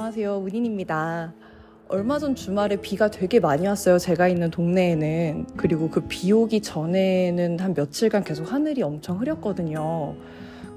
안녕하세요. 0.00 0.46
은인입니다. 0.46 1.34
얼마 1.88 2.18
전 2.18 2.34
주말에 2.34 2.76
비가 2.76 3.10
되게 3.10 3.38
많이 3.38 3.66
왔어요. 3.66 3.98
제가 3.98 4.28
있는 4.28 4.50
동네에는. 4.50 5.48
그리고 5.58 5.90
그 5.90 6.00
비 6.08 6.32
오기 6.32 6.62
전에는 6.62 7.60
한 7.60 7.74
며칠간 7.74 8.24
계속 8.24 8.50
하늘이 8.50 8.82
엄청 8.82 9.20
흐렸거든요. 9.20 10.16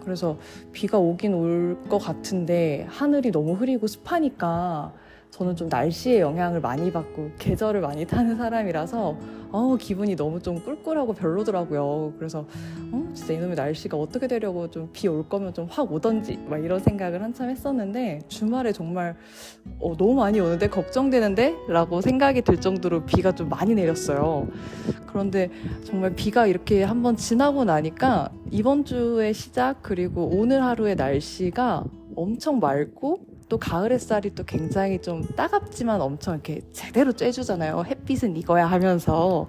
그래서 0.03 0.37
비가 0.73 0.97
오긴 0.97 1.35
올 1.35 1.77
것 1.89 1.99
같은데 1.99 2.85
하늘이 2.89 3.31
너무 3.31 3.53
흐리고 3.53 3.87
습하니까 3.87 4.91
저는 5.33 5.55
좀 5.55 5.67
날씨의 5.67 6.19
영향을 6.19 6.61
많이 6.61 6.91
받고 6.91 7.31
계절을 7.39 7.81
많이 7.81 8.05
타는 8.05 8.37
사람이라서 8.37 9.17
어, 9.51 9.77
기분이 9.79 10.15
너무 10.15 10.39
좀 10.39 10.63
꿀꿀하고 10.63 11.13
별로더라고요. 11.13 12.13
그래서 12.19 12.45
어, 12.91 13.09
진짜 13.15 13.33
이놈의 13.33 13.55
날씨가 13.55 13.97
어떻게 13.97 14.27
되려고 14.27 14.69
좀 14.69 14.89
비 14.93 15.07
올 15.07 15.27
거면 15.27 15.55
좀 15.55 15.67
확 15.71 15.91
오던지 15.91 16.37
막 16.47 16.63
이런 16.63 16.79
생각을 16.79 17.23
한참 17.23 17.49
했었는데 17.49 18.19
주말에 18.27 18.71
정말 18.73 19.15
어, 19.79 19.97
너무 19.97 20.13
많이 20.13 20.39
오는데 20.39 20.67
걱정되는데 20.69 21.55
라고 21.67 21.99
생각이 22.01 22.43
들 22.43 22.61
정도로 22.61 23.03
비가 23.05 23.31
좀 23.31 23.49
많이 23.49 23.73
내렸어요. 23.73 24.47
그런데 25.07 25.49
정말 25.83 26.13
비가 26.13 26.45
이렇게 26.45 26.83
한번 26.83 27.15
지나고 27.15 27.65
나니까 27.65 28.29
이번 28.51 28.85
주의 28.85 29.33
시작 29.33 29.81
그리고 29.81 30.29
오늘 30.31 30.63
하루의 30.63 30.95
날씨가 30.95 31.85
엄청 32.15 32.59
맑고 32.59 33.32
또 33.47 33.57
가을 33.57 33.91
햇살이 33.91 34.33
또 34.35 34.43
굉장히 34.43 35.01
좀 35.01 35.23
따갑지만 35.35 36.01
엄청 36.01 36.33
이렇게 36.33 36.61
제대로 36.73 37.13
쬐주잖아요. 37.13 37.85
햇빛은 37.85 38.35
이거야 38.35 38.65
하면서. 38.65 39.47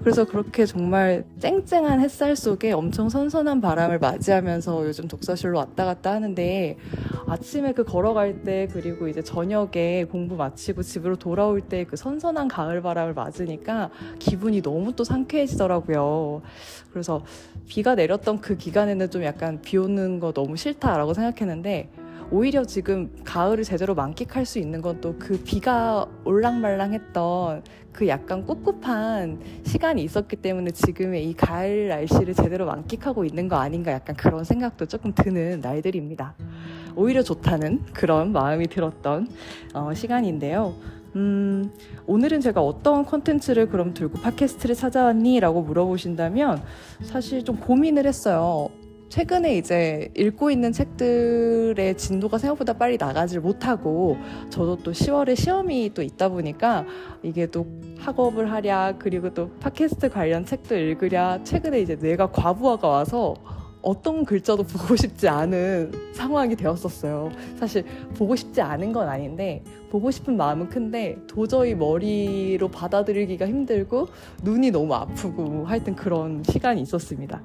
그래서 0.00 0.24
그렇게 0.24 0.66
정말 0.66 1.24
쨍쨍한 1.40 2.00
햇살 2.00 2.36
속에 2.36 2.72
엄청 2.72 3.08
선선한 3.08 3.60
바람을 3.60 3.98
맞이하면서 3.98 4.86
요즘 4.86 5.08
독서실로 5.08 5.58
왔다 5.58 5.84
갔다 5.84 6.12
하는데 6.12 6.76
아침에 7.26 7.72
그 7.72 7.84
걸어갈 7.84 8.42
때 8.42 8.68
그리고 8.72 9.08
이제 9.08 9.22
저녁에 9.22 10.04
공부 10.04 10.36
마치고 10.36 10.82
집으로 10.82 11.16
돌아올 11.16 11.60
때 11.62 11.78
그 11.88 11.96
선선한 11.96 12.48
가을 12.48 12.82
바람을 12.82 13.14
맞으니까 13.14 13.90
기분이 14.18 14.62
너무 14.62 14.94
또 14.94 15.04
상쾌해지더라고요. 15.04 16.42
그래서 16.92 17.24
비가 17.66 17.94
내렸던 17.94 18.40
그 18.40 18.56
기간에는 18.56 19.10
좀 19.10 19.24
약간 19.24 19.60
비 19.62 19.76
오는 19.78 20.20
거 20.20 20.32
너무 20.32 20.56
싫다라고 20.56 21.14
생각했는데 21.14 21.88
오히려 22.30 22.62
지금 22.64 23.10
가을을 23.24 23.64
제대로 23.64 23.94
만끽할 23.94 24.44
수 24.44 24.58
있는 24.58 24.82
건 24.82 25.00
또 25.00 25.14
그 25.18 25.40
비가 25.42 26.06
올랑말랑했던 26.24 27.62
그 27.92 28.06
약간 28.08 28.44
꿉꿉한 28.44 29.40
시간이 29.64 30.02
있었기 30.04 30.36
때문에 30.36 30.70
지금의 30.72 31.28
이 31.28 31.34
가을 31.34 31.88
날씨를 31.88 32.34
제대로 32.34 32.66
만끽하고 32.66 33.24
있는 33.24 33.48
거 33.48 33.56
아닌가 33.56 33.92
약간 33.92 34.14
그런 34.16 34.44
생각도 34.44 34.86
조금 34.86 35.12
드는 35.14 35.60
날들입니다. 35.60 36.34
오히려 36.96 37.22
좋다는 37.22 37.84
그런 37.94 38.32
마음이 38.32 38.66
들었던 38.66 39.28
어, 39.74 39.94
시간인데요. 39.94 40.74
음, 41.16 41.72
오늘은 42.06 42.40
제가 42.40 42.60
어떤 42.60 43.04
컨텐츠를 43.06 43.68
그럼 43.68 43.94
들고 43.94 44.20
팟캐스트를 44.20 44.74
찾아왔니? 44.74 45.40
라고 45.40 45.62
물어보신다면 45.62 46.62
사실 47.02 47.44
좀 47.44 47.56
고민을 47.56 48.06
했어요. 48.06 48.68
최근에 49.08 49.56
이제 49.56 50.10
읽고 50.16 50.50
있는 50.50 50.70
책들의 50.72 51.96
진도가 51.96 52.38
생각보다 52.38 52.74
빨리 52.74 52.98
나가질 52.98 53.40
못하고 53.40 54.18
저도 54.50 54.76
또 54.76 54.92
10월에 54.92 55.34
시험이 55.34 55.92
또 55.94 56.02
있다 56.02 56.28
보니까 56.28 56.84
이게 57.22 57.46
또 57.46 57.66
학업을 57.98 58.52
하랴 58.52 58.94
그리고 58.98 59.32
또 59.32 59.50
팟캐스트 59.60 60.10
관련 60.10 60.44
책도 60.44 60.76
읽으랴 60.76 61.42
최근에 61.44 61.80
이제 61.80 61.96
뇌가 61.96 62.30
과부하가 62.32 62.88
와서 62.88 63.34
어떤 63.82 64.24
글자도 64.24 64.64
보고 64.64 64.96
싶지 64.96 65.28
않은 65.28 66.12
상황이 66.12 66.56
되었었어요. 66.56 67.30
사실 67.58 67.84
보고 68.16 68.34
싶지 68.36 68.60
않은 68.60 68.92
건 68.92 69.08
아닌데 69.08 69.62
보고 69.90 70.10
싶은 70.10 70.36
마음은 70.36 70.68
큰데 70.68 71.16
도저히 71.26 71.74
머리로 71.74 72.68
받아들이기가 72.68 73.46
힘들고 73.46 74.08
눈이 74.42 74.70
너무 74.70 74.94
아프고 74.94 75.64
하여튼 75.64 75.94
그런 75.94 76.42
시간이 76.44 76.82
있었습니다. 76.82 77.42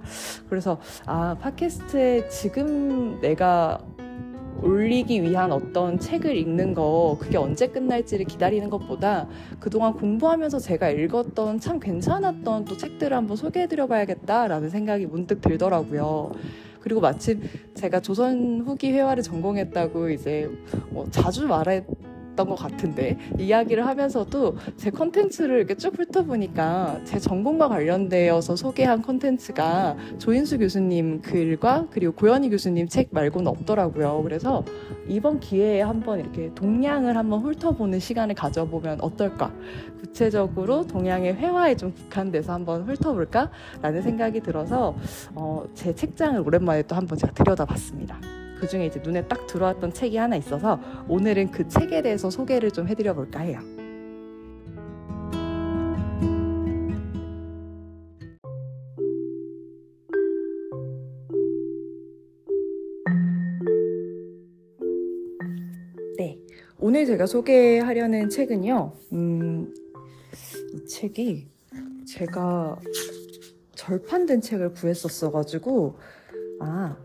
그래서 0.50 0.80
아 1.06 1.35
팟캐스트에 1.40 2.28
지금 2.30 3.19
내가 3.22 3.79
올리기 4.62 5.22
위한 5.24 5.52
어떤 5.52 6.00
책을 6.00 6.36
읽는 6.38 6.74
거 6.74 7.18
그게 7.19 7.38
언제 7.38 7.68
끝날지를 7.68 8.25
기다리는 8.25 8.69
것보다 8.69 9.28
그동안 9.59 9.94
공부하면서 9.94 10.59
제가 10.59 10.90
읽었던 10.90 11.59
참 11.59 11.80
괜찮았던 11.80 12.66
또 12.66 12.78
책들을 12.78 13.16
한번 13.16 13.36
소개해드려 13.36 13.88
봐야겠다라는 13.88 14.69
생각이 14.69 15.06
문득 15.06 15.41
들더라고요. 15.41 16.31
그리고 16.80 17.00
마침 17.00 17.41
제가 17.74 18.02
조선 18.02 18.62
후기 18.66 18.91
회화를 18.91 19.24
전공했다고 19.24 20.09
이제 20.09 20.50
뭐 20.90 21.08
자주 21.09 21.47
말했었던 21.47 22.50
것 22.50 22.56
같은데 22.56 23.18
이야기를 23.38 23.86
하면서도 23.86 24.58
제 24.76 24.90
컨텐츠를 24.90 25.58
이렇게 25.58 25.76
쭉 25.76 25.94
훑어보니까 25.98 27.02
제 27.06 27.20
전공과 27.20 27.70
관련되어서 27.70 28.56
소개한 28.56 29.02
컨텐츠가 29.02 29.96
조인수 30.18 30.60
교수님 30.60 31.22
글과 31.22 31.88
그리고 31.92 32.14
고연희 32.14 32.50
교수님 32.50 32.88
책 32.88 33.10
말고는 33.12 33.48
없더라고요. 33.48 34.22
그래서 34.24 34.64
이번 35.08 35.40
기회에 35.40 35.82
한번 35.82 36.20
이렇게 36.20 36.52
동양을 36.54 37.18
한번 37.18 37.42
훑어보는 37.42 38.00
시간을 38.00 38.36
가져보면 38.36 39.02
어떨까? 39.02 39.52
구체적으로 40.00 40.86
동양의 40.86 41.36
회화에 41.36 41.76
좀 41.76 41.94
국한돼서 41.94 42.54
한번 42.54 42.84
훑어볼까라는 42.84 44.02
생각이 44.02 44.42
들어서 44.42 44.96
어, 45.34 45.64
제 45.74 45.94
책장을 45.96 46.40
오랜만에 46.42 46.84
또 46.84 46.96
한번 46.96 47.18
제가 47.18 47.34
들여다봤습니다. 47.34 48.43
그 48.63 48.69
중에 48.69 48.85
이제 48.85 49.01
눈에 49.03 49.28
딱 49.28 49.46
들어왔던 49.46 49.91
책이 49.91 50.16
하나 50.16 50.38
있어서 50.38 50.79
오늘은 51.09 51.51
그 51.51 51.68
책에 51.68 52.01
대해서 52.01 52.29
소개를 52.29 52.72
좀 52.72 52.88
해드려 52.88 53.13
볼까 53.13 53.41
해요. 53.41 53.59
네. 66.18 66.40
오늘 66.79 67.06
제가 67.06 67.25
소개하려는 67.25 68.29
책은요, 68.29 68.94
음, 69.12 69.73
이 70.73 70.85
책이 70.85 71.50
제가 72.07 72.79
절판된 73.75 74.40
책을 74.40 74.72
구했었어가지고, 74.72 75.97
아, 76.62 76.96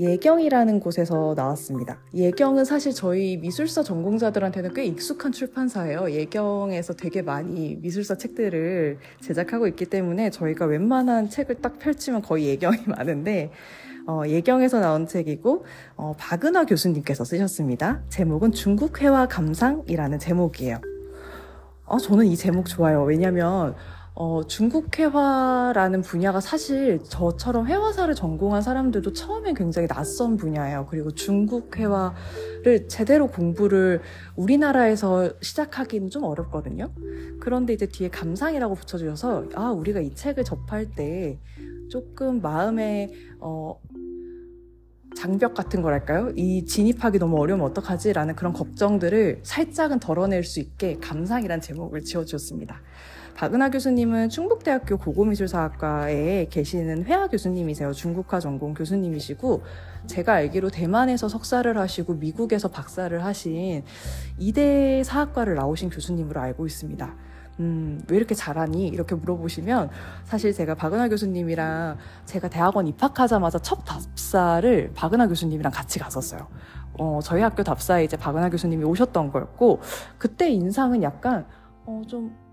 예경이라는 0.00 0.78
곳에서 0.78 1.34
나왔습니다. 1.36 1.98
예경은 2.14 2.64
사실 2.64 2.92
저희 2.92 3.36
미술사 3.36 3.82
전공자들한테는 3.82 4.72
꽤 4.72 4.84
익숙한 4.84 5.32
출판사예요. 5.32 6.12
예경에서 6.12 6.94
되게 6.94 7.20
많이 7.20 7.76
미술사 7.80 8.16
책들을 8.16 8.98
제작하고 9.20 9.66
있기 9.66 9.86
때문에 9.86 10.30
저희가 10.30 10.66
웬만한 10.66 11.28
책을 11.28 11.56
딱 11.56 11.78
펼치면 11.80 12.22
거의 12.22 12.46
예경이 12.46 12.78
많은데 12.86 13.50
어, 14.06 14.22
예경에서 14.26 14.78
나온 14.80 15.06
책이고 15.06 15.64
어, 15.96 16.14
박은화 16.16 16.66
교수님께서 16.66 17.24
쓰셨습니다. 17.24 18.02
제목은 18.08 18.52
중국 18.52 19.02
회화 19.02 19.26
감상이라는 19.26 20.18
제목이에요. 20.20 20.80
어, 21.86 21.98
저는 21.98 22.26
이 22.26 22.36
제목 22.36 22.66
좋아요. 22.66 23.02
왜냐면 23.02 23.74
어, 24.20 24.42
중국 24.42 24.98
회화라는 24.98 26.02
분야가 26.02 26.40
사실 26.40 26.98
저처럼 27.04 27.68
회화사를 27.68 28.16
전공한 28.16 28.62
사람들도 28.62 29.12
처음엔 29.12 29.54
굉장히 29.54 29.86
낯선 29.86 30.36
분야예요. 30.36 30.88
그리고 30.90 31.12
중국 31.12 31.78
회화를 31.78 32.88
제대로 32.88 33.28
공부를 33.28 34.00
우리나라에서 34.34 35.30
시작하기는 35.40 36.10
좀 36.10 36.24
어렵거든요. 36.24 36.90
그런데 37.38 37.74
이제 37.74 37.86
뒤에 37.86 38.08
감상이라고 38.08 38.74
붙여주셔서, 38.74 39.50
아, 39.54 39.70
우리가 39.70 40.00
이 40.00 40.12
책을 40.12 40.42
접할 40.42 40.90
때 40.90 41.38
조금 41.88 42.42
마음에, 42.42 43.12
어, 43.38 43.80
장벽 45.16 45.54
같은 45.54 45.80
거랄까요? 45.80 46.32
이 46.34 46.64
진입하기 46.64 47.20
너무 47.20 47.38
어려우면 47.38 47.66
어떡하지? 47.70 48.12
라는 48.14 48.34
그런 48.34 48.52
걱정들을 48.52 49.42
살짝은 49.44 50.00
덜어낼 50.00 50.42
수 50.42 50.58
있게 50.58 50.98
감상이란 51.00 51.60
제목을 51.60 52.02
지어주셨습니다. 52.02 52.82
박은하 53.38 53.70
교수님은 53.70 54.30
충북대학교 54.30 54.98
고고미술사학과에 54.98 56.48
계시는 56.50 57.04
회화 57.04 57.28
교수님이세요. 57.28 57.92
중국화 57.92 58.40
전공 58.40 58.74
교수님이시고 58.74 59.62
제가 60.06 60.32
알기로 60.32 60.70
대만에서 60.70 61.28
석사를 61.28 61.78
하시고 61.78 62.14
미국에서 62.14 62.66
박사를 62.66 63.24
하신 63.24 63.84
이대 64.38 65.04
사학과를 65.04 65.54
나오신 65.54 65.90
교수님으로 65.90 66.40
알고 66.40 66.66
있습니다. 66.66 67.14
음, 67.60 68.02
왜 68.08 68.16
이렇게 68.16 68.34
잘하니? 68.34 68.88
이렇게 68.88 69.14
물어보시면 69.14 69.90
사실 70.24 70.52
제가 70.52 70.74
박은하 70.74 71.08
교수님이랑 71.08 71.96
제가 72.24 72.48
대학원 72.48 72.88
입학하자마자 72.88 73.60
첫 73.60 73.84
답사를 73.84 74.90
박은하 74.96 75.28
교수님이랑 75.28 75.72
같이 75.72 76.00
갔었어요. 76.00 76.48
어, 76.98 77.20
저희 77.22 77.42
학교 77.42 77.62
답사에 77.62 78.02
이제 78.02 78.16
박은하 78.16 78.50
교수님이 78.50 78.82
오셨던 78.82 79.30
거였고 79.30 79.78
그때 80.18 80.50
인상은 80.50 81.04
약간 81.04 81.46
어, 81.86 82.02
좀 82.08 82.47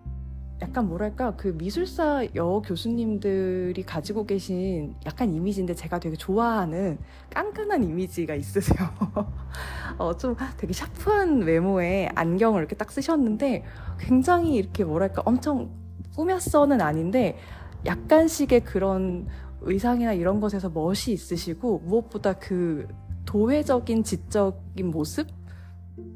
약간 0.66 0.88
뭐랄까 0.88 1.36
그 1.36 1.50
미술사 1.50 2.26
여 2.34 2.62
교수님들이 2.66 3.84
가지고 3.84 4.26
계신 4.26 4.96
약간 5.06 5.32
이미지인데 5.32 5.76
제가 5.76 6.00
되게 6.00 6.16
좋아하는 6.16 6.98
깐깐한 7.30 7.84
이미지가 7.84 8.34
있으세요. 8.34 8.90
어, 10.00 10.18
좀 10.18 10.36
되게 10.58 10.74
샤프한 10.74 11.44
외모에 11.44 12.10
안경을 12.16 12.62
이렇게 12.62 12.76
딱 12.76 12.92
쓰셨는데 12.92 13.64
굉장히 14.00 14.56
이렇게 14.56 14.84
뭐랄까 14.84 15.22
엄청 15.24 15.70
꾸몄어는 16.16 16.82
아닌데 16.82 17.38
약간씩의 17.86 18.62
그런 18.62 19.28
의상이나 19.62 20.14
이런 20.14 20.40
것에서 20.40 20.70
멋이 20.70 21.10
있으시고 21.10 21.84
무엇보다 21.86 22.34
그 22.34 22.88
도회적인 23.26 24.04
지적인 24.04 24.90
모습 24.90 25.28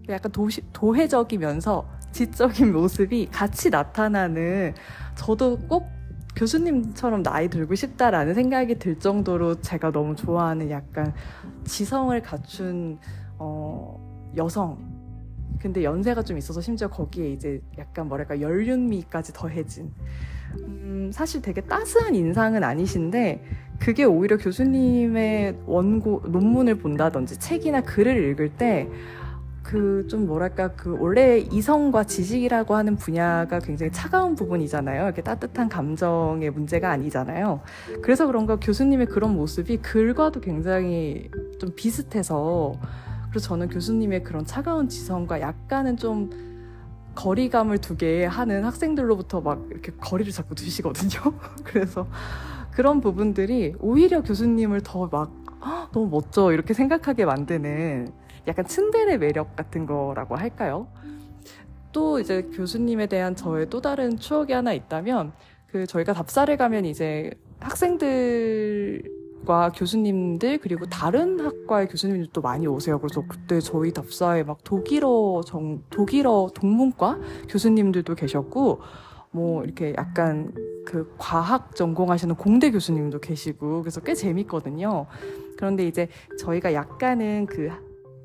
약간 0.09 0.31
도시, 0.31 0.63
도회적이면서 0.73 1.98
지적인 2.11 2.71
모습이 2.73 3.27
같이 3.31 3.69
나타나는 3.69 4.73
저도 5.15 5.57
꼭 5.67 5.87
교수님처럼 6.35 7.23
나이 7.23 7.49
들고 7.49 7.75
싶다라는 7.75 8.33
생각이 8.33 8.79
들 8.79 8.97
정도로 8.97 9.61
제가 9.61 9.91
너무 9.91 10.15
좋아하는 10.15 10.69
약간 10.69 11.13
지성을 11.65 12.19
갖춘 12.21 12.97
어, 13.37 14.31
여성. 14.37 14.77
근데 15.59 15.83
연세가 15.83 16.23
좀 16.23 16.37
있어서 16.37 16.61
심지어 16.61 16.87
거기에 16.87 17.31
이제 17.31 17.61
약간 17.77 18.07
뭐랄까 18.07 18.39
연륜미까지 18.39 19.33
더해진. 19.33 19.91
음, 20.63 21.11
사실 21.13 21.41
되게 21.41 21.61
따스한 21.61 22.15
인상은 22.15 22.63
아니신데 22.63 23.43
그게 23.79 24.03
오히려 24.03 24.37
교수님의 24.37 25.59
원고 25.65 26.21
논문을 26.25 26.75
본다든지 26.75 27.39
책이나 27.39 27.81
글을 27.81 28.29
읽을 28.31 28.49
때 28.57 28.89
그 29.63 30.07
좀 30.09 30.25
뭐랄까 30.25 30.69
그 30.69 30.97
원래 30.99 31.37
이성과 31.37 32.05
지식이라고 32.05 32.75
하는 32.75 32.95
분야가 32.95 33.59
굉장히 33.59 33.91
차가운 33.91 34.35
부분이잖아요. 34.35 35.03
이렇게 35.05 35.21
따뜻한 35.21 35.69
감정의 35.69 36.49
문제가 36.51 36.91
아니잖아요. 36.91 37.61
그래서 38.01 38.25
그런가 38.25 38.55
교수님의 38.57 39.07
그런 39.07 39.35
모습이 39.35 39.77
글과도 39.77 40.41
굉장히 40.41 41.29
좀 41.59 41.71
비슷해서 41.75 42.73
그래서 43.29 43.47
저는 43.49 43.69
교수님의 43.69 44.23
그런 44.23 44.45
차가운 44.45 44.89
지성과 44.89 45.41
약간은 45.41 45.97
좀 45.97 46.31
거리감을 47.15 47.79
두게 47.79 48.25
하는 48.25 48.63
학생들로부터 48.63 49.41
막 49.41 49.67
이렇게 49.69 49.91
거리를 49.99 50.31
자꾸 50.31 50.55
두시거든요. 50.55 51.33
그래서 51.63 52.07
그런 52.71 53.01
부분들이 53.01 53.75
오히려 53.79 54.23
교수님을 54.23 54.81
더 54.83 55.07
막 55.11 55.31
너무 55.91 56.07
멋져 56.09 56.53
이렇게 56.53 56.73
생각하게 56.73 57.25
만드는 57.25 58.07
약간 58.49 58.65
츤데레 58.65 59.17
매력 59.17 59.55
같은 59.55 59.85
거라고 59.85 60.35
할까요? 60.35 60.87
또 61.91 62.19
이제 62.19 62.41
교수님에 62.53 63.07
대한 63.07 63.35
저의 63.35 63.69
또 63.69 63.81
다른 63.81 64.17
추억이 64.17 64.53
하나 64.53 64.73
있다면 64.73 65.33
그 65.67 65.85
저희가 65.87 66.13
답사를 66.13 66.55
가면 66.57 66.85
이제 66.85 67.31
학생들과 67.59 69.03
교수님들 69.75 70.57
그리고 70.59 70.85
다른 70.87 71.39
학과의 71.39 71.87
교수님들도 71.87 72.41
많이 72.41 72.67
오세요. 72.67 72.99
그래서 72.99 73.23
그때 73.27 73.59
저희 73.59 73.91
답사에 73.93 74.43
막 74.43 74.63
독일어 74.63 75.41
정 75.45 75.83
독일어 75.89 76.49
동문과 76.53 77.19
교수님들도 77.49 78.15
계셨고 78.15 78.81
뭐 79.31 79.63
이렇게 79.63 79.93
약간 79.97 80.51
그 80.85 81.13
과학 81.17 81.75
전공하시는 81.75 82.35
공대 82.35 82.71
교수님도 82.71 83.19
계시고 83.19 83.81
그래서 83.81 84.01
꽤 84.01 84.15
재밌거든요. 84.15 85.05
그런데 85.55 85.85
이제 85.87 86.07
저희가 86.39 86.73
약간은 86.73 87.45
그 87.45 87.69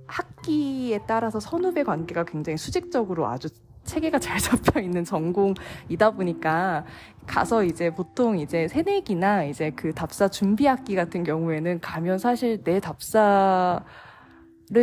학기에 0.07 1.01
따라서 1.07 1.41
선후배 1.41 1.83
관계가 1.83 2.25
굉장히 2.25 2.57
수직적으로 2.57 3.27
아주 3.27 3.49
체계가 3.85 4.19
잘 4.19 4.39
잡혀 4.41 4.81
있는 4.81 5.05
전공이다 5.05 6.13
보니까 6.17 6.85
가서 7.27 7.65
이제 7.65 7.91
보통 7.91 8.39
이제 8.39 8.69
새내기나 8.69 9.45
이제 9.45 9.71
그 9.71 9.93
답사 9.95 10.29
준비 10.29 10.67
학기 10.67 10.95
같은 10.95 11.25
경우에는 11.25 11.81
가면 11.81 12.19
사실 12.19 12.63
내 12.65 12.81
답사를 12.81 13.83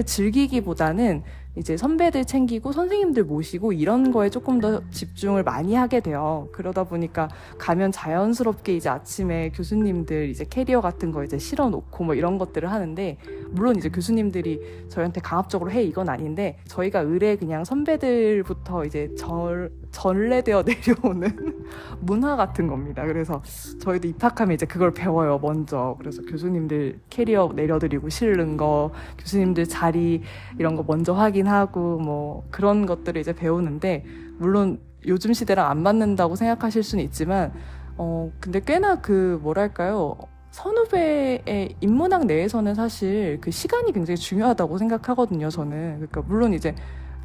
즐기기보다는 0.06 1.24
이제 1.56 1.76
선배들 1.76 2.26
챙기고 2.26 2.72
선생님들 2.72 3.26
모시고 3.26 3.74
이런 3.74 4.12
거에 4.12 4.30
조금 4.30 4.60
더 4.60 4.82
집중을 4.90 5.44
많이 5.44 5.76
하게 5.76 6.00
돼요. 6.00 6.48
그러다 6.54 6.86
보니까 6.86 7.28
가면 7.58 7.92
자연스럽게 7.92 8.76
이제 8.76 8.90
아침에 8.90 9.50
교수님들 9.50 10.30
이제 10.30 10.46
캐리어 10.50 10.80
같은 10.80 11.12
거 11.12 11.24
이제 11.24 11.38
실어 11.38 11.70
놓고 11.70 12.06
뭐 12.06 12.16
이런 12.16 12.38
것들을 12.38 12.72
하는데 12.72 13.18
물론 13.50 13.76
이제 13.76 13.90
교수님들이 13.90 14.86
저희한테 14.88 15.20
강압적으로 15.22 15.72
해 15.72 15.84
이건 15.84 16.08
아닌데 16.08 16.58
저희가 16.68 17.02
의뢰 17.02 17.36
그냥 17.36 17.66
선배들부터 17.66 18.86
이제 18.86 19.14
절 19.16 19.72
전래되어 19.92 20.64
내려오는 21.04 21.66
문화 22.00 22.36
같은 22.36 22.68
겁니다. 22.68 23.06
그래서 23.06 23.42
저희도 23.80 24.08
입학하면 24.08 24.56
이제 24.56 24.66
그걸 24.66 24.94
배워요, 24.94 25.40
먼저. 25.40 25.96
그래서 26.00 26.22
교수님들 26.24 27.00
캐리어 27.10 27.52
내려드리고 27.56 28.10
실는 28.10 28.58
거, 28.58 28.92
교수님들 29.20 29.68
자리 29.68 30.24
이런 30.58 30.76
거 30.76 30.84
먼저 30.84 31.14
확인하고 31.14 32.00
뭐 32.00 32.44
그런 32.50 32.86
것들을 32.86 33.20
이제 33.22 33.34
배우는데, 33.34 34.06
물론 34.38 34.80
요즘 35.08 35.34
시대랑 35.34 35.70
안 35.70 35.84
맞는다고 35.84 36.36
생각하실 36.36 36.84
수는 36.84 37.04
있지만, 37.06 37.54
어, 37.98 38.32
근데 38.40 38.60
꽤나 38.60 39.02
그 39.02 39.40
뭐랄까요. 39.44 40.18
선후배의 40.52 41.76
인문학 41.80 42.26
내에서는 42.26 42.76
사실 42.76 43.38
그 43.40 43.52
시간이 43.52 43.94
굉장히 43.94 44.18
중요하다고 44.18 44.78
생각하거든요, 44.80 45.50
저는. 45.50 45.96
그러니까 45.96 46.22
물론 46.28 46.54
이제 46.54 46.76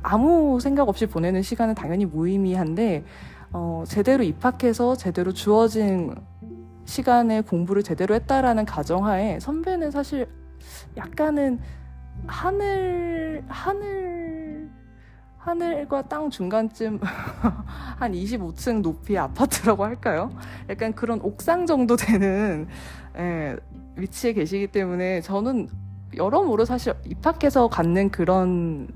아무 0.08 0.61
생각 0.61 0.88
없이 0.88 1.06
보내는 1.06 1.43
시간은 1.43 1.75
당연히 1.75 2.06
무의미한데 2.06 3.05
어, 3.53 3.82
제대로 3.88 4.23
입학해서 4.23 4.94
제대로 4.94 5.32
주어진 5.32 6.14
시간에 6.85 7.41
공부를 7.41 7.82
제대로 7.82 8.14
했다라는 8.14 8.67
가정하에 8.67 9.41
선배는 9.41 9.91
사실 9.91 10.29
약간은 10.97 11.58
하늘 12.29 13.44
하늘 13.49 14.70
하늘과 15.38 16.03
땅 16.03 16.31
중간쯤 16.31 17.00
한 17.99 18.12
25층 18.12 18.82
높이의 18.82 19.19
아파트라고 19.19 19.85
할까요? 19.85 20.31
약간 20.69 20.94
그런 20.94 21.20
옥상 21.20 21.67
정도 21.67 21.97
되는 21.97 22.69
예, 23.19 23.56
위치에 23.97 24.35
계시기 24.35 24.69
때문에 24.69 25.20
저는 25.20 25.69
여러모로 26.17 26.65
사실 26.65 26.95
입학해서 27.05 27.69
갖는 27.69 28.11
그런 28.11 28.89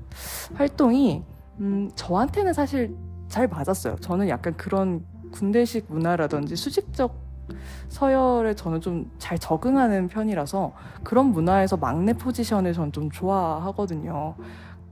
활동이 0.55 1.23
음, 1.59 1.91
저한테는 1.95 2.53
사실 2.53 2.95
잘 3.27 3.47
맞았어요. 3.47 3.97
저는 3.97 4.29
약간 4.29 4.55
그런 4.57 5.05
군대식 5.31 5.85
문화라든지 5.89 6.55
수직적 6.55 7.15
서열에 7.89 8.55
저는 8.55 8.81
좀 8.81 9.11
잘 9.31 9.39
적응하는 9.39 10.09
편이라서 10.09 10.73
그런 11.03 11.27
문화에서 11.27 11.77
막내 11.77 12.11
포지션을 12.11 12.73
저는 12.73 12.91
좀 12.91 13.09
좋아하거든요. 13.09 14.35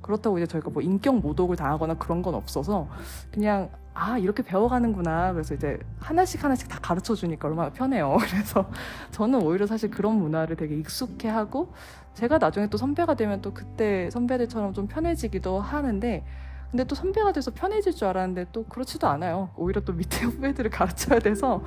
그렇다고 0.01 0.38
이제 0.38 0.48
저희가 0.48 0.69
뭐 0.69 0.81
인격 0.81 1.17
모독을 1.19 1.57
당하거나 1.57 1.95
그런 1.95 2.21
건 2.21 2.36
없어서 2.36 2.88
그냥 3.31 3.69
아 3.93 4.17
이렇게 4.17 4.43
배워가는구나 4.43 5.33
그래서 5.33 5.53
이제 5.53 5.77
하나씩 6.00 6.41
하나씩 6.41 6.69
다 6.69 6.79
가르쳐 6.81 7.15
주니까 7.15 7.50
얼마나 7.50 7.69
편해요 7.69 8.15
그래서 8.31 8.69
저는 9.12 9.41
오히려 9.41 9.67
사실 9.67 9.91
그런 9.91 10.15
문화를 10.15 10.55
되게 10.55 10.75
익숙해하고 10.77 11.74
제가 12.19 12.38
나중에 12.38 12.67
또 12.67 12.77
선배가 12.77 13.13
되면 13.13 13.41
또 13.41 13.53
그때 13.53 14.09
선배들처럼 14.09 14.73
좀 14.73 14.88
편해지기도 14.88 15.61
하는데 15.61 16.25
근데 16.69 16.83
또 16.83 16.93
선배가 16.93 17.31
돼서 17.31 17.49
편해질 17.55 17.95
줄 17.95 18.09
알았는데 18.09 18.47
또 18.51 18.65
그렇지도 18.65 19.07
않아요 19.07 19.51
오히려 19.55 19.79
또 19.79 19.93
밑에 19.93 20.25
후배들을 20.27 20.69
가르쳐야 20.69 21.19
돼서 21.19 21.63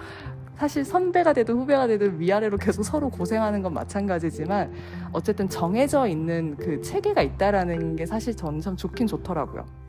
사실 0.56 0.85
선배가 0.85 1.32
되든 1.32 1.54
후배가 1.54 1.87
되든 1.87 2.21
위아래로 2.21 2.59
계속 2.59 2.82
서로 2.82 3.09
고생하는 3.09 3.62
건 3.62 3.73
마찬가지지만 3.73 4.75
어쨌든 5.12 5.49
정해져 5.49 6.06
있는 6.06 6.54
그 6.59 6.82
체계가 6.82 7.23
있다라는 7.23 7.97
게 7.97 8.04
사실 8.04 8.37
저는 8.37 8.61
참 8.61 8.76
좋긴 8.76 9.06
좋더라고요. 9.06 9.81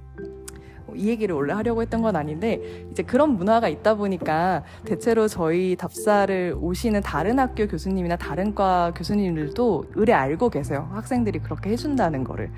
이 0.96 1.08
얘기를 1.08 1.36
원래 1.36 1.54
하려고 1.54 1.82
했던 1.82 2.02
건 2.02 2.16
아닌데 2.16 2.62
이제 2.92 3.04
그런 3.04 3.36
문화가 3.38 3.68
있다 3.68 3.96
보니까 3.96 4.64
대체로 4.86 5.28
저희 5.28 5.76
답사를 5.76 6.56
오시는 6.60 7.02
다른 7.02 7.40
학교 7.40 7.68
교수님이나 7.68 8.16
다른 8.18 8.56
과 8.56 8.94
교수님들도 8.96 9.86
의뢰 9.96 10.14
알고 10.14 10.50
계세요. 10.50 10.90
학생들이 10.94 11.40
그렇게 11.40 11.72
해준다는 11.72 12.24
거를. 12.24 12.52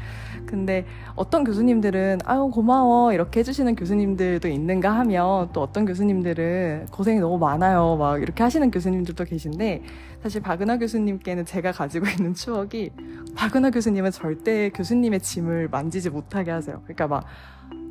근데 0.45 0.85
어떤 1.15 1.43
교수님들은 1.43 2.19
아유 2.25 2.49
고마워 2.53 3.13
이렇게 3.13 3.39
해주시는 3.39 3.75
교수님들도 3.75 4.47
있는가 4.47 4.91
하면 4.99 5.49
또 5.53 5.61
어떤 5.61 5.85
교수님들은 5.85 6.87
고생이 6.91 7.19
너무 7.19 7.37
많아요 7.37 7.95
막 7.97 8.21
이렇게 8.21 8.43
하시는 8.43 8.69
교수님들도 8.69 9.23
계신데 9.23 9.83
사실 10.21 10.41
박은하 10.41 10.77
교수님께는 10.77 11.45
제가 11.45 11.71
가지고 11.71 12.07
있는 12.07 12.33
추억이 12.33 12.89
박은하 13.35 13.69
교수님은 13.69 14.11
절대 14.11 14.69
교수님의 14.69 15.19
짐을 15.19 15.67
만지지 15.69 16.09
못하게 16.09 16.51
하세요. 16.51 16.81
그러니까 16.83 17.07
막 17.07 17.25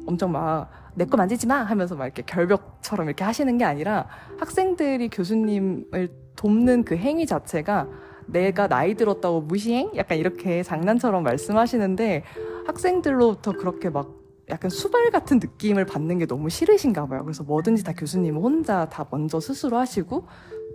엄청 0.07 0.33
막 0.33 0.85
내 0.97 1.07
거 1.07 1.17
만지지 1.17 1.47
마 1.47 1.57
하면서 1.57 1.97
막 1.97 2.05
이렇게 2.05 2.23
결벽처럼 2.23 3.07
이렇게 3.09 3.25
하시는 3.25 3.59
게 3.59 3.65
아니라 3.65 4.07
학생들이 4.39 5.09
교수님을 5.09 6.09
돕는 6.37 6.85
그 6.85 6.97
행위 6.97 7.27
자체가 7.27 7.89
내가 8.27 8.69
나이 8.69 8.95
들었다고 8.95 9.43
무시행? 9.43 9.91
약간 9.97 10.19
이렇게 10.19 10.63
장난처럼 10.63 11.25
말씀하시는데 11.25 12.23
학생들로부터 12.67 13.53
그렇게 13.53 13.91
막 13.91 14.13
약간 14.51 14.71
수발 14.71 15.11
같은 15.11 15.39
느낌을 15.39 15.85
받는 15.85 16.19
게 16.19 16.27
너무 16.27 16.49
싫으신가 16.49 17.07
봐요. 17.07 17.25
그래서 17.25 17.43
뭐든지 17.43 17.83
다 17.83 17.93
교수님은 17.93 18.41
혼자 18.41 18.89
다 18.89 19.07
먼저 19.11 19.41
스스로 19.41 19.79
하시고 19.79 20.27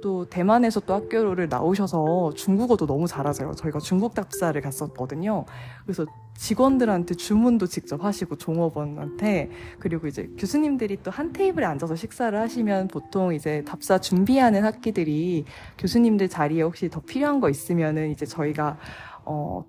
또 0.02 0.26
대만에서 0.26 0.82
또 0.82 0.94
학교를 0.96 1.50
나오셔서 1.50 2.34
중국어도 2.36 2.86
너무 2.86 3.08
잘하세요. 3.08 3.54
저희가 3.54 3.80
중국 3.80 4.14
답사를 4.14 4.60
갔었거든요. 4.62 5.46
그래서 5.86 6.06
직원들한테 6.40 7.16
주문도 7.16 7.68
직접 7.68 8.04
하시고 8.04 8.38
종업원한테 8.38 9.50
그리고 9.78 10.08
이제 10.08 10.30
교수님들이 10.38 10.98
또 11.04 11.10
한 11.12 11.34
테이블에 11.34 11.66
앉아서 11.66 11.96
식사를 11.98 12.40
하시면 12.40 12.88
보통 12.88 13.34
이제 13.34 13.64
답사 13.66 13.98
준비하는 13.98 14.64
학기들이 14.64 15.44
교수님들 15.78 16.30
자리에 16.30 16.62
혹시 16.62 16.88
더 16.90 17.02
필요한 17.02 17.42
거 17.42 17.50
있으면은 17.50 18.12
이제 18.12 18.26
저희가 18.26 18.78
어 19.26 19.66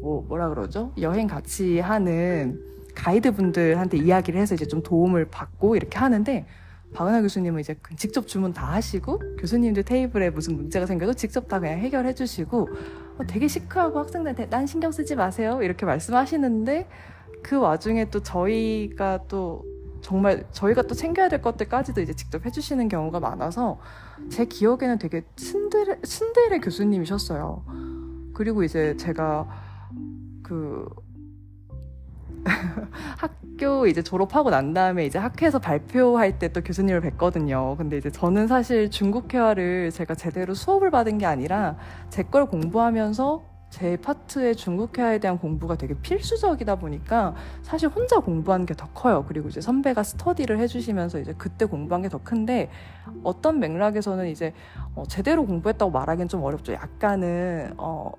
뭐, 0.00 0.22
뭐라 0.22 0.48
그러죠? 0.48 0.92
여행 1.00 1.28
같이 1.28 1.78
하는 1.78 2.60
가이드 2.96 3.32
분들한테 3.32 3.98
이야기를 3.98 4.40
해서 4.40 4.56
이제 4.56 4.66
좀 4.66 4.82
도움을 4.82 5.26
받고 5.26 5.76
이렇게 5.76 5.98
하는데 5.98 6.46
박은하 6.94 7.20
교수님은 7.20 7.60
이제 7.60 7.76
그 7.80 7.94
직접 7.94 8.26
주문 8.26 8.52
다 8.52 8.72
하시고 8.72 9.20
교수님들 9.38 9.84
테이블에 9.84 10.30
무슨 10.30 10.56
문제가 10.56 10.86
생겨도 10.86 11.12
직접 11.12 11.46
다 11.46 11.60
그냥 11.60 11.78
해결해 11.78 12.14
주시고 12.14 12.62
어, 12.62 13.05
되게 13.24 13.48
시크하고 13.48 13.98
학생들한테 13.98 14.48
난 14.48 14.66
신경 14.66 14.92
쓰지 14.92 15.16
마세요 15.16 15.60
이렇게 15.62 15.86
말씀하시는데 15.86 16.88
그 17.42 17.56
와중에 17.56 18.10
또 18.10 18.20
저희가 18.22 19.24
또 19.28 19.64
정말 20.00 20.44
저희가 20.52 20.82
또 20.82 20.94
챙겨야 20.94 21.28
될 21.28 21.42
것들까지도 21.42 22.00
이제 22.00 22.12
직접 22.14 22.44
해주시는 22.44 22.88
경우가 22.88 23.20
많아서 23.20 23.78
제 24.30 24.44
기억에는 24.44 24.98
되게 24.98 25.24
신데레, 25.36 26.00
신데레 26.04 26.60
교수님이셨어요. 26.60 27.64
그리고 28.34 28.62
이제 28.62 28.96
제가 28.96 29.48
그 30.42 30.88
학교 33.18 33.86
이제 33.86 34.02
졸업하고 34.02 34.50
난 34.50 34.72
다음에 34.74 35.06
이제 35.06 35.18
학회에서 35.18 35.58
발표할 35.58 36.38
때 36.38 36.46
또 36.52 36.62
교수님을 36.62 37.00
뵀거든요. 37.02 37.76
근데 37.76 37.98
이제 37.98 38.10
저는 38.10 38.46
사실 38.46 38.90
중국 38.90 39.32
회화를 39.34 39.90
제가 39.90 40.14
제대로 40.14 40.54
수업을 40.54 40.90
받은 40.90 41.18
게 41.18 41.26
아니라 41.26 41.76
제 42.10 42.22
걸 42.24 42.46
공부하면서 42.46 43.42
제 43.70 43.96
파트의 43.96 44.54
중국회화에 44.56 45.18
대한 45.18 45.38
공부가 45.38 45.76
되게 45.76 45.94
필수적이다 46.00 46.76
보니까 46.76 47.34
사실 47.62 47.88
혼자 47.88 48.20
공부하는 48.20 48.64
게더 48.64 48.88
커요. 48.94 49.24
그리고 49.26 49.48
이제 49.48 49.60
선배가 49.60 50.02
스터디를 50.04 50.58
해주시면서 50.60 51.18
이제 51.20 51.34
그때 51.36 51.64
공부한 51.66 52.02
게 52.02 52.08
더 52.08 52.18
큰데 52.22 52.70
어떤 53.24 53.58
맥락에서는 53.58 54.28
이제 54.28 54.52
어 54.94 55.02
제대로 55.08 55.44
공부했다고 55.46 55.90
말하기는 55.90 56.28
좀 56.28 56.42
어렵죠. 56.44 56.72
약간은 56.74 57.74
어 57.78 58.12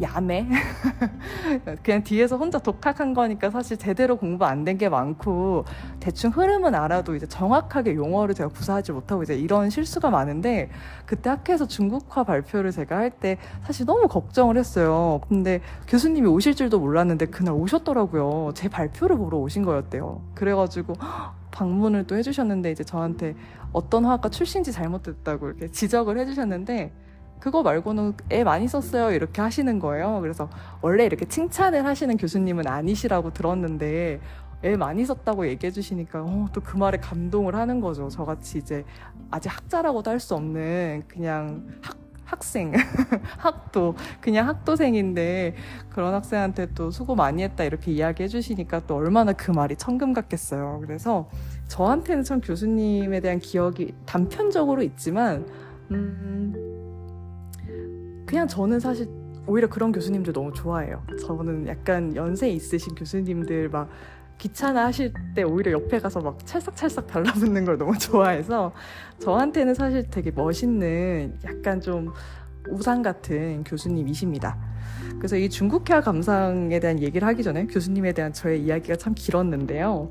야매? 0.00 0.48
그냥 1.82 2.02
뒤에서 2.02 2.36
혼자 2.36 2.58
독학한 2.58 3.12
거니까 3.14 3.50
사실 3.50 3.76
제대로 3.76 4.16
공부 4.16 4.44
안 4.44 4.64
된 4.64 4.78
게 4.78 4.88
많고 4.88 5.64
대충 6.00 6.30
흐름은 6.30 6.74
알아도 6.74 7.14
이제 7.14 7.26
정확하게 7.26 7.94
용어를 7.94 8.34
제가 8.34 8.48
구사하지 8.48 8.92
못하고 8.92 9.22
이제 9.22 9.34
이런 9.34 9.70
실수가 9.70 10.08
많은데 10.10 10.70
그때 11.04 11.28
학교에서 11.30 11.66
중국화 11.66 12.24
발표를 12.24 12.70
제가 12.70 12.96
할 12.96 13.10
때 13.10 13.36
사실 13.64 13.84
너무 13.84 14.08
걱정을 14.08 14.56
했어요. 14.56 15.20
근데 15.28 15.60
교수님이 15.86 16.26
오실 16.28 16.54
줄도 16.54 16.78
몰랐는데 16.80 17.26
그날 17.26 17.54
오셨더라고요. 17.54 18.52
제 18.54 18.68
발표를 18.68 19.16
보러 19.18 19.36
오신 19.38 19.64
거였대요. 19.64 20.22
그래가지고 20.34 20.94
방문을 21.52 22.06
또 22.06 22.16
해주셨는데 22.16 22.70
이제 22.70 22.82
저한테 22.84 23.34
어떤 23.72 24.06
화학과 24.06 24.30
출신지 24.30 24.72
잘못됐다고 24.72 25.48
이렇게 25.48 25.68
지적을 25.68 26.18
해주셨는데 26.18 26.92
그거 27.42 27.64
말고는 27.64 28.14
애 28.30 28.44
많이 28.44 28.68
썼어요. 28.68 29.10
이렇게 29.10 29.40
하시는 29.42 29.80
거예요. 29.80 30.20
그래서 30.20 30.48
원래 30.80 31.04
이렇게 31.04 31.26
칭찬을 31.26 31.84
하시는 31.84 32.16
교수님은 32.16 32.68
아니시라고 32.68 33.32
들었는데 33.32 34.20
애 34.62 34.76
많이 34.76 35.04
썼다고 35.04 35.48
얘기해 35.48 35.72
주시니까 35.72 36.22
어, 36.22 36.46
또 36.52 36.60
그 36.60 36.76
말에 36.76 36.98
감동을 36.98 37.56
하는 37.56 37.80
거죠. 37.80 38.08
저같이 38.08 38.58
이제 38.58 38.84
아직 39.32 39.48
학자라고도 39.48 40.08
할 40.08 40.20
수 40.20 40.36
없는 40.36 41.02
그냥 41.08 41.66
학 41.82 41.96
학생, 42.24 42.72
학도, 43.38 43.94
그냥 44.20 44.48
학도생인데 44.48 45.54
그런 45.90 46.14
학생한테 46.14 46.72
또 46.74 46.90
수고 46.90 47.14
많이 47.14 47.42
했다 47.42 47.64
이렇게 47.64 47.90
이야기해 47.92 48.28
주시니까 48.28 48.86
또 48.86 48.94
얼마나 48.96 49.32
그 49.34 49.50
말이 49.50 49.76
천금 49.76 50.14
같겠어요. 50.14 50.80
그래서 50.86 51.28
저한테는 51.68 52.22
참 52.24 52.40
교수님에 52.40 53.20
대한 53.20 53.38
기억이 53.38 53.92
단편적으로 54.06 54.82
있지만, 54.82 55.46
음, 55.90 56.72
그냥 58.32 58.48
저는 58.48 58.80
사실 58.80 59.06
오히려 59.46 59.68
그런 59.68 59.92
교수님들 59.92 60.32
너무 60.32 60.54
좋아해요. 60.54 61.02
저는 61.20 61.66
약간 61.66 62.16
연세 62.16 62.48
있으신 62.48 62.94
교수님들 62.94 63.68
막 63.68 63.90
귀찮아 64.38 64.86
하실 64.86 65.12
때 65.34 65.42
오히려 65.42 65.72
옆에 65.72 65.98
가서 65.98 66.22
막 66.22 66.38
찰싹찰싹 66.46 67.06
달라붙는 67.08 67.66
걸 67.66 67.76
너무 67.76 67.92
좋아해서 68.00 68.72
저한테는 69.18 69.74
사실 69.74 70.08
되게 70.08 70.30
멋있는 70.30 71.38
약간 71.44 71.78
좀 71.78 72.10
우상 72.70 73.02
같은 73.02 73.64
교수님이십니다. 73.64 74.56
그래서 75.18 75.36
이 75.36 75.50
중국화 75.50 76.00
감상에 76.00 76.80
대한 76.80 77.00
얘기를 77.00 77.28
하기 77.28 77.42
전에 77.42 77.66
교수님에 77.66 78.12
대한 78.12 78.32
저의 78.32 78.62
이야기가 78.62 78.96
참 78.96 79.12
길었는데요. 79.14 80.10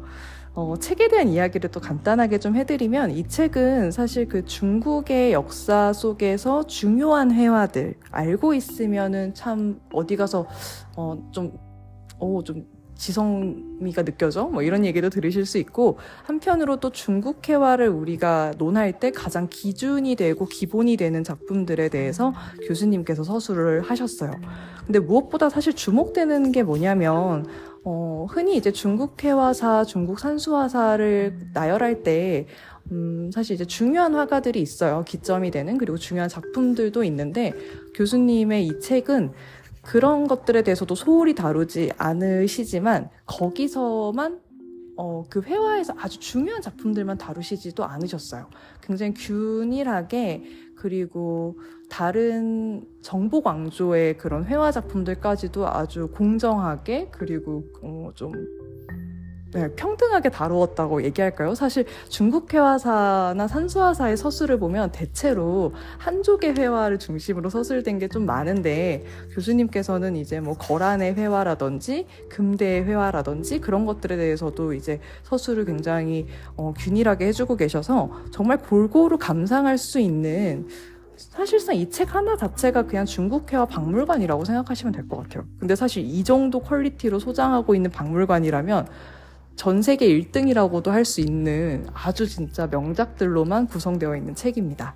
어, 0.53 0.75
책에 0.77 1.07
대한 1.07 1.29
이야기를 1.29 1.71
또 1.71 1.79
간단하게 1.79 2.39
좀 2.39 2.55
해드리면 2.55 3.11
이 3.11 3.25
책은 3.27 3.91
사실 3.91 4.27
그 4.27 4.43
중국의 4.43 5.31
역사 5.31 5.93
속에서 5.93 6.63
중요한 6.67 7.31
회화들 7.31 7.95
알고 8.11 8.53
있으면은 8.53 9.33
참 9.33 9.79
어디 9.93 10.17
가서 10.17 10.45
어, 10.97 11.29
좀, 11.31 11.57
어, 12.19 12.41
좀 12.43 12.65
지성미가 12.95 14.03
느껴져? 14.03 14.45
뭐 14.45 14.61
이런 14.61 14.85
얘기도 14.85 15.09
들으실 15.09 15.45
수 15.45 15.57
있고 15.57 15.97
한편으로 16.23 16.79
또 16.81 16.91
중국 16.91 17.47
회화를 17.47 17.87
우리가 17.87 18.53
논할 18.59 18.99
때 18.99 19.09
가장 19.09 19.47
기준이 19.49 20.15
되고 20.15 20.45
기본이 20.45 20.97
되는 20.97 21.23
작품들에 21.23 21.89
대해서 21.89 22.31
교수님께서 22.67 23.23
서술을 23.23 23.81
하셨어요. 23.81 24.33
근데 24.85 24.99
무엇보다 24.99 25.49
사실 25.49 25.73
주목되는 25.73 26.51
게 26.51 26.61
뭐냐면 26.61 27.47
어, 27.83 28.27
흔히 28.29 28.57
이제 28.57 28.71
중국 28.71 29.23
회화사, 29.23 29.85
중국 29.85 30.19
산수화사를 30.19 31.49
나열할 31.53 32.03
때 32.03 32.47
음, 32.91 33.31
사실 33.33 33.55
이제 33.55 33.65
중요한 33.65 34.13
화가들이 34.15 34.61
있어요. 34.61 35.03
기점이 35.07 35.49
되는 35.51 35.77
그리고 35.77 35.97
중요한 35.97 36.29
작품들도 36.29 37.03
있는데 37.05 37.53
교수님의 37.95 38.67
이 38.67 38.79
책은 38.79 39.31
그런 39.81 40.27
것들에 40.27 40.61
대해서도 40.61 40.93
소홀히 40.93 41.33
다루지 41.33 41.91
않으시지만 41.97 43.09
거기서만 43.25 44.39
어, 44.97 45.23
그 45.29 45.41
회화에서 45.41 45.95
아주 45.97 46.19
중요한 46.19 46.61
작품들만 46.61 47.17
다루시지도 47.17 47.83
않으셨어요. 47.83 48.47
굉장히 48.83 49.13
균일하게 49.15 50.43
그리고 50.81 51.59
다른 51.89 52.83
정보 53.01 53.43
강조의 53.43 54.17
그런 54.17 54.45
회화 54.45 54.71
작품들까지도 54.71 55.67
아주 55.67 56.07
공정하게 56.07 57.09
그리고 57.11 57.63
어, 57.83 58.09
좀 58.15 58.31
네, 59.53 59.67
평등하게 59.75 60.29
다루었다고 60.29 61.03
얘기할까요? 61.03 61.55
사실 61.55 61.85
중국 62.07 62.53
회화사나 62.53 63.47
산수화사의 63.49 64.15
서술을 64.15 64.59
보면 64.59 64.93
대체로 64.93 65.73
한족의 65.97 66.53
회화를 66.57 66.99
중심으로 66.99 67.49
서술된 67.49 67.99
게 67.99 68.07
좀 68.11 68.25
많은데 68.25 69.05
교수님께서는 69.33 70.15
이제 70.17 70.39
뭐 70.41 70.53
거란의 70.55 71.15
회화라든지 71.15 72.07
금대의 72.29 72.83
회화라든지 72.85 73.59
그런 73.59 73.85
것들에 73.85 74.17
대해서도 74.17 74.73
이제 74.73 74.99
서술을 75.23 75.63
굉장히 75.65 76.27
어, 76.57 76.73
균일하게 76.77 77.27
해주고 77.27 77.55
계셔서 77.57 78.09
정말 78.31 78.57
골고루 78.57 79.17
감상할 79.17 79.77
수 79.77 79.99
있는 79.99 80.67
사실상 81.15 81.75
이 81.75 81.89
책 81.89 82.15
하나 82.15 82.35
자체가 82.35 82.83
그냥 82.87 83.05
중국회화 83.05 83.65
박물관이라고 83.65 84.43
생각하시면 84.43 84.91
될 84.93 85.07
것 85.07 85.17
같아요. 85.17 85.45
근데 85.59 85.75
사실 85.75 86.03
이 86.03 86.23
정도 86.23 86.59
퀄리티로 86.59 87.19
소장하고 87.19 87.75
있는 87.75 87.91
박물관이라면 87.91 88.87
전 89.55 89.81
세계 89.81 90.07
1등이라고도 90.07 90.87
할 90.89 91.05
수 91.05 91.21
있는 91.21 91.85
아주 91.93 92.27
진짜 92.27 92.67
명작들로만 92.67 93.67
구성되어 93.67 94.15
있는 94.15 94.35
책입니다. 94.35 94.95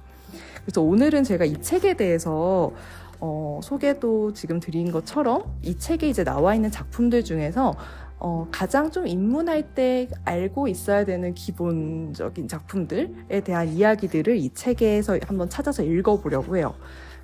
그래서 0.63 0.81
오늘은 0.81 1.23
제가 1.23 1.45
이 1.45 1.61
책에 1.61 1.95
대해서 1.95 2.71
어, 3.19 3.59
소개도 3.63 4.33
지금 4.33 4.59
드린 4.59 4.91
것처럼 4.91 5.43
이 5.61 5.77
책에 5.77 6.09
이제 6.09 6.23
나와 6.23 6.55
있는 6.55 6.71
작품들 6.71 7.23
중에서 7.23 7.75
어, 8.17 8.47
가장 8.51 8.91
좀 8.91 9.07
입문할 9.07 9.73
때 9.75 10.07
알고 10.23 10.67
있어야 10.67 11.05
되는 11.05 11.33
기본적인 11.33 12.47
작품들에 12.47 13.41
대한 13.43 13.67
이야기들을 13.69 14.37
이 14.37 14.49
책에서 14.53 15.19
한번 15.27 15.49
찾아서 15.49 15.83
읽어보려고 15.83 16.57
해요. 16.57 16.73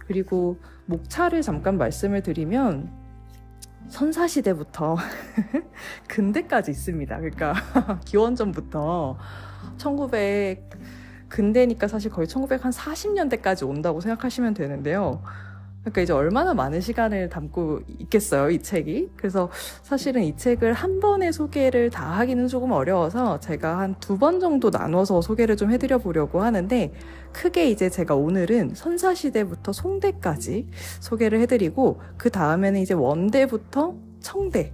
그리고 0.05 0.57
목차를 0.85 1.41
잠깐 1.41 1.77
말씀을 1.77 2.21
드리면 2.21 3.00
선사시대부터 3.91 4.97
근대까지 6.07 6.71
있습니다. 6.71 7.17
그러니까 7.17 7.53
기원전부터 8.05 9.17
1900 9.77 10.69
근대니까 11.29 11.87
사실 11.87 12.09
거의 12.11 12.27
1940년대까지 12.27 13.67
온다고 13.67 14.01
생각하시면 14.01 14.53
되는데요. 14.53 15.21
그러니까 15.81 16.01
이제 16.01 16.13
얼마나 16.13 16.53
많은 16.53 16.79
시간을 16.79 17.29
담고 17.29 17.81
있겠어요, 17.99 18.51
이 18.51 18.59
책이. 18.61 19.09
그래서 19.15 19.49
사실은 19.81 20.21
이 20.23 20.35
책을 20.37 20.73
한 20.73 20.99
번에 20.99 21.31
소개를 21.31 21.89
다 21.89 22.05
하기는 22.19 22.47
조금 22.47 22.71
어려워서 22.71 23.39
제가 23.39 23.79
한 23.79 23.95
두 23.99 24.17
번 24.17 24.39
정도 24.39 24.69
나눠서 24.69 25.21
소개를 25.21 25.57
좀 25.57 25.71
해드려 25.71 25.97
보려고 25.97 26.43
하는데 26.43 26.93
크게 27.33 27.69
이제 27.71 27.89
제가 27.89 28.13
오늘은 28.15 28.75
선사시대부터 28.75 29.73
송대까지 29.73 30.67
소개를 30.99 31.39
해드리고 31.41 31.99
그 32.17 32.29
다음에는 32.29 32.79
이제 32.79 32.93
원대부터 32.93 33.95
청대 34.19 34.73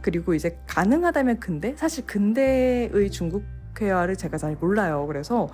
그리고 0.00 0.34
이제 0.34 0.58
가능하다면 0.66 1.38
근대? 1.38 1.76
사실 1.76 2.04
근대의 2.06 3.10
중국 3.12 3.44
회화를 3.80 4.16
제가 4.16 4.36
잘 4.38 4.56
몰라요. 4.60 5.06
그래서 5.06 5.48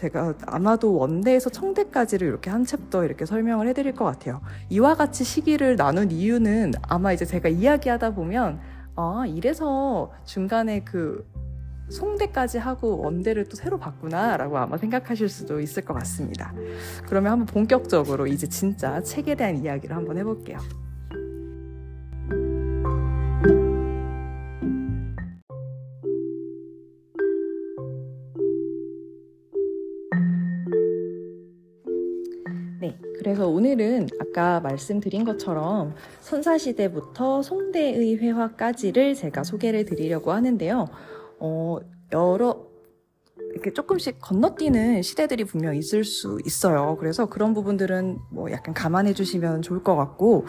제가 0.00 0.32
아마도 0.46 0.94
원대에서 0.94 1.50
청대까지를 1.50 2.26
이렇게 2.26 2.48
한 2.48 2.64
챕터 2.64 3.04
이렇게 3.04 3.26
설명을 3.26 3.68
해드릴 3.68 3.92
것 3.92 4.06
같아요. 4.06 4.40
이와 4.70 4.94
같이 4.94 5.24
시기를 5.24 5.76
나눈 5.76 6.10
이유는 6.10 6.72
아마 6.88 7.12
이제 7.12 7.26
제가 7.26 7.50
이야기하다 7.50 8.14
보면 8.14 8.60
아 8.96 9.24
이래서 9.28 10.10
중간에 10.24 10.84
그 10.84 11.28
송대까지 11.90 12.56
하고 12.56 12.98
원대를 13.02 13.50
또 13.50 13.56
새로 13.56 13.78
봤구나라고 13.78 14.56
아마 14.56 14.78
생각하실 14.78 15.28
수도 15.28 15.60
있을 15.60 15.84
것 15.84 15.92
같습니다. 15.92 16.54
그러면 17.06 17.32
한번 17.32 17.46
본격적으로 17.46 18.26
이제 18.26 18.48
진짜 18.48 19.02
책에 19.02 19.34
대한 19.34 19.62
이야기를 19.62 19.94
한번 19.94 20.16
해볼게요. 20.16 20.58
오늘은 33.70 34.08
아까 34.18 34.58
말씀드린 34.58 35.24
것처럼 35.24 35.94
선사시대부터 36.22 37.42
송대의 37.42 38.16
회화까지를 38.16 39.14
제가 39.14 39.44
소개를 39.44 39.84
드리려고 39.84 40.32
하는데요. 40.32 40.88
어, 41.38 41.78
여러, 42.12 42.66
이렇게 43.52 43.72
조금씩 43.72 44.18
건너뛰는 44.20 45.02
시대들이 45.02 45.44
분명 45.44 45.76
있을 45.76 46.02
수 46.02 46.40
있어요. 46.44 46.96
그래서 46.98 47.26
그런 47.26 47.54
부분들은 47.54 48.18
뭐 48.32 48.50
약간 48.50 48.74
감안해 48.74 49.14
주시면 49.14 49.62
좋을 49.62 49.84
것 49.84 49.94
같고, 49.94 50.46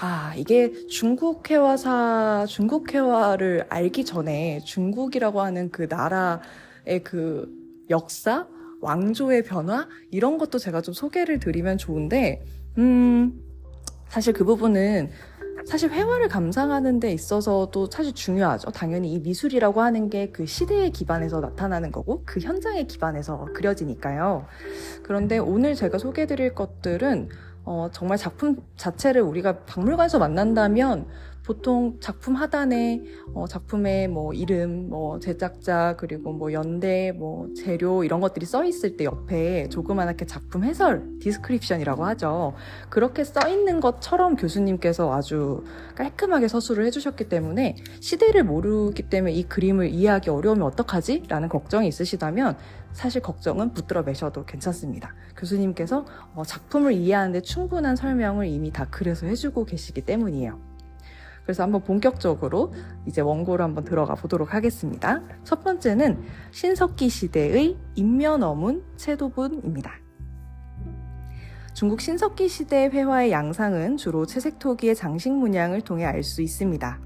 아, 0.00 0.32
이게 0.34 0.72
중국 0.86 1.50
회화사, 1.50 2.46
중국 2.48 2.94
회화를 2.94 3.66
알기 3.68 4.06
전에 4.06 4.60
중국이라고 4.64 5.42
하는 5.42 5.70
그 5.70 5.86
나라의 5.90 7.02
그 7.04 7.46
역사? 7.90 8.46
왕조의 8.84 9.44
변화 9.44 9.88
이런 10.10 10.36
것도 10.36 10.58
제가 10.58 10.82
좀 10.82 10.92
소개를 10.92 11.38
드리면 11.38 11.78
좋은데 11.78 12.44
음 12.78 13.40
사실 14.08 14.32
그 14.32 14.44
부분은 14.44 15.10
사실 15.66 15.90
회화를 15.90 16.28
감상하는 16.28 17.00
데 17.00 17.10
있어서도 17.12 17.88
사실 17.90 18.12
중요하죠. 18.12 18.70
당연히 18.70 19.12
이 19.14 19.18
미술이라고 19.20 19.80
하는 19.80 20.10
게 20.10 20.30
그 20.32 20.44
시대의 20.46 20.90
기반에서 20.90 21.40
나타나는 21.40 21.90
거고 21.90 22.22
그 22.26 22.40
현장의 22.40 22.86
기반에서 22.86 23.46
그려지니까요. 23.54 24.46
그런데 25.02 25.38
오늘 25.38 25.74
제가 25.74 25.98
소개해 25.98 26.26
드릴 26.26 26.54
것들은 26.54 27.28
어, 27.64 27.88
정말 27.92 28.18
작품 28.18 28.56
자체를 28.76 29.22
우리가 29.22 29.60
박물관에서 29.64 30.18
만난다면 30.18 31.06
보통 31.44 31.98
작품 32.00 32.34
하단에 32.34 33.02
어, 33.34 33.46
작품의 33.46 34.08
뭐 34.08 34.32
이름, 34.32 34.88
뭐 34.88 35.20
제작자 35.20 35.94
그리고 35.98 36.32
뭐 36.32 36.52
연대, 36.52 37.12
뭐 37.12 37.48
재료 37.54 38.02
이런 38.02 38.20
것들이 38.20 38.46
써 38.46 38.64
있을 38.64 38.96
때 38.96 39.04
옆에 39.04 39.68
조그만하게 39.68 40.24
작품 40.24 40.64
해설 40.64 41.06
description이라고 41.20 42.04
하죠. 42.06 42.54
그렇게 42.88 43.24
써 43.24 43.46
있는 43.48 43.80
것처럼 43.80 44.36
교수님께서 44.36 45.12
아주 45.12 45.64
깔끔하게 45.96 46.48
서술을 46.48 46.86
해주셨기 46.86 47.28
때문에 47.28 47.76
시대를 48.00 48.44
모르기 48.44 49.02
때문에 49.10 49.34
이 49.34 49.42
그림을 49.44 49.90
이해하기 49.90 50.30
어려우면 50.30 50.66
어떡하지? 50.66 51.24
라는 51.28 51.50
걱정이 51.50 51.86
있으시다면 51.88 52.56
사실 52.92 53.20
걱정은 53.20 53.74
붙들어 53.74 54.02
매셔도 54.02 54.46
괜찮습니다. 54.46 55.14
교수님께서 55.36 56.06
어, 56.34 56.42
작품을 56.46 56.92
이해하는데 56.94 57.42
충분한 57.42 57.96
설명을 57.96 58.46
이미 58.46 58.70
다 58.70 58.86
글에서 58.90 59.26
해주고 59.26 59.66
계시기 59.66 60.00
때문이에요. 60.00 60.73
그래서 61.44 61.62
한번 61.62 61.82
본격적으로 61.84 62.72
이제 63.06 63.20
원고를 63.20 63.64
한번 63.64 63.84
들어가 63.84 64.14
보도록 64.14 64.54
하겠습니다. 64.54 65.22
첫 65.44 65.62
번째는 65.62 66.22
신석기 66.50 67.08
시대의 67.08 67.76
인면어문 67.94 68.82
채도분입니다. 68.96 69.92
중국 71.74 72.00
신석기 72.00 72.48
시대 72.48 72.86
회화의 72.86 73.32
양상은 73.32 73.96
주로 73.96 74.26
채색토기의 74.26 74.94
장식 74.94 75.32
문양을 75.32 75.80
통해 75.82 76.04
알 76.04 76.22
수 76.22 76.40
있습니다. 76.40 77.00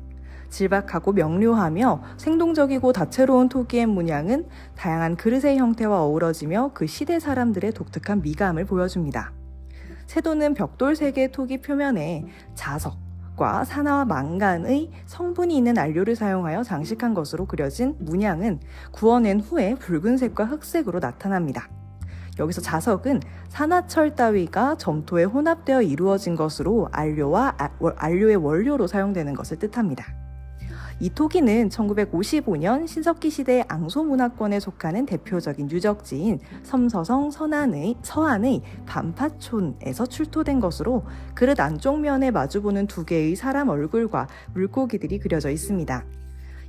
질박하고 0.50 1.12
명료하며 1.12 2.02
생동적이고 2.16 2.92
다채로운 2.92 3.48
토기의 3.48 3.86
문양은 3.86 4.46
다양한 4.76 5.16
그릇의 5.16 5.58
형태와 5.58 6.02
어우러지며 6.04 6.72
그 6.74 6.86
시대 6.86 7.18
사람들의 7.18 7.72
독특한 7.72 8.22
미감을 8.22 8.64
보여줍니다. 8.66 9.32
채도는 10.06 10.54
벽돌색의 10.54 11.32
토기 11.32 11.60
표면에 11.60 12.26
자석, 12.54 13.07
과 13.38 13.62
산화와 13.62 14.04
망간의 14.04 14.90
성분이 15.06 15.56
있는 15.56 15.78
안료를 15.78 16.16
사용하여 16.16 16.64
장식한 16.64 17.14
것으로 17.14 17.46
그려진 17.46 17.94
문양은 18.00 18.58
구워낸 18.90 19.38
후에 19.38 19.76
붉은색과 19.76 20.44
흑색으로 20.44 20.98
나타납니다. 20.98 21.68
여기서 22.40 22.60
자석은 22.60 23.20
산화철 23.48 24.16
따위가 24.16 24.76
점토에 24.76 25.24
혼합되어 25.24 25.82
이루어진 25.82 26.34
것으로 26.34 26.88
안료와 26.90 27.54
아, 27.58 27.70
안료의 27.96 28.36
원료로 28.36 28.88
사용되는 28.88 29.34
것을 29.34 29.58
뜻합니다. 29.58 30.27
이 31.00 31.10
토기는 31.10 31.68
1955년 31.68 32.88
신석기 32.88 33.30
시대 33.30 33.64
앙소 33.68 34.02
문화권에 34.02 34.58
속하는 34.58 35.06
대표적인 35.06 35.70
유적지인 35.70 36.40
섬서성 36.64 37.30
서안의, 37.30 37.98
서안의 38.02 38.62
반파촌에서 38.84 40.06
출토된 40.06 40.58
것으로 40.58 41.04
그릇 41.34 41.60
안쪽 41.60 42.00
면에 42.00 42.32
마주보는 42.32 42.88
두 42.88 43.04
개의 43.04 43.36
사람 43.36 43.68
얼굴과 43.68 44.26
물고기들이 44.54 45.20
그려져 45.20 45.50
있습니다. 45.50 46.04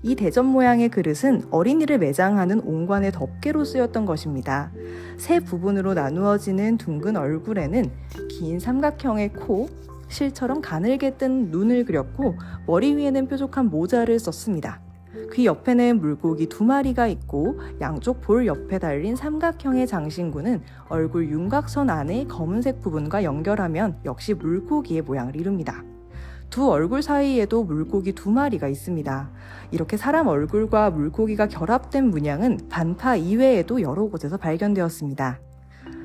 이 0.04 0.16
대전 0.16 0.46
모양의 0.46 0.90
그릇은 0.90 1.46
어린이를 1.50 1.98
매장하는 1.98 2.62
옹관의 2.62 3.12
덮개로 3.12 3.66
쓰였던 3.66 4.06
것입니다. 4.06 4.72
세 5.18 5.40
부분으로 5.40 5.96
나누어지는 5.96 6.78
둥근 6.78 7.18
얼굴에는 7.18 7.92
긴 8.30 8.60
삼각형의 8.60 9.34
코, 9.34 9.68
실처럼 10.10 10.62
가늘게 10.62 11.12
뜬 11.18 11.50
눈을 11.52 11.86
그렸고 11.86 12.36
머리 12.68 12.96
위에는 12.96 13.28
뾰족한 13.28 13.70
모자를 13.70 14.20
썼습니다. 14.20 14.82
귀 15.34 15.46
옆에는 15.46 16.00
물고기 16.00 16.48
두 16.48 16.64
마리가 16.64 17.08
있고 17.08 17.60
양쪽 17.82 18.22
볼 18.22 18.46
옆에 18.46 18.80
달린 18.80 19.16
삼각형의 19.16 19.88
장신구는 19.88 20.62
얼굴 20.88 21.30
윤곽선 21.30 21.90
안의 21.90 22.28
검은색 22.28 22.82
부분과 22.82 23.24
연결하면 23.24 23.98
역시 24.06 24.34
물고기의 24.34 25.02
모양을 25.02 25.36
이룹니다. 25.36 25.84
두 26.50 26.70
얼굴 26.70 27.04
사이에도 27.04 27.64
물고기 27.64 28.14
두 28.14 28.32
마리가 28.32 28.68
있습니다. 28.68 29.30
이렇게 29.72 29.98
사람 29.98 30.28
얼굴과 30.28 30.90
물고기가 30.90 31.48
결합된 31.48 32.10
문양은 32.10 32.70
반파 32.70 33.16
이외에도 33.16 33.82
여러 33.82 34.06
곳에서 34.06 34.38
발견되었습니다. 34.38 35.40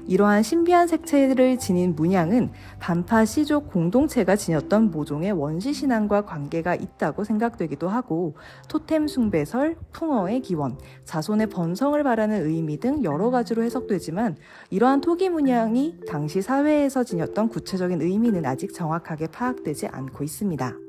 이러한 0.07 0.43
신비한 0.43 0.87
색채를 0.87 1.59
지닌 1.59 1.95
문양은 1.95 2.53
반파 2.79 3.25
시족 3.25 3.71
공동체가 3.73 4.37
지녔던 4.37 4.91
모종의 4.91 5.33
원시 5.33 5.73
신앙과 5.73 6.27
관계가 6.27 6.75
있다고 6.75 7.25
생각되기도 7.25 7.89
하고 7.89 8.37
토템 8.69 9.09
숭배설, 9.09 9.77
풍어의 9.93 10.41
기원, 10.41 10.79
자손의 11.05 11.49
번성을 11.49 12.03
바라는 12.03 12.47
의미 12.47 12.79
등 12.79 13.03
여러 13.03 13.31
가지로 13.31 13.63
해석되지만 13.63 14.37
이러한 14.71 15.01
토기 15.01 15.29
문양이 15.31 16.01
당시 16.07 16.43
사회에서 16.43 17.05
지녔던 17.05 17.49
구체적인 17.49 18.03
의미는 18.03 18.45
아직 18.45 18.75
정확하게 18.75 19.29
파악되지 19.29 19.87
않고 19.89 20.23
있습니다. 20.25 20.84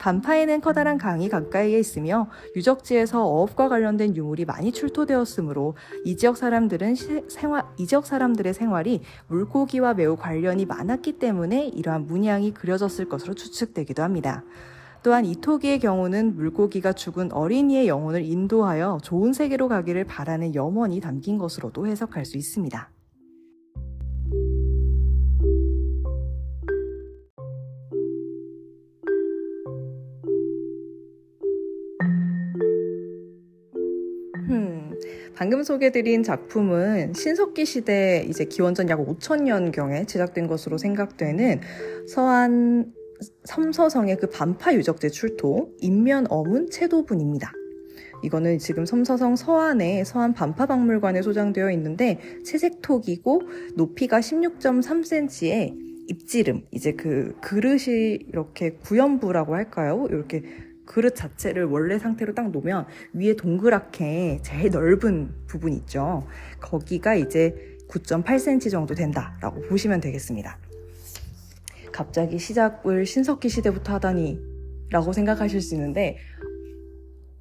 반파에는 0.00 0.62
커다란 0.62 0.96
강이 0.96 1.28
가까이에 1.28 1.78
있으며 1.78 2.28
유적지에서 2.56 3.22
어업과 3.22 3.68
관련된 3.68 4.16
유물이 4.16 4.46
많이 4.46 4.72
출토되었으므로 4.72 5.74
이 6.06 6.16
지역 6.16 6.38
사람들은 6.38 6.94
생활, 7.28 7.64
이 7.76 7.86
지역 7.86 8.06
사람들의 8.06 8.54
생활이 8.54 9.02
물고기와 9.28 9.92
매우 9.94 10.16
관련이 10.16 10.64
많았기 10.64 11.18
때문에 11.18 11.66
이러한 11.68 12.06
문양이 12.06 12.52
그려졌을 12.54 13.08
것으로 13.10 13.34
추측되기도 13.34 14.02
합니다. 14.02 14.42
또한 15.02 15.26
이토기의 15.26 15.78
경우는 15.80 16.34
물고기가 16.34 16.94
죽은 16.94 17.32
어린이의 17.32 17.86
영혼을 17.86 18.24
인도하여 18.24 18.98
좋은 19.02 19.34
세계로 19.34 19.68
가기를 19.68 20.04
바라는 20.04 20.54
염원이 20.54 21.00
담긴 21.00 21.36
것으로도 21.36 21.86
해석할 21.86 22.24
수 22.24 22.38
있습니다. 22.38 22.90
방금 35.40 35.62
소개드린 35.62 36.22
작품은 36.22 37.14
신석기 37.14 37.64
시대 37.64 38.26
이제 38.28 38.44
기원전 38.44 38.90
약 38.90 38.98
5천년경에 38.98 40.06
제작된 40.06 40.46
것으로 40.46 40.76
생각되는 40.76 41.62
서한 42.06 42.92
섬서성의 43.44 44.18
그 44.18 44.28
반파 44.28 44.74
유적재 44.74 45.08
출토 45.08 45.72
인면 45.78 46.26
어문 46.28 46.68
채도분입니다. 46.68 47.52
이거는 48.22 48.58
지금 48.58 48.84
섬서성 48.84 49.36
서안에 49.36 50.04
서안 50.04 50.34
반파박물관에 50.34 51.22
소장되어 51.22 51.70
있는데 51.70 52.18
채색톡이고 52.44 53.40
높이가 53.76 54.20
16.3cm에 54.20 55.74
입지름 56.08 56.66
이제 56.70 56.92
그 56.92 57.34
그릇이 57.40 58.26
이렇게 58.28 58.72
구연부라고 58.72 59.54
할까요? 59.54 60.06
이렇게 60.10 60.42
그릇 60.90 61.14
자체를 61.14 61.66
원래 61.66 62.00
상태로 62.00 62.34
딱 62.34 62.50
놓으면 62.50 62.84
위에 63.12 63.36
동그랗게 63.36 64.40
제일 64.42 64.70
넓은 64.72 65.30
부분 65.46 65.72
있죠. 65.72 66.26
거기가 66.58 67.14
이제 67.14 67.54
9.8cm 67.88 68.72
정도 68.72 68.92
된다라고 68.96 69.60
보시면 69.68 70.00
되겠습니다. 70.00 70.58
갑자기 71.92 72.40
시작을 72.40 73.06
신석기 73.06 73.48
시대부터 73.48 73.94
하다니 73.94 74.40
라고 74.90 75.12
생각하실 75.12 75.60
수 75.60 75.76
있는데 75.76 76.18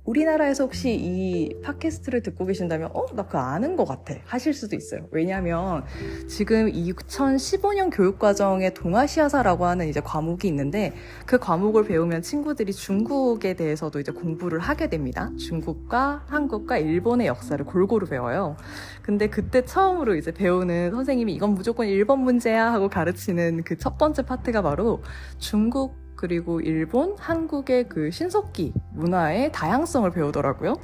우리나라에서 0.10 0.64
혹시 0.66 0.94
이 0.96 1.62
팟캐스트를 1.64 2.22
듣고 2.22 2.46
계신다면 2.46 2.90
어? 2.94 3.06
나 3.16 3.26
그거 3.26 3.40
아는 3.40 3.76
것 3.76 3.86
같아 3.86 4.14
하실 4.26 4.54
수도 4.54 4.76
있어요. 4.76 5.08
왜냐하면 5.12 5.84
지금 6.28 6.72
2015년 6.72 7.90
교육과정에 7.92 8.74
동아시아사라고 8.74 9.66
하는 9.66 9.88
이제 9.88 10.00
과목이 10.00 10.48
있는데 10.48 10.94
그 11.26 11.38
과목을 11.40 11.86
배우면 11.86 12.22
친구들이 12.22 12.74
중국에 12.74 13.56
대해서도 13.56 14.00
이제 14.00 14.12
공부를 14.12 14.60
하게 14.60 14.90
됩니다. 14.90 15.32
중국과 15.38 16.26
한국과 16.28 16.78
일본의 16.78 17.28
역사를 17.28 17.64
골고루 17.66 18.08
배워요. 18.08 18.56
근데 19.02 19.28
그때 19.28 19.66
처음으로 19.66 20.16
이제 20.16 20.32
배우는 20.32 20.92
선생님이 20.92 21.34
이건 21.34 21.54
무조건 21.54 21.88
일본 21.88 22.20
문제야 22.20 22.72
하고 22.72 22.88
가르치는 22.90 23.64
그 23.64 23.80
첫 23.80 23.98
번째 23.98 24.24
파트가 24.24 24.62
바로 24.62 25.02
중국 25.40 25.96
그리고 26.20 26.60
일본, 26.60 27.16
한국의 27.18 27.88
그 27.88 28.12
신석기 28.12 28.74
문화의 28.92 29.54
다양성을 29.54 30.12
배우더라고요. 30.12 30.76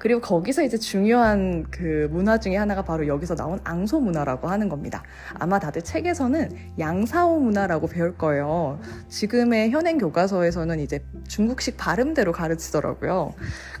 그리고 0.00 0.20
거기서 0.20 0.62
이제 0.62 0.78
중요한 0.78 1.66
그 1.70 2.08
문화 2.10 2.40
중에 2.40 2.56
하나가 2.56 2.82
바로 2.82 3.06
여기서 3.06 3.36
나온 3.36 3.60
앙소 3.64 4.00
문화라고 4.00 4.48
하는 4.48 4.68
겁니다. 4.70 5.02
아마 5.34 5.58
다들 5.58 5.82
책에서는 5.82 6.56
양사오 6.78 7.38
문화라고 7.38 7.86
배울 7.86 8.16
거예요. 8.16 8.80
지금의 9.08 9.70
현행 9.70 9.98
교과서에서는 9.98 10.80
이제 10.80 11.04
중국식 11.28 11.76
발음대로 11.76 12.32
가르치더라고요. 12.32 13.34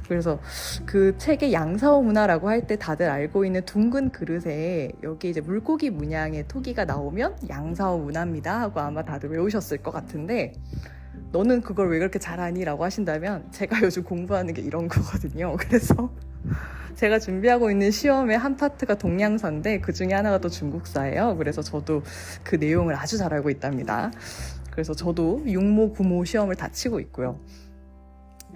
그래서 0.08 0.38
그 0.86 1.16
책의 1.18 1.52
양사오 1.52 2.02
문화라고 2.02 2.48
할 2.48 2.60
때 2.60 2.76
다들 2.76 3.08
알고 3.08 3.46
있는 3.46 3.64
둥근 3.64 4.10
그릇에 4.10 4.92
여기 5.02 5.30
이제 5.30 5.40
물고기 5.40 5.88
문양의 5.88 6.46
토기가 6.46 6.84
나오면 6.84 7.38
양사오 7.48 7.98
문화입니다 7.98 8.60
하고 8.60 8.80
아마 8.80 9.02
다들 9.02 9.30
외우셨을 9.30 9.78
것 9.78 9.90
같은데 9.90 10.52
너는 11.32 11.60
그걸 11.60 11.90
왜 11.90 11.98
그렇게 11.98 12.18
잘하니? 12.18 12.64
라고 12.64 12.84
하신다면 12.84 13.50
제가 13.52 13.80
요즘 13.82 14.02
공부하는 14.02 14.54
게 14.54 14.62
이런 14.62 14.88
거거든요. 14.88 15.56
그래서 15.60 16.10
제가 16.96 17.18
준비하고 17.18 17.70
있는 17.70 17.90
시험의 17.90 18.36
한 18.36 18.56
파트가 18.56 18.96
동양사인데 18.96 19.80
그 19.80 19.92
중에 19.92 20.12
하나가 20.12 20.38
또 20.38 20.48
중국사예요. 20.48 21.36
그래서 21.36 21.62
저도 21.62 22.02
그 22.42 22.56
내용을 22.56 22.96
아주 22.96 23.16
잘 23.16 23.32
알고 23.32 23.50
있답니다. 23.50 24.10
그래서 24.70 24.94
저도 24.94 25.42
육모, 25.46 25.92
구모 25.92 26.24
시험을 26.24 26.56
다 26.56 26.68
치고 26.70 27.00
있고요. 27.00 27.38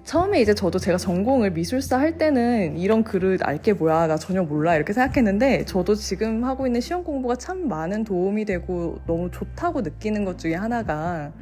처음에 0.03 0.43
이제 0.43 0.55
저도 0.55 0.79
제가 0.79 0.99
전공을 0.99 1.53
미술사 1.53 1.99
할 1.99 2.19
때는 2.19 2.77
이런 2.77 3.05
글을 3.05 3.39
알게 3.43 3.73
뭐야 3.73 4.07
나 4.07 4.17
전혀 4.17 4.43
몰라 4.43 4.77
이렇게 4.77 4.93
생각했는데 4.93 5.65
저도 5.65 5.95
지금 5.95 6.45
하고 6.45 6.67
있는 6.67 6.83
시험 6.83 7.05
공부가 7.05 7.37
참 7.37 7.69
많은 7.69 8.05
도움이 8.05 8.45
되고 8.45 8.99
너무 9.07 9.31
좋다고 9.31 9.81
느끼는 9.81 10.27
것 10.27 10.39
중에 10.39 10.55
하나가 10.55 11.33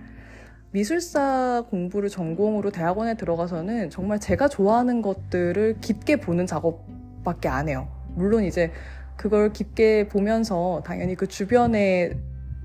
미술사 0.72 1.66
공부를 1.68 2.08
전공으로 2.08 2.70
대학원에 2.70 3.14
들어가서는 3.14 3.90
정말 3.90 4.18
제가 4.18 4.48
좋아하는 4.48 5.02
것들을 5.02 5.76
깊게 5.82 6.16
보는 6.16 6.46
작업밖에 6.46 7.48
안 7.48 7.68
해요. 7.68 7.88
물론 8.14 8.44
이제 8.44 8.72
그걸 9.16 9.52
깊게 9.52 10.08
보면서 10.08 10.82
당연히 10.84 11.14
그 11.14 11.26
주변의 11.26 12.16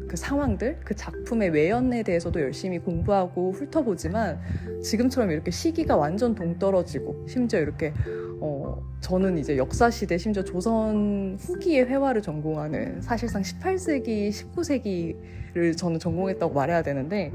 그 0.08 0.16
상황들, 0.16 0.80
그 0.86 0.96
작품의 0.96 1.50
외연에 1.50 2.02
대해서도 2.04 2.40
열심히 2.40 2.80
공부하고 2.80 3.52
훑어보지만 3.52 4.40
지금처럼 4.82 5.32
이렇게 5.32 5.52
시기가 5.52 5.98
완전 5.98 6.34
동떨어지고 6.34 7.26
심지어 7.28 7.60
이렇게 7.60 7.94
어, 8.40 8.82
저는 9.02 9.38
이제 9.38 9.58
역사 9.58 9.90
시대 9.90 10.18
심지어 10.18 10.44
조선 10.44 11.38
후기의 11.42 11.86
회화를 11.88 12.22
전공하는 12.22 13.02
사실상 13.02 13.42
18세기, 13.42 14.30
19세기를 14.30 15.76
저는 15.76 16.00
전공했다고 16.00 16.54
말해야 16.54 16.84
되는데 16.84 17.34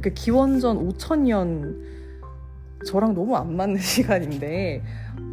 그 0.00 0.10
기원전 0.10 0.88
5천년 0.88 1.80
저랑 2.86 3.14
너무 3.14 3.36
안 3.36 3.56
맞는 3.56 3.78
시간인데 3.80 4.82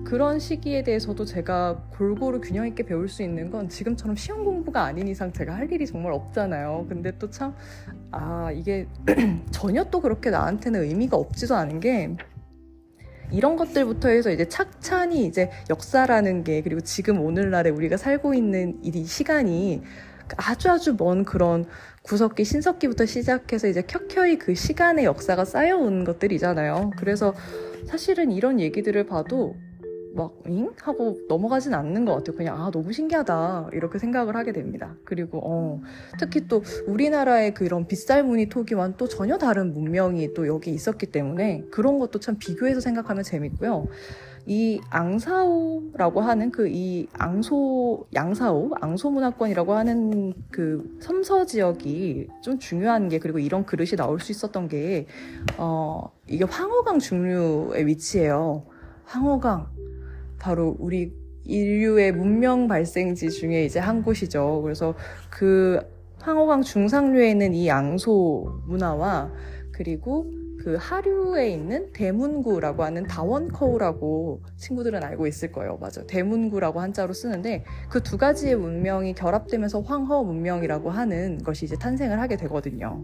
그런 0.04 0.40
시기에 0.40 0.84
대해서도 0.84 1.26
제가 1.26 1.84
골고루 1.98 2.40
균형 2.40 2.66
있게 2.66 2.84
배울 2.84 3.10
수 3.10 3.24
있는 3.24 3.52
건 3.52 3.68
지금처럼 3.68 4.16
시험 4.16 4.46
공부가 4.46 4.84
아닌 4.84 5.08
이상 5.08 5.34
제가 5.34 5.54
할 5.54 5.72
일이 5.72 5.86
정말 5.86 6.14
없잖아요. 6.14 6.86
근데 6.88 7.18
또 7.20 7.30
참, 7.30 7.54
아, 8.12 8.50
이게 8.54 8.88
전혀 9.52 9.84
또 9.86 10.00
그렇게 10.00 10.30
나한테는 10.30 10.84
의미가 10.84 11.18
없지도 11.18 11.56
않은 11.56 11.82
게 11.82 12.16
이런 13.32 13.58
것들부터 13.58 14.08
해서 14.08 14.32
이제 14.32 14.48
착찬히 14.48 15.26
이제 15.26 15.52
역사라는 15.70 16.46
게 16.46 16.62
그리고 16.62 16.80
지금 16.80 17.20
오늘날에 17.20 17.70
우리가 17.70 17.98
살고 17.98 18.34
있는 18.34 18.80
이 18.82 19.04
시간이 19.04 19.82
아주 20.38 20.70
아주 20.70 20.96
먼 20.98 21.26
그런 21.26 21.66
구석기, 22.08 22.46
신석기부터 22.46 23.06
시작해서 23.06 23.68
이제 23.68 23.82
켜켜이 23.82 24.38
그 24.38 24.56
시간의 24.56 25.04
역사가 25.04 25.44
쌓여온 25.44 26.06
것들이잖아요. 26.06 26.92
그래서 26.98 27.34
사실은 27.86 28.32
이런 28.32 28.62
얘기들을 28.62 29.06
봐도 29.06 29.56
막, 30.16 30.34
잉? 30.48 30.72
하고 30.82 31.18
넘어가진 31.28 31.74
않는 31.74 32.06
것 32.06 32.16
같아요. 32.16 32.36
그냥, 32.38 32.60
아, 32.60 32.72
너무 32.72 32.92
신기하다. 32.92 33.70
이렇게 33.74 34.00
생각을 34.00 34.36
하게 34.36 34.52
됩니다. 34.52 34.96
그리고, 35.04 35.42
어, 35.44 35.82
특히 36.18 36.48
또 36.48 36.64
우리나라의 36.88 37.54
그런 37.54 37.86
빗살무늬 37.86 38.50
토기와는 38.50 38.96
또 38.98 39.08
전혀 39.08 39.38
다른 39.38 39.74
문명이 39.74 40.34
또 40.34 40.48
여기 40.48 40.72
있었기 40.72 41.08
때문에 41.08 41.66
그런 41.72 42.00
것도 42.00 42.20
참 42.20 42.38
비교해서 42.40 42.80
생각하면 42.80 43.24
재밌고요. 43.24 43.86
이 44.48 44.80
앙사오라고 44.90 46.22
하는 46.22 46.52
그 46.52 46.68
이 46.70 47.08
앙소 47.14 48.08
양사오 48.14 48.72
앙소 48.80 49.12
문화권이라고 49.12 49.74
하는 49.74 50.34
그 50.52 50.98
섬서 51.02 51.46
지역이 51.46 52.28
좀 52.42 52.58
중요한 52.60 53.10
게 53.10 53.20
그리고 53.20 53.40
이런 53.40 53.66
그릇이 53.66 53.92
나올 53.98 54.20
수 54.20 54.32
있었던 54.32 54.68
게 54.70 55.06
어 55.58 56.12
이게 56.28 56.44
황호강 56.46 57.00
중류에 57.00 57.86
위치해요. 57.86 58.66
황호강 59.06 59.68
바로 60.40 60.76
우리 60.80 61.14
인류의 61.46 62.12
문명 62.14 62.68
발생지 62.68 63.30
중에 63.30 63.66
이제 63.66 63.80
한 63.80 64.04
곳이죠. 64.04 64.62
그래서 64.64 64.94
그 65.30 65.80
황호강 66.20 66.62
중상류에 66.64 67.32
있는 67.32 67.54
이 67.54 67.68
양소 67.68 68.62
문화와 68.68 69.32
그리고 69.72 70.32
그 70.68 70.76
하류에 70.78 71.50
있는 71.50 71.94
대문구라고 71.94 72.84
하는 72.84 73.08
다원커우라고 73.08 74.42
친구들은 74.58 75.02
알고 75.02 75.26
있을 75.26 75.54
거예요. 75.54 75.78
맞아. 75.80 76.04
대문구라고 76.06 76.82
한자로 76.82 77.14
쓰는데 77.14 77.64
그 77.88 78.04
두 78.04 78.18
가지의 78.18 78.58
문명이 78.58 79.14
결합되면서 79.14 79.80
황허 79.80 80.24
문명이라고 80.24 80.90
하는 80.90 81.38
것이 81.38 81.64
이제 81.64 81.78
탄생을 81.78 82.20
하게 82.20 82.36
되거든요. 82.36 83.02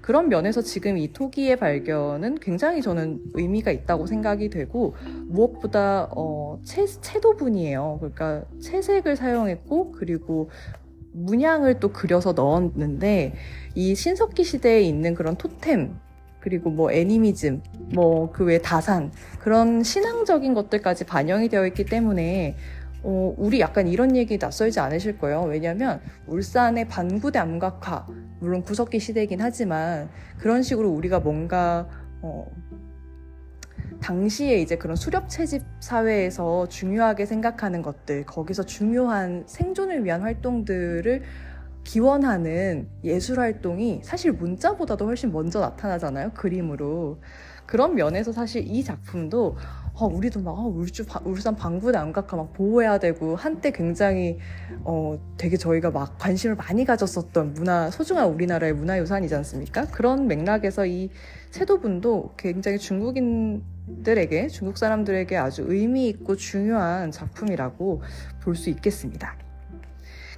그런 0.00 0.28
면에서 0.28 0.62
지금 0.62 0.98
이 0.98 1.12
토기의 1.12 1.56
발견은 1.56 2.40
굉장히 2.40 2.82
저는 2.82 3.20
의미가 3.34 3.70
있다고 3.70 4.06
생각이 4.06 4.50
되고 4.50 4.96
무엇보다 5.26 6.08
어, 6.10 6.58
채, 6.64 6.86
채도분이에요. 6.86 7.98
그러니까 8.00 8.42
채색을 8.60 9.14
사용했고 9.14 9.92
그리고 9.92 10.50
문양을 11.12 11.78
또 11.78 11.92
그려서 11.92 12.32
넣었는데 12.32 13.34
이 13.76 13.94
신석기 13.94 14.42
시대에 14.42 14.80
있는 14.80 15.14
그런 15.14 15.36
토템 15.36 15.94
그리고 16.46 16.70
뭐 16.70 16.92
애니미즘, 16.92 17.60
뭐 17.92 18.30
그 18.30 18.44
외 18.44 18.58
다산 18.62 19.10
그런 19.40 19.82
신앙적인 19.82 20.54
것들까지 20.54 21.04
반영이 21.04 21.48
되어 21.48 21.66
있기 21.66 21.86
때문에 21.86 22.54
어, 23.02 23.34
우리 23.36 23.58
약간 23.58 23.88
이런 23.88 24.14
얘기 24.14 24.38
낯설지 24.38 24.78
않으실 24.78 25.18
거예요. 25.18 25.42
왜냐하면 25.42 26.00
울산의 26.28 26.86
반구대 26.86 27.40
암각화 27.40 28.06
물론 28.38 28.62
구석기 28.62 29.00
시대이긴 29.00 29.40
하지만 29.40 30.08
그런 30.38 30.62
식으로 30.62 30.88
우리가 30.90 31.18
뭔가 31.18 31.88
어, 32.22 32.46
당시에 34.00 34.58
이제 34.60 34.76
그런 34.76 34.94
수렵 34.94 35.28
채집 35.28 35.62
사회에서 35.80 36.68
중요하게 36.68 37.26
생각하는 37.26 37.82
것들 37.82 38.24
거기서 38.24 38.62
중요한 38.64 39.42
생존을 39.46 40.04
위한 40.04 40.22
활동들을 40.22 41.22
기원하는 41.86 42.88
예술 43.04 43.38
활동이 43.38 44.00
사실 44.02 44.32
문자보다도 44.32 45.06
훨씬 45.06 45.30
먼저 45.32 45.60
나타나잖아요. 45.60 46.32
그림으로. 46.32 47.20
그런 47.64 47.94
면에서 47.94 48.32
사실 48.32 48.64
이 48.66 48.82
작품도 48.82 49.56
어, 49.94 50.06
우리도 50.06 50.40
막 50.40 50.50
어, 50.50 50.62
울주, 50.66 51.04
울산 51.24 51.54
방구대 51.54 51.96
안각화 51.96 52.36
막 52.36 52.52
보호해야 52.52 52.98
되고 52.98 53.36
한때 53.36 53.70
굉장히 53.70 54.38
어, 54.82 55.18
되게 55.38 55.56
저희가 55.56 55.92
막 55.92 56.18
관심을 56.18 56.56
많이 56.56 56.84
가졌었던 56.84 57.54
문화 57.54 57.88
소중한 57.90 58.30
우리나라의 58.30 58.72
문화유산이지 58.74 59.34
않습니까? 59.36 59.86
그런 59.86 60.26
맥락에서 60.26 60.86
이 60.86 61.10
세도분도 61.52 62.34
굉장히 62.36 62.78
중국인들에게 62.78 64.48
중국 64.48 64.76
사람들에게 64.76 65.36
아주 65.36 65.64
의미 65.68 66.08
있고 66.08 66.34
중요한 66.34 67.12
작품이라고 67.12 68.02
볼 68.42 68.56
수 68.56 68.70
있겠습니다. 68.70 69.36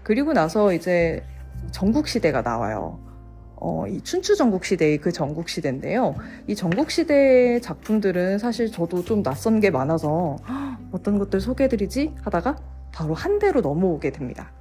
그리고 0.02 0.32
나서 0.32 0.72
이제 0.72 1.22
전국시대가 1.70 2.42
나와요. 2.42 2.98
어, 3.60 3.86
이 3.88 4.00
춘추 4.02 4.36
전국시대의 4.36 4.98
그 4.98 5.10
전국시대인데요. 5.10 6.14
이 6.46 6.54
전국시대 6.54 7.60
작품들은 7.60 8.38
사실 8.38 8.70
저도 8.70 9.02
좀 9.02 9.22
낯선 9.22 9.58
게 9.60 9.70
많아서 9.70 10.36
어떤 10.92 11.18
것들 11.18 11.40
소개해드리지 11.40 12.14
하다가 12.22 12.56
바로 12.92 13.14
한 13.14 13.38
대로 13.38 13.60
넘어오게 13.60 14.10
됩니다. 14.12 14.52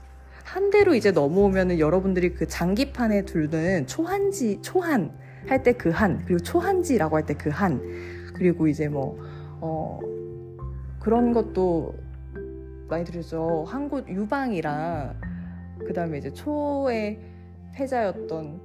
한 0.44 0.70
대로 0.72 0.96
이제 0.96 1.12
넘어오면은 1.12 1.78
여러분들이 1.80 2.34
그 2.34 2.48
장기판에 2.48 3.24
두는 3.26 3.86
초한지, 3.86 4.60
초한 4.62 5.12
할 5.48 5.62
때 5.64 5.74
그 5.74 5.90
한, 5.92 6.24
그리고 6.26 6.40
초한지라고 6.42 7.16
할 7.18 7.26
때 7.26 7.36
그 7.36 7.50
한, 7.50 7.82
그리고 8.34 8.68
이제 8.68 8.88
뭐, 8.88 9.18
어, 9.62 10.00
그런 11.00 11.34
것도 11.34 11.94
많이 12.90 13.04
들으죠. 13.06 13.66
한국 13.68 14.10
유방이랑, 14.10 15.14
그 15.80 15.94
다음에 15.94 16.18
이제 16.18 16.32
초의 16.32 17.20
패자였던 17.76 18.62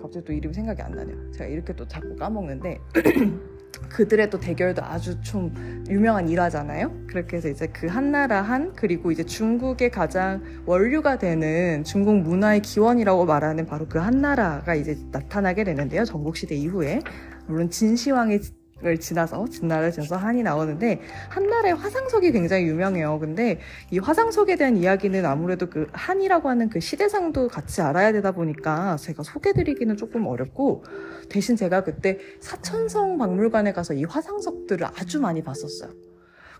갑자기 0.00 0.24
또 0.24 0.32
이름이 0.32 0.54
생각이 0.54 0.82
안 0.82 0.92
나네요. 0.92 1.30
제가 1.32 1.46
이렇게 1.46 1.74
또 1.74 1.86
자꾸 1.86 2.14
까먹는데 2.16 2.78
그들의 3.90 4.30
또 4.30 4.38
대결도 4.38 4.82
아주 4.82 5.20
좀 5.20 5.52
유명한 5.88 6.28
일화잖아요. 6.28 7.06
그렇게 7.06 7.36
해서 7.36 7.48
이제 7.48 7.66
그 7.68 7.86
한나라 7.86 8.42
한 8.42 8.72
그리고 8.74 9.10
이제 9.10 9.24
중국의 9.24 9.90
가장 9.90 10.42
원류가 10.66 11.18
되는 11.18 11.84
중국 11.84 12.16
문화의 12.18 12.62
기원이라고 12.62 13.24
말하는 13.24 13.66
바로 13.66 13.86
그 13.88 13.98
한나라가 13.98 14.74
이제 14.74 14.96
나타나게 15.10 15.64
되는데요. 15.64 16.04
전국시대 16.04 16.54
이후에 16.54 17.00
물론 17.46 17.70
진시황의 17.70 18.40
을 18.86 19.00
지나서 19.00 19.46
진나라를 19.48 19.92
지나서 19.92 20.16
한이 20.16 20.42
나오는데 20.42 21.00
한나라의 21.30 21.74
화상석이 21.74 22.32
굉장히 22.32 22.66
유명해요. 22.66 23.18
근데 23.18 23.60
이 23.90 23.98
화상석에 23.98 24.56
대한 24.56 24.76
이야기는 24.76 25.24
아무래도 25.24 25.70
그 25.70 25.88
한이라고 25.92 26.48
하는 26.48 26.68
그 26.68 26.80
시대상도 26.80 27.48
같이 27.48 27.80
알아야 27.80 28.12
되다 28.12 28.32
보니까 28.32 28.96
제가 28.96 29.22
소개드리기는 29.22 29.96
조금 29.96 30.26
어렵고 30.26 30.84
대신 31.30 31.56
제가 31.56 31.84
그때 31.84 32.18
사천성 32.40 33.16
박물관에 33.16 33.72
가서 33.72 33.94
이 33.94 34.04
화상석들을 34.04 34.86
아주 34.86 35.20
많이 35.20 35.42
봤었어요. 35.42 35.90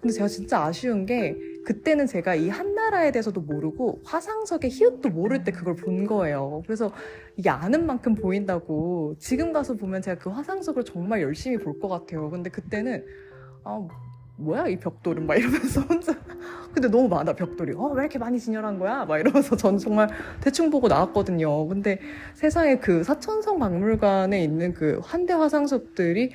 근데 0.05 0.13
제가 0.13 0.29
진짜 0.29 0.63
아쉬운 0.63 1.07
게 1.07 1.35
그때는 1.65 2.07
제가 2.07 2.35
이 2.35 2.51
한나라에 2.51 3.11
대해서도 3.11 3.41
모르고 3.41 4.03
화상석의 4.05 4.69
히읗도 4.71 5.09
모를 5.09 5.45
때 5.45 5.51
그걸 5.51 5.77
본 5.77 6.07
거예요. 6.07 6.63
그래서 6.67 6.93
이게 7.39 7.49
아는 7.49 7.87
만큼 7.87 8.15
보인다고 8.15 9.17
지금 9.19 9.51
가서 9.55 9.73
보면 9.75 10.03
제가 10.03 10.19
그 10.21 10.29
화상석을 10.29 10.85
정말 10.85 11.23
열심히 11.23 11.57
볼 11.57 11.79
것 11.81 11.89
같아요. 11.89 12.29
근데 12.29 12.51
그때는 12.51 13.03
아 13.65 13.81
뭐야 14.37 14.69
이 14.69 14.79
벽돌은 14.79 15.27
막 15.27 15.37
이러면서 15.37 15.81
혼자 15.83 16.13
근데 16.75 16.89
너무 16.89 17.09
많아 17.09 17.35
벽돌이 17.35 17.73
어 17.77 17.93
왜 17.95 18.03
이렇게 18.03 18.19
많이 18.19 18.39
진열한 18.39 18.79
거야 18.79 19.05
막 19.07 19.19
이러면서 19.19 19.57
전 19.57 19.79
정말 19.79 20.09
대충 20.41 20.71
보고 20.71 20.89
나왔거든요 20.89 21.67
근데 21.69 21.99
세상에 22.35 22.79
그 22.79 23.05
사천성 23.05 23.59
박물관에 23.61 24.43
있는 24.43 24.75
그 24.75 25.01
환대 25.05 25.33
화상석들이 25.35 26.33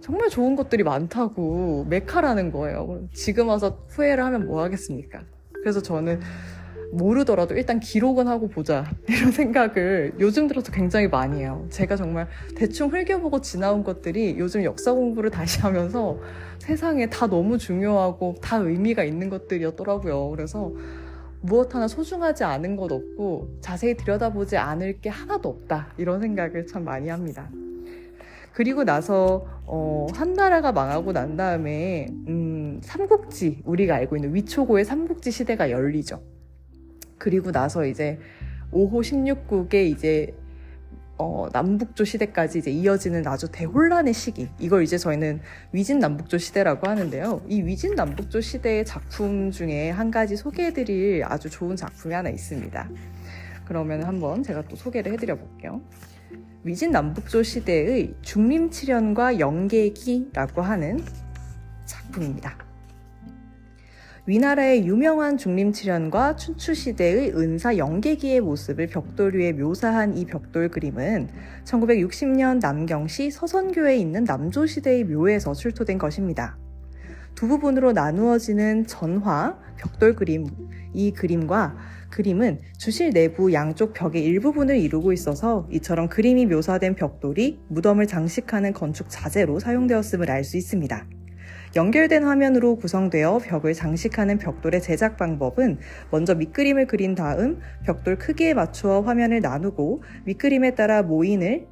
정말 0.00 0.28
좋은 0.28 0.56
것들이 0.56 0.82
많다고 0.82 1.86
메카라는 1.88 2.52
거예요 2.52 3.08
지금 3.12 3.48
와서 3.48 3.84
후회를 3.88 4.24
하면 4.24 4.46
뭐 4.46 4.62
하겠습니까 4.62 5.22
그래서 5.52 5.80
저는 5.82 6.20
모르더라도 6.92 7.54
일단 7.54 7.78
기록은 7.78 8.26
하고 8.26 8.48
보자 8.48 8.84
이런 9.08 9.30
생각을 9.30 10.14
요즘 10.18 10.48
들어서 10.48 10.72
굉장히 10.72 11.06
많이 11.06 11.40
해요 11.40 11.66
제가 11.70 11.96
정말 11.96 12.28
대충 12.56 12.92
흘겨보고 12.92 13.40
지나온 13.40 13.84
것들이 13.84 14.36
요즘 14.38 14.64
역사 14.64 14.92
공부를 14.92 15.30
다시 15.30 15.60
하면서 15.60 16.18
세상에 16.60 17.08
다 17.08 17.26
너무 17.26 17.58
중요하고 17.58 18.36
다 18.40 18.56
의미가 18.58 19.02
있는 19.02 19.28
것들이었더라고요. 19.28 20.30
그래서 20.30 20.72
무엇 21.40 21.74
하나 21.74 21.88
소중하지 21.88 22.44
않은 22.44 22.76
것 22.76 22.92
없고 22.92 23.56
자세히 23.60 23.96
들여다보지 23.96 24.56
않을 24.56 25.00
게 25.00 25.08
하나도 25.08 25.48
없다. 25.48 25.88
이런 25.96 26.20
생각을 26.20 26.66
참 26.66 26.84
많이 26.84 27.08
합니다. 27.08 27.50
그리고 28.52 28.84
나서 28.84 29.46
어, 29.64 30.06
한나라가 30.14 30.72
망하고 30.72 31.12
난 31.12 31.36
다음에 31.36 32.08
음, 32.28 32.80
삼국지 32.82 33.62
우리가 33.64 33.94
알고 33.94 34.16
있는 34.16 34.34
위초고의 34.34 34.84
삼국지 34.84 35.30
시대가 35.30 35.70
열리죠. 35.70 36.22
그리고 37.18 37.52
나서 37.52 37.84
이제 37.86 38.18
5호 38.72 39.02
16국의 39.02 39.90
이제 39.90 40.34
어, 41.22 41.48
남북조 41.52 42.04
시대까지 42.04 42.60
이제 42.60 42.70
이어지는 42.70 43.26
아주 43.26 43.46
대혼란의 43.52 44.14
시기. 44.14 44.48
이걸 44.58 44.82
이제 44.82 44.96
저희는 44.96 45.40
위진 45.70 45.98
남북조 45.98 46.38
시대라고 46.38 46.88
하는데요. 46.88 47.42
이 47.46 47.60
위진 47.60 47.94
남북조 47.94 48.40
시대의 48.40 48.86
작품 48.86 49.50
중에 49.50 49.90
한 49.90 50.10
가지 50.10 50.34
소개해드릴 50.34 51.22
아주 51.26 51.50
좋은 51.50 51.76
작품이 51.76 52.14
하나 52.14 52.30
있습니다. 52.30 52.88
그러면 53.66 54.02
한번 54.02 54.42
제가 54.42 54.62
또 54.62 54.76
소개를 54.76 55.12
해드려 55.12 55.36
볼게요. 55.36 55.82
위진 56.62 56.90
남북조 56.90 57.42
시대의 57.42 58.14
중림칠연과 58.20 59.38
영계기라고 59.38 60.60
하는 60.60 61.02
작품입니다. 61.86 62.58
위나라의 64.26 64.86
유명한 64.86 65.38
중림칠연과 65.38 66.36
춘추시대의 66.36 67.34
은사 67.34 67.78
영계기의 67.78 68.42
모습을 68.42 68.88
벽돌 68.88 69.34
위에 69.34 69.52
묘사한 69.52 70.18
이 70.18 70.26
벽돌 70.26 70.68
그림은 70.68 71.30
1960년 71.64 72.60
남경시 72.60 73.30
서선교에 73.30 73.96
있는 73.96 74.24
남조시대의 74.24 75.04
묘에서 75.04 75.54
출토된 75.54 75.96
것입니다. 75.96 76.58
두 77.34 77.48
부분으로 77.48 77.92
나누어지는 77.92 78.86
전화, 78.86 79.58
벽돌 79.78 80.14
그림, 80.14 80.46
이 80.92 81.10
그림과 81.12 81.76
그림은 82.10 82.60
주실 82.78 83.10
내부 83.10 83.52
양쪽 83.52 83.92
벽의 83.92 84.24
일부분을 84.24 84.76
이루고 84.78 85.12
있어서 85.12 85.68
이처럼 85.70 86.08
그림이 86.08 86.46
묘사된 86.46 86.96
벽돌이 86.96 87.60
무덤을 87.68 88.06
장식하는 88.06 88.72
건축 88.72 89.06
자재로 89.08 89.60
사용되었음을 89.60 90.30
알 90.30 90.44
수 90.44 90.56
있습니다. 90.56 91.06
연결된 91.76 92.24
화면으로 92.24 92.76
구성되어 92.76 93.38
벽을 93.38 93.74
장식하는 93.74 94.38
벽돌의 94.38 94.82
제작 94.82 95.16
방법은 95.16 95.78
먼저 96.10 96.34
밑그림을 96.34 96.86
그린 96.88 97.14
다음 97.14 97.60
벽돌 97.84 98.18
크기에 98.18 98.54
맞추어 98.54 99.02
화면을 99.02 99.40
나누고 99.40 100.02
밑그림에 100.24 100.74
따라 100.74 101.02
모인을 101.02 101.68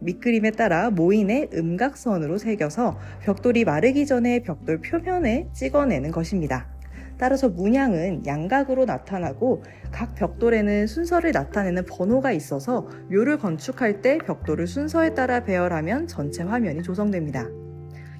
밑그림에 0.00 0.52
따라 0.52 0.90
모인의 0.90 1.50
음각선으로 1.54 2.38
새겨서 2.38 2.98
벽돌이 3.22 3.64
마르기 3.64 4.06
전에 4.06 4.42
벽돌 4.42 4.80
표면에 4.80 5.48
찍어내는 5.52 6.12
것입니다. 6.12 6.75
따라서 7.18 7.48
문양은 7.48 8.26
양각으로 8.26 8.84
나타나고 8.84 9.62
각 9.90 10.14
벽돌에는 10.14 10.86
순서를 10.86 11.32
나타내는 11.32 11.84
번호가 11.86 12.32
있어서 12.32 12.88
묘를 13.10 13.38
건축할 13.38 14.02
때 14.02 14.18
벽돌을 14.18 14.66
순서에 14.66 15.14
따라 15.14 15.44
배열하면 15.44 16.06
전체 16.06 16.42
화면이 16.42 16.82
조성됩니다. 16.82 17.46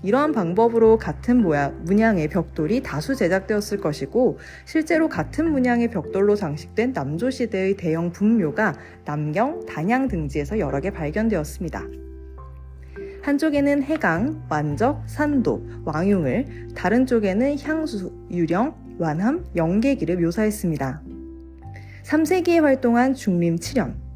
이러한 0.03 0.33
방법으로 0.33 0.99
같은 0.99 1.43
모양, 1.43 1.83
문양의 1.85 2.29
벽돌이 2.29 2.83
다수 2.83 3.15
제작되었을 3.17 3.79
것이고 3.79 4.39
실제로 4.65 5.09
같은 5.09 5.51
문양의 5.51 5.89
벽돌로 5.91 6.37
장식된 6.37 6.93
남조시대의 6.93 7.77
대형 7.77 8.13
분묘가 8.13 8.75
남경, 9.05 9.67
단양 9.67 10.09
등지에서 10.09 10.59
여러 10.59 10.81
개 10.81 10.91
발견되었습니다. 10.91 11.83
한쪽에는 13.23 13.83
해강, 13.83 14.45
완적, 14.49 15.03
산도, 15.07 15.67
왕흉을, 15.85 16.69
다른 16.77 17.07
쪽에는 17.07 17.59
향수, 17.59 18.13
유령, 18.31 18.86
완함, 18.99 19.45
영계기를 19.55 20.17
묘사했습니다. 20.19 21.03
3세기에 22.05 22.61
활동한 22.61 23.15
중림 23.15 23.59
칠연, 23.59 24.07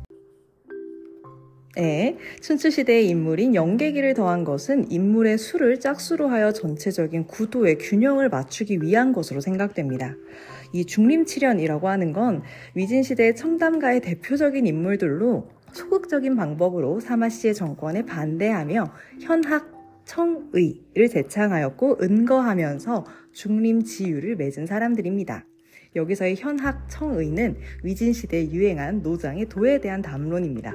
에 1.79 2.16
춘추시대의 2.40 3.09
인물인 3.09 3.55
영계기를 3.55 4.14
더한 4.14 4.43
것은 4.43 4.90
인물의 4.90 5.38
수를 5.38 5.79
짝수로 5.79 6.29
하여 6.29 6.53
전체적인 6.53 7.29
구도의 7.29 7.79
균형을 7.79 8.29
맞추기 8.29 8.83
위한 8.83 9.12
것으로 9.12 9.40
생각됩니다. 9.40 10.16
이 10.73 10.85
중림칠연이라고 10.85 11.88
하는 11.88 12.12
건 12.12 12.43
위진시대 12.75 13.35
청담가의 13.35 14.01
대표적인 14.01 14.66
인물들로 14.66 15.49
소극적인 15.73 16.35
방법으로 16.35 16.99
사마씨의 16.99 17.55
정권에 17.55 18.05
반대하며 18.05 18.93
현학 19.21 19.71
청의를 20.05 21.09
제창하였고 21.09 21.99
은거하면서 22.03 23.05
중림지유를 23.33 24.37
맺은 24.37 24.66
사람들입니다. 24.66 25.45
여기서의 25.97 26.37
현학 26.37 26.88
청의는 26.88 27.57
위진시대에 27.83 28.51
유행한 28.53 29.03
노장의 29.03 29.49
도에 29.49 29.81
대한 29.81 30.03
담론입니다. 30.03 30.75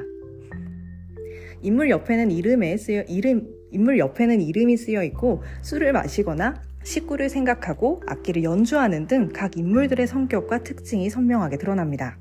인물 1.61 1.89
옆에는 1.89 2.31
이름에 2.31 2.77
쓰여 2.77 3.03
이름 3.03 3.47
인물 3.71 3.97
옆에는 3.97 4.41
이름이 4.41 4.77
쓰여 4.77 5.03
있고 5.03 5.43
술을 5.61 5.93
마시거나 5.93 6.61
식구를 6.83 7.29
생각하고 7.29 8.03
악기를 8.07 8.43
연주하는 8.43 9.07
등 9.07 9.29
각 9.33 9.57
인물들의 9.57 10.05
성격과 10.05 10.63
특징이 10.63 11.09
선명하게 11.09 11.57
드러납니다. 11.57 12.17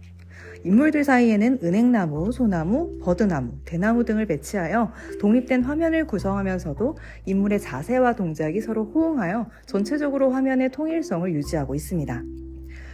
인물들 0.65 1.05
사이에는 1.05 1.59
은행나무, 1.63 2.33
소나무, 2.33 2.99
버드나무, 3.03 3.53
대나무 3.65 4.05
등을 4.05 4.27
배치하여 4.27 4.93
독립된 5.21 5.63
화면을 5.63 6.07
구성하면서도 6.07 6.97
인물의 7.27 7.61
자세와 7.61 8.15
동작이 8.15 8.61
서로 8.61 8.85
호응하여 8.85 9.49
전체적으로 9.67 10.31
화면의 10.31 10.71
통일성을 10.71 11.33
유지하고 11.35 11.75
있습니다. 11.75 12.23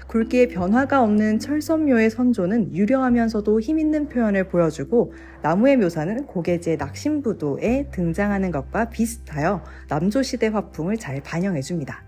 굵기에 0.08 0.48
변화가 0.48 1.04
없는 1.04 1.38
철선묘의 1.38 2.10
선조는 2.10 2.74
유려하면서도 2.74 3.60
힘있는 3.60 4.08
표현을 4.08 4.48
보여주고 4.48 5.12
나무의 5.40 5.76
묘사는 5.76 6.26
고개지의 6.26 6.78
낙심부도에 6.78 7.90
등장하는 7.92 8.50
것과 8.50 8.90
비슷하여 8.90 9.62
남조시대 9.88 10.48
화풍을 10.48 10.96
잘 10.96 11.22
반영해줍니다. 11.22 12.02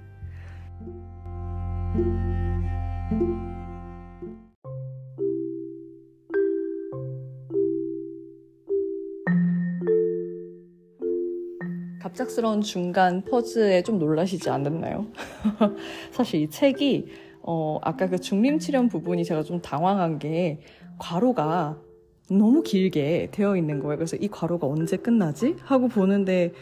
갑작스러운 12.13 12.61
중간 12.61 13.23
퍼즈에 13.23 13.83
좀 13.83 13.99
놀라시지 13.99 14.51
않았나요? 14.51 15.07
사실 16.13 16.43
이 16.43 16.51
책이 16.51 17.07
어, 17.41 17.79
아까 17.83 18.09
그 18.09 18.19
중림치련 18.19 18.89
부분이 18.89 19.25
제가 19.25 19.43
좀 19.43 19.61
당황한 19.61 20.19
게 20.19 20.61
괄호가 20.99 21.79
너무 22.31 22.63
길게 22.63 23.31
되어 23.33 23.57
있는 23.57 23.81
거예요. 23.81 23.97
그래서 23.97 24.17
이 24.17 24.29
괄호가 24.29 24.67
언제 24.67 24.97
끝나지? 24.97 25.57
하고 25.63 25.89
보는데 25.89 26.53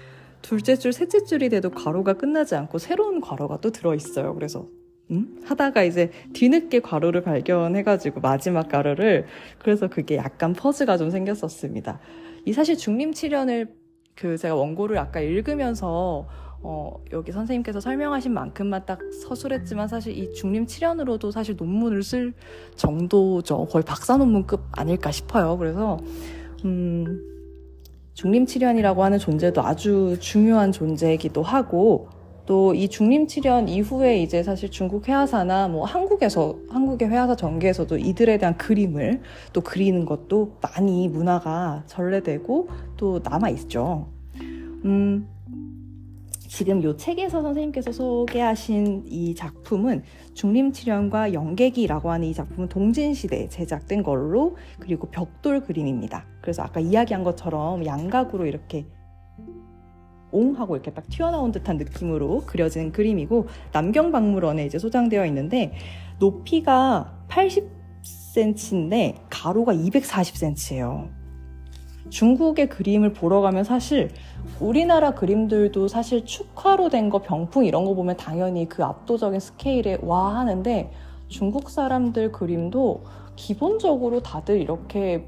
둘째 0.40 0.76
줄, 0.76 0.92
셋째 0.92 1.24
줄이 1.24 1.48
돼도 1.48 1.70
괄호가 1.70 2.14
끝나지 2.14 2.54
않고 2.54 2.78
새로운 2.78 3.20
괄호가 3.20 3.60
또 3.60 3.70
들어있어요. 3.70 4.34
그래서 4.34 4.66
음? 5.10 5.40
하다가 5.44 5.82
이제 5.82 6.10
뒤늦게 6.32 6.78
괄호를 6.80 7.22
발견해가지고 7.22 8.20
마지막 8.20 8.68
괄호를 8.68 9.26
그래서 9.58 9.88
그게 9.88 10.16
약간 10.16 10.52
퍼즈가 10.52 10.96
좀 10.96 11.10
생겼었습니다. 11.10 11.98
이 12.46 12.52
사실 12.52 12.76
중림치련을 12.76 13.79
그 14.20 14.36
제가 14.36 14.54
원고를 14.54 14.98
아까 14.98 15.20
읽으면서 15.20 16.26
어, 16.62 17.02
여기 17.10 17.32
선생님께서 17.32 17.80
설명하신 17.80 18.34
만큼만 18.34 18.84
딱 18.84 18.98
서술했지만 19.22 19.88
사실 19.88 20.16
이 20.16 20.34
중림 20.34 20.66
7년으로도 20.66 21.32
사실 21.32 21.56
논문을 21.56 22.02
쓸 22.02 22.34
정도죠. 22.76 23.66
거의 23.70 23.82
박사 23.82 24.18
논문급 24.18 24.60
아닐까 24.72 25.10
싶어요. 25.10 25.56
그래서 25.56 25.96
음, 26.66 27.22
중림 28.12 28.44
7년이라고 28.44 28.98
하는 28.98 29.18
존재도 29.18 29.62
아주 29.62 30.18
중요한 30.20 30.70
존재이기도 30.70 31.42
하고 31.42 32.10
또 32.50 32.74
이 32.74 32.88
중림 32.88 33.28
7년 33.28 33.68
이후에 33.68 34.20
이제 34.22 34.42
사실 34.42 34.70
중국 34.70 35.06
회화사나 35.06 35.68
뭐 35.68 35.84
한국에서 35.84 36.58
한국의 36.68 37.08
회화사 37.08 37.36
전개에서도 37.36 37.96
이들에 37.98 38.38
대한 38.38 38.56
그림을 38.56 39.20
또 39.52 39.60
그리는 39.60 40.04
것도 40.04 40.56
많이 40.60 41.06
문화가 41.06 41.84
전래되고 41.86 42.68
또 42.96 43.20
남아 43.22 43.50
있죠. 43.50 44.08
음, 44.84 45.28
지금 46.48 46.82
이 46.82 46.96
책에서 46.96 47.40
선생님께서 47.40 47.92
소개하신 47.92 49.04
이 49.06 49.36
작품은 49.36 50.02
중림치련과 50.34 51.32
영계기라고 51.32 52.10
하는 52.10 52.26
이 52.26 52.34
작품은 52.34 52.68
동진시대에 52.68 53.48
제작된 53.48 54.02
걸로 54.02 54.56
그리고 54.80 55.08
벽돌 55.08 55.60
그림입니다. 55.60 56.26
그래서 56.40 56.62
아까 56.62 56.80
이야기한 56.80 57.22
것처럼 57.22 57.86
양각으로 57.86 58.46
이렇게 58.46 58.86
옹 60.32 60.58
하고 60.58 60.76
이렇게 60.76 60.92
딱 60.92 61.08
튀어나온 61.08 61.52
듯한 61.52 61.76
느낌으로 61.76 62.42
그려진 62.46 62.92
그림이고 62.92 63.46
남경박물원에 63.72 64.66
이제 64.66 64.78
소장되어 64.78 65.26
있는데 65.26 65.72
높이가 66.18 67.12
80cm인데 67.28 69.16
가로가 69.30 69.72
240cm예요. 69.74 71.08
중국의 72.08 72.68
그림을 72.68 73.12
보러 73.12 73.40
가면 73.40 73.64
사실 73.64 74.10
우리나라 74.58 75.12
그림들도 75.14 75.86
사실 75.88 76.24
축화로 76.24 76.88
된 76.88 77.08
거 77.10 77.20
병풍 77.22 77.64
이런 77.64 77.84
거 77.84 77.94
보면 77.94 78.16
당연히 78.16 78.68
그 78.68 78.84
압도적인 78.84 79.40
스케일에 79.40 79.98
와 80.02 80.36
하는데 80.36 80.90
중국 81.28 81.70
사람들 81.70 82.32
그림도 82.32 83.04
기본적으로 83.36 84.20
다들 84.20 84.60
이렇게 84.60 85.26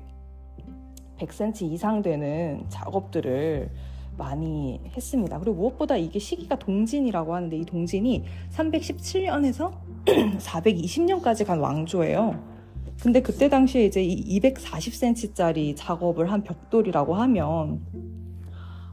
100cm 1.18 1.62
이상 1.72 2.02
되는 2.02 2.64
작업들을 2.68 3.70
많이 4.16 4.80
했습니다. 4.96 5.38
그리고 5.38 5.56
무엇보다 5.56 5.96
이게 5.96 6.18
시기가 6.18 6.56
동진이라고 6.56 7.34
하는데 7.34 7.56
이 7.56 7.64
동진이 7.64 8.24
317년에서 8.50 9.72
420년까지 10.06 11.44
간 11.46 11.60
왕조예요. 11.60 12.52
근데 13.02 13.20
그때 13.20 13.48
당시에 13.48 13.86
이제 13.86 14.02
이 14.02 14.38
240cm짜리 14.40 15.74
작업을 15.76 16.30
한 16.30 16.42
벽돌이라고 16.42 17.14
하면 17.14 17.80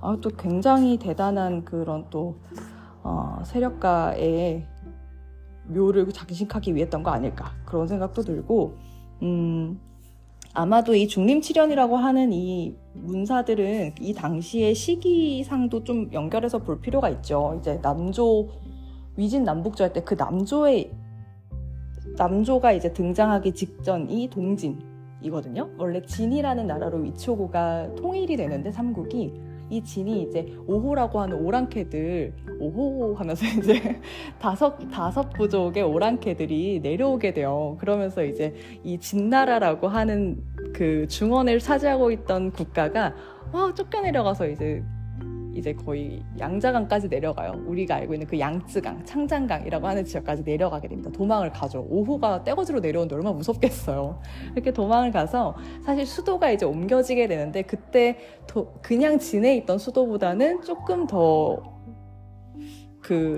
아, 0.01 0.17
또 0.21 0.29
굉장히 0.29 0.97
대단한 0.97 1.65
그런 1.65 2.05
또 2.09 2.39
어, 3.03 3.41
세력가의 3.45 4.65
묘를 5.65 6.11
장식하기 6.11 6.75
위했던 6.75 7.03
거 7.03 7.11
아닐까 7.11 7.51
그런 7.65 7.87
생각도 7.87 8.23
들고 8.23 8.77
음, 9.21 9.79
아마도 10.53 10.95
이 10.95 11.07
중림치련이라고 11.07 11.97
하는 11.97 12.33
이 12.33 12.75
문사들은 12.93 13.95
이 14.01 14.13
당시의 14.13 14.73
시기상도 14.75 15.83
좀 15.83 16.09
연결해서 16.11 16.59
볼 16.59 16.81
필요가 16.81 17.09
있죠. 17.09 17.57
이제 17.59 17.79
남조 17.81 18.49
위진 19.15 19.43
남북조 19.43 19.83
할 19.83 19.93
때 19.93 20.01
그 20.01 20.15
남조의 20.15 20.91
남조가 22.17 22.71
이제 22.73 22.91
등장하기 22.91 23.53
직전이 23.53 24.29
동진이거든요. 24.29 25.69
원래 25.77 26.01
진이라는 26.01 26.67
나라로 26.67 26.99
위초고가 26.99 27.95
통일이 27.95 28.35
되는데 28.35 28.71
삼국이 28.71 29.31
이 29.69 29.83
진이 29.83 30.23
이제 30.23 30.53
오호라고 30.67 31.19
하는 31.19 31.37
오랑캐들 31.37 32.33
오호 32.59 33.15
하면서 33.15 33.45
이제 33.57 33.99
다섯 34.39 34.77
다섯 34.89 35.29
부족의 35.29 35.83
오랑캐들이 35.83 36.81
내려오게 36.81 37.33
돼요. 37.33 37.77
그러면서 37.79 38.23
이제 38.23 38.53
이 38.83 38.99
진나라라고 38.99 39.87
하는 39.87 40.43
그 40.73 41.07
중원을 41.07 41.59
차지하고 41.59 42.11
있던 42.11 42.51
국가가 42.51 43.13
와 43.51 43.73
쫓겨내려가서 43.73 44.47
이제 44.47 44.83
이제 45.59 45.73
거의 45.73 46.23
양자강까지 46.39 47.09
내려가요. 47.09 47.61
우리가 47.67 47.95
알고 47.95 48.13
있는 48.13 48.27
그 48.27 48.39
양쯔강, 48.39 49.05
창장강이라고 49.05 49.87
하는 49.87 50.03
지역까지 50.03 50.43
내려가게 50.43 50.87
됩니다. 50.87 51.11
도망을 51.11 51.51
가죠. 51.51 51.85
오호가 51.89 52.43
떼거지로 52.43 52.79
내려오는데 52.79 53.15
얼마나 53.15 53.35
무섭겠어요. 53.35 54.21
이렇게 54.53 54.71
도망을 54.71 55.11
가서 55.11 55.55
사실 55.85 56.05
수도가 56.05 56.51
이제 56.51 56.65
옮겨지게 56.65 57.27
되는데 57.27 57.61
그때 57.61 58.17
도, 58.47 58.73
그냥 58.81 59.19
진해 59.19 59.55
있던 59.57 59.77
수도보다는 59.77 60.61
조금 60.63 61.05
더그 61.05 61.61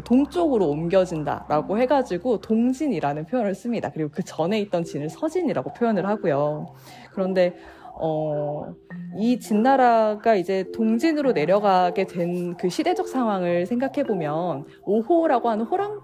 동쪽으로 0.05 0.69
옮겨진다라고 0.69 1.79
해가지고 1.79 2.41
동진이라는 2.41 3.25
표현을 3.25 3.55
씁니다. 3.55 3.89
그리고 3.91 4.11
그 4.11 4.23
전에 4.23 4.59
있던 4.61 4.83
진을 4.83 5.09
서진이라고 5.09 5.73
표현을 5.73 6.07
하고요. 6.07 6.75
그런데 7.11 7.55
어, 7.95 8.73
이 9.17 9.39
진나라가 9.39 10.35
이제 10.35 10.65
동진으로 10.73 11.33
내려가게 11.33 12.05
된 12.05 12.55
그 12.57 12.69
시대적 12.69 13.07
상황을 13.07 13.65
생각해 13.65 14.03
보면 14.03 14.65
오호라고 14.83 15.49
하는 15.49 15.65
호랑 15.65 15.99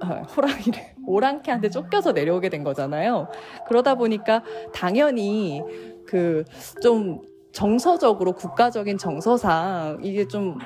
아, 0.00 0.22
호랑이를 0.22 0.80
오랑캐한테 1.06 1.70
쫓겨서 1.70 2.12
내려오게 2.12 2.48
된 2.48 2.64
거잖아요. 2.64 3.28
그러다 3.68 3.94
보니까 3.94 4.42
당연히 4.72 5.62
그 6.06 6.44
좀 6.82 7.20
정서적으로 7.52 8.32
국가적인 8.32 8.96
정서상 8.96 9.98
이게 10.02 10.26
좀 10.26 10.56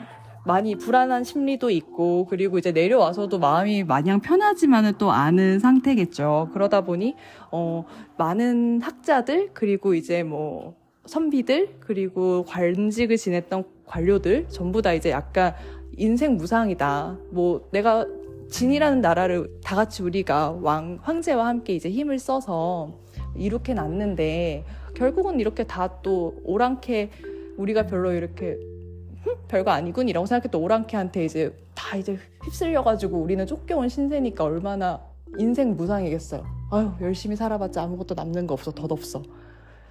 많이 0.47 0.77
불안한 0.77 1.25
심리도 1.25 1.71
있고 1.71 2.27
그리고 2.27 2.59
이제 2.59 2.71
내려와서도 2.73 3.39
마음이 3.39 3.83
마냥 3.85 4.21
편하지만은 4.21 4.93
또 4.97 5.11
않은 5.11 5.59
상태겠죠. 5.59 6.51
그러다 6.53 6.83
보니 6.83 7.17
어 7.51 7.85
많은 8.17 8.81
학자들 8.81 9.51
그리고 9.53 9.95
이제 9.95 10.23
뭐 10.23 10.77
선비들 11.07 11.77
그리고 11.81 12.45
관직을 12.45 13.17
지냈던 13.17 13.65
관료들 13.87 14.49
전부 14.49 14.83
다 14.83 14.93
이제 14.93 15.11
약간 15.11 15.55
인생 15.97 16.37
무상이다. 16.37 17.19
뭐 17.31 17.69
내가 17.73 18.07
진이라는 18.49 19.01
나라를 19.01 19.51
다 19.65 19.75
같이 19.75 20.05
우리가 20.05 20.59
왕 20.63 20.99
황제와 21.03 21.47
함께 21.47 21.75
이제 21.75 21.91
힘을 21.91 22.21
써서 22.21 22.93
이렇게 23.35 23.75
놨는데 23.75 24.65
결국은 24.95 25.41
이렇게 25.41 25.65
다 25.65 26.01
또 26.03 26.37
오랑캐 26.45 27.11
우리가 27.57 27.87
별로 27.87 28.13
이렇게 28.13 28.59
별거 29.49 29.71
아니군 29.71 30.09
이라고 30.09 30.27
생각했던 30.27 30.61
오랑캐한테 30.61 31.25
이제 31.25 31.57
다 31.75 31.97
이제 31.97 32.19
휩쓸려가지고 32.45 33.19
우리는 33.19 33.47
쫓겨온 33.47 33.89
신세니까 33.89 34.45
얼마나 34.45 35.01
인생 35.39 35.77
무상이겠어요. 35.77 36.45
아유 36.71 36.91
열심히 37.01 37.37
살아봤자 37.37 37.83
아무것도 37.83 38.15
남는 38.15 38.47
거 38.47 38.55
없어 38.55 38.73
덧없어. 38.73 39.23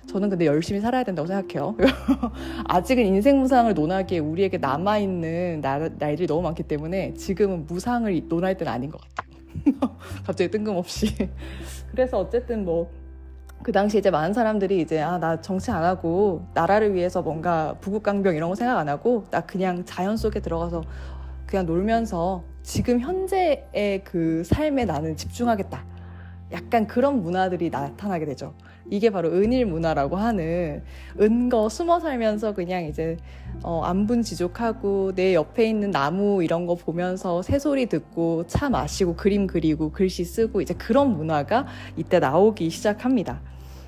저는 0.08 0.30
근데 0.30 0.46
열심히 0.46 0.80
살아야 0.80 1.04
된다고 1.04 1.28
생각해요. 1.28 1.76
아직은 2.66 3.06
인생 3.06 3.40
무상을 3.40 3.74
논하기에 3.74 4.20
우리에게 4.20 4.58
남아있는 4.58 5.62
날, 5.62 5.92
날들이 5.98 6.28
너무 6.28 6.44
많기 6.44 6.64
때문에 6.64 7.14
지금은 7.16 7.66
무상을 7.66 8.28
논할 8.28 8.56
때는 8.58 8.72
아닌 8.72 8.92
것 8.92 9.02
같아요. 9.02 9.36
갑자기 10.26 10.52
뜬금없이. 10.52 11.08
그래서 11.92 12.20
어쨌든 12.20 12.66
뭐, 12.66 12.90
그 13.66 13.72
당시 13.72 13.97
이제 13.97 14.11
많은 14.11 14.32
사람들이 14.32 14.80
이제, 14.80 15.01
아, 15.01 15.18
나 15.18 15.41
정치 15.41 15.72
안 15.72 15.84
하고, 15.84 16.45
나라를 16.53 16.93
위해서 16.93 17.24
뭔가 17.24 17.76
부국강병 17.82 18.36
이런 18.36 18.49
거 18.49 18.53
생각 18.53 18.78
안 18.78 18.88
하고, 18.88 19.26
나 19.32 19.41
그냥 19.41 19.84
자연 19.86 20.18
속에 20.18 20.39
들어가서 20.39 20.84
그냥 21.47 21.66
놀면서 21.66 22.43
지금 22.61 22.99
현재의 22.99 24.03
그 24.03 24.43
삶에 24.45 24.86
나는 24.86 25.18
집중하겠다. 25.18 25.84
약간 26.51 26.86
그런 26.86 27.24
문화들이 27.24 27.72
나타나게 27.72 28.26
되죠. 28.26 28.53
이게 28.91 29.09
바로 29.09 29.30
은일 29.30 29.66
문화라고 29.66 30.16
하는 30.16 30.84
은거 31.20 31.68
숨어 31.68 31.99
살면서 31.99 32.53
그냥 32.53 32.86
이제 32.86 33.18
어, 33.63 33.82
안분 33.84 34.22
지족하고 34.22 35.13
내 35.16 35.34
옆에 35.34 35.68
있는 35.68 35.89
나무 35.89 36.43
이런 36.43 36.68
거 36.68 36.76
보면서 36.76 37.41
새소리 37.41 37.88
듣고 37.88 38.45
차 38.45 38.70
마시고 38.70 39.16
그림 39.16 39.47
그리고 39.47 39.91
글씨 39.91 40.24
쓰고 40.24 40.61
이제 40.61 40.76
그런 40.76 41.18
문화가 41.18 41.66
이때 41.97 42.20
나오기 42.20 42.70
시작합니다. 42.70 43.41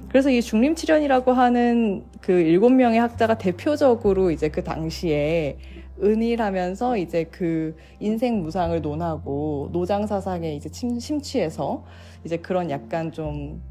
그래서 0.09 0.29
이 0.29 0.41
중림칠연이라고 0.41 1.33
하는 1.33 2.03
그 2.21 2.31
일곱 2.31 2.69
명의 2.69 2.99
학자가 2.99 3.37
대표적으로 3.37 4.31
이제 4.31 4.49
그 4.49 4.63
당시에 4.63 5.57
은일하면서 6.01 6.97
이제 6.97 7.25
그 7.25 7.75
인생 7.99 8.41
무상을 8.41 8.79
논하고 8.81 9.69
노장 9.71 10.05
사상에 10.07 10.53
이제 10.53 10.69
침, 10.69 10.99
심취해서 10.99 11.83
이제 12.23 12.37
그런 12.37 12.69
약간 12.69 13.11
좀 13.11 13.61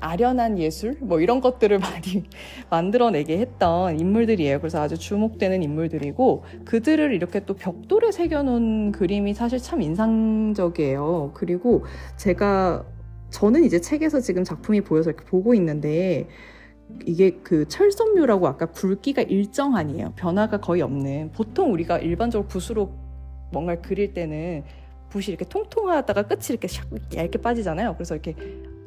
아련한 0.00 0.58
예술 0.58 0.96
뭐 1.00 1.20
이런 1.20 1.40
것들을 1.40 1.78
많이 1.80 2.24
만들어내게 2.70 3.38
했던 3.38 3.98
인물들이에요. 3.98 4.58
그래서 4.60 4.80
아주 4.80 4.98
주목되는 4.98 5.62
인물들이고 5.62 6.44
그들을 6.64 7.12
이렇게 7.12 7.44
또 7.44 7.54
벽돌에 7.54 8.12
새겨놓은 8.12 8.92
그림이 8.92 9.34
사실 9.34 9.58
참 9.58 9.80
인상적이에요. 9.80 11.32
그리고 11.34 11.84
제가 12.16 12.84
저는 13.34 13.64
이제 13.64 13.80
책에서 13.80 14.20
지금 14.20 14.44
작품이 14.44 14.82
보여서 14.82 15.10
이렇게 15.10 15.24
보고 15.24 15.54
있는데 15.54 16.28
이게 17.04 17.32
그 17.42 17.66
철선묘라고 17.66 18.46
아까 18.46 18.66
굵기가 18.66 19.22
일정한이에요. 19.22 20.12
변화가 20.14 20.60
거의 20.60 20.82
없는. 20.82 21.32
보통 21.32 21.72
우리가 21.72 21.98
일반적으로 21.98 22.46
붓으로 22.46 22.92
뭔가를 23.52 23.82
그릴 23.82 24.14
때는 24.14 24.62
붓이 25.08 25.24
이렇게 25.28 25.44
통통하다가 25.46 26.28
끝이 26.28 26.42
이렇게 26.50 26.68
샥 26.68 27.16
얇게 27.16 27.38
빠지잖아요. 27.40 27.94
그래서 27.94 28.14
이렇게 28.14 28.36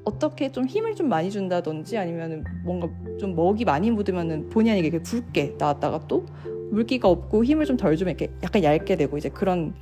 어떻게 0.06 0.50
좀 0.50 0.66
힘을 0.66 0.95
좀 0.95 1.10
많이 1.10 1.30
준다든지 1.30 1.98
아니면 1.98 2.45
뭔가 2.64 2.88
좀 3.20 3.36
먹이 3.36 3.66
많이 3.66 3.91
묻으면은 3.91 4.48
본의 4.48 4.72
아니게 4.72 4.88
이렇게 4.88 5.04
굵게 5.04 5.56
나왔다가 5.58 6.08
또 6.08 6.26
물기가 6.72 7.10
없고 7.10 7.43
힘을 7.43 7.66
좀 7.66 7.76
덜 7.76 7.98
주면 7.98 8.16
이렇게 8.18 8.34
약간 8.43 8.64
얇게 8.64 8.95
되고 8.95 9.18
이제 9.18 9.28
그런 9.28 9.74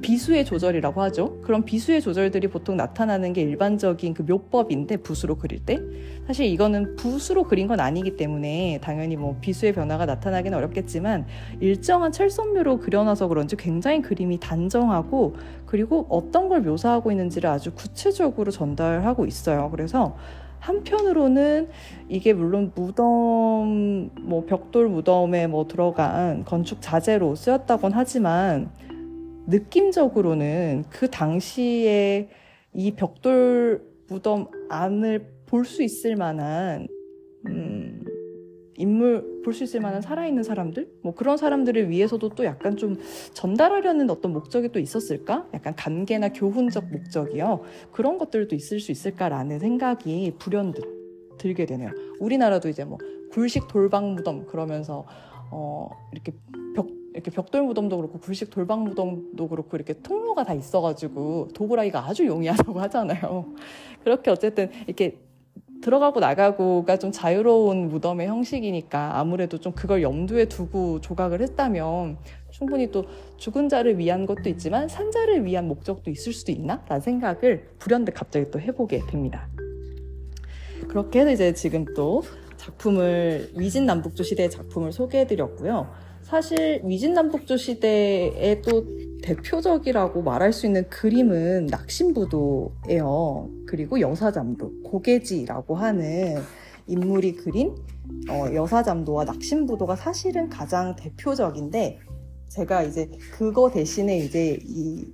비수의 0.00 0.44
조절이라고 0.44 1.02
하죠. 1.02 1.40
그런 1.42 1.64
비수의 1.64 2.00
조절들이 2.00 2.48
보통 2.48 2.76
나타나는 2.76 3.32
게 3.32 3.42
일반적인 3.42 4.14
그 4.14 4.22
묘법인데 4.22 4.98
붓으로 4.98 5.36
그릴 5.36 5.58
때 5.60 5.80
사실 6.26 6.46
이거는 6.46 6.96
붓으로 6.96 7.44
그린 7.44 7.66
건 7.66 7.80
아니기 7.80 8.16
때문에 8.16 8.78
당연히 8.82 9.16
뭐 9.16 9.36
비수의 9.40 9.72
변화가 9.72 10.06
나타나기는 10.06 10.56
어렵겠지만 10.56 11.26
일정한 11.60 12.12
철선묘로 12.12 12.78
그려놔서 12.78 13.28
그런지 13.28 13.56
굉장히 13.56 14.00
그림이 14.00 14.38
단정하고 14.38 15.36
그리고 15.66 16.06
어떤 16.08 16.48
걸 16.48 16.60
묘사하고 16.62 17.10
있는지를 17.10 17.50
아주 17.50 17.72
구체적으로 17.74 18.50
전달하고 18.50 19.26
있어요. 19.26 19.70
그래서 19.70 20.16
한편으로는 20.60 21.68
이게 22.08 22.32
물론 22.32 22.70
무덤, 22.74 24.10
뭐 24.20 24.44
벽돌 24.46 24.88
무덤에 24.88 25.48
뭐 25.48 25.66
들어간 25.66 26.44
건축 26.44 26.78
자재로 26.80 27.34
쓰였다곤 27.34 27.90
하지만 27.92 28.70
느낌적으로는 29.46 30.84
그 30.90 31.10
당시에 31.10 32.28
이 32.74 32.90
벽돌 32.92 33.82
무덤 34.08 34.48
안을 34.68 35.32
볼 35.46 35.64
수 35.64 35.82
있을 35.82 36.16
만한 36.16 36.88
음, 37.46 38.04
인물 38.76 39.42
볼 39.44 39.52
수 39.52 39.64
있을 39.64 39.80
만한 39.80 40.00
살아있는 40.00 40.42
사람들? 40.42 40.88
뭐 41.02 41.14
그런 41.14 41.36
사람들을 41.36 41.90
위해서도 41.90 42.30
또 42.30 42.44
약간 42.44 42.76
좀 42.76 42.96
전달하려는 43.34 44.08
어떤 44.10 44.32
목적이 44.32 44.70
또 44.70 44.78
있었을까? 44.78 45.48
약간 45.52 45.74
관계나 45.76 46.32
교훈적 46.32 46.90
목적이요. 46.90 47.62
그런 47.90 48.18
것들도 48.18 48.54
있을 48.56 48.80
수 48.80 48.92
있을까라는 48.92 49.58
생각이 49.58 50.34
불현듯 50.38 51.38
들게 51.38 51.66
되네요. 51.66 51.90
우리나라도 52.20 52.68
이제 52.68 52.84
뭐 52.84 52.98
굴식 53.32 53.66
돌방 53.68 54.14
무덤 54.14 54.46
그러면서 54.46 55.04
어 55.50 55.88
이렇게 56.12 56.32
벽 56.52 56.61
이렇게 57.12 57.30
벽돌 57.30 57.62
무덤도 57.62 57.96
그렇고 57.96 58.18
불식 58.18 58.50
돌방 58.50 58.84
무덤도 58.84 59.48
그렇고 59.48 59.76
이렇게 59.76 59.94
통로가 60.02 60.44
다 60.44 60.54
있어가지고 60.54 61.48
도구라기가 61.54 62.06
아주 62.06 62.26
용이하다고 62.26 62.78
하잖아요. 62.80 63.46
그렇게 64.02 64.30
어쨌든 64.30 64.70
이렇게 64.86 65.18
들어가고 65.82 66.20
나가고가 66.20 66.96
좀 66.96 67.10
자유로운 67.10 67.88
무덤의 67.88 68.28
형식이니까 68.28 69.18
아무래도 69.18 69.58
좀 69.58 69.72
그걸 69.72 70.00
염두에 70.02 70.44
두고 70.46 71.00
조각을 71.00 71.42
했다면 71.42 72.18
충분히 72.50 72.90
또 72.90 73.04
죽은 73.36 73.68
자를 73.68 73.98
위한 73.98 74.24
것도 74.24 74.48
있지만 74.48 74.88
산자를 74.88 75.44
위한 75.44 75.66
목적도 75.66 76.10
있을 76.10 76.32
수도 76.32 76.52
있나? 76.52 76.84
라는 76.88 77.00
생각을 77.00 77.70
불현듯 77.78 78.14
갑자기 78.14 78.50
또 78.50 78.60
해보게 78.60 79.00
됩니다. 79.08 79.48
그렇게 80.88 81.20
해서 81.20 81.32
이제 81.32 81.52
지금 81.52 81.84
또 81.94 82.22
작품을 82.56 83.50
위진 83.56 83.84
남북조 83.84 84.22
시대의 84.22 84.50
작품을 84.50 84.92
소개해드렸고요. 84.92 86.11
사실 86.32 86.80
위진남북조 86.82 87.58
시대의 87.58 88.62
또 88.62 88.86
대표적이라고 89.22 90.22
말할 90.22 90.54
수 90.54 90.64
있는 90.64 90.88
그림은 90.88 91.66
낙심부도예요. 91.66 93.50
그리고 93.66 94.00
여사잠도, 94.00 94.80
고개지라고 94.82 95.74
하는 95.74 96.38
인물이 96.86 97.34
그린 97.34 97.76
어, 98.30 98.46
여사잠도와 98.50 99.24
낙심부도가 99.24 99.94
사실은 99.96 100.48
가장 100.48 100.96
대표적인데 100.96 101.98
제가 102.48 102.84
이제 102.84 103.10
그거 103.32 103.70
대신에 103.70 104.16
이제 104.16 104.58
이 104.64 105.04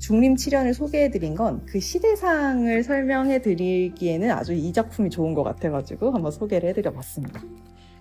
중림 0.00 0.34
칠연을 0.34 0.74
소개해 0.74 1.10
드린 1.10 1.36
건 1.36 1.64
그 1.66 1.78
시대상을 1.78 2.82
설명해 2.82 3.42
드리기에는 3.42 4.28
아주 4.32 4.54
이 4.54 4.72
작품이 4.72 5.08
좋은 5.08 5.34
것 5.34 5.44
같아가지고 5.44 6.10
한번 6.10 6.32
소개를 6.32 6.68
해 6.68 6.72
드려 6.72 6.92
봤습니다. 6.92 7.40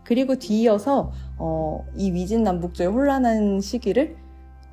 그리고 0.06 0.36
뒤이어서 0.36 1.12
어, 1.38 1.86
이 1.96 2.12
위진 2.12 2.44
남북조의 2.44 2.90
혼란한 2.90 3.60
시기를 3.60 4.16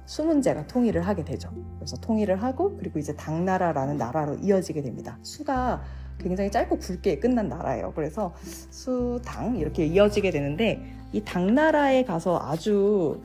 수문제가 0.07 0.67
통일을 0.67 1.07
하게 1.07 1.25
되죠. 1.25 1.51
그래서 1.79 1.97
통일을 1.97 2.43
하고 2.43 2.77
그리고 2.77 2.99
이제 2.99 3.17
당나라라는 3.17 3.97
나라로 3.97 4.37
이어지게 4.37 4.83
됩니다. 4.83 5.19
수가 5.23 5.83
굉장히 6.19 6.51
짧고 6.51 6.79
굵게 6.79 7.19
끝난 7.19 7.49
나라예요. 7.49 7.93
그래서 7.95 8.35
수당 8.43 9.57
이렇게 9.57 9.87
이어지게 9.87 10.31
되는데 10.31 10.83
이 11.13 11.23
당나라에 11.23 12.05
가서 12.05 12.39
아주 12.43 13.21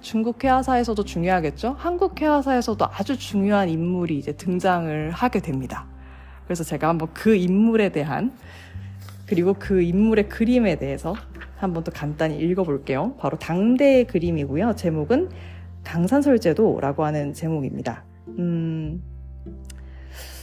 중국 0.00 0.42
해화사에서도 0.44 1.02
중요하겠죠. 1.04 1.76
한국 1.78 2.20
해화사에서도 2.20 2.84
아주 2.90 3.16
중요한 3.16 3.68
인물이 3.68 4.18
이제 4.18 4.32
등장을 4.32 5.10
하게 5.10 5.40
됩니다. 5.40 5.86
그래서 6.44 6.64
제가 6.64 6.88
한번 6.88 7.08
그 7.14 7.34
인물에 7.34 7.90
대한 7.90 8.32
그리고 9.32 9.54
그 9.54 9.80
인물의 9.80 10.28
그림에 10.28 10.76
대해서 10.76 11.14
한번 11.56 11.84
또 11.84 11.90
간단히 11.90 12.36
읽어볼게요. 12.36 13.14
바로 13.18 13.38
당대의 13.38 14.06
그림이고요. 14.06 14.74
제목은 14.76 15.30
강산설제도라고 15.84 17.06
하는 17.06 17.32
제목입니다. 17.32 18.04
음, 18.38 19.02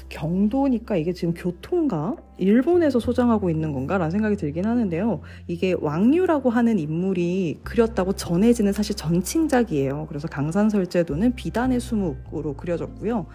경도니까 0.09 0.95
이게 0.95 1.13
지금 1.13 1.35
교통가? 1.35 2.15
일본에서 2.39 2.97
소장하고 2.97 3.51
있는 3.51 3.73
건가? 3.73 3.99
라는 3.99 4.09
생각이 4.09 4.37
들긴 4.37 4.65
하는데요. 4.65 5.21
이게 5.45 5.75
왕류라고 5.79 6.49
하는 6.49 6.79
인물이 6.79 7.59
그렸다고 7.63 8.13
전해지는 8.13 8.73
사실 8.73 8.95
전칭작이에요. 8.95 10.07
그래서 10.09 10.27
강산설제도는 10.27 11.35
비단의 11.35 11.79
수묵으로 11.79 12.55
그려졌고요. 12.55 13.27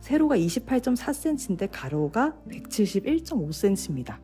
세로가 0.00 0.36
28.4cm인데 0.36 1.68
가로가 1.70 2.34
171.5cm입니다. 2.50 4.16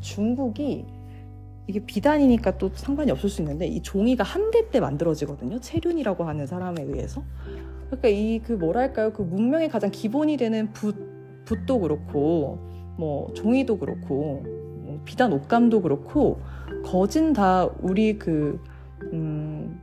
이 0.00 0.02
중국이 0.02 0.86
이게 1.66 1.80
비단이니까 1.84 2.58
또 2.58 2.70
상관이 2.74 3.10
없을 3.12 3.28
수 3.28 3.42
있는데 3.42 3.66
이 3.66 3.80
종이가 3.82 4.24
한 4.24 4.50
대 4.50 4.70
때 4.70 4.80
만들어지거든요. 4.80 5.60
체륜이라고 5.60 6.24
하는 6.24 6.46
사람에 6.46 6.82
의해서. 6.82 7.22
그러니까 7.86 8.08
이 8.08 8.40
그 8.44 8.52
뭐랄까요 8.54 9.12
그 9.12 9.22
문명의 9.22 9.68
가장 9.68 9.90
기본이 9.90 10.36
되는 10.36 10.72
붓 10.72 10.96
붓도 11.44 11.80
그렇고 11.80 12.58
뭐 12.96 13.32
종이도 13.34 13.78
그렇고 13.78 14.42
뭐 14.44 15.00
비단 15.04 15.32
옷감도 15.32 15.82
그렇고 15.82 16.40
거진 16.84 17.32
다 17.32 17.68
우리 17.80 18.18
그 18.18 18.60
음, 19.12 19.80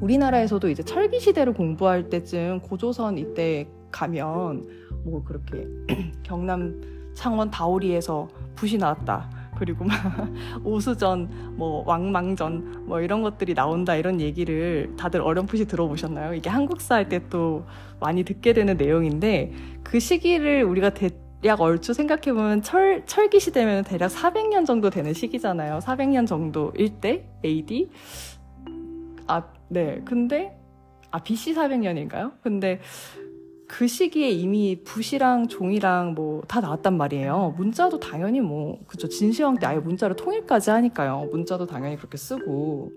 우리나라에서도 0.00 0.68
이제 0.70 0.82
철기 0.82 1.20
시대를 1.20 1.52
공부할 1.54 2.08
때쯤 2.08 2.60
고조선 2.60 3.18
이때 3.18 3.66
가면 3.90 4.66
뭐 5.04 5.22
그렇게 5.24 5.66
경남 6.22 6.80
창원 7.14 7.50
다오리에서 7.50 8.28
붓이 8.54 8.76
나왔다. 8.78 9.30
그리고 9.58 9.84
막 9.84 9.94
오수전, 10.64 11.56
뭐 11.56 11.82
왕망전, 11.86 12.86
뭐 12.86 13.00
이런 13.00 13.22
것들이 13.22 13.54
나온다 13.54 13.96
이런 13.96 14.20
얘기를 14.20 14.92
다들 14.96 15.20
어렴풋이 15.22 15.66
들어보셨나요? 15.66 16.34
이게 16.34 16.48
한국사 16.50 16.96
할 16.96 17.08
때 17.08 17.20
또 17.30 17.64
많이 18.00 18.22
듣게 18.24 18.52
되는 18.52 18.76
내용인데 18.76 19.52
그 19.82 19.98
시기를 20.00 20.62
우리가 20.64 20.90
대략 20.90 21.60
얼추 21.60 21.94
생각해 21.94 22.32
보면 22.34 22.62
철 22.62 23.02
철기 23.06 23.40
시대면 23.40 23.84
대략 23.84 24.08
400년 24.10 24.66
정도 24.66 24.90
되는 24.90 25.12
시기잖아요. 25.12 25.78
400년 25.80 26.26
정도일 26.26 27.00
때 27.00 27.26
AD 27.44 27.90
아, 29.26 29.42
네. 29.68 30.00
근데 30.04 30.58
아 31.10 31.18
BC 31.18 31.54
400년인가요? 31.54 32.32
근데 32.42 32.80
그 33.76 33.88
시기에 33.88 34.30
이미 34.30 34.80
붓이랑 34.84 35.48
종이랑 35.48 36.14
뭐 36.14 36.42
다 36.46 36.60
나왔단 36.60 36.96
말이에요. 36.96 37.54
문자도 37.56 37.98
당연히 37.98 38.40
뭐 38.40 38.78
그죠 38.86 39.08
진시황 39.08 39.56
때 39.56 39.66
아예 39.66 39.78
문자를 39.78 40.14
통일까지 40.14 40.70
하니까요. 40.70 41.28
문자도 41.32 41.66
당연히 41.66 41.96
그렇게 41.96 42.16
쓰고 42.16 42.92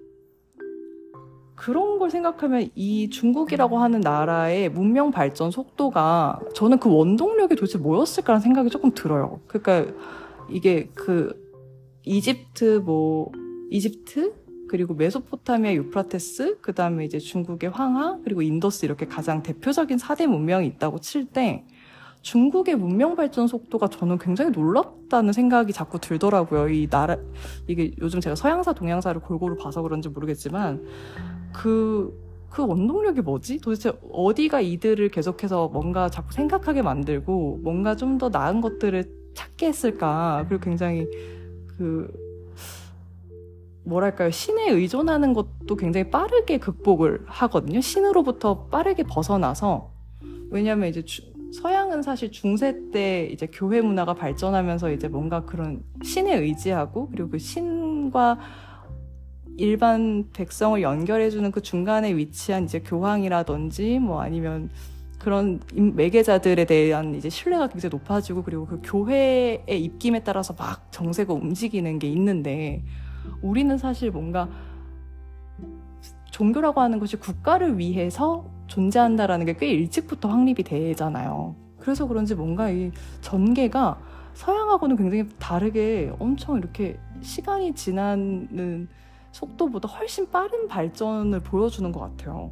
그런 1.55 1.97
걸 1.97 2.11
생각하면 2.11 2.69
이 2.75 3.09
중국이라고 3.09 3.80
하는 3.80 4.01
나라의 4.01 4.69
문명 4.69 5.09
발전 5.09 5.49
속도가 5.49 6.41
저는 6.53 6.78
그 6.78 6.93
원동력이 6.95 7.55
도대체 7.55 7.80
뭐였을까라는 7.80 8.41
생각이 8.41 8.69
조금 8.69 8.91
들어요. 8.93 9.39
그러니까 9.47 9.91
이게 10.47 10.89
그 10.93 11.34
이집트 12.03 12.84
뭐 12.86 13.32
이집트 13.71 14.34
그리고 14.68 14.93
메소포타미아 14.93 15.74
유프라테스, 15.74 16.59
그 16.61 16.74
다음에 16.74 17.05
이제 17.05 17.20
중국의 17.20 17.70
황하, 17.72 18.20
그리고 18.24 18.41
인더스 18.41 18.86
이렇게 18.86 19.05
가장 19.05 19.41
대표적인 19.43 19.97
4대 19.97 20.28
문명이 20.28 20.68
있다고 20.68 20.99
칠 20.99 21.26
때 21.26 21.65
중국의 22.22 22.76
문명 22.76 23.15
발전 23.15 23.47
속도가 23.47 23.88
저는 23.88 24.18
굉장히 24.18 24.51
놀랍다는 24.51 25.32
생각이 25.34 25.72
자꾸 25.72 25.99
들더라고요. 25.99 26.68
이 26.70 26.88
나라, 26.89 27.18
이게 27.68 27.91
요즘 28.01 28.20
제가 28.20 28.36
서양사, 28.36 28.74
동양사를 28.74 29.22
골고루 29.22 29.55
봐서 29.55 29.82
그런지 29.82 30.09
모르겠지만 30.09 30.84
그, 31.53 32.13
그 32.49 32.65
원동력이 32.65 33.22
뭐지? 33.22 33.59
도대체 33.59 33.93
어디가 34.11 34.59
이들을 34.61 35.07
계속해서 35.09 35.70
뭔가 35.70 36.09
자꾸 36.09 36.34
생각하게 36.34 36.82
만들고 36.82 37.59
뭔가 37.63 37.95
좀 37.95 38.18
더 38.18 38.30
나은 38.30 38.61
것들을 38.61 39.05
찾게 39.34 39.68
했을까? 39.68 40.45
그리고 40.49 40.63
굉장히 40.63 41.07
그 41.78 42.11
뭐랄까요 43.88 44.31
신에 44.31 44.69
의존하는 44.69 45.33
것도 45.33 45.75
굉장히 45.77 46.09
빠르게 46.09 46.57
극복을 46.57 47.21
하거든요. 47.25 47.81
신으로부터 47.81 48.65
빠르게 48.65 49.03
벗어나서. 49.03 49.91
왜냐하면 50.49 50.89
이제 50.89 51.03
주, 51.03 51.21
서양은 51.53 52.01
사실 52.01 52.31
중세 52.31 52.75
때 52.91 53.29
이제 53.31 53.47
교회 53.47 53.81
문화가 53.81 54.13
발전하면서 54.13 54.91
이제 54.91 55.07
뭔가 55.07 55.45
그런 55.45 55.83
신에 56.03 56.35
의지하고 56.35 57.09
그리고 57.09 57.29
그 57.29 57.39
신과 57.39 58.39
일반 59.57 60.29
백성을 60.33 60.79
연결해주는 60.81 61.49
그 61.51 61.61
중간에 61.61 62.15
위치한 62.15 62.65
이제 62.65 62.79
교황이라든지 62.79 63.99
뭐 63.99 64.21
아니면 64.21 64.69
그런 65.19 65.59
매개자들에 65.73 66.65
대한 66.65 67.15
이제 67.15 67.29
신뢰가 67.29 67.67
굉장히 67.67 67.91
높아지고 67.91 68.43
그리고 68.43 68.65
그 68.67 68.81
교회의 68.83 69.83
입김에 69.83 70.23
따라서 70.23 70.53
막 70.53 70.91
정세가 70.91 71.33
움직이는 71.33 71.97
게 71.97 72.07
있는데 72.09 72.83
우리는 73.41 73.78
사실 73.78 74.11
뭔가 74.11 74.49
종교라고 76.32 76.82
하는 76.82 76.99
것이 76.99 77.17
국가를 77.17 77.78
위해서 77.80 78.45
존재한다라는 78.67 79.45
게 79.45 79.53
꽤 79.53 79.67
일찍부터 79.71 80.30
확립이 80.30 80.63
되잖아요. 80.63 81.55
그래서 81.80 82.07
그런지 82.07 82.36
뭔가 82.36 82.69
이 82.69 82.91
전개가 83.21 83.99
서양하고는 84.34 84.97
굉장히 84.97 85.28
다르게 85.39 86.13
엄청 86.19 86.57
이렇게 86.57 86.99
시간이 87.21 87.73
지나는 87.73 88.88
속도보다 89.32 89.88
훨씬 89.88 90.30
빠른 90.30 90.67
발전을 90.67 91.39
보여주는 91.39 91.91
것 91.91 91.99
같아요. 92.01 92.51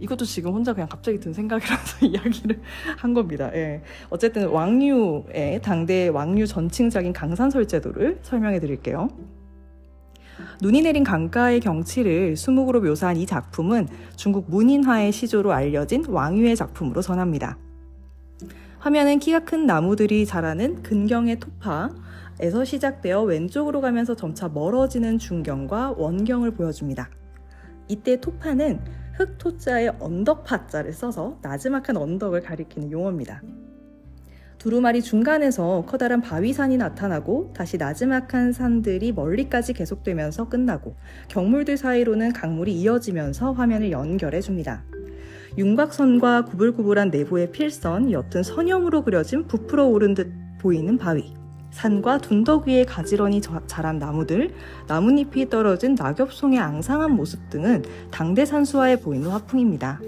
이것도 0.00 0.24
지금 0.24 0.52
혼자 0.52 0.72
그냥 0.72 0.88
갑자기 0.88 1.18
든 1.18 1.32
생각이라서 1.32 2.06
이야기를 2.06 2.60
한 2.96 3.14
겁니다. 3.14 3.50
예. 3.54 3.82
어쨌든 4.10 4.48
왕류의 4.48 5.60
당대 5.62 6.08
왕류 6.08 6.46
전칭작인 6.46 7.12
강산설 7.12 7.66
제도를 7.66 8.18
설명해 8.22 8.60
드릴게요. 8.60 9.08
눈이 10.62 10.82
내린 10.82 11.02
강가의 11.02 11.60
경치를 11.60 12.36
수묵으로 12.36 12.80
묘사한 12.80 13.16
이 13.16 13.26
작품은 13.26 13.88
중국 14.14 14.48
문인화의 14.48 15.10
시조로 15.10 15.52
알려진 15.52 16.04
왕유의 16.06 16.54
작품으로 16.54 17.02
전합니다. 17.02 17.58
화면은 18.78 19.18
키가 19.18 19.40
큰 19.40 19.66
나무들이 19.66 20.24
자라는 20.24 20.84
근경의 20.84 21.40
토파에서 21.40 22.64
시작되어 22.64 23.22
왼쪽으로 23.22 23.80
가면서 23.80 24.14
점차 24.14 24.48
멀어지는 24.48 25.18
중경과 25.18 25.94
원경을 25.96 26.52
보여줍니다. 26.52 27.10
이때 27.88 28.20
토파는 28.20 28.80
흑토자의 29.18 29.96
언덕파자를 29.98 30.92
써서 30.92 31.38
나지막한 31.42 31.96
언덕을 31.96 32.40
가리키는 32.40 32.92
용어입니다. 32.92 33.42
두루마리 34.58 35.02
중간에서 35.02 35.84
커다란 35.86 36.20
바위산이 36.20 36.76
나타나고 36.78 37.52
다시 37.54 37.76
나지막한 37.76 38.52
산들이 38.52 39.12
멀리까지 39.12 39.72
계속되면서 39.72 40.48
끝나고 40.48 40.96
경물들 41.28 41.76
사이로는 41.76 42.32
강물이 42.32 42.72
이어지면서 42.74 43.52
화면을 43.52 43.90
연결해 43.92 44.40
줍니다. 44.40 44.84
윤곽선과 45.56 46.44
구불구불한 46.46 47.10
내부의 47.10 47.50
필선, 47.52 48.10
옅은 48.12 48.42
선형으로 48.42 49.02
그려진 49.02 49.46
부풀어 49.46 49.86
오른 49.86 50.14
듯 50.14 50.32
보이는 50.60 50.96
바위. 50.98 51.37
산과 51.70 52.18
둔덕 52.18 52.66
위에 52.66 52.84
가지런히 52.84 53.40
자란 53.66 53.98
나무들, 53.98 54.52
나뭇잎이 54.86 55.48
떨어진 55.50 55.94
낙엽송의 55.94 56.58
앙상한 56.58 57.12
모습 57.12 57.50
등은 57.50 57.84
당대 58.10 58.44
산수화에 58.44 58.96
보이는 58.96 59.28
화풍입니다. 59.28 60.00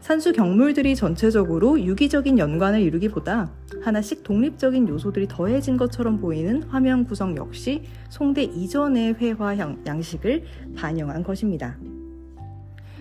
산수 0.00 0.32
경물들이 0.32 0.96
전체적으로 0.96 1.80
유기적인 1.80 2.36
연관을 2.36 2.80
이루기보다 2.80 3.52
하나씩 3.82 4.24
독립적인 4.24 4.88
요소들이 4.88 5.28
더해진 5.28 5.76
것처럼 5.76 6.20
보이는 6.20 6.64
화면 6.64 7.04
구성 7.04 7.36
역시 7.36 7.84
송대 8.08 8.42
이전의 8.42 9.14
회화 9.14 9.56
양식을 9.86 10.44
반영한 10.76 11.22
것입니다. 11.22 11.76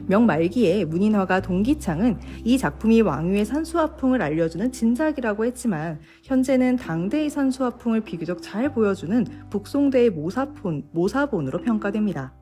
명말기에 0.08 0.86
문인화가 0.86 1.42
동기창은 1.42 2.20
이 2.44 2.58
작품이 2.58 3.02
왕유의 3.02 3.46
산수화풍을 3.46 4.22
알려주는 4.22 4.72
진작이라고 4.72 5.46
했지만 5.46 6.00
현재는 6.24 6.78
당대의 6.78 7.30
산수화풍을 7.30 8.02
비교적 8.02 8.42
잘 8.42 8.74
보여주는 8.74 9.26
북송대의 9.50 10.12
모사폰, 10.12 10.84
모사본으로 10.92 11.62
평가됩니다. 11.62 12.34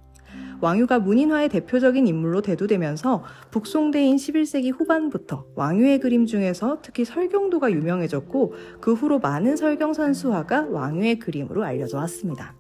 왕유가 0.62 1.00
문인화의 1.00 1.48
대표적인 1.50 2.06
인물로 2.06 2.42
대두되면서 2.42 3.24
북송대인 3.50 4.18
11세기 4.18 4.78
후반부터 4.78 5.46
왕유의 5.56 6.00
그림 6.00 6.26
중에서 6.26 6.80
특히 6.82 7.06
설경도가 7.06 7.72
유명해졌고 7.72 8.54
그 8.82 8.94
후로 8.94 9.20
많은 9.20 9.56
설경 9.56 9.94
산수화가 9.94 10.68
왕유의 10.70 11.20
그림으로 11.20 11.64
알려져 11.64 11.98
왔습니다. 12.00 12.59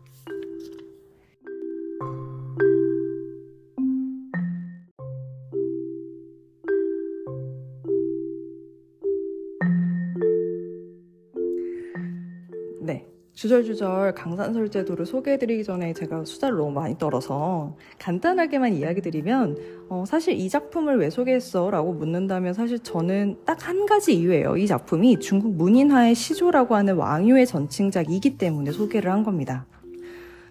주절주절 13.39 14.15
강산설 14.15 14.69
제도를 14.69 15.05
소개해드리기 15.05 15.63
전에 15.63 15.93
제가 15.93 16.25
수다를 16.25 16.57
너무 16.57 16.71
많이 16.71 16.97
떨어서 16.97 17.77
간단하게만 17.97 18.73
이야기 18.73 18.99
드리면 18.99 19.55
어, 19.87 20.03
사실 20.05 20.33
이 20.33 20.49
작품을 20.49 20.97
왜 20.97 21.09
소개했어? 21.09 21.71
라고 21.71 21.93
묻는다면 21.93 22.53
사실 22.53 22.79
저는 22.79 23.37
딱 23.45 23.65
한 23.65 23.85
가지 23.85 24.13
이유예요. 24.15 24.57
이 24.57 24.67
작품이 24.67 25.19
중국 25.19 25.55
문인화의 25.55 26.15
시조라고 26.15 26.75
하는 26.75 26.95
왕유의 26.95 27.45
전칭작이기 27.45 28.37
때문에 28.37 28.71
소개를 28.71 29.09
한 29.09 29.23
겁니다. 29.23 29.65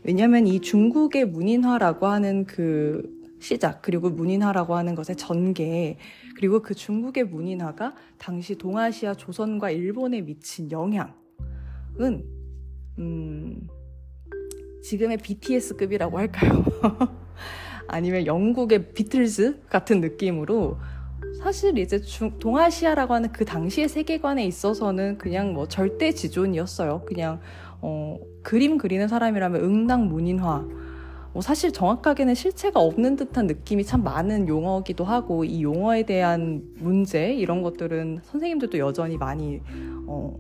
왜냐하면 0.03 0.47
이 0.47 0.61
중국의 0.61 1.27
문인화라고 1.27 2.07
하는 2.07 2.47
그 2.47 3.03
시작 3.39 3.83
그리고 3.83 4.09
문인화라고 4.09 4.77
하는 4.77 4.95
것의 4.95 5.17
전개 5.17 5.99
그리고 6.37 6.63
그 6.63 6.75
중국의 6.75 7.25
문인화가 7.25 7.95
당시 8.17 8.57
동아시아 8.57 9.13
조선과 9.13 9.73
일본에 9.73 10.23
미친 10.23 10.71
영향은 10.71 12.38
음, 12.99 13.69
지금의 14.83 15.19
BTS급이라고 15.19 16.19
할까요? 16.19 16.65
아니면 17.89 18.27
영국의 18.27 18.93
비틀즈 18.93 19.63
같은 19.69 20.01
느낌으로 20.01 20.79
사실 21.41 21.79
이제 21.79 22.01
중, 22.01 22.39
동아시아라고 22.39 23.15
하는 23.15 23.33
그 23.33 23.45
당시의 23.45 23.89
세계관에 23.89 24.45
있어서는 24.45 25.19
그냥 25.19 25.53
뭐 25.55 25.69
절대 25.69 26.13
지존이었어요. 26.13 27.03
그냥 27.07 27.41
어, 27.81 28.19
그림 28.43 28.77
그리는 28.77 29.07
사람이라면 29.07 29.63
응당 29.63 30.09
문인화 30.09 30.67
뭐 31.33 31.43
사실 31.43 31.73
정확하게는 31.73 32.35
실체가 32.35 32.81
없는 32.81 33.17
듯한 33.17 33.47
느낌이 33.47 33.85
참 33.85 34.03
많은 34.03 34.49
용어기도 34.49 35.05
하고 35.05 35.45
이 35.45 35.63
용어에 35.63 36.05
대한 36.05 36.63
문제 36.79 37.33
이런 37.33 37.63
것들은 37.63 38.21
선생님들도 38.25 38.79
여전히 38.79 39.17
많이 39.17 39.61
어, 40.07 40.35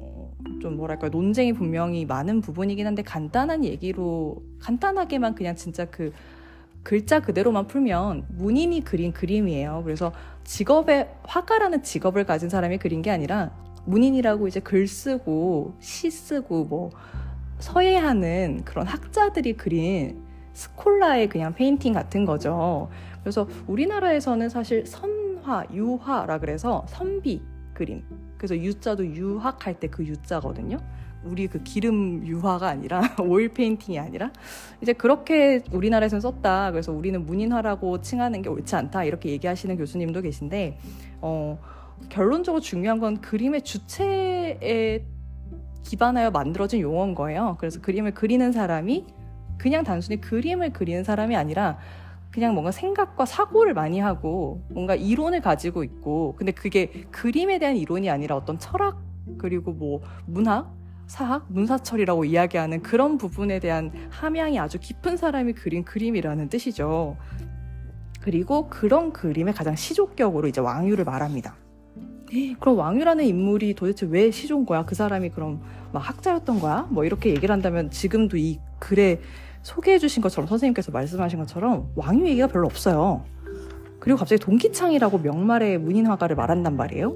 좀 0.61 0.76
뭐랄까 0.76 1.09
논쟁이 1.09 1.52
분명히 1.52 2.04
많은 2.04 2.40
부분이긴 2.40 2.86
한데 2.86 3.02
간단한 3.02 3.64
얘기로 3.64 4.42
간단하게만 4.61 5.34
그냥 5.34 5.56
진짜 5.56 5.84
그 5.84 6.12
글자 6.82 7.20
그대로만 7.20 7.66
풀면 7.66 8.26
문인이 8.36 8.82
그린 8.84 9.12
그림이에요. 9.12 9.82
그래서 9.84 10.12
직업에 10.44 11.14
화가라는 11.24 11.82
직업을 11.82 12.24
가진 12.24 12.48
사람이 12.48 12.78
그린 12.78 13.02
게 13.02 13.11
아니라 13.11 13.50
문인이라고 13.84 14.48
이제 14.48 14.61
글 14.61 14.86
쓰고 14.86 15.74
시 15.80 16.11
쓰고 16.11 16.64
뭐 16.64 16.90
서예하는 17.59 18.62
그런 18.64 18.86
학자들이 18.86 19.54
그린 19.56 20.22
scholar의 20.53 21.28
그냥 21.28 21.54
painting 21.55 21.92
같은 21.92 22.24
거죠. 22.24 22.88
그래서 23.22 23.48
우리나라에서는 23.66 24.48
사실 24.48 24.86
선화, 24.86 25.64
유화라 25.72 26.38
그래서 26.38 26.84
선비 26.88 27.42
그림. 27.79 28.03
그래서 28.37 28.57
유자도 28.57 29.07
유학할 29.07 29.79
때 29.81 29.89
그 29.89 30.05
유자거든요. 30.05 30.79
우리 31.24 31.49
그 31.49 31.62
기름 31.64 32.26
유화가 32.26 32.68
아니라 32.68 33.01
오일 33.20 33.49
페인팅이 33.49 33.99
아니라 33.99 34.33
이제 34.81 34.93
그렇게 34.93 35.62
우리나라에서는 35.72 36.20
썼다. 36.20 36.70
그래서 36.70 36.93
우리는 36.93 37.24
문인화라고 37.24 38.01
칭하는 38.01 38.43
게 38.43 38.49
옳지 38.49 38.76
않다. 38.76 39.05
이렇게 39.05 39.31
얘기하시는 39.31 39.76
교수님도 39.76 40.22
계신데 40.22 40.79
어 41.20 41.59
결론적으로 42.09 42.61
중요한 42.61 43.01
건 43.01 43.20
그림의 43.20 43.62
주체에 43.62 45.05
기반하여 45.83 46.31
만들어진 46.31 46.81
용어인 46.81 47.14
거예요. 47.14 47.57
그래서 47.59 47.81
그림을 47.81 48.14
그리는 48.14 48.53
사람이 48.53 49.07
그냥 49.59 49.83
단순히 49.83 50.20
그림을 50.20 50.72
그리는 50.72 51.03
사람이 51.03 51.35
아니라 51.35 51.79
그냥 52.39 52.55
뭔가 52.55 52.70
생각과 52.70 53.26
사고를 53.26 53.74
많이 53.74 53.99
하고 53.99 54.62
뭔가 54.70 54.95
이론을 54.95 55.41
가지고 55.41 55.82
있고 55.82 56.36
근데 56.39 56.53
그게 56.53 57.05
그림에 57.11 57.59
대한 57.59 57.76
이론이 57.76 58.09
아니라 58.09 58.36
어떤 58.36 58.61
철학 58.61 58.97
그리고 59.39 59.72
뭐 59.72 60.01
문학 60.24 60.72
사학, 61.09 61.47
문사철이라고 61.49 62.26
이야기하는 62.26 62.82
그런 62.82 63.18
부분에 63.18 63.59
대한 63.59 63.91
함양이 64.11 64.61
아주 64.61 64.78
깊은 64.78 65.16
사람이 65.16 65.55
그린 65.55 65.82
그림이라는 65.82 66.49
뜻이죠. 66.49 67.16
그리고 68.20 68.68
그런 68.68 69.12
그림의 69.12 69.55
가장 69.55 69.74
시족격으로 69.74 70.47
이제 70.47 70.61
왕유를 70.61 71.05
말합니다. 71.05 71.57
그럼 72.61 72.78
왕유라는 72.78 73.24
인물이 73.24 73.74
도대체 73.74 74.07
왜 74.07 74.30
시조인 74.30 74.66
거야? 74.66 74.84
그 74.84 74.95
사람이 74.95 75.30
그럼 75.30 75.62
막 75.93 76.01
학자였던 76.01 76.61
거야? 76.61 76.86
뭐 76.91 77.05
이렇게 77.05 77.30
얘기를 77.30 77.51
한다면 77.51 77.91
지금도 77.91 78.36
이 78.36 78.61
글에 78.78 79.20
소개해 79.62 79.98
주신 79.98 80.22
것처럼 80.22 80.48
선생님께서 80.48 80.92
말씀하신 80.92 81.38
것처럼 81.40 81.90
왕유 81.94 82.26
얘기가 82.28 82.46
별로 82.46 82.66
없어요. 82.66 83.24
그리고 84.00 84.18
갑자기 84.18 84.40
동기창이라고 84.40 85.18
명말의 85.18 85.78
문인 85.78 86.06
화가를 86.06 86.36
말한단 86.36 86.76
말이에요. 86.76 87.14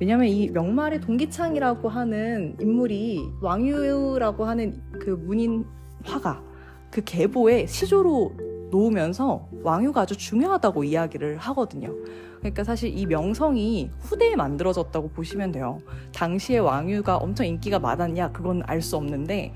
왜냐하면 0.00 0.28
이 0.28 0.48
명말의 0.50 1.00
동기창이라고 1.00 1.88
하는 1.88 2.56
인물이 2.60 3.20
왕유라고 3.40 4.44
하는 4.44 4.80
그 5.00 5.10
문인 5.10 5.64
화가 6.04 6.42
그 6.90 7.02
계보에 7.04 7.66
시조로 7.66 8.32
놓으면서 8.70 9.48
왕유가 9.62 10.02
아주 10.02 10.16
중요하다고 10.16 10.84
이야기를 10.84 11.38
하거든요. 11.38 11.94
그러니까 12.38 12.62
사실 12.62 12.96
이 12.96 13.06
명성이 13.06 13.90
후대에 13.98 14.36
만들어졌다고 14.36 15.08
보시면 15.10 15.50
돼요. 15.52 15.80
당시에 16.12 16.58
왕유가 16.58 17.16
엄청 17.16 17.46
인기가 17.46 17.78
많았냐 17.78 18.32
그건 18.32 18.62
알 18.66 18.80
수 18.80 18.96
없는데 18.96 19.52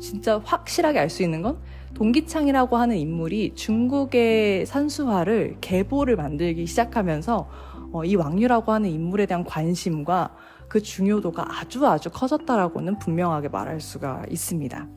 진짜 0.00 0.40
확실하게 0.44 0.98
알 0.98 1.10
수 1.10 1.22
있는 1.22 1.42
건 1.42 1.58
동기창이라고 1.94 2.76
하는 2.76 2.96
인물이 2.96 3.54
중국의 3.54 4.66
산수화를 4.66 5.56
계보를 5.60 6.16
만들기 6.16 6.66
시작하면서 6.66 7.48
어, 7.92 8.04
이 8.04 8.14
왕유라고 8.14 8.72
하는 8.72 8.88
인물에 8.88 9.26
대한 9.26 9.44
관심과 9.44 10.34
그 10.68 10.80
중요도가 10.80 11.46
아주 11.48 11.84
아주 11.86 12.10
커졌다라고는 12.10 13.00
분명하게 13.00 13.48
말할 13.48 13.80
수가 13.80 14.24
있습니다. 14.30 14.88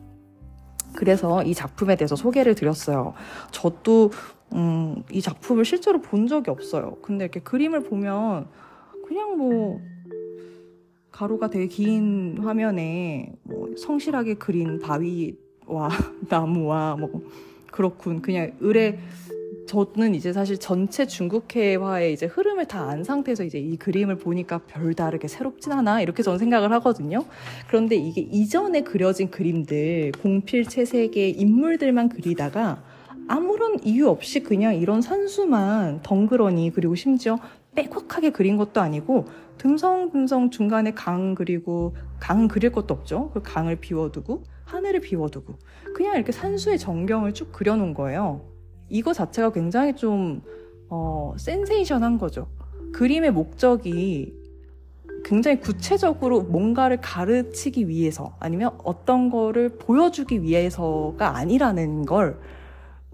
그래서 0.94 1.42
이 1.42 1.52
작품에 1.52 1.96
대해서 1.96 2.14
소개를 2.14 2.54
드렸어요. 2.54 3.14
저도 3.50 4.12
음, 4.52 5.02
이 5.10 5.20
작품을 5.20 5.64
실제로 5.64 6.00
본 6.00 6.28
적이 6.28 6.50
없어요. 6.52 6.96
근데 7.02 7.24
이렇게 7.24 7.40
그림을 7.40 7.82
보면 7.82 8.46
그냥 9.08 9.36
뭐 9.36 9.80
가루가 11.10 11.50
되게 11.50 11.66
긴 11.66 12.38
화면에 12.40 13.32
뭐 13.42 13.43
성실하게 13.76 14.34
그린 14.34 14.78
바위와 14.80 15.88
나무와 16.28 16.96
뭐 16.98 17.22
그렇군. 17.70 18.22
그냥 18.22 18.52
을에 18.62 18.98
저는 19.66 20.14
이제 20.14 20.32
사실 20.32 20.58
전체 20.58 21.06
중국회화의 21.06 22.12
이제 22.12 22.26
흐름을 22.26 22.66
다 22.66 22.84
안 22.84 23.02
상태에서 23.02 23.44
이제 23.44 23.58
이 23.58 23.76
그림을 23.76 24.18
보니까 24.18 24.58
별다르게 24.58 25.26
새롭진 25.26 25.72
않아 25.72 26.02
이렇게 26.02 26.22
저는 26.22 26.38
생각을 26.38 26.70
하거든요. 26.72 27.24
그런데 27.66 27.96
이게 27.96 28.20
이전에 28.20 28.82
그려진 28.82 29.30
그림들 29.30 30.12
공필 30.22 30.66
채색의 30.66 31.32
인물들만 31.32 32.10
그리다가 32.10 32.82
아무런 33.26 33.82
이유 33.84 34.08
없이 34.08 34.40
그냥 34.40 34.74
이런 34.76 35.00
산수만 35.00 36.00
덩그러니 36.02 36.72
그리고 36.74 36.94
심지어 36.94 37.38
빼곡하게 37.74 38.30
그린 38.30 38.56
것도 38.56 38.80
아니고 38.80 39.26
듬성듬성 39.58 40.50
중간에 40.50 40.92
강 40.92 41.34
그리고 41.34 41.94
강 42.18 42.48
그릴 42.48 42.72
것도 42.72 42.94
없죠. 42.94 43.30
그 43.32 43.42
강을 43.42 43.76
비워두고 43.76 44.44
하늘을 44.64 45.00
비워두고 45.00 45.54
그냥 45.94 46.16
이렇게 46.16 46.32
산수의 46.32 46.78
전경을 46.78 47.34
쭉 47.34 47.52
그려놓은 47.52 47.94
거예요. 47.94 48.42
이거 48.88 49.12
자체가 49.12 49.52
굉장히 49.52 49.94
좀 49.94 50.42
어, 50.88 51.34
센세이션한 51.36 52.18
거죠. 52.18 52.48
그림의 52.92 53.32
목적이 53.32 54.34
굉장히 55.24 55.58
구체적으로 55.58 56.42
뭔가를 56.42 57.00
가르치기 57.00 57.88
위해서 57.88 58.36
아니면 58.40 58.70
어떤 58.84 59.30
거를 59.30 59.70
보여주기 59.70 60.42
위해서가 60.42 61.36
아니라는 61.36 62.06
걸 62.06 62.38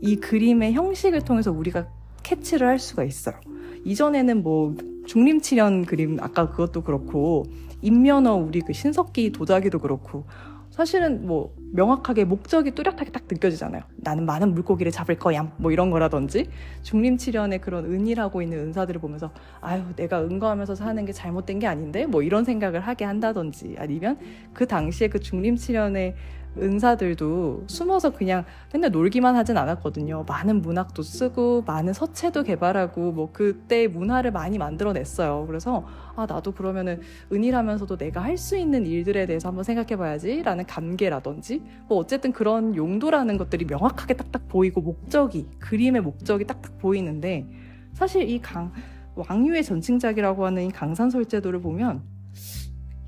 이 0.00 0.16
그림의 0.16 0.72
형식을 0.72 1.24
통해서 1.24 1.52
우리가 1.52 1.86
캐치를 2.22 2.66
할 2.66 2.78
수가 2.78 3.04
있어요. 3.04 3.36
이전에는 3.84 4.42
뭐 4.42 4.74
중림칠연 5.06 5.86
그림 5.86 6.18
아까 6.20 6.50
그것도 6.50 6.82
그렇고 6.82 7.44
인면허 7.82 8.34
우리 8.34 8.60
그 8.60 8.72
신석기 8.72 9.32
도자기도 9.32 9.78
그렇고 9.78 10.24
사실은 10.70 11.26
뭐 11.26 11.54
명확하게 11.72 12.24
목적이 12.24 12.70
뚜렷하게 12.72 13.10
딱 13.10 13.24
느껴지잖아요. 13.30 13.82
나는 13.96 14.24
많은 14.24 14.54
물고기를 14.54 14.90
잡을 14.92 15.18
거야. 15.18 15.52
뭐 15.56 15.72
이런 15.72 15.90
거라든지 15.90 16.48
중림칠연의 16.82 17.60
그런 17.60 17.84
은이라고 17.84 18.40
있는 18.40 18.58
은사들을 18.58 19.00
보면서 19.00 19.30
아유 19.60 19.82
내가 19.96 20.22
은거하면서 20.22 20.74
사는 20.74 21.04
게 21.04 21.12
잘못된 21.12 21.58
게 21.58 21.66
아닌데 21.66 22.06
뭐 22.06 22.22
이런 22.22 22.44
생각을 22.44 22.80
하게 22.80 23.04
한다든지 23.04 23.76
아니면 23.78 24.18
그 24.52 24.66
당시에 24.66 25.08
그 25.08 25.20
중림칠연의 25.20 26.14
은사들도 26.58 27.64
숨어서 27.66 28.10
그냥 28.10 28.44
맨날 28.72 28.90
놀기만 28.90 29.36
하진 29.36 29.56
않았거든요. 29.56 30.24
많은 30.26 30.62
문학도 30.62 31.02
쓰고 31.02 31.62
많은 31.66 31.92
서체도 31.92 32.42
개발하고 32.42 33.12
뭐 33.12 33.30
그때 33.32 33.86
문화를 33.86 34.32
많이 34.32 34.58
만들어냈어요. 34.58 35.44
그래서 35.46 35.86
아 36.16 36.26
나도 36.26 36.52
그러면은 36.52 37.00
은이라면서도 37.32 37.96
내가 37.96 38.22
할 38.22 38.36
수 38.40 38.56
있는 38.56 38.86
일들에 38.86 39.26
대해서 39.26 39.48
한번 39.48 39.64
생각해봐야지라는 39.64 40.64
감개라든지 40.66 41.62
뭐 41.88 41.98
어쨌든 41.98 42.32
그런 42.32 42.74
용도라는 42.74 43.36
것들이 43.36 43.66
명확하게 43.66 44.14
딱딱 44.14 44.48
보이고 44.48 44.80
목적이 44.80 45.46
그림의 45.58 46.00
목적이 46.00 46.46
딱딱 46.46 46.78
보이는데 46.78 47.46
사실 47.92 48.28
이 48.28 48.40
강 48.40 48.72
왕유의 49.16 49.64
전칭작이라고 49.64 50.46
하는 50.46 50.62
이 50.64 50.70
강산설제도를 50.70 51.60
보면 51.60 52.02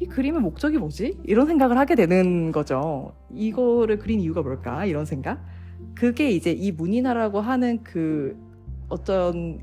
이 0.00 0.06
그림의 0.06 0.40
목적이 0.40 0.78
뭐지? 0.78 1.18
이런 1.24 1.46
생각을 1.46 1.78
하게 1.78 1.94
되는 1.94 2.50
거죠. 2.52 3.14
이거를 3.30 3.98
그린 3.98 4.20
이유가 4.20 4.42
뭘까? 4.42 4.84
이런 4.84 5.04
생각. 5.04 5.44
그게 5.94 6.30
이제 6.30 6.50
이 6.50 6.72
문인화라고 6.72 7.40
하는 7.40 7.82
그 7.84 8.36
어떤 8.88 9.60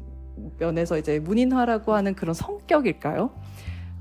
면에서 0.57 0.97
이제 0.97 1.19
문인화라고 1.19 1.93
하는 1.93 2.15
그런 2.15 2.33
성격일까요? 2.33 3.31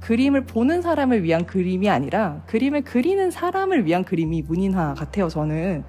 그림을 0.00 0.46
보는 0.46 0.80
사람을 0.80 1.24
위한 1.24 1.44
그림이 1.44 1.90
아니라 1.90 2.42
그림을 2.46 2.82
그리는 2.82 3.30
사람을 3.32 3.84
위한 3.84 4.04
그림이 4.04 4.42
문인화 4.42 4.94
같아요. 4.94 5.28
저는 5.28 5.84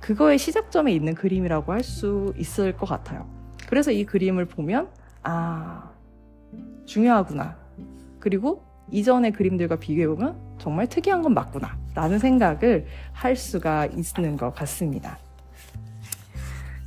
그거의 0.00 0.38
시작점에 0.38 0.92
있는 0.92 1.14
그림이라고 1.14 1.72
할 1.72 1.82
수 1.82 2.32
있을 2.38 2.74
것 2.74 2.86
같아요. 2.86 3.28
그래서 3.68 3.90
이 3.90 4.06
그림을 4.06 4.46
보면 4.46 4.88
아 5.22 5.90
중요하구나. 6.86 7.58
그리고 8.18 8.64
이전의 8.92 9.32
그림들과 9.32 9.76
비교해보면 9.76 10.36
정말 10.58 10.86
특이한 10.86 11.22
건 11.22 11.34
맞구나 11.34 11.76
라는 11.94 12.18
생각을 12.18 12.86
할 13.12 13.36
수가 13.36 13.86
있는 13.86 14.36
것 14.36 14.54
같습니다. 14.54 15.18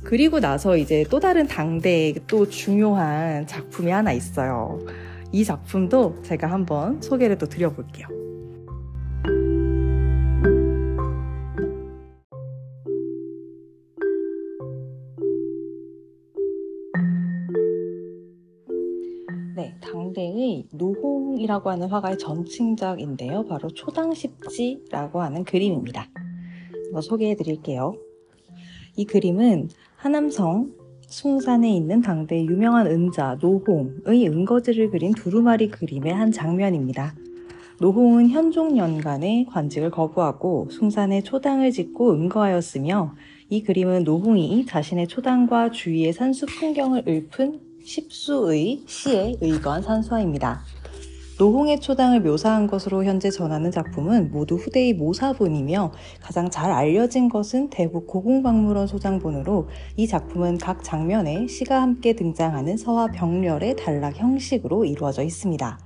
그리고 0.02 0.38
나서 0.38 0.76
이제 0.76 1.04
또 1.10 1.18
다른 1.18 1.46
당대의 1.46 2.14
또 2.26 2.48
중요한 2.48 3.46
작품이 3.46 3.90
하나 3.90 4.12
있어요. 4.12 4.78
이 5.32 5.44
작품도 5.44 6.22
제가 6.22 6.50
한번 6.50 7.00
소개를 7.00 7.38
또 7.38 7.46
드려볼게요. 7.46 8.23
당대의 20.14 20.66
노홍이라고 20.70 21.70
하는 21.70 21.88
화가의 21.88 22.18
전층작인데요. 22.18 23.44
바로 23.46 23.68
초당십지라고 23.68 25.20
하는 25.20 25.44
그림입니다. 25.44 26.08
소개해 27.02 27.34
드릴게요. 27.34 27.96
이 28.96 29.04
그림은 29.04 29.68
하남성 29.96 30.70
숭산에 31.08 31.68
있는 31.68 32.00
당대의 32.00 32.46
유명한 32.46 32.86
은자 32.86 33.38
노홍의 33.40 34.28
은거지를 34.28 34.90
그린 34.90 35.12
두루마리 35.12 35.68
그림의 35.68 36.14
한 36.14 36.30
장면입니다. 36.30 37.14
노홍은 37.80 38.28
현종년간의 38.28 39.46
관직을 39.46 39.90
거부하고 39.90 40.68
숭산에 40.70 41.22
초당을 41.22 41.72
짓고 41.72 42.12
은거하였으며 42.12 43.14
이 43.50 43.62
그림은 43.64 44.04
노홍이 44.04 44.64
자신의 44.66 45.08
초당과 45.08 45.72
주위의 45.72 46.12
산수 46.12 46.46
풍경을 46.46 47.04
읊은 47.08 47.73
십수의 47.84 48.82
시에 48.86 49.34
의거한 49.42 49.82
산수화입니다. 49.82 50.62
노홍의 51.38 51.80
초당을 51.80 52.20
묘사한 52.22 52.66
것으로 52.66 53.04
현재 53.04 53.28
전하는 53.30 53.70
작품은 53.70 54.30
모두 54.30 54.54
후대의 54.54 54.94
모사본이며 54.94 55.92
가장 56.22 56.48
잘 56.48 56.70
알려진 56.70 57.28
것은 57.28 57.68
대북 57.70 58.06
고궁박물원 58.06 58.86
소장본으로 58.86 59.68
이 59.96 60.06
작품은 60.06 60.58
각 60.58 60.82
장면에 60.82 61.46
시가 61.46 61.82
함께 61.82 62.14
등장하는 62.14 62.76
서화 62.76 63.08
병렬의 63.08 63.76
단락 63.76 64.16
형식으로 64.16 64.84
이루어져 64.84 65.22
있습니다. 65.22 65.78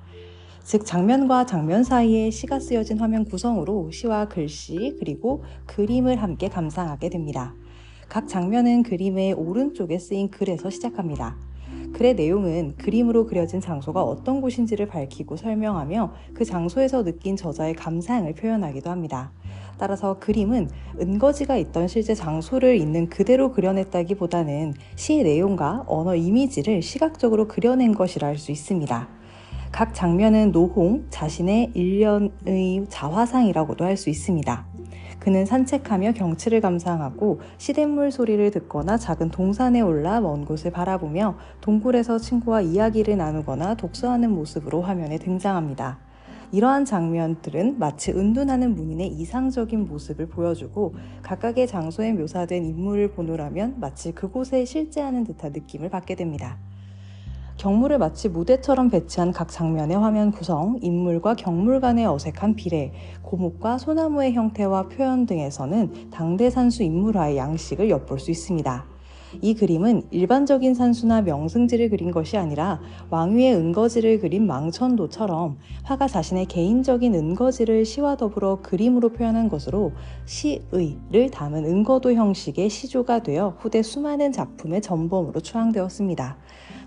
즉 0.62 0.84
장면과 0.84 1.46
장면 1.46 1.82
사이에 1.82 2.30
시가 2.30 2.61
쓰여진 2.61 2.99
화면 2.99 3.24
구성으로 3.24 3.90
시와 3.90 4.28
글씨 4.28 4.96
그리고 5.01 5.42
그림을 5.66 6.22
함께 6.22 6.49
감상하게 6.49 7.09
됩니다. 7.09 7.55
각 8.09 8.28
장면은 8.28 8.82
그림의 8.82 9.32
오른쪽에 9.32 9.99
쓰인 9.99 10.30
글에서 10.30 10.70
시작합니다. 10.70 11.36
글의 11.93 12.14
내용은 12.14 12.74
그림으로 12.76 13.26
그려진 13.26 13.61
장소가 13.61 14.03
어떤 14.03 14.41
곳인지를 14.41 14.86
밝히고 14.86 15.36
설명하며 15.36 16.12
그 16.34 16.45
장소에서 16.45 17.05
느낀 17.05 17.36
저자의 17.36 17.74
감상을 17.74 18.32
표현하기도 18.34 18.91
합니다. 18.91 19.32
따라서 19.78 20.18
그림은 20.18 20.68
은거지가 21.01 21.57
있던 21.57 21.89
실제 21.89 22.14
장소를 22.14 22.76
있는 22.76 23.09
그대로 23.09 23.53
그려냈다기보다는 23.53 24.74
시의 24.97 25.22
내용과 25.22 25.84
언어 25.86 26.14
이미지를 26.16 26.82
시각적으로 26.82 27.47
그려낸 27.47 27.95
것이라 27.95 28.26
할 28.26 28.39
수 28.39 28.51
있습니다. 28.53 29.09
각 29.70 29.95
장면은 29.95 30.51
노홍 30.53 31.07
자신의 31.11 31.72
일련의 31.74 32.86
자화상이라고도 32.89 33.84
할 33.84 33.97
수 33.97 34.11
있습니다. 34.11 34.78
그는 35.29 35.45
산책하며 35.45 36.12
경치를 36.12 36.62
감상하고 36.62 37.41
시냇물 37.59 38.11
소리를 38.11 38.51
듣거나 38.51 38.97
작은 38.97 39.29
동산에 39.29 39.83
올라 39.83 40.22
먼 40.22 40.47
곳을 40.47 40.70
바라보며 40.70 41.37
동굴에서 41.61 42.16
친구와 42.16 42.62
이야기를 42.62 43.18
나누거나 43.18 43.74
독서하는 43.74 44.31
모습으로 44.31 44.81
화면에 44.81 45.18
등장합니다. 45.18 45.99
이러한 46.51 46.87
장면들은 46.87 47.79
마치 47.79 48.11
은둔하는 48.11 48.74
문인의 48.74 49.09
이상적인 49.09 49.87
모습을 49.87 50.29
보여주고 50.29 50.95
각각의 51.20 51.66
장소에 51.66 52.14
묘사된 52.14 52.64
인물을 52.64 53.11
보노라면 53.11 53.81
마치 53.81 54.12
그곳에 54.12 54.64
실제하는 54.64 55.24
듯한 55.24 55.53
느낌을 55.53 55.91
받게 55.91 56.14
됩니다. 56.14 56.57
경물을 57.59 57.98
마치 57.98 58.28
무대처럼 58.28 58.88
배치한 58.88 59.32
각 59.32 59.48
장면의 59.48 59.98
화면 59.98 60.30
구성, 60.30 60.78
인물과 60.80 61.34
경물 61.34 61.80
간의 61.80 62.06
어색한 62.06 62.54
비례, 62.54 62.92
고목과 63.22 63.78
소나무의 63.78 64.32
형태와 64.32 64.88
표현 64.88 65.26
등에서는 65.26 66.11
당대 66.12 66.50
산수 66.50 66.84
인물화의 66.84 67.36
양식을 67.36 67.90
엿볼 67.90 68.20
수 68.20 68.30
있습니다. 68.30 68.86
이 69.42 69.54
그림은 69.54 70.04
일반적인 70.11 70.74
산수나 70.74 71.22
명승지를 71.22 71.90
그린 71.90 72.12
것이 72.12 72.36
아니라 72.38 72.80
왕위의 73.11 73.56
은거지를 73.56 74.20
그린 74.20 74.46
망천도처럼 74.46 75.59
화가 75.82 76.06
자신의 76.06 76.46
개인적인 76.46 77.14
은거지를 77.14 77.84
시와 77.84 78.16
더불어 78.16 78.61
그림으로 78.62 79.11
표현한 79.11 79.48
것으로 79.48 79.92
시의를 80.24 81.30
담은 81.30 81.64
은거도 81.66 82.14
형식의 82.14 82.70
시조가 82.70 83.24
되어 83.24 83.56
후대 83.59 83.82
수많은 83.82 84.32
작품의 84.32 84.80
전범으로 84.80 85.40
추앙되었습니다. 85.40 86.38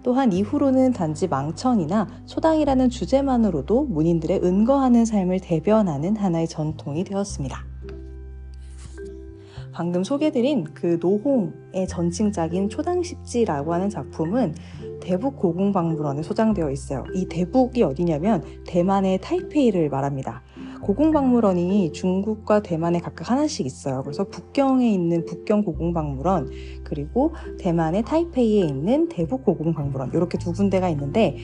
또한 0.04 0.34
이후로는 0.34 0.94
단지 0.94 1.28
망천이나 1.28 2.08
소당이라는 2.26 2.90
주제만으로도 2.90 3.86
문인들의 3.86 4.42
은거하는 4.44 5.06
삶을 5.06 5.40
대변하는 5.42 6.16
하나의 6.16 6.48
전통이 6.48 7.04
되었습니다. 7.04 7.66
방금 9.74 10.04
소개드린 10.04 10.66
그 10.74 10.98
노홍의 11.00 11.88
전칭작인 11.88 12.70
초당십지라고 12.70 13.74
하는 13.74 13.90
작품은 13.90 14.56
대북 15.02 15.38
고궁박물원에 15.38 16.24
소장되어 16.24 16.70
있어요. 16.72 17.06
이 17.16 17.26
대북이 17.26 17.82
어디냐면 17.84 18.44
대만의 18.68 19.20
타이페이를 19.22 19.90
말합니다. 19.90 20.44
고궁박물원이 20.82 21.92
중국과 21.94 22.62
대만에 22.62 23.00
각각 23.00 23.32
하나씩 23.32 23.66
있어요. 23.66 24.02
그래서 24.04 24.24
북경에 24.26 24.90
있는 24.92 25.26
북경 25.26 25.64
고궁박물원 25.64 26.50
그리고 26.84 27.34
대만의 27.60 28.04
타이페이에 28.04 28.66
있는 28.66 29.08
대북 29.10 29.44
고궁박물원 29.46 30.12
이렇게 30.14 30.38
두 30.38 30.52
군데가 30.54 30.90
있는데 30.90 31.38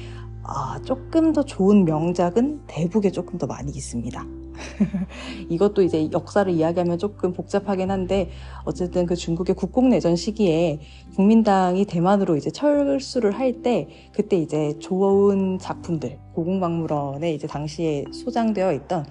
아, 0.44 0.80
조금 0.84 1.34
더 1.34 1.44
좋은 1.44 1.86
명작은 1.86 2.62
대북에 2.68 3.12
조금 3.12 3.38
더 3.38 3.48
많이 3.48 3.72
있습니다. 3.72 4.26
이것도 5.50 5.82
이제 5.84 6.10
역사를 6.12 6.52
이야기하면 6.52 6.98
조금 6.98 7.34
복잡하긴 7.34 7.92
한데 7.92 8.30
어쨌든 8.66 9.06
그 9.06 9.16
중국의 9.16 9.56
국공내전 9.56 10.16
시기에 10.16 10.80
국민당이 11.16 11.86
대만으로 11.86 12.36
이제 12.36 12.50
철수를 12.52 13.32
할 13.32 13.48
때 13.64 13.88
그때 14.14 14.38
이제 14.38 14.78
좋은 14.80 15.58
작품들 15.58 16.20
고궁박물원에 16.34 17.34
이제 17.34 17.48
당시에 17.48 18.06
소장되어 18.12 18.74
있던 18.74 19.06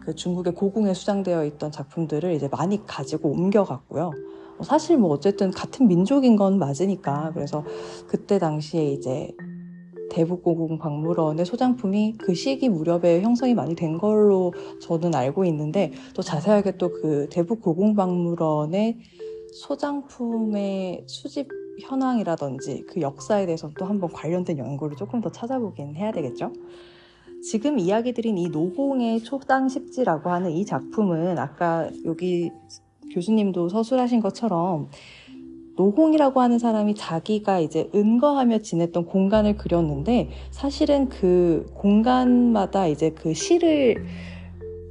그 0.00 0.14
중국의 0.14 0.54
고궁에 0.54 0.94
수장되어 0.94 1.44
있던 1.44 1.70
작품들을 1.70 2.32
이제 2.32 2.48
많이 2.50 2.84
가지고 2.86 3.30
옮겨갔고요. 3.30 4.12
사실 4.62 4.96
뭐 4.98 5.10
어쨌든 5.10 5.50
같은 5.50 5.88
민족인 5.88 6.36
건 6.36 6.58
맞으니까 6.58 7.32
그래서 7.34 7.64
그때 8.06 8.38
당시에 8.38 8.92
이제 8.92 9.30
대북고궁 10.10 10.78
박물원의 10.78 11.46
소장품이 11.46 12.16
그 12.18 12.34
시기 12.34 12.68
무렵에 12.68 13.22
형성이 13.22 13.54
많이 13.54 13.74
된 13.74 13.96
걸로 13.98 14.52
저는 14.82 15.14
알고 15.14 15.44
있는데 15.46 15.92
또 16.14 16.22
자세하게 16.22 16.76
또 16.76 16.90
그 16.90 17.28
대북고궁 17.30 17.94
박물원의 17.94 18.98
소장품의 19.54 21.04
수집 21.06 21.48
현황이라든지 21.80 22.84
그 22.88 23.00
역사에 23.00 23.46
대해서 23.46 23.70
또 23.78 23.86
한번 23.86 24.10
관련된 24.12 24.58
연구를 24.58 24.96
조금 24.96 25.20
더 25.20 25.30
찾아보긴 25.30 25.96
해야 25.96 26.12
되겠죠. 26.12 26.52
지금 27.42 27.78
이야기 27.78 28.12
드린 28.12 28.36
이 28.36 28.48
노홍의 28.48 29.22
초당 29.22 29.68
십지라고 29.68 30.30
하는 30.30 30.50
이 30.50 30.66
작품은 30.66 31.38
아까 31.38 31.88
여기 32.04 32.50
교수님도 33.14 33.70
서술하신 33.70 34.20
것처럼 34.20 34.88
노홍이라고 35.80 36.42
하는 36.42 36.58
사람이 36.58 36.94
자기가 36.94 37.60
이제 37.60 37.88
은거하며 37.94 38.58
지냈던 38.58 39.06
공간을 39.06 39.56
그렸는데 39.56 40.28
사실은 40.50 41.08
그 41.08 41.70
공간마다 41.74 42.86
이제 42.86 43.10
그 43.10 43.32
시를 43.32 44.04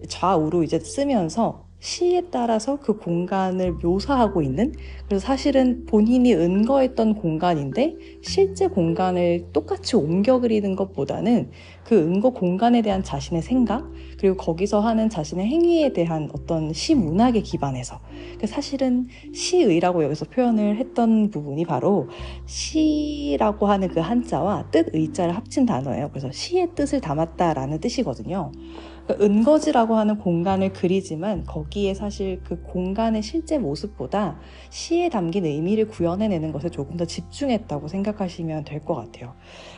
좌우로 0.08 0.64
이제 0.64 0.80
쓰면서 0.80 1.69
시에 1.80 2.24
따라서 2.30 2.78
그 2.78 2.98
공간을 2.98 3.74
묘사하고 3.74 4.42
있는 4.42 4.74
그래서 5.08 5.26
사실은 5.26 5.86
본인이 5.86 6.34
은거했던 6.36 7.16
공간인데 7.16 7.96
실제 8.22 8.68
공간을 8.68 9.48
똑같이 9.54 9.96
옮겨 9.96 10.40
그리는 10.40 10.76
것보다는 10.76 11.52
그 11.86 11.98
은거 11.98 12.32
공간에 12.32 12.82
대한 12.82 13.02
자신의 13.02 13.42
생각 13.42 13.90
그리고 14.20 14.36
거기서 14.36 14.82
하는 14.82 15.10
자신의 15.10 15.48
행위에 15.48 15.94
대한 15.94 16.30
어떤 16.34 16.74
시 16.74 16.96
문학에 16.96 17.42
기반해서 17.42 18.02
그 18.40 18.46
사실은 18.46 19.08
시의라고 19.34 20.04
여기서 20.04 20.26
표현을 20.26 20.78
했던 20.78 21.30
부분이 21.30 21.66
바로 21.66 22.10
시라고 22.46 23.68
하는 23.68 23.88
그 23.88 24.02
한자와 24.02 24.72
뜻 24.72 24.88
의자를 24.94 25.36
합친 25.36 25.66
단어예요. 25.66 26.10
그래서 26.10 26.30
시의 26.32 26.76
뜻을 26.76 27.00
담았다라는 27.00 27.80
뜻이거든요. 27.80 28.52
그 29.10 29.18
은거지라고 29.24 29.96
하는 29.96 30.20
공간을 30.20 30.72
그리지만 30.74 31.44
거기에 31.44 31.96
사실 31.96 32.42
그 32.44 32.62
공간의 32.62 33.24
실제 33.24 33.58
모습보다 33.58 34.38
시에 34.70 35.10
담긴 35.10 35.46
의미를 35.48 35.88
구현해내는 35.88 36.52
것에 36.52 36.70
조금 36.70 36.96
더 36.96 37.06
집중했다고 37.06 37.88
생각하시면 37.88 38.66
될 38.66 38.80
것 38.86 38.94
같아요. 38.94 39.34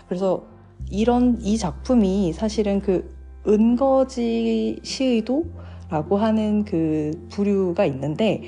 그래서 0.07 0.43
이런 0.89 1.39
이 1.41 1.57
작품이 1.57 2.33
사실은 2.33 2.81
그 2.81 3.15
은거지 3.47 4.79
시의도라고 4.83 6.17
하는 6.17 6.65
그 6.65 7.11
부류가 7.31 7.85
있는데 7.85 8.43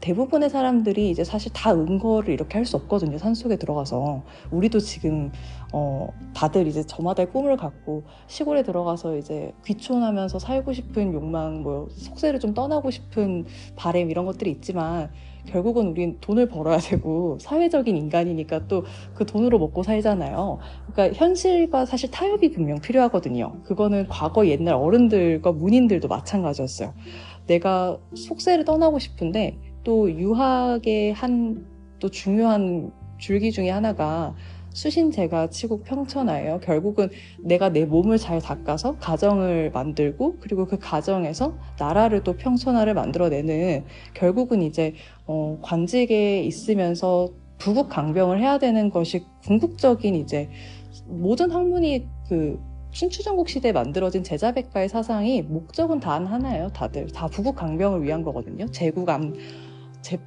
대부분의 0.00 0.50
사람들이 0.50 1.10
이제 1.10 1.24
사실 1.24 1.52
다 1.52 1.72
은거를 1.72 2.32
이렇게 2.32 2.58
할 2.58 2.66
수 2.66 2.76
없거든요. 2.76 3.18
산 3.18 3.34
속에 3.34 3.56
들어가서. 3.56 4.22
우리도 4.50 4.78
지금, 4.80 5.32
어, 5.72 6.08
다들 6.34 6.66
이제 6.66 6.82
저마다의 6.84 7.30
꿈을 7.30 7.56
갖고 7.56 8.04
시골에 8.26 8.62
들어가서 8.62 9.16
이제 9.16 9.52
귀촌하면서 9.64 10.38
살고 10.38 10.72
싶은 10.72 11.12
욕망, 11.12 11.62
뭐, 11.62 11.88
속세를 11.90 12.40
좀 12.40 12.54
떠나고 12.54 12.90
싶은 12.90 13.46
바램 13.76 14.10
이런 14.10 14.26
것들이 14.26 14.50
있지만 14.52 15.10
결국은 15.46 15.88
우린 15.88 16.18
돈을 16.20 16.48
벌어야 16.48 16.78
되고 16.78 17.38
사회적인 17.40 17.96
인간이니까 17.96 18.66
또 18.68 18.84
그 19.14 19.24
돈으로 19.26 19.58
먹고 19.58 19.82
살잖아요. 19.82 20.58
그러니까 20.92 21.18
현실과 21.18 21.86
사실 21.86 22.10
타협이 22.10 22.50
분명 22.52 22.80
필요하거든요. 22.80 23.62
그거는 23.64 24.08
과거 24.08 24.46
옛날 24.46 24.74
어른들과 24.74 25.52
문인들도 25.52 26.08
마찬가지였어요. 26.08 26.92
내가 27.46 27.98
속세를 28.14 28.64
떠나고 28.64 28.98
싶은데 28.98 29.58
또 29.84 30.10
유학의 30.10 31.14
한 31.14 31.76
또 31.98 32.10
중요한 32.10 32.92
줄기 33.18 33.50
중에 33.50 33.70
하나가 33.70 34.34
수신제가 34.76 35.48
치국 35.48 35.84
평천하예요. 35.84 36.60
결국은 36.60 37.08
내가 37.40 37.70
내 37.70 37.86
몸을 37.86 38.18
잘 38.18 38.40
닦아서 38.40 38.96
가정을 38.98 39.70
만들고 39.72 40.36
그리고 40.38 40.66
그 40.66 40.78
가정에서 40.78 41.54
나라를 41.78 42.22
또 42.22 42.34
평천화를 42.36 42.92
만들어내는 42.92 43.84
결국은 44.12 44.60
이제 44.60 44.94
어, 45.26 45.58
관직에 45.62 46.42
있으면서 46.42 47.30
부국 47.56 47.88
강병을 47.88 48.38
해야 48.38 48.58
되는 48.58 48.90
것이 48.90 49.24
궁극적인 49.44 50.14
이제 50.14 50.50
모든 51.06 51.50
학문이 51.50 52.06
그 52.28 52.60
춘추전국 52.90 53.48
시대에 53.48 53.72
만들어진 53.72 54.22
제자백가의 54.22 54.90
사상이 54.90 55.40
목적은 55.40 56.00
단 56.00 56.26
하나예요. 56.26 56.68
다들 56.68 57.06
다 57.08 57.28
부국 57.28 57.56
강병을 57.56 58.02
위한 58.02 58.22
거거든요. 58.22 58.66
제국암 58.66 59.34
제 60.02 60.18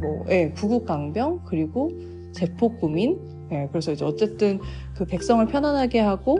뭐, 0.00 0.24
예, 0.30 0.52
부국 0.52 0.84
강병 0.84 1.42
그리고 1.44 1.92
제폭 2.32 2.80
구민 2.80 3.37
예, 3.52 3.68
그래서 3.70 3.92
이제 3.92 4.04
어쨌든 4.04 4.60
그 4.94 5.04
백성을 5.04 5.44
편안하게 5.46 6.00
하고 6.00 6.38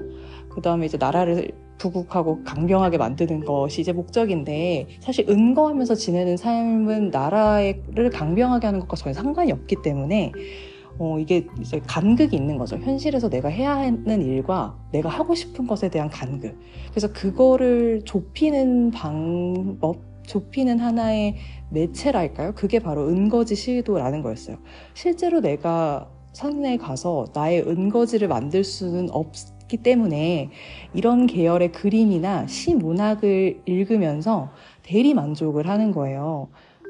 그 0.48 0.60
다음에 0.60 0.86
이제 0.86 0.96
나라를 0.98 1.52
부국하고 1.78 2.42
강병하게 2.44 2.98
만드는 2.98 3.44
것이 3.44 3.80
이제 3.80 3.92
목적인데 3.92 4.88
사실 5.00 5.28
은거하면서 5.28 5.94
지내는 5.94 6.36
삶은 6.36 7.10
나라를 7.10 8.10
강병하게 8.12 8.66
하는 8.66 8.80
것과 8.80 8.96
전혀 8.96 9.14
상관이 9.14 9.52
없기 9.52 9.76
때문에 9.82 10.32
어, 10.98 11.18
이게 11.20 11.46
이제 11.60 11.80
간극이 11.86 12.34
있는 12.34 12.58
거죠. 12.58 12.76
현실에서 12.76 13.30
내가 13.30 13.48
해야 13.48 13.76
하는 13.76 14.20
일과 14.20 14.76
내가 14.90 15.08
하고 15.08 15.34
싶은 15.34 15.66
것에 15.66 15.88
대한 15.90 16.10
간극. 16.10 16.58
그래서 16.90 17.12
그거를 17.12 18.02
좁히는 18.04 18.90
방법, 18.90 20.00
좁히는 20.26 20.80
하나의 20.80 21.36
매체랄까요? 21.70 22.54
그게 22.54 22.80
바로 22.80 23.08
은거지 23.08 23.54
시도라는 23.54 24.22
거였어요. 24.22 24.56
실제로 24.94 25.40
내가 25.40 26.10
산에 26.32 26.76
가서 26.76 27.26
나의 27.34 27.62
은거지를 27.62 28.28
만들 28.28 28.64
수는 28.64 29.10
없기 29.10 29.78
때문에 29.78 30.50
이런 30.94 31.26
계열의 31.26 31.72
그림이나 31.72 32.46
시 32.46 32.74
문학을 32.74 33.62
읽으면서 33.66 34.50
대리 34.82 35.14
만족을 35.14 35.68
하는 35.68 35.90
거예요. 35.92 36.48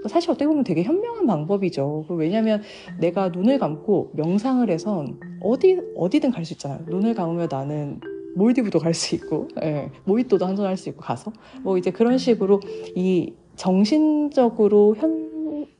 사실 0.09 0.31
어떻게 0.31 0.47
보면 0.47 0.63
되게 0.63 0.85
현명한 0.85 1.27
방법이죠. 1.27 2.07
왜냐하면 2.11 2.63
내가 3.01 3.31
눈을 3.31 3.59
감고 3.59 4.13
명상을 4.15 4.71
해선 4.71 5.19
어디 5.41 5.81
어디든 5.97 6.31
갈 6.31 6.45
수 6.45 6.53
있잖아요. 6.55 6.81
눈을 6.87 7.15
감으면 7.15 7.49
나는 7.51 8.01
몰디브도 8.37 8.79
갈 8.79 8.95
수 8.95 9.17
있고, 9.17 9.49
예, 9.63 9.91
모히또도 10.05 10.47
한잔 10.47 10.67
할 10.67 10.77
수 10.77 10.89
있고 10.91 11.01
가서 11.01 11.33
뭐 11.63 11.79
이제 11.79 11.91
그런 11.91 12.17
식으로 12.19 12.61
이 12.95 13.33
정신적으로 13.57 14.95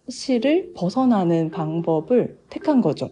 현실을 0.09 0.73
벗어나는 0.75 1.51
방법을 1.51 2.41
택한 2.51 2.81
거죠. 2.81 3.09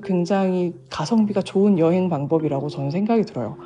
굉장히 0.00 0.74
가성비가 0.90 1.42
좋은 1.42 1.78
여행 1.78 2.08
방법이라고 2.08 2.68
저는 2.68 2.90
생각이 2.90 3.22
들어요. 3.24 3.58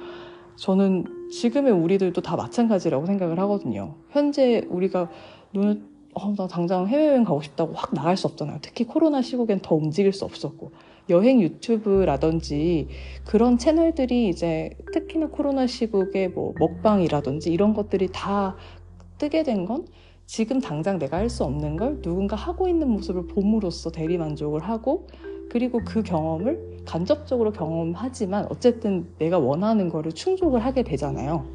저는 0.57 1.05
지금의 1.31 1.72
우리들도 1.72 2.20
다 2.22 2.37
마찬가지라고 2.37 3.07
생각을 3.07 3.39
하거든요. 3.41 3.95
현재 4.11 4.62
우리가 4.68 5.11
눈을 5.53 5.83
어, 6.14 6.35
나 6.35 6.47
당장 6.49 6.87
해외여행 6.89 7.24
가고 7.24 7.43
싶다고 7.43 7.74
확 7.74 7.93
나갈 7.95 8.16
수 8.16 8.27
없잖아요. 8.27 8.59
특히 8.62 8.85
코로나 8.85 9.20
시국엔 9.20 9.61
더 9.61 9.74
움직일 9.74 10.12
수 10.12 10.24
없었고. 10.24 10.72
여행 11.11 11.41
유튜브라든지 11.41 12.89
그런 13.27 13.59
채널들이 13.59 14.29
이제 14.29 14.70
특히나 14.93 15.29
코로나 15.29 15.66
시국에 15.66 16.29
뭐 16.29 16.53
먹방이라든지 16.59 17.53
이런 17.53 17.74
것들이 17.74 18.09
다 18.12 18.57
뜨게 19.18 19.43
된 19.45 19.66
건 19.66 19.87
지금 20.27 20.61
당장 20.61 20.99
내가 20.99 21.18
할 21.18 21.29
수 21.31 21.45
없는 21.45 21.77
걸 21.77 22.03
누군가 22.03 22.35
하고 22.35 22.66
있는 22.66 22.89
모습을 22.91 23.29
봄으로써 23.29 23.91
대리 23.93 24.18
만족을 24.18 24.62
하고 24.64 25.07
그리고 25.51 25.80
그 25.84 26.03
경험을 26.03 26.76
간접적으로 26.84 27.53
경험하지만 27.53 28.47
어쨌든 28.51 29.07
내가 29.18 29.38
원하는 29.38 29.88
거를 29.88 30.12
충족을 30.12 30.64
하게 30.64 30.82
되잖아요. 30.82 31.47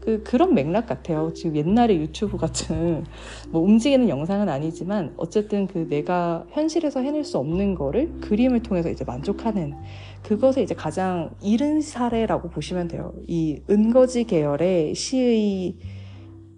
그, 0.00 0.22
그런 0.22 0.54
맥락 0.54 0.86
같아요. 0.86 1.32
지금 1.34 1.56
옛날에 1.56 1.96
유튜브 1.96 2.36
같은 2.36 3.04
뭐 3.50 3.62
움직이는 3.62 4.08
영상은 4.08 4.48
아니지만 4.48 5.12
어쨌든 5.16 5.66
그 5.66 5.86
내가 5.88 6.46
현실에서 6.50 7.00
해낼 7.00 7.24
수 7.24 7.38
없는 7.38 7.74
거를 7.74 8.12
그림을 8.20 8.62
통해서 8.62 8.88
이제 8.90 9.04
만족하는 9.04 9.74
그것에 10.22 10.62
이제 10.62 10.74
가장 10.74 11.30
이른 11.42 11.80
사례라고 11.80 12.48
보시면 12.48 12.88
돼요. 12.88 13.12
이 13.26 13.60
은거지 13.68 14.24
계열의 14.24 14.94
시의 14.94 15.76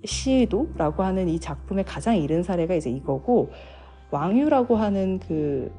시의도라고 0.05 1.03
하는 1.03 1.29
이 1.29 1.39
작품의 1.41 1.85
가장 1.85 2.17
이른 2.17 2.43
사례가 2.43 2.75
이제 2.75 2.89
이거고 2.89 3.51
왕유라고 4.11 4.77
하는 4.77 5.19
그 5.19 5.71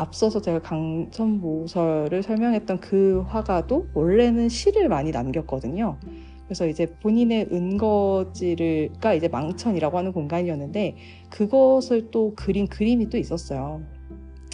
앞서서 0.00 0.40
제가 0.40 0.60
강천모설을 0.60 2.22
설명했던 2.22 2.80
그 2.80 3.22
화가도 3.28 3.88
원래는 3.92 4.48
시를 4.48 4.88
많이 4.88 5.10
남겼거든요. 5.10 5.98
그래서 6.44 6.66
이제 6.66 6.86
본인의 7.02 7.48
은거지를가 7.52 9.14
이제 9.14 9.28
망천이라고 9.28 9.98
하는 9.98 10.12
공간이었는데 10.12 10.96
그것을 11.28 12.10
또 12.10 12.34
그린 12.34 12.66
그림이 12.66 13.10
또 13.10 13.18
있었어요. 13.18 13.82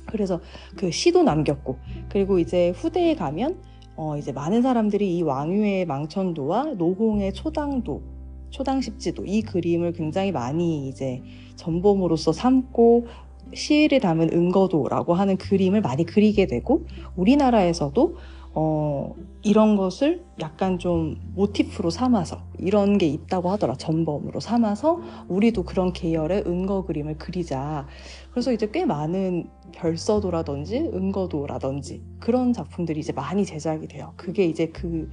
그래서 0.06 0.40
그 0.76 0.90
시도 0.90 1.22
남겼고 1.22 1.78
그리고 2.08 2.38
이제 2.38 2.70
후대에 2.70 3.14
가면 3.14 3.60
어 3.96 4.16
이제 4.18 4.32
많은 4.32 4.62
사람들이 4.62 5.16
이 5.16 5.22
왕유의 5.22 5.86
망천도와 5.86 6.74
노홍의 6.74 7.32
초당도 7.32 8.02
초당십지도 8.50 9.24
이 9.24 9.42
그림을 9.42 9.92
굉장히 9.92 10.32
많이 10.32 10.88
이제 10.88 11.22
전범으로서 11.56 12.32
삼고 12.32 13.06
시를 13.54 14.00
담은 14.00 14.32
은거도라고 14.32 15.14
하는 15.14 15.36
그림을 15.36 15.80
많이 15.80 16.04
그리게 16.04 16.46
되고 16.46 16.86
우리나라에서도 17.16 18.16
어, 18.58 19.14
이런 19.42 19.76
것을 19.76 20.24
약간 20.40 20.78
좀 20.78 21.16
모티프로 21.34 21.90
삼아서 21.90 22.38
이런 22.58 22.96
게 22.96 23.06
있다고 23.06 23.50
하더라. 23.50 23.74
전범으로 23.74 24.40
삼아서 24.40 25.00
우리도 25.28 25.64
그런 25.64 25.92
계열의 25.92 26.44
은거 26.46 26.86
그림을 26.86 27.18
그리자. 27.18 27.86
그래서 28.30 28.52
이제 28.52 28.70
꽤 28.72 28.86
많은 28.86 29.50
별서도라든지 29.72 30.78
은거도라든지 30.78 32.02
그런 32.18 32.54
작품들이 32.54 33.00
이제 33.00 33.12
많이 33.12 33.44
제작이 33.44 33.88
돼요. 33.88 34.14
그게 34.16 34.46
이제 34.46 34.68
그 34.68 35.10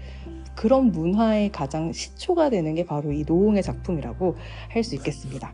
그런 0.55 0.91
문화의 0.91 1.51
가장 1.51 1.91
시초가 1.91 2.49
되는 2.49 2.75
게 2.75 2.85
바로 2.85 3.11
이 3.11 3.23
노홍의 3.27 3.61
작품이라고 3.61 4.37
할 4.69 4.83
수 4.83 4.95
있겠습니다. 4.95 5.53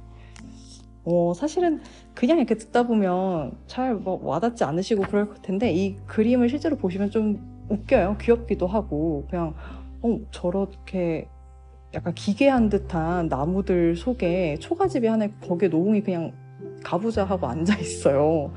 어, 1.06 1.34
사실은 1.36 1.82
그냥 2.14 2.38
이렇게 2.38 2.56
듣다 2.56 2.84
보면 2.84 3.58
잘 3.68 3.95
뭐 3.95 4.20
와닿지 4.24 4.64
않으시고 4.64 5.04
그럴 5.04 5.34
텐데 5.41 5.72
이 5.72 5.95
그림을 6.08 6.50
실제로 6.50 6.76
보시면 6.78 7.10
좀 7.10 7.39
웃겨요. 7.70 8.18
귀엽기도 8.22 8.68
하고 8.68 9.26
그냥 9.30 9.54
어, 10.02 10.20
저렇게 10.32 11.28
약간 11.93 12.14
기괴한 12.14 12.70
듯한 12.70 13.28
나무들 13.30 13.95
속에 13.95 14.58
초가집이 14.60 15.08
하나 15.08 15.26
있고 15.26 15.47
거기에 15.47 15.70
노홍이 15.70 16.02
그냥 16.02 16.34
가보자 16.84 17.24
하고 17.24 17.47
앉아 17.47 17.78
있어요. 17.80 18.54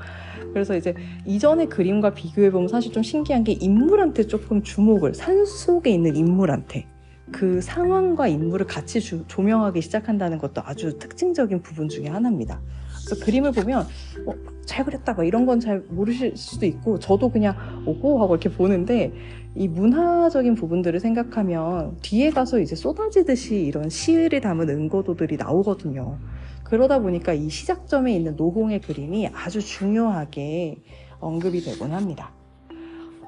그래서 0.53 0.75
이제 0.75 0.93
이전의 1.25 1.67
그림과 1.67 2.13
비교해 2.13 2.51
보면 2.51 2.67
사실 2.67 2.91
좀 2.91 3.01
신기한 3.01 3.43
게 3.43 3.53
인물한테 3.53 4.27
조금 4.27 4.61
주목을 4.61 5.15
산 5.15 5.45
속에 5.45 5.89
있는 5.89 6.15
인물한테 6.15 6.85
그 7.31 7.61
상황과 7.61 8.27
인물을 8.27 8.67
같이 8.67 8.99
주, 8.99 9.23
조명하기 9.27 9.81
시작한다는 9.81 10.37
것도 10.37 10.61
아주 10.65 10.97
특징적인 10.99 11.61
부분 11.61 11.89
중에 11.89 12.07
하나입니다. 12.07 12.61
그래서 13.05 13.25
그림을 13.25 13.51
보면 13.51 13.81
어, 14.25 14.33
잘 14.65 14.85
그렸다 14.85 15.13
막 15.13 15.25
이런 15.25 15.45
건 15.45 15.59
잘 15.59 15.83
모르실 15.89 16.35
수도 16.35 16.65
있고 16.65 16.99
저도 16.99 17.29
그냥 17.29 17.55
오고 17.85 18.21
하고 18.21 18.35
이렇게 18.35 18.49
보는데 18.49 19.13
이 19.55 19.67
문화적인 19.67 20.55
부분들을 20.55 20.99
생각하면 20.99 21.97
뒤에 22.01 22.31
가서 22.31 22.59
이제 22.59 22.75
쏟아지듯이 22.75 23.61
이런 23.61 23.89
시를 23.89 24.41
담은 24.41 24.69
은거도들이 24.69 25.37
나오거든요. 25.37 26.17
그러다 26.63 26.99
보니까 26.99 27.33
이 27.33 27.49
시작점에 27.49 28.15
있는 28.15 28.35
노홍의 28.35 28.81
그림이 28.81 29.27
아주 29.27 29.61
중요하게 29.61 30.77
언급이 31.19 31.61
되곤 31.61 31.91
합니다. 31.91 32.31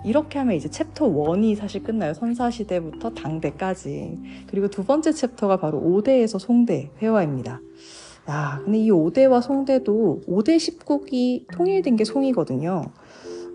이렇게 0.05 0.39
하면 0.39 0.55
이제 0.55 0.69
챕터 0.69 1.07
1이 1.07 1.55
사실 1.55 1.83
끝나요. 1.83 2.13
선사시대부터 2.13 3.11
당대까지. 3.11 4.19
그리고 4.47 4.67
두 4.67 4.83
번째 4.83 5.11
chapter가 5.11 5.57
바로 5.57 5.81
5대에서 5.81 6.39
송대 6.39 6.91
회화입니다. 7.01 7.61
야, 8.29 8.61
근데 8.63 8.79
이 8.79 8.91
5대와 8.91 9.41
송대도 9.41 10.21
5대 10.27 10.57
10국이 10.57 11.45
통일된 11.51 11.95
게 11.95 12.03
송이거든요. 12.03 12.85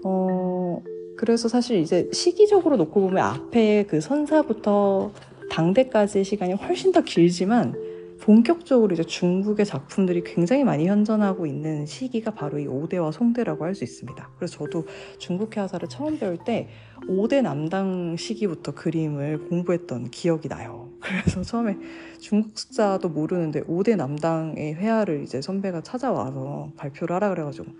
어, 0.04 0.82
그래서 1.16 1.48
사실 1.48 1.78
이제 1.78 2.08
시기적으로 2.12 2.76
놓고 2.76 3.00
보면 3.00 3.18
앞에 3.18 3.84
그 3.88 4.00
선사부터 4.00 5.12
당대까지의 5.50 6.24
시간이 6.24 6.54
훨씬 6.54 6.92
더 6.92 7.02
길지만 7.02 7.74
본격적으로 8.20 8.92
이제 8.92 9.02
중국의 9.02 9.64
작품들이 9.64 10.22
굉장히 10.22 10.62
많이 10.62 10.86
현존하고 10.86 11.46
있는 11.46 11.86
시기가 11.86 12.32
바로 12.32 12.58
이 12.58 12.66
오대와 12.66 13.12
송대라고 13.12 13.64
할 13.64 13.70
수 13.74 13.84
있습니다. 13.84 14.30
그래서 14.36 14.58
저도 14.58 14.84
중국 15.18 15.56
회화사를 15.56 15.88
처음 15.88 16.18
배울 16.18 16.36
때 16.44 16.68
오대 17.08 17.40
남당 17.40 18.16
시기부터 18.16 18.72
그림을 18.72 19.48
공부했던 19.48 20.10
기억이 20.10 20.48
나요. 20.48 20.88
그래서 21.00 21.42
처음에 21.42 21.78
중국 22.18 22.58
숫자도 22.58 23.08
모르는데 23.08 23.62
오대 23.66 23.94
남당의 23.96 24.74
회화를 24.74 25.22
이제 25.22 25.40
선배가 25.40 25.82
찾아와서 25.82 26.72
발표를 26.76 27.14
하라 27.14 27.30
그래가지고 27.30 27.72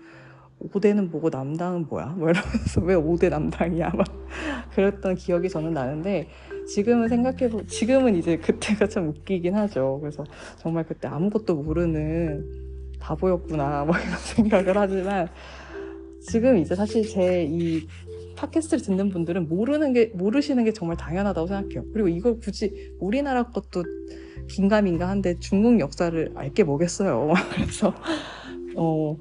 오대는 0.73 1.11
뭐고 1.11 1.29
남당은 1.29 1.87
뭐야? 1.89 2.15
뭐 2.17 2.29
이러면서 2.29 2.81
왜 2.85 2.95
오대 2.95 3.29
남당이야? 3.29 3.91
막 3.95 4.07
그랬던 4.73 5.15
기억이 5.15 5.49
저는 5.49 5.73
나는데 5.73 6.29
지금은 6.73 7.09
생각해보 7.09 7.65
지금은 7.67 8.15
이제 8.15 8.37
그때가 8.37 8.87
참 8.87 9.09
웃기긴 9.09 9.55
하죠. 9.55 9.99
그래서 10.01 10.23
정말 10.57 10.85
그때 10.85 11.07
아무것도 11.07 11.55
모르는 11.55 12.45
바보였구나 12.99 13.85
뭐 13.85 13.95
이런 13.97 14.17
생각을 14.19 14.77
하지만 14.77 15.27
지금 16.21 16.57
이제 16.57 16.75
사실 16.75 17.07
제 17.07 17.45
이 17.49 17.87
팟캐스트를 18.41 18.83
듣는 18.83 19.09
분들은 19.09 19.47
모르는 19.49 19.93
게 19.93 20.11
모르시는 20.15 20.63
게 20.63 20.73
정말 20.73 20.97
당연하다고 20.97 21.47
생각해요. 21.47 21.85
그리고 21.93 22.07
이걸 22.07 22.39
굳이 22.39 22.93
우리나라 22.99 23.43
것도 23.43 23.83
긴가민가 24.49 25.07
한데 25.07 25.35
중국 25.39 25.79
역사를 25.79 26.31
알게 26.35 26.63
뭐겠어요. 26.63 27.33
그래서 27.53 27.93
어 28.75 29.17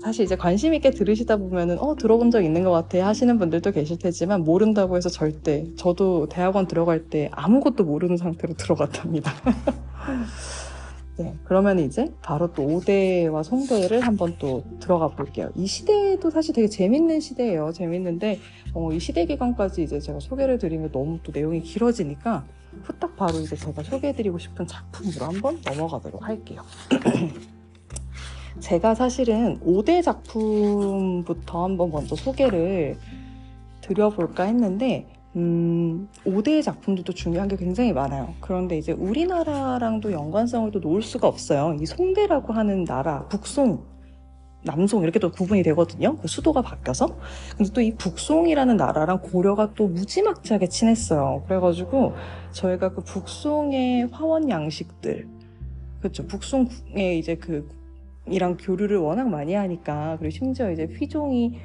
사실 0.00 0.24
이제 0.24 0.36
관심 0.36 0.74
있게 0.74 0.90
들으시다 0.90 1.36
보면은 1.36 1.78
어 1.80 1.96
들어본 1.96 2.30
적 2.30 2.42
있는 2.42 2.62
것 2.62 2.70
같아 2.70 3.06
하시는 3.06 3.38
분들도 3.38 3.72
계실 3.72 3.98
테지만 3.98 4.44
모른다고 4.44 4.96
해서 4.96 5.08
절대 5.08 5.66
저도 5.76 6.28
대학원 6.28 6.66
들어갈 6.66 7.08
때 7.08 7.28
아무것도 7.32 7.84
모르는 7.84 8.16
상태로 8.16 8.54
들어갔답니다. 8.54 9.32
네, 11.18 11.34
그러면 11.42 11.80
이제 11.80 12.14
바로 12.22 12.52
또 12.52 12.64
5대와 12.64 13.42
송대를 13.42 14.02
한번 14.02 14.36
또 14.38 14.62
들어가 14.78 15.08
볼게요. 15.08 15.50
이 15.56 15.66
시대도 15.66 16.30
사실 16.30 16.54
되게 16.54 16.68
재밌는 16.68 17.18
시대예요. 17.18 17.72
재밌는데 17.72 18.38
어, 18.72 18.92
이 18.92 19.00
시대 19.00 19.26
기간까지 19.26 19.82
이제 19.82 19.98
제가 19.98 20.20
소개를 20.20 20.58
드리면 20.58 20.92
너무 20.92 21.18
또 21.24 21.32
내용이 21.32 21.60
길어지니까 21.62 22.46
후딱 22.84 23.16
바로 23.16 23.40
이제 23.40 23.56
제가 23.56 23.82
소개해드리고 23.82 24.38
싶은 24.38 24.68
작품으로 24.68 25.26
한번 25.26 25.58
넘어가도록 25.66 26.22
할게요. 26.22 26.62
제가 28.60 28.94
사실은 28.94 29.58
5대 29.60 30.02
작품부터 30.02 31.64
한번 31.64 31.90
먼저 31.90 32.16
소개를 32.16 32.96
드려볼까 33.80 34.44
했는데 34.44 35.06
음, 35.36 36.08
5대 36.24 36.62
작품들도 36.62 37.12
중요한 37.12 37.48
게 37.48 37.56
굉장히 37.56 37.92
많아요. 37.92 38.34
그런데 38.40 38.76
이제 38.76 38.92
우리나라랑도 38.92 40.12
연관성을 40.12 40.70
또 40.72 40.80
놓을 40.80 41.02
수가 41.02 41.28
없어요. 41.28 41.76
이 41.80 41.86
송대라고 41.86 42.52
하는 42.52 42.84
나라, 42.84 43.26
북송, 43.28 43.84
남송 44.64 45.02
이렇게 45.04 45.20
또 45.20 45.30
구분이 45.30 45.62
되거든요. 45.62 46.16
그 46.16 46.26
수도가 46.26 46.62
바뀌어서. 46.62 47.16
근데 47.56 47.70
또 47.72 47.80
이 47.80 47.94
북송이라는 47.94 48.76
나라랑 48.76 49.20
고려가 49.22 49.72
또 49.74 49.86
무지막지하게 49.86 50.68
친했어요. 50.68 51.44
그래가지고 51.46 52.14
저희가 52.52 52.90
그 52.90 53.02
북송의 53.02 54.08
화원 54.10 54.48
양식들, 54.50 55.28
그렇죠. 56.00 56.26
북송의 56.26 57.18
이제 57.18 57.36
그 57.36 57.68
이랑 58.32 58.56
교류를 58.58 58.98
워낙 58.98 59.28
많이 59.28 59.54
하니까. 59.54 60.16
그리고 60.18 60.30
심지어 60.30 60.70
이제 60.70 60.84
휘종이 60.84 61.60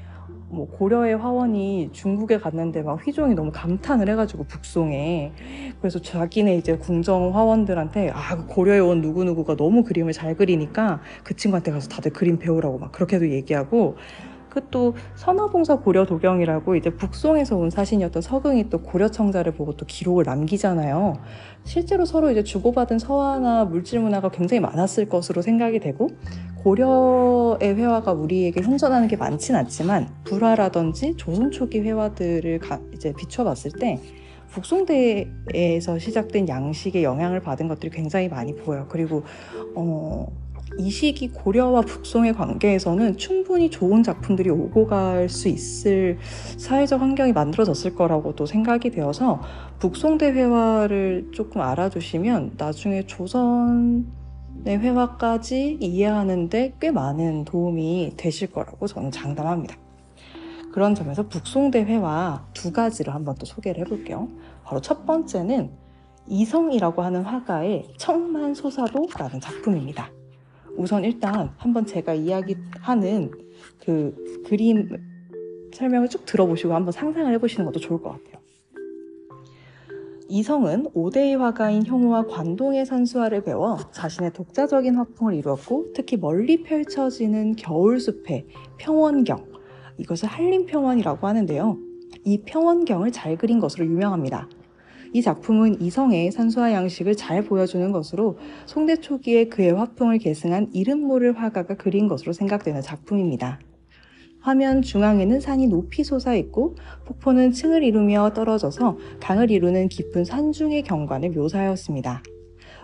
뭐 0.53 0.67
고려의 0.67 1.17
화원이 1.17 1.89
중국에 1.91 2.37
갔는데 2.37 2.83
막 2.83 3.05
휘종이 3.05 3.33
너무 3.33 3.51
감탄을 3.51 4.07
해가지고 4.09 4.45
북송에. 4.45 5.31
그래서 5.79 5.99
자기네 5.99 6.57
이제 6.57 6.77
궁정 6.77 7.35
화원들한테 7.35 8.11
아그 8.11 8.45
고려에 8.47 8.79
온 8.79 9.01
누구 9.01 9.23
누구가 9.23 9.55
너무 9.55 9.83
그림을 9.83 10.13
잘 10.13 10.35
그리니까 10.35 11.01
그 11.23 11.35
친구한테 11.35 11.71
가서 11.71 11.89
다들 11.89 12.13
그림 12.13 12.37
배우라고 12.37 12.77
막 12.77 12.91
그렇게도 12.91 13.29
얘기하고 13.31 13.97
그 14.53 14.63
또 14.73 14.95
선화봉사 15.15 15.77
고려 15.77 16.03
도경이라고 16.03 16.75
이제 16.75 16.89
북송에서 16.89 17.55
온 17.55 17.69
사신이었던 17.69 18.23
서긍이 18.23 18.69
또 18.71 18.81
고려 18.81 19.07
청자를 19.07 19.53
보고 19.53 19.77
또 19.77 19.85
기록을 19.85 20.23
남기잖아요. 20.25 21.19
실제로 21.63 22.05
서로 22.05 22.31
이제 22.31 22.43
주고받은 22.43 22.97
서화나 22.97 23.65
물질 23.65 23.99
문화가 23.99 24.29
굉장히 24.29 24.59
많았을 24.61 25.07
것으로 25.07 25.43
생각이 25.43 25.79
되고 25.79 26.09
고려의 26.63 27.75
회화가 27.75 28.13
우리에게 28.13 28.61
현존하는 28.61 29.07
게 29.07 29.15
많진 29.15 29.55
않지만 29.55 30.09
불화라든지 30.23 31.15
조선 31.17 31.51
초기 31.51 31.79
회화들을 31.81 32.59
가, 32.59 32.79
이제 32.93 33.13
비춰봤을 33.15 33.73
때 33.79 33.99
북송대에서 34.49 35.99
시작된 35.99 36.47
양식의 36.47 37.03
영향을 37.03 37.41
받은 37.41 37.67
것들이 37.67 37.91
굉장히 37.91 38.27
많이 38.27 38.55
보여요. 38.55 38.87
그리고 38.89 39.23
어, 39.75 40.27
이 40.79 40.89
시기 40.89 41.29
고려와 41.29 41.81
북송의 41.81 42.33
관계에서는 42.33 43.17
충분히 43.17 43.69
좋은 43.69 44.03
작품들이 44.03 44.49
오고 44.49 44.87
갈 44.87 45.29
수 45.29 45.47
있을 45.47 46.17
사회적 46.57 47.01
환경이 47.01 47.33
만들어졌을 47.33 47.95
거라고도 47.95 48.45
생각이 48.45 48.89
되어서 48.91 49.41
북송대 49.79 50.31
회화를 50.31 51.29
조금 51.33 51.61
알아두시면 51.61 52.53
나중에 52.57 53.05
조선 53.05 54.05
네, 54.63 54.77
회화까지 54.77 55.77
이해하는데 55.81 56.75
꽤 56.79 56.91
많은 56.91 57.45
도움이 57.45 58.13
되실 58.17 58.51
거라고 58.51 58.87
저는 58.87 59.11
장담합니다. 59.11 59.75
그런 60.71 60.95
점에서 60.95 61.27
북송대 61.27 61.83
회화 61.83 62.45
두 62.53 62.71
가지를 62.71 63.13
한번 63.13 63.35
또 63.35 63.45
소개를 63.45 63.85
해볼게요. 63.85 64.29
바로 64.63 64.81
첫 64.81 65.05
번째는 65.05 65.71
이성이라고 66.27 67.01
하는 67.01 67.23
화가의 67.23 67.93
청만소사도라는 67.97 69.41
작품입니다. 69.41 70.09
우선 70.77 71.03
일단 71.03 71.51
한번 71.57 71.85
제가 71.85 72.13
이야기하는 72.13 73.31
그 73.79 74.43
그림 74.45 74.89
설명을 75.73 76.09
쭉 76.09 76.25
들어보시고 76.25 76.73
한번 76.73 76.91
상상을 76.91 77.31
해보시는 77.33 77.65
것도 77.65 77.79
좋을 77.79 78.01
것 78.01 78.11
같아요. 78.11 78.43
이성은 80.29 80.85
5대의 80.95 81.37
화가인 81.37 81.85
형우와 81.85 82.25
관동의 82.27 82.85
산수화를 82.85 83.43
배워 83.43 83.77
자신의 83.91 84.33
독자적인 84.33 84.95
화풍을 84.95 85.35
이루었고 85.35 85.91
특히 85.93 86.17
멀리 86.17 86.63
펼쳐지는 86.63 87.55
겨울숲의 87.55 88.47
평원경, 88.77 89.45
이것을 89.97 90.29
한림평원이라고 90.29 91.27
하는데요. 91.27 91.77
이 92.25 92.41
평원경을 92.41 93.11
잘 93.11 93.37
그린 93.37 93.59
것으로 93.59 93.85
유명합니다. 93.85 94.47
이 95.13 95.21
작품은 95.21 95.79
이성의 95.79 96.31
산수화 96.31 96.73
양식을 96.73 97.15
잘 97.15 97.43
보여주는 97.43 97.91
것으로 97.91 98.39
송대 98.65 98.95
초기에 98.95 99.45
그의 99.45 99.71
화풍을 99.71 100.17
계승한 100.17 100.71
이름 100.73 101.01
모를 101.01 101.37
화가가 101.37 101.75
그린 101.77 102.07
것으로 102.07 102.33
생각되는 102.33 102.81
작품입니다. 102.81 103.59
화면 104.39 104.81
중앙에는 104.81 105.39
산이 105.39 105.67
높이 105.67 106.03
솟아 106.03 106.33
있고 106.35 106.75
폭포는 107.05 107.51
층을 107.51 107.83
이루며 107.83 108.31
떨어져서 108.33 108.97
강을 109.21 109.51
이루는 109.51 109.87
깊은 109.87 110.25
산중의 110.25 110.81
경관을 110.81 111.29
묘사하였습니다. 111.29 112.23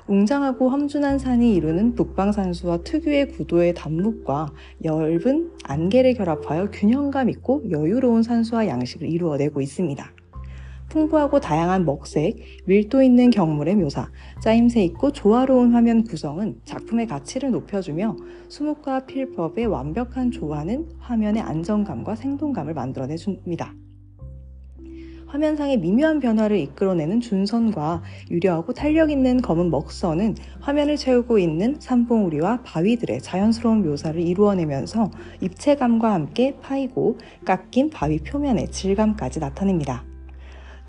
웅장하고 0.08 0.70
험준한 0.70 1.18
산이 1.18 1.54
이루는 1.56 1.96
북방산수와 1.96 2.84
특유의 2.84 3.30
구도의 3.30 3.74
단묵과 3.74 4.54
엷은 4.84 5.52
안개를 5.64 6.14
결합하여 6.14 6.70
균형감 6.72 7.30
있고 7.32 7.64
여유로운 7.70 8.22
산수와 8.22 8.68
양식을 8.68 9.10
이루어내고 9.10 9.62
있습니다. 9.62 10.19
풍부하고 10.90 11.40
다양한 11.40 11.86
먹색, 11.86 12.38
밀도 12.66 13.02
있는 13.02 13.30
경물의 13.30 13.76
묘사, 13.76 14.10
짜임새 14.42 14.84
있고 14.86 15.12
조화로운 15.12 15.74
화면 15.74 16.04
구성은 16.04 16.62
작품의 16.66 17.08
가치를 17.08 17.52
높여주며 17.52 18.18
수묵과 18.50 19.06
필법의 19.06 19.68
완벽한 19.68 20.32
조화는 20.32 20.88
화면의 21.00 21.42
안정감과 21.42 22.16
생동감을 22.16 22.74
만들어내줍니다. 22.74 23.74
화면상의 25.30 25.78
미묘한 25.78 26.20
변화를 26.20 26.58
이끌어내는 26.58 27.22
준선과 27.22 28.02
유려하고 28.32 28.74
탄력 28.74 29.12
있는 29.12 29.42
검은 29.42 29.70
먹선은 29.70 30.36
화면을 30.60 30.98
채우고 30.98 31.38
있는 31.38 31.76
산봉우리와 31.80 32.64
바위들의 32.64 33.22
자연스러운 33.22 33.84
묘사를 33.84 34.20
이루어내면서 34.20 35.12
입체감과 35.42 36.12
함께 36.12 36.58
파이고 36.62 37.20
깎인 37.46 37.92
바위 37.92 38.18
표면의 38.18 38.72
질감까지 38.72 39.40
나타냅니다. 39.40 40.09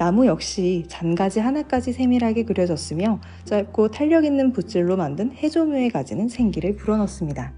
나무 0.00 0.24
역시 0.24 0.84
잔가지 0.88 1.40
하나까지 1.40 1.92
세밀하게 1.92 2.44
그려졌으며 2.44 3.20
짧고 3.44 3.90
탄력 3.90 4.24
있는 4.24 4.50
붓질로 4.50 4.96
만든 4.96 5.30
해조묘의 5.30 5.90
가지는 5.90 6.26
생기를 6.26 6.74
불어넣습니다. 6.74 7.52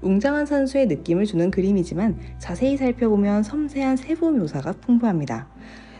웅장한 0.00 0.46
산수의 0.46 0.86
느낌을 0.86 1.26
주는 1.26 1.50
그림이지만 1.50 2.18
자세히 2.38 2.78
살펴보면 2.78 3.42
섬세한 3.42 3.98
세부 3.98 4.30
묘사가 4.30 4.72
풍부합니다. 4.80 5.46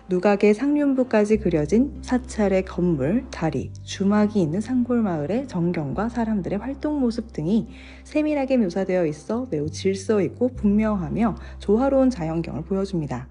누각의 0.09 0.55
상륜부까지 0.55 1.37
그려진 1.37 1.99
사찰의 2.01 2.65
건물, 2.65 3.27
다리, 3.31 3.71
주막이 3.83 4.41
있는 4.41 4.63
산골마을의 4.63 5.49
전경과 5.49 6.09
사람들의 6.09 6.61
활동 6.61 6.99
모습 6.99 7.35
등이 7.35 7.69
세밀하게 8.05 8.57
묘사되어 8.57 9.05
있어 9.05 9.47
매우 9.51 9.69
질서 9.69 10.23
있고 10.23 10.49
분명하며 10.49 11.37
조화로운 11.59 12.09
자연경을 12.09 12.63
보여줍니다. 12.63 13.29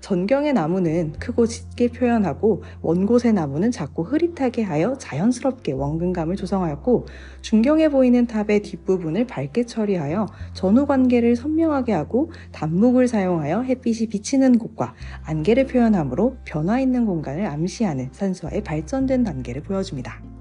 전경의 0.00 0.54
나무는 0.54 1.12
크고 1.12 1.46
짙게 1.46 1.88
표현하고 1.88 2.62
원곳의 2.82 3.32
나무는 3.32 3.70
작고 3.70 4.04
흐릿하게 4.04 4.62
하여 4.62 4.96
자연스럽게 4.98 5.72
원근감을 5.72 6.36
조성하였고 6.36 7.06
중경에 7.42 7.88
보이는 7.88 8.26
탑의 8.26 8.62
뒷부분을 8.62 9.26
밝게 9.26 9.66
처리하여 9.66 10.26
전후 10.54 10.86
관계를 10.86 11.36
선명하게 11.36 11.92
하고 11.92 12.30
단목을 12.52 13.08
사용하여 13.08 13.62
햇빛이 13.62 14.08
비치는 14.08 14.58
곳과 14.58 14.94
안개를 15.24 15.66
표현하므로 15.66 16.36
변화 16.44 16.80
있는 16.80 17.06
공간을 17.06 17.46
암시하는 17.46 18.08
산수화의 18.12 18.62
발전된 18.62 19.24
단계를 19.24 19.62
보여줍니다. 19.62 20.39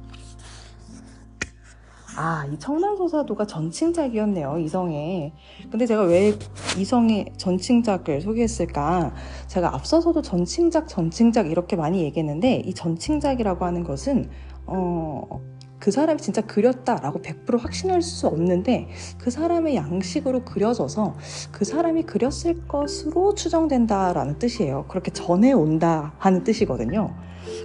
아, 2.22 2.46
이 2.52 2.60
청란소사도가 2.60 3.48
전칭작이었네요, 3.48 4.58
이성에. 4.58 5.32
근데 5.72 5.86
제가 5.86 6.04
왜 6.04 6.34
이성의 6.78 7.32
전칭작을 7.38 8.20
소개했을까? 8.20 9.14
제가 9.48 9.74
앞서서도 9.74 10.22
전칭작, 10.22 10.90
전칭작 10.90 11.50
이렇게 11.50 11.78
많이 11.78 12.02
얘기했는데, 12.04 12.56
이 12.66 12.74
전칭작이라고 12.74 13.64
하는 13.64 13.86
것은, 13.86 14.30
어, 14.66 15.40
그 15.80 15.92
사람이 15.92 16.20
진짜 16.20 16.42
그렸다라고 16.42 17.22
100% 17.22 17.58
확신할 17.58 18.02
수 18.02 18.28
없는데 18.28 18.90
그 19.18 19.32
사람의 19.32 19.78
양식으로 19.78 20.44
그려져서 20.44 21.16
그 21.54 21.64
사람이 21.64 22.04
그렸을 22.04 22.68
것으로 22.68 23.34
추정된다라는 23.34 24.40
뜻이에요. 24.40 24.88
그렇게 24.90 25.10
전해온다 25.12 26.16
하는 26.18 26.44
뜻이거든요. 26.44 27.16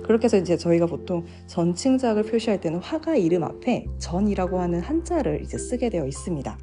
그렇게 0.05 0.25
해서 0.25 0.37
이제 0.37 0.57
저희가 0.57 0.87
보통 0.87 1.25
전칭작을 1.47 2.25
표시할 2.25 2.61
때는 2.61 2.79
화가 2.81 3.17
이름 3.17 3.45
앞에 3.45 3.87
전이라고 3.99 4.61
하는 4.61 4.81
한자를 4.81 5.43
이제 5.43 5.59
쓰게 5.59 5.91
되어 5.91 6.07
있습니다. 6.07 6.59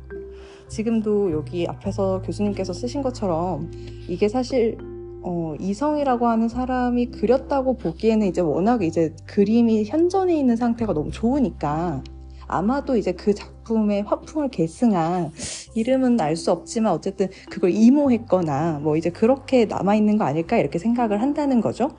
지금도 0.69 1.31
여기 1.31 1.67
앞에서 1.67 2.21
교수님께서 2.21 2.71
쓰신 2.71 3.01
것처럼 3.01 3.69
이게 4.07 4.29
사실 4.29 4.77
어, 5.23 5.53
이성이라고 5.59 6.27
하는 6.27 6.47
사람이 6.47 7.07
그렸다고 7.07 7.77
보기에는 7.77 8.27
이제 8.27 8.41
워낙 8.41 8.81
이제 8.81 9.13
그림이 9.27 9.83
현존해 9.85 10.35
있는 10.35 10.55
상태가 10.55 10.93
너무 10.93 11.11
좋으니까 11.11 12.03
아마도 12.51 12.97
이제 12.97 13.13
그 13.13 13.33
작품의 13.33 14.03
화풍을 14.03 14.49
계승한 14.49 15.31
이름은 15.75 16.19
알 16.19 16.35
수 16.35 16.51
없지만 16.51 16.93
어쨌든 16.93 17.29
그걸 17.49 17.71
이모했거나 17.71 18.79
뭐 18.81 18.97
이제 18.97 19.09
그렇게 19.09 19.65
남아있는 19.65 20.17
거 20.17 20.25
아닐까 20.25 20.57
이렇게 20.57 20.79
생각을 20.79 21.21
한다는 21.21 21.61
거죠. 21.61 21.91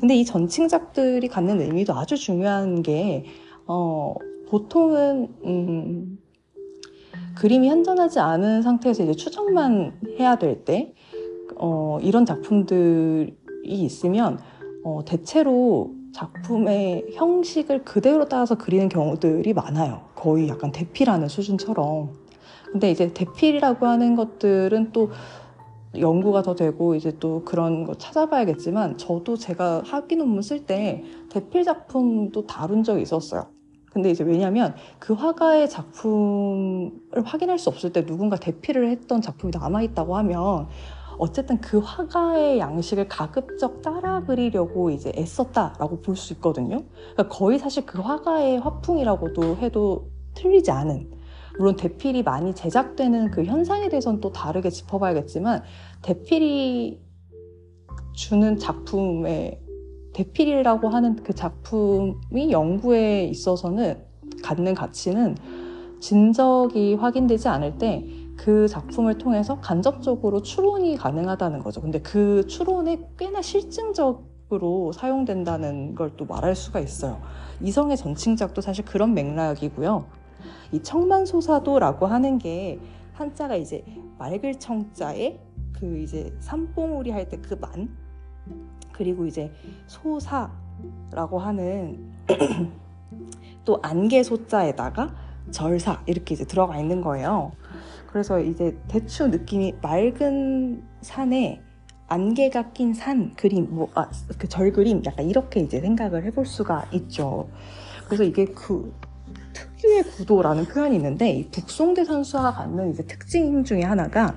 근데 0.00 0.14
이 0.16 0.24
전칭작들이 0.24 1.28
갖는 1.28 1.60
의미도 1.60 1.94
아주 1.94 2.16
중요한 2.16 2.82
게, 2.82 3.24
어, 3.66 4.14
보통은, 4.48 5.28
음, 5.44 6.18
그림이 7.36 7.68
현존하지 7.68 8.18
않은 8.18 8.62
상태에서 8.62 9.04
이제 9.04 9.14
추정만 9.14 10.00
해야 10.18 10.36
될 10.36 10.64
때, 10.64 10.94
어, 11.56 11.98
이런 12.02 12.24
작품들이 12.26 13.34
있으면, 13.64 14.38
어, 14.82 15.04
대체로 15.04 15.94
작품의 16.12 17.12
형식을 17.14 17.84
그대로 17.84 18.26
따라서 18.26 18.56
그리는 18.56 18.88
경우들이 18.88 19.52
많아요. 19.52 20.02
거의 20.14 20.48
약간 20.48 20.72
대피라는 20.72 21.28
수준처럼. 21.28 22.10
근데 22.72 22.90
이제 22.90 23.12
대필이라고 23.12 23.86
하는 23.86 24.16
것들은 24.16 24.92
또 24.92 25.10
연구가 25.98 26.42
더 26.42 26.54
되고 26.54 26.94
이제 26.94 27.16
또 27.18 27.42
그런 27.44 27.84
거 27.84 27.94
찾아봐야겠지만 27.94 28.96
저도 28.96 29.36
제가 29.36 29.82
학위 29.84 30.16
논문 30.16 30.42
쓸 30.42 30.64
때 30.64 31.02
대필 31.30 31.64
작품도 31.64 32.46
다룬 32.46 32.84
적이 32.84 33.02
있었어요. 33.02 33.46
근데 33.92 34.10
이제 34.10 34.22
왜냐면 34.22 34.76
그 35.00 35.14
화가의 35.14 35.68
작품을 35.68 36.92
확인할 37.24 37.58
수 37.58 37.70
없을 37.70 37.92
때 37.92 38.06
누군가 38.06 38.36
대필을 38.36 38.88
했던 38.88 39.20
작품이 39.20 39.50
남아있다고 39.52 40.16
하면 40.16 40.68
어쨌든 41.20 41.60
그 41.60 41.78
화가의 41.78 42.58
양식을 42.58 43.08
가급적 43.08 43.82
따라 43.82 44.24
그리려고 44.24 44.90
이제 44.90 45.12
애썼다라고 45.14 46.00
볼 46.00 46.16
수 46.16 46.32
있거든요. 46.34 46.82
그러니까 47.12 47.28
거의 47.28 47.58
사실 47.58 47.84
그 47.84 48.00
화가의 48.00 48.58
화풍이라고도 48.58 49.56
해도 49.58 50.10
틀리지 50.34 50.70
않은. 50.70 51.10
물론 51.58 51.76
대필이 51.76 52.22
많이 52.22 52.54
제작되는 52.54 53.30
그 53.32 53.44
현상에 53.44 53.88
대해서는 53.90 54.20
또 54.20 54.32
다르게 54.32 54.70
짚어봐야겠지만 54.70 55.62
대필이 56.02 57.00
주는 58.14 58.58
작품의 58.58 59.60
대필이라고 60.14 60.88
하는 60.88 61.16
그 61.16 61.34
작품이 61.34 62.50
연구에 62.50 63.24
있어서는 63.24 64.02
갖는 64.42 64.74
가치는 64.74 65.36
진적이 66.00 66.94
확인되지 66.94 67.48
않을 67.48 67.76
때 67.76 68.06
그 68.40 68.68
작품을 68.68 69.18
통해서 69.18 69.60
간접적으로 69.60 70.40
추론이 70.40 70.96
가능하다는 70.96 71.58
거죠. 71.62 71.82
근데 71.82 72.00
그 72.00 72.46
추론에 72.46 73.06
꽤나 73.18 73.42
실증적으로 73.42 74.92
사용된다는 74.92 75.94
걸 75.94 76.12
또 76.16 76.24
말할 76.24 76.54
수가 76.56 76.80
있어요. 76.80 77.20
이성의 77.60 77.98
전칭작도 77.98 78.62
사실 78.62 78.84
그런 78.86 79.12
맥락이고요. 79.12 80.06
이 80.72 80.82
청만소사도라고 80.82 82.06
하는 82.06 82.38
게 82.38 82.80
한자가 83.12 83.56
이제 83.56 83.84
맑을 84.18 84.54
청자에 84.58 85.38
그 85.74 85.98
이제 85.98 86.32
삼봉우리 86.40 87.10
할 87.10 87.28
때 87.28 87.36
그 87.42 87.56
만 87.60 87.90
그리고 88.92 89.26
이제 89.26 89.52
소사라고 89.86 91.38
하는 91.38 92.10
또 93.66 93.78
안개 93.82 94.22
소자에다가 94.22 95.14
절사 95.50 96.02
이렇게 96.06 96.34
이제 96.34 96.44
들어가 96.46 96.78
있는 96.78 97.02
거예요. 97.02 97.52
그래서 98.12 98.40
이제 98.40 98.76
대충 98.88 99.30
느낌이 99.30 99.76
맑은 99.82 100.82
산에 101.00 101.60
안개가 102.08 102.72
낀 102.72 102.92
산 102.92 103.32
그림, 103.36 103.68
뭐, 103.70 103.88
아, 103.94 104.08
그 104.36 104.48
절 104.48 104.72
그림, 104.72 105.00
약간 105.06 105.28
이렇게 105.28 105.60
이제 105.60 105.80
생각을 105.80 106.24
해볼 106.24 106.44
수가 106.44 106.86
있죠. 106.92 107.48
그래서 108.06 108.24
이게 108.24 108.46
그 108.46 108.92
특유의 109.52 110.02
구도라는 110.16 110.64
표현이 110.64 110.96
있는데, 110.96 111.30
이 111.30 111.48
북송대 111.50 112.04
산수화가 112.04 112.52
갖는 112.54 112.90
이제 112.90 113.04
특징 113.04 113.62
중에 113.62 113.82
하나가 113.82 114.34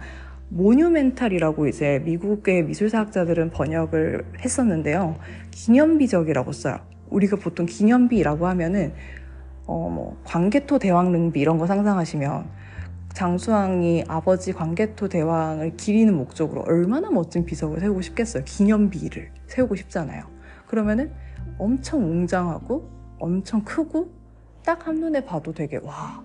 모뉴멘탈이라고 0.49 1.67
이제 1.67 1.99
미국의 2.05 2.65
미술사학자들은 2.65 3.49
번역을 3.49 4.23
했었는데요. 4.39 5.15
기념비적이라고 5.49 6.51
써요. 6.51 6.77
우리가 7.09 7.37
보통 7.37 7.65
기념비라고 7.65 8.45
하면은, 8.45 8.93
어, 9.65 9.89
뭐, 9.89 10.15
광개토 10.25 10.77
대왕릉비 10.77 11.39
이런 11.39 11.57
거 11.57 11.65
상상하시면, 11.65 12.61
장수왕이 13.13 14.05
아버지 14.07 14.53
광개토 14.53 15.07
대왕을 15.07 15.77
기리는 15.77 16.15
목적으로 16.15 16.61
얼마나 16.61 17.11
멋진 17.11 17.45
비석을 17.45 17.79
세우고 17.79 18.01
싶겠어요. 18.01 18.43
기념비를 18.43 19.31
세우고 19.47 19.75
싶잖아요. 19.75 20.25
그러면은 20.67 21.11
엄청 21.59 22.03
웅장하고 22.03 22.89
엄청 23.19 23.63
크고 23.63 24.11
딱 24.65 24.87
한눈에 24.87 25.23
봐도 25.25 25.53
되게 25.53 25.77
와 25.77 26.21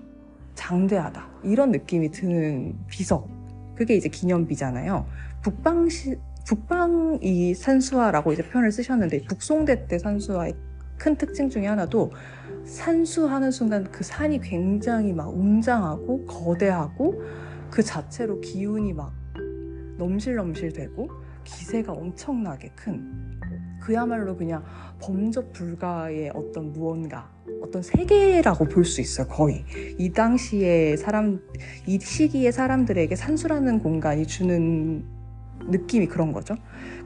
장대하다 0.55 1.29
이런 1.45 1.71
느낌이 1.71 2.11
드는 2.11 2.75
비석 2.89 3.29
그게 3.75 3.95
이제 3.95 4.09
기념비잖아요. 4.09 5.07
북방시 5.43 6.19
북방 6.47 7.19
이 7.23 7.55
산수화라고 7.55 8.33
이제 8.33 8.43
표현을 8.43 8.73
쓰셨는데 8.73 9.25
북송대 9.25 9.87
때 9.87 9.99
산수화의 9.99 10.55
큰 10.97 11.15
특징 11.17 11.51
중에 11.51 11.67
하나도 11.67 12.11
산수하는 12.69 13.51
순간 13.51 13.85
그 13.91 14.05
산이 14.05 14.41
굉장히 14.41 15.13
막 15.13 15.29
웅장하고 15.29 16.27
거대하고 16.27 17.23
그 17.71 17.83
자체로 17.83 18.41
기운이 18.41 18.93
막 18.93 19.13
넘실넘실 19.97 20.73
되고 20.73 21.11
기세가 21.45 21.93
엄청나게 21.93 22.71
큰 22.75 23.41
그야말로 23.81 24.37
그냥 24.37 24.63
범접 25.01 25.53
불가의 25.53 26.31
어떤 26.35 26.73
무언가 26.73 27.31
어떤 27.63 27.83
세계라고 27.83 28.67
볼 28.67 28.85
수 28.85 29.01
있어요 29.01 29.27
거의. 29.27 29.65
이 29.99 30.13
당시에 30.13 30.97
사람 30.97 31.41
이 31.87 31.99
시기의 31.99 32.53
사람들에게 32.53 33.17
산수라는 33.17 33.81
공간이 33.81 34.27
주는 34.27 35.05
느낌이 35.71 36.07
그런 36.07 36.33
거죠. 36.33 36.55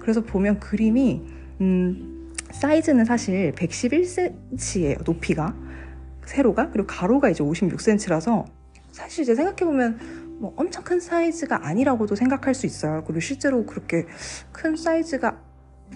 그래서 0.01 0.23
보면 0.23 0.59
그림이 0.59 1.23
음 1.61 2.12
사이즈는 2.53 3.05
사실 3.05 3.53
111cm예요, 3.55 5.05
높이가. 5.05 5.55
세로가. 6.27 6.71
그리고 6.71 6.87
가로가 6.87 7.31
이제 7.31 7.43
56cm라서 7.43 8.45
사실 8.93 9.23
이제 9.23 9.35
생각해보면 9.35 10.39
뭐 10.39 10.55
엄청 10.57 10.85
큰 10.85 11.01
사이즈가 11.01 11.67
아니라고도 11.67 12.15
생각할 12.15 12.55
수 12.55 12.67
있어요. 12.67 13.03
그리고 13.05 13.21
실제로 13.21 13.65
그렇게 13.65 14.07
큰 14.53 14.77
사이즈가 14.77 15.41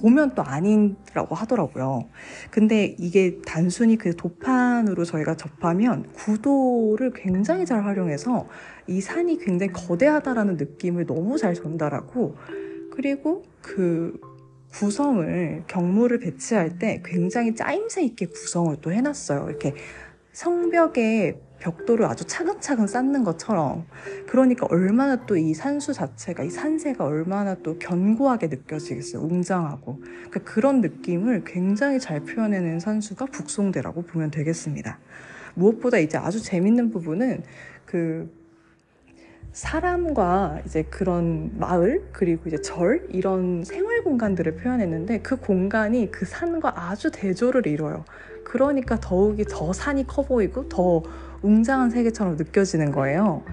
보면 0.00 0.34
또 0.34 0.42
아니라고 0.42 1.34
하더라고요. 1.34 2.08
근데 2.50 2.94
이게 2.98 3.40
단순히 3.46 3.96
그 3.96 4.14
도판으로 4.14 5.04
저희가 5.04 5.36
접하면 5.36 6.04
구도를 6.12 7.12
굉장히 7.14 7.64
잘 7.64 7.84
활용해서 7.84 8.46
이 8.86 9.00
산이 9.00 9.38
굉장히 9.38 9.72
거대하다라는 9.72 10.56
느낌을 10.58 11.06
너무 11.06 11.38
잘 11.38 11.54
전달하고 11.54 12.36
그리고 12.92 13.42
그 13.62 14.18
구성을 14.78 15.64
경무를 15.66 16.18
배치할 16.18 16.78
때 16.78 17.02
굉장히 17.04 17.54
짜임새 17.54 18.02
있게 18.02 18.26
구성을 18.26 18.76
또 18.82 18.92
해놨어요. 18.92 19.48
이렇게 19.48 19.74
성벽에 20.32 21.40
벽돌을 21.58 22.04
아주 22.04 22.26
차근차근 22.26 22.86
쌓는 22.86 23.24
것처럼. 23.24 23.86
그러니까 24.28 24.66
얼마나 24.68 25.24
또 25.24 25.36
이 25.36 25.54
산수 25.54 25.94
자체가 25.94 26.44
이 26.44 26.50
산세가 26.50 27.04
얼마나 27.04 27.54
또 27.54 27.78
견고하게 27.78 28.48
느껴지겠어요 28.48 29.22
웅장하고. 29.22 30.00
그러니까 30.00 30.40
그런 30.40 30.82
느낌을 30.82 31.44
굉장히 31.46 31.98
잘 31.98 32.20
표현해낸 32.20 32.78
산수가 32.78 33.26
북송대라고 33.26 34.02
보면 34.02 34.30
되겠습니다. 34.30 34.98
무엇보다 35.54 35.96
이제 35.98 36.18
아주 36.18 36.42
재밌는 36.42 36.90
부분은 36.90 37.42
그 37.86 38.30
사람과 39.56 40.60
이제 40.66 40.82
그런 40.82 41.50
마을 41.58 42.06
그리고 42.12 42.42
이제 42.46 42.60
절 42.60 43.06
이런 43.08 43.64
생활 43.64 44.04
공간들을 44.04 44.56
표현했는데 44.56 45.20
그 45.20 45.36
공간이 45.36 46.10
그 46.10 46.26
산과 46.26 46.74
아주 46.90 47.10
대조를 47.10 47.66
이뤄요. 47.66 48.04
그러니까 48.44 49.00
더욱이 49.00 49.46
더 49.48 49.72
산이 49.72 50.06
커 50.06 50.22
보이고 50.22 50.68
더 50.68 51.02
웅장한 51.40 51.88
세계처럼 51.88 52.36
느껴지는 52.36 52.92
거예요. 52.92 53.44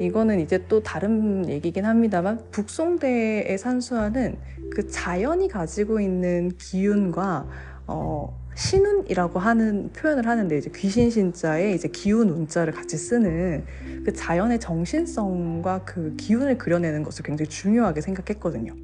이거는 0.00 0.40
이제 0.40 0.64
또 0.66 0.82
다른 0.82 1.46
얘기긴 1.46 1.84
합니다만 1.84 2.40
북송대의 2.50 3.58
산수화는 3.58 4.38
그 4.74 4.88
자연이 4.88 5.48
가지고 5.48 6.00
있는 6.00 6.52
기운과 6.56 7.46
어, 7.86 8.43
신운이라고 8.54 9.38
하는 9.38 9.90
표현을 9.92 10.26
하는데 10.26 10.56
이제 10.56 10.70
귀신 10.74 11.10
신자에 11.10 11.72
이제 11.72 11.88
기운 11.88 12.30
운자를 12.30 12.72
같이 12.72 12.96
쓰는 12.96 13.64
그 14.04 14.12
자연의 14.12 14.60
정신성과 14.60 15.84
그 15.84 16.14
기운을 16.16 16.58
그려내는 16.58 17.02
것을 17.02 17.24
굉장히 17.24 17.48
중요하게 17.48 18.00
생각했거든요. 18.00 18.74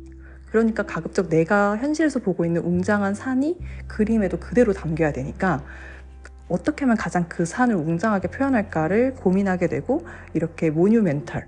그러니까 0.51 0.83
가급적 0.85 1.29
내가 1.29 1.77
현실에서 1.77 2.19
보고 2.19 2.45
있는 2.45 2.63
웅장한 2.63 3.15
산이 3.15 3.59
그림에도 3.87 4.39
그대로 4.39 4.73
담겨야 4.73 5.13
되니까 5.13 5.65
어떻게 6.49 6.85
하면 6.85 6.97
가장 6.97 7.27
그 7.29 7.45
산을 7.45 7.77
웅장하게 7.77 8.29
표현할까를 8.29 9.15
고민하게 9.15 9.69
되고 9.69 10.05
이렇게 10.35 10.71
monumental 10.71 11.47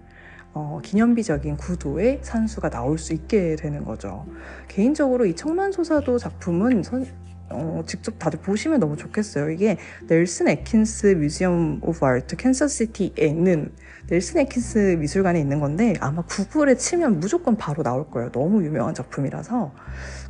어, 0.55 0.81
기념비적인 0.83 1.57
구도의 1.57 2.21
산수가 2.23 2.71
나올 2.71 2.99
수 2.99 3.13
있게 3.13 3.57
되는 3.57 3.85
거죠. 3.85 4.27
개인적으로 4.69 5.27
이 5.27 5.35
청만소사도 5.35 6.19
작품은 6.19 6.83
선, 6.83 7.07
어, 7.53 7.83
직접 7.87 8.19
다들 8.19 8.41
보시면 8.41 8.81
너무 8.81 8.97
좋겠어요. 8.97 9.51
이게 9.51 9.79
Nelson-Atkins 10.09 10.49
Museum 10.49 11.07
of 11.19 11.81
Art 11.83 12.05
Kansas 12.05 12.37
City에 12.37 13.27
있는 13.27 13.73
넬슨 14.09 14.41
에킨스 14.41 14.97
미술관에 15.01 15.41
있는 15.41 15.61
건데 15.61 15.95
아마 16.01 16.23
구글에 16.23 16.77
치면 16.77 17.21
무조건 17.21 17.57
바로 17.57 17.83
나올 17.83 18.11
거예요. 18.11 18.31
너무 18.33 18.65
유명한 18.65 18.95
작품이라서. 18.95 19.73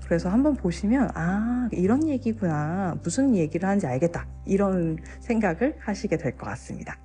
그래서 0.07 0.29
한번 0.29 0.55
보시면 0.57 1.11
아 1.15 1.69
이런 1.73 2.07
얘기구나 2.09 2.97
무슨 3.03 3.35
얘기를 3.35 3.67
하는지 3.67 3.87
알겠다 3.87 4.27
이런 4.45 4.99
생각을 5.21 5.77
하시게 5.81 6.19
될 6.19 6.37
것 6.37 6.47
같습니다. 6.47 6.99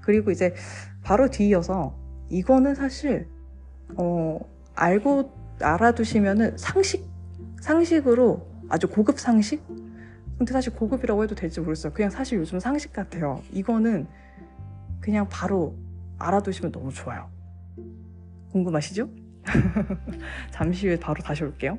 그리고 0.00 0.30
이제 0.30 0.54
바로 1.02 1.28
뒤이어서 1.28 1.94
이거는 2.30 2.74
사실 2.74 3.28
어, 3.96 4.38
알고 4.74 5.32
알아두시면은 5.60 6.56
상식 6.56 7.04
상식으로 7.60 8.49
아주 8.70 8.88
고급 8.88 9.18
상식? 9.18 9.62
근데 10.38 10.52
사실 10.52 10.72
고급이라고 10.72 11.24
해도 11.24 11.34
될지 11.34 11.60
모르겠어요. 11.60 11.92
그냥 11.92 12.10
사실 12.10 12.38
요즘 12.38 12.58
상식 12.58 12.92
같아요. 12.94 13.42
이거는 13.52 14.06
그냥 15.00 15.28
바로 15.28 15.76
알아두시면 16.18 16.72
너무 16.72 16.90
좋아요. 16.92 17.28
궁금하시죠? 18.52 19.10
잠시 20.50 20.86
후에 20.86 20.98
바로 20.98 21.22
다시 21.22 21.44
올게요. 21.44 21.78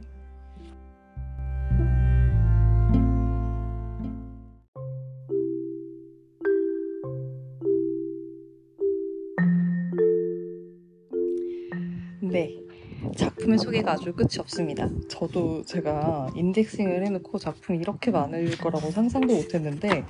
작품의 13.41 13.57
소개가 13.57 13.93
아주 13.93 14.13
끝이 14.13 14.37
없습니다. 14.39 14.87
저도 15.09 15.63
제가 15.65 16.31
인덱싱을 16.35 17.03
해놓고 17.05 17.39
작품이 17.39 17.79
이렇게 17.79 18.11
많을 18.11 18.55
거라고 18.57 18.91
상상도 18.91 19.35
못했는데 19.35 20.05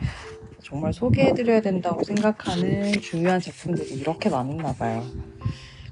정말 0.61 0.91
소개해드려야 0.91 1.61
된다고 1.61 2.03
생각하는 2.03 2.91
중요한 2.93 3.39
작품들이 3.39 3.93
이렇게 3.95 4.29
많았나 4.29 4.73
봐요. 4.73 5.03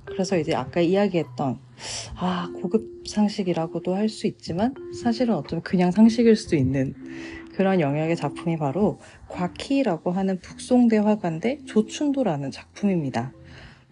그래서 0.06 0.38
이제 0.38 0.54
아까 0.54 0.82
이야기했던 0.82 1.60
아 2.16 2.52
고급 2.62 3.08
상식이라고도 3.08 3.96
할 3.96 4.10
수 4.10 4.28
있지만 4.28 4.74
사실은 5.02 5.36
어쩌면 5.36 5.64
그냥 5.64 5.92
상식일 5.92 6.36
수도 6.36 6.58
있는 6.58 6.94
그런 7.56 7.80
영역의 7.80 8.18
작품이 8.18 8.58
바로 8.58 9.00
과키라고 9.30 10.12
하는 10.12 10.40
북송대 10.40 10.98
화가인데 10.98 11.60
조춘도라는 11.66 12.52
작품입니다. 12.52 13.32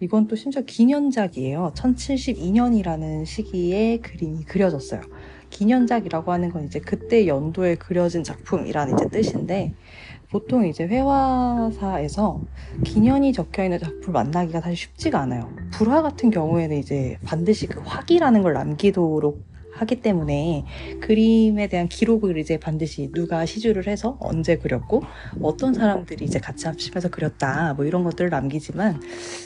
이건 0.00 0.28
또 0.28 0.36
심지어 0.36 0.62
기년작이에요. 0.62 1.72
1072년이라는 1.74 3.24
시기에 3.24 3.98
그림이 3.98 4.44
그려졌어요. 4.44 5.00
기년작이라고 5.50 6.30
하는 6.30 6.50
건 6.50 6.66
이제 6.66 6.78
그때 6.78 7.26
연도에 7.26 7.74
그려진 7.74 8.22
작품이라는 8.22 8.94
이제 8.94 9.08
뜻인데 9.08 9.74
보통 10.30 10.66
이제 10.66 10.86
회화사에서 10.86 12.40
기년이 12.84 13.32
적혀 13.32 13.64
있는 13.64 13.80
작품을 13.80 14.12
만나기가 14.12 14.60
사실 14.60 14.76
쉽지가 14.76 15.18
않아요. 15.20 15.50
불화 15.72 16.02
같은 16.02 16.30
경우에는 16.30 16.76
이제 16.76 17.18
반드시 17.24 17.66
그 17.66 17.80
화기라는 17.80 18.42
걸 18.42 18.52
남기도록 18.52 19.47
하기 19.78 20.02
때문에 20.02 20.64
그림에 21.00 21.68
대한 21.68 21.88
기록을 21.88 22.38
이제 22.38 22.58
반드시 22.58 23.10
누가 23.12 23.46
시주를 23.46 23.86
해서 23.86 24.16
언제 24.20 24.56
그렸고 24.58 25.02
어떤 25.42 25.74
사람들이 25.74 26.24
이제 26.24 26.38
같이 26.38 26.66
합심해서 26.66 27.08
그렸다 27.08 27.74
뭐 27.74 27.84
이런 27.84 28.04
것들을 28.04 28.30
남기지만 28.30 29.00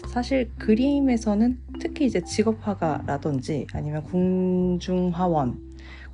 사실 0.09 0.51
그림에서는 0.59 1.59
특히 1.81 2.07
이제 2.07 2.23
직업화가라든지 2.23 3.67
아니면 3.73 4.03
궁중화원, 4.05 5.59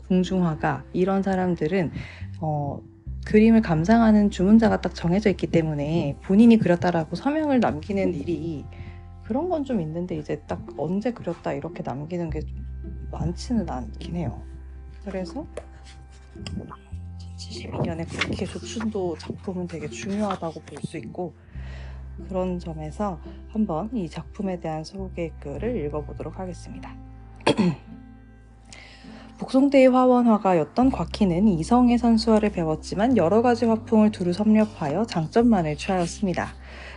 궁중화가 0.09 0.85
이런 0.93 1.23
사람들은 1.23 1.93
어 2.41 2.81
그림을 3.27 3.61
감상하는 3.61 4.31
주문자가 4.31 4.81
딱 4.81 4.95
정해져 4.95 5.29
있기 5.31 5.49
때문에 5.49 6.17
본인이 6.23 6.57
그렸다라고 6.59 7.15
서명을 7.17 7.61
남기는 7.61 8.15
일이 8.15 8.65
그런 9.25 9.51
건 9.51 9.65
좀 9.65 9.83
있는데 9.83 10.17
이제 10.17 10.41
딱 10.47 10.67
언제 10.79 11.13
그렸다 11.13 11.53
이렇게 11.53 11.83
남기는 11.83 12.31
게 12.31 12.41
많지는 13.11 13.69
않긴 13.69 14.17
해요. 14.17 14.43
그래서 15.05 15.47
72년에 17.37 18.07
그렇게 18.09 18.45
조춘도 18.47 19.17
작품은 19.19 19.67
되게 19.67 19.89
중요하다고 19.89 20.61
볼 20.61 20.79
수 20.85 20.97
있고 20.99 21.35
그런 22.29 22.59
점에서 22.59 23.21
한번 23.49 23.91
이 23.97 24.09
작품에 24.09 24.59
대한 24.61 24.83
소개 24.85 25.31
글을 25.41 25.77
읽어보도록 25.87 26.39
하겠습니다. 26.39 26.93
북송대의 29.39 29.89
화원화가였던 29.91 30.91
곽희는 30.91 31.47
이성의 31.47 31.99
산수화를 31.99 32.51
배웠지만 32.51 33.17
여러 33.17 33.41
가지 33.41 33.67
화풍을 33.67 34.11
두루 34.11 34.33
섭렵하여 34.33 35.05
장점만을 35.07 35.77
취하였습니다. 35.77 36.49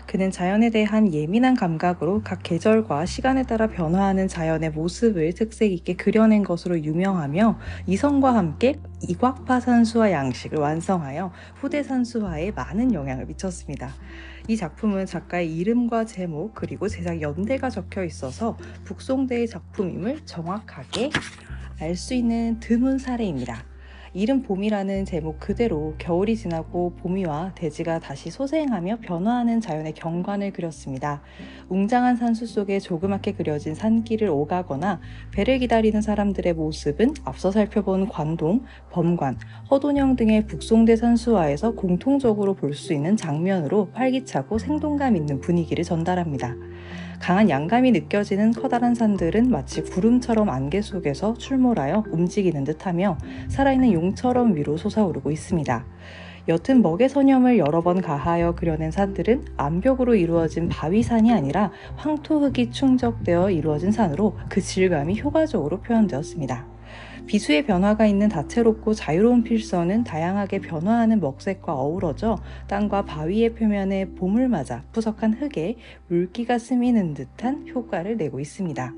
그는 0.08 0.32
자연에 0.32 0.70
대한 0.70 1.14
예민한 1.14 1.56
감각으로 1.56 2.22
각 2.24 2.44
계절과 2.44 3.06
시간에 3.06 3.44
따라 3.44 3.68
변화하는 3.68 4.28
자연의 4.28 4.72
모습을 4.72 5.34
특색 5.34 5.72
있게 5.72 5.96
그려낸 5.96 6.44
것으로 6.44 6.80
유명하며 6.84 7.60
이성과 7.88 8.36
함께 8.36 8.80
이곽파 9.08 9.60
산수화 9.60 10.12
양식을 10.12 10.60
완성하여 10.60 11.32
후대 11.56 11.84
산수화에 11.84 12.52
많은 12.52 12.94
영향을 12.94 13.26
미쳤습니다. 13.26 13.94
이 14.48 14.58
작품은 14.58 15.06
작가의 15.06 15.56
이름과 15.56 16.06
제목 16.06 16.54
그리고 16.56 16.88
제작 16.88 17.22
연대가 17.22 17.70
적혀 17.70 18.04
있어서 18.04 18.58
북송대의 18.86 19.48
작품임을 19.48 20.26
정확하게 20.26 21.12
알 21.80 21.96
수 21.96 22.14
있는 22.14 22.60
드문 22.60 23.00
사례입니다. 23.00 23.71
이름 24.14 24.42
봄이라는 24.42 25.06
제목 25.06 25.40
그대로 25.40 25.96
겨울이 25.98 26.36
지나고 26.36 26.94
봄이와 26.98 27.54
대지가 27.56 28.00
다시 28.00 28.30
소생하며 28.30 28.98
변화하는 29.02 29.62
자연의 29.62 29.94
경관을 29.94 30.52
그렸습니다. 30.52 31.22
웅장한 31.70 32.18
산수 32.18 32.46
속에 32.46 32.80
조그맣게 32.80 33.34
그려진 33.34 33.74
산길을 33.74 34.28
오가거나 34.28 35.00
배를 35.32 35.60
기다리는 35.60 36.02
사람들의 36.02 36.54
모습은 36.54 37.14
앞서 37.24 37.52
살펴본 37.52 38.10
관동, 38.10 38.66
범관, 38.92 39.38
허돈영 39.70 40.18
등의 40.18 40.46
북송대 40.48 40.98
산수화에서 40.98 41.72
공통적으로 41.72 42.54
볼 42.56 42.72
수 42.72 42.94
있는 42.94 43.18
장면으로 43.18 43.90
활기차고 43.94 44.58
생동감 44.58 45.16
있는 45.18 45.42
분위기를 45.42 45.84
전달합니다. 45.84 46.56
강한 47.22 47.52
양감이 47.52 47.92
느껴지는 47.92 48.52
커다란 48.52 48.96
산들은 48.96 49.52
마치 49.52 49.84
구름처럼 49.84 50.50
안개 50.50 50.82
속에서 50.82 51.36
출몰하여 51.36 52.06
움직이는 52.10 52.64
듯하며 52.64 53.20
살아있는 53.48 53.94
용처럼 53.94 54.56
위로 54.56 54.76
솟아오르고 54.76 55.30
있습니다. 55.30 55.86
옅은 56.48 56.82
먹의 56.82 57.10
선염을 57.10 57.60
여러 57.60 57.82
번 57.82 58.02
가하여 58.02 58.56
그려낸 58.56 58.90
산들은 58.90 59.46
암벽으로 59.56 60.16
이루어진 60.16 60.68
바위산이 60.68 61.32
아니라 61.32 61.72
황토 61.96 62.40
흙이 62.40 62.72
충적되어 62.72 63.52
이루어진 63.52 63.92
산으로 63.92 64.36
그 64.50 64.60
질감이 64.60 65.22
효과적으로 65.22 65.80
표현되었습니다. 65.82 66.66
비수의 67.32 67.66
변화가 67.66 68.08
있는 68.08 68.28
다채롭고 68.28 68.94
자유로운 68.94 69.44
필선은 69.44 70.04
다양하게 70.04 70.60
변화하는 70.60 71.22
먹색과 71.22 71.74
어우러져 71.74 72.38
땅과 72.68 73.06
바위의 73.06 73.54
표면에 73.54 74.10
봄을 74.16 74.50
맞아 74.50 74.84
푸석한 74.92 75.36
흙에 75.36 75.78
물기가 76.10 76.58
스미는 76.58 77.14
듯한 77.14 77.70
효과를 77.70 78.18
내고 78.18 78.42
있습니다. 78.42 78.94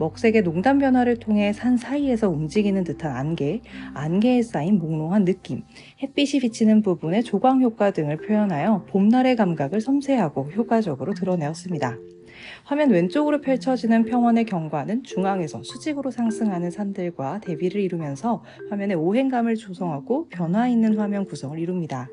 먹색의 0.00 0.42
농단 0.42 0.80
변화를 0.80 1.18
통해 1.18 1.52
산 1.52 1.76
사이에서 1.76 2.28
움직이는 2.28 2.82
듯한 2.82 3.14
안개, 3.14 3.60
안개에 3.94 4.42
쌓인 4.42 4.80
몽롱한 4.80 5.24
느낌, 5.24 5.62
햇빛이 6.02 6.40
비치는 6.40 6.82
부분의 6.82 7.22
조광 7.22 7.62
효과 7.62 7.92
등을 7.92 8.16
표현하여 8.16 8.86
봄날의 8.88 9.36
감각을 9.36 9.80
섬세하고 9.80 10.50
효과적으로 10.56 11.14
드러내었습니다. 11.14 11.98
화면 12.70 12.90
왼쪽으로 12.90 13.40
펼쳐지는 13.40 14.04
평원의 14.04 14.44
경관은 14.44 15.02
중앙에서 15.02 15.60
수직으로 15.64 16.12
상승하는 16.12 16.70
산들과 16.70 17.40
대비를 17.40 17.80
이루면서 17.80 18.44
화면의 18.70 18.96
오행감을 18.96 19.56
조성하고 19.56 20.28
변화 20.28 20.68
있는 20.68 20.96
화면 20.96 21.24
구성을 21.24 21.58
이룹니다. 21.58 22.08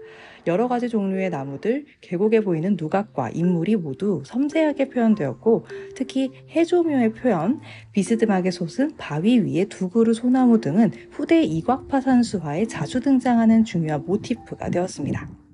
여러 0.47 0.67
가지 0.67 0.89
종류의 0.89 1.29
나무들, 1.29 1.85
계곡에 2.01 2.39
보이는 2.39 2.75
누각과 2.75 3.29
인물이 3.29 3.75
모두 3.75 4.23
섬세하게 4.25 4.89
표현되었고 4.89 5.67
특히 5.95 6.31
해조묘의 6.49 7.13
표현, 7.13 7.61
비스듬하게 7.91 8.49
솟은 8.49 8.95
바위 8.97 9.37
위에 9.37 9.65
두 9.65 9.89
그루 9.89 10.15
소나무 10.15 10.59
등은 10.59 10.91
후대 11.11 11.43
이곽파 11.43 12.01
산수화에 12.01 12.65
자주 12.65 12.99
등장하는 12.99 13.63
중요한 13.63 14.03
모티프가 14.07 14.71
되었습니다. 14.71 15.46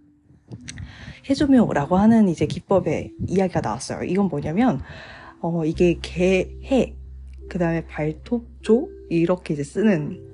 해조묘라고 1.30 1.98
하는 1.98 2.28
이제 2.30 2.46
기법의 2.46 3.14
이야기가 3.28 3.62
나왔어요. 3.62 4.04
이건 4.04 4.28
뭐냐면 4.28 4.82
어 5.42 5.66
이게 5.66 5.98
개 6.02 6.58
해 6.64 6.96
그 7.50 7.60
다음에 7.60 7.86
발톱조 7.86 8.90
이렇게 9.10 9.54
이제 9.54 9.64
쓰는 9.64 10.34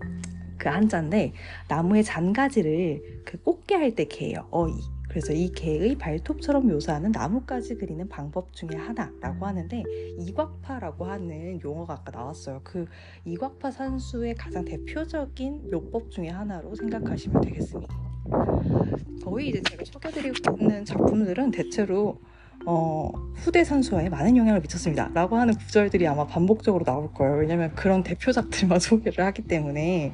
그 0.57 0.70
한자인데 0.70 1.34
나무의 1.68 2.03
잔가지를 2.03 3.24
그 3.26 3.41
꽂게 3.41 3.76
할 3.76 3.95
때 3.95 4.06
개예요. 4.06 4.48
어이. 4.52 4.74
그래서 5.10 5.34
이 5.34 5.52
개의 5.52 5.98
발톱처럼 5.98 6.68
묘사하는 6.68 7.11
나무까지 7.11 7.76
그리는 7.76 8.07
방법 8.07 8.53
중에 8.53 8.70
하나라고 8.78 9.48
하는데 9.48 9.84
이곽파라고 10.20 11.06
하는 11.06 11.60
용어가 11.64 11.95
아까 11.95 12.11
나왔어요. 12.11 12.61
그 12.64 12.86
이곽파 13.26 13.72
산수의 13.72 14.36
가장 14.36 14.64
대표적인 14.66 15.72
묘법 15.72 16.11
중에 16.11 16.28
하나로 16.30 16.76
생각하시면 16.76 17.41
되겠습니다. 17.41 18.09
거의 19.23 19.49
이제 19.49 19.61
제가 19.61 19.84
소개드리고 19.85 20.57
있는 20.60 20.85
작품들은 20.85 21.51
대체로 21.51 22.19
어, 22.65 23.10
후대 23.35 23.64
산수화에 23.64 24.10
많은 24.10 24.35
영향을 24.35 24.61
미쳤습니다. 24.61 25.10
라고 25.14 25.38
하는 25.38 25.53
구절들이 25.53 26.06
아마 26.07 26.27
반복적으로 26.27 26.84
나올 26.84 27.11
거예요. 27.14 27.38
왜냐면 27.38 27.73
그런 27.73 28.03
대표작들만 28.03 28.80
소개를 28.80 29.26
하기 29.26 29.43
때문에. 29.43 30.14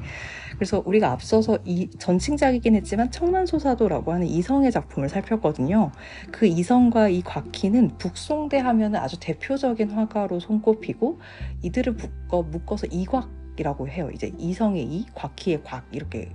그래서 0.54 0.82
우리가 0.86 1.12
앞서서 1.12 1.58
이 1.66 1.90
전칭작이긴 1.98 2.76
했지만 2.76 3.12
청란소사도라고 3.12 4.14
하는 4.14 4.28
이성의 4.28 4.72
작품을 4.72 5.10
살폈거든요. 5.10 5.92
그 6.32 6.46
이성과 6.46 7.10
이 7.10 7.22
곽희는 7.24 7.98
북송대 7.98 8.60
하면은 8.60 9.00
아주 9.00 9.20
대표적인 9.20 9.92
화가로 9.92 10.40
손꼽히고 10.40 11.20
이들을 11.64 11.94
묶어, 11.94 12.44
묶어서 12.44 12.88
이곽이라고 12.88 13.90
해요. 13.90 14.10
이제 14.14 14.32
이성의 14.38 14.84
이, 14.84 15.06
곽희의 15.16 15.64
곽 15.64 15.84
이렇게. 15.92 16.32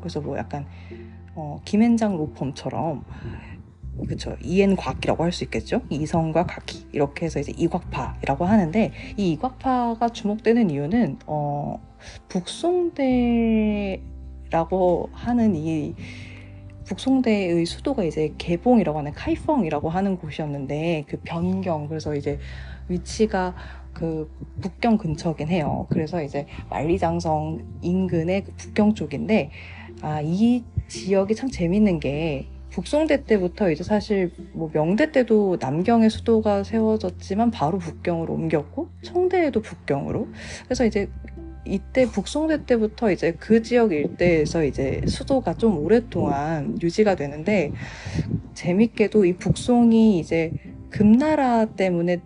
그래서 0.00 0.20
뭐 0.20 0.36
약간 0.36 0.66
어, 1.34 1.60
김앤장 1.64 2.16
로펌처럼 2.16 3.04
그쵸 4.08 4.36
이엔 4.42 4.76
곽이라고 4.76 5.22
할 5.24 5.32
수 5.32 5.44
있겠죠 5.44 5.82
이성과 5.90 6.46
각희 6.46 6.86
이렇게 6.92 7.26
해서 7.26 7.40
이제 7.40 7.52
이곽파라고 7.56 8.44
하는데 8.44 8.92
이 9.16 9.32
이곽파가 9.32 10.08
주목되는 10.10 10.70
이유는 10.70 11.18
어, 11.26 11.78
북송대라고 12.28 14.00
하는 15.12 15.54
이 15.54 15.94
북송대의 16.84 17.64
수도가 17.64 18.04
이제 18.04 18.34
개봉이라고 18.38 18.98
하는 18.98 19.12
카이펑이라고 19.12 19.88
하는 19.88 20.16
곳이었는데 20.18 21.04
그 21.06 21.18
변경 21.22 21.86
그래서 21.88 22.14
이제 22.14 22.38
위치가 22.88 23.54
그 23.92 24.30
북경 24.60 24.98
근처긴 24.98 25.48
해요. 25.48 25.86
그래서 25.90 26.22
이제 26.22 26.46
만리장성 26.70 27.60
인근의 27.82 28.44
그 28.44 28.52
북경 28.56 28.94
쪽인데 28.94 29.50
아 30.02 30.20
이 30.22 30.64
지역이 30.92 31.34
참 31.34 31.48
재밌는 31.48 32.00
게 32.00 32.48
북송대 32.68 33.24
때부터 33.24 33.70
이제 33.70 33.82
사실 33.82 34.30
뭐 34.52 34.70
명대 34.72 35.10
때도 35.10 35.56
남경의 35.58 36.10
수도가 36.10 36.64
세워졌지만 36.64 37.50
바로 37.50 37.78
북경으로 37.78 38.34
옮겼고 38.34 38.88
청대에도 39.00 39.62
북경으로 39.62 40.28
그래서 40.64 40.84
이제 40.84 41.08
이때 41.64 42.04
북송대 42.04 42.66
때부터 42.66 43.10
이제 43.10 43.32
그 43.38 43.62
지역 43.62 43.92
일대에서 43.92 44.64
이제 44.64 45.00
수도가 45.06 45.54
좀 45.54 45.78
오랫동안 45.78 46.78
유지가 46.82 47.14
되는데 47.14 47.72
재밌게도 48.52 49.24
이 49.24 49.32
북송이 49.38 50.18
이제 50.18 50.52
금나라 50.90 51.64
때문에 51.64 52.20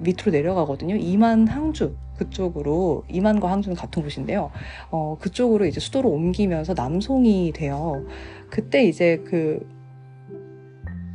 밑으로 0.00 0.32
내려가거든요. 0.32 0.96
이만 0.96 1.48
항주 1.48 1.96
그쪽으로 2.18 3.04
이만과 3.08 3.50
항주는 3.50 3.76
같은 3.76 4.02
곳인데요. 4.02 4.50
어, 4.90 5.16
그쪽으로 5.20 5.66
이제 5.66 5.80
수도를 5.80 6.10
옮기면서 6.10 6.74
남송이 6.74 7.52
돼요. 7.52 8.04
그때 8.50 8.84
이제 8.84 9.22
그 9.26 9.66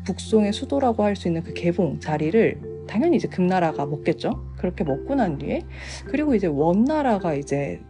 북송의 0.06 0.54
수도라고 0.54 1.04
할 1.04 1.16
수 1.16 1.28
있는 1.28 1.44
그 1.44 1.54
개봉 1.54 2.00
자리를 2.00 2.86
당연히 2.88 3.18
이제 3.18 3.28
금나라가 3.28 3.86
먹겠죠. 3.86 4.44
그렇게 4.58 4.84
먹고 4.84 5.16
난 5.16 5.38
뒤에 5.38 5.62
그리고 6.06 6.36
이제 6.36 6.48
원나라가 6.48 7.34
이제 7.36 7.82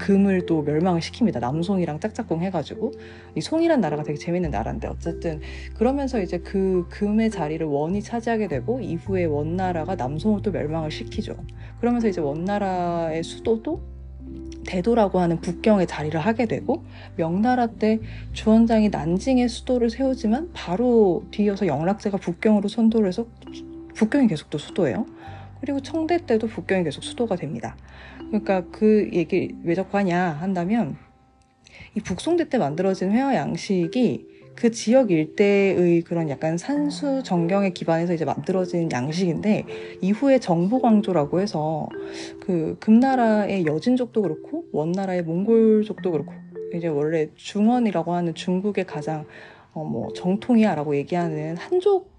금을 0.00 0.46
또 0.46 0.62
멸망을 0.62 1.00
시킵니다. 1.00 1.38
남송이랑 1.40 2.00
짝짝꿍 2.00 2.42
해가지고 2.42 2.92
이 3.36 3.40
송이란 3.40 3.80
나라가 3.80 4.02
되게 4.02 4.18
재밌는 4.18 4.50
나라인데 4.50 4.88
어쨌든 4.88 5.40
그러면서 5.76 6.20
이제 6.20 6.38
그 6.38 6.86
금의 6.88 7.30
자리를 7.30 7.64
원이 7.64 8.02
차지하게 8.02 8.48
되고 8.48 8.80
이후에 8.80 9.26
원나라가 9.26 9.94
남송을 9.94 10.42
또 10.42 10.50
멸망을 10.50 10.90
시키죠. 10.90 11.36
그러면서 11.80 12.08
이제 12.08 12.20
원나라의 12.20 13.22
수도도 13.22 13.80
대도라고 14.66 15.20
하는 15.20 15.40
북경에 15.40 15.86
자리를 15.86 16.18
하게 16.18 16.46
되고 16.46 16.84
명나라 17.16 17.66
때 17.66 17.98
주원장이 18.32 18.90
난징의 18.90 19.48
수도를 19.48 19.90
세우지만 19.90 20.50
바로 20.52 21.24
뒤이어서 21.30 21.66
영락제가 21.66 22.18
북경으로 22.18 22.68
선도를 22.68 23.08
해서 23.08 23.26
북경이 23.94 24.28
계속 24.28 24.50
또 24.50 24.58
수도예요. 24.58 25.06
그리고 25.60 25.80
청대 25.80 26.18
때도 26.24 26.46
북경이 26.46 26.84
계속 26.84 27.04
수도가 27.04 27.36
됩니다. 27.36 27.76
그러니까 28.30 28.64
그 28.70 29.10
얘기 29.12 29.54
왜 29.64 29.74
자꾸 29.74 29.98
하냐 29.98 30.30
한다면 30.40 30.96
이 31.96 32.00
북송대 32.00 32.48
때 32.48 32.58
만들어진 32.58 33.10
회화 33.10 33.34
양식이 33.34 34.26
그 34.54 34.70
지역 34.70 35.10
일대의 35.10 36.02
그런 36.02 36.28
약간 36.28 36.58
산수 36.58 37.22
정경에 37.22 37.70
기반해서 37.70 38.14
이제 38.14 38.24
만들어진 38.24 38.90
양식인데 38.92 39.64
이후에 40.00 40.38
정보광조라고 40.38 41.40
해서 41.40 41.88
그 42.40 42.76
금나라의 42.80 43.66
여진족도 43.66 44.22
그렇고 44.22 44.64
원나라의 44.72 45.22
몽골족도 45.22 46.10
그렇고 46.10 46.32
이제 46.74 46.88
원래 46.88 47.28
중원이라고 47.34 48.12
하는 48.14 48.34
중국의 48.34 48.84
가장 48.86 49.24
어 49.72 49.84
뭐 49.84 50.12
정통이야라고 50.12 50.96
얘기하는 50.96 51.56
한족 51.56 52.10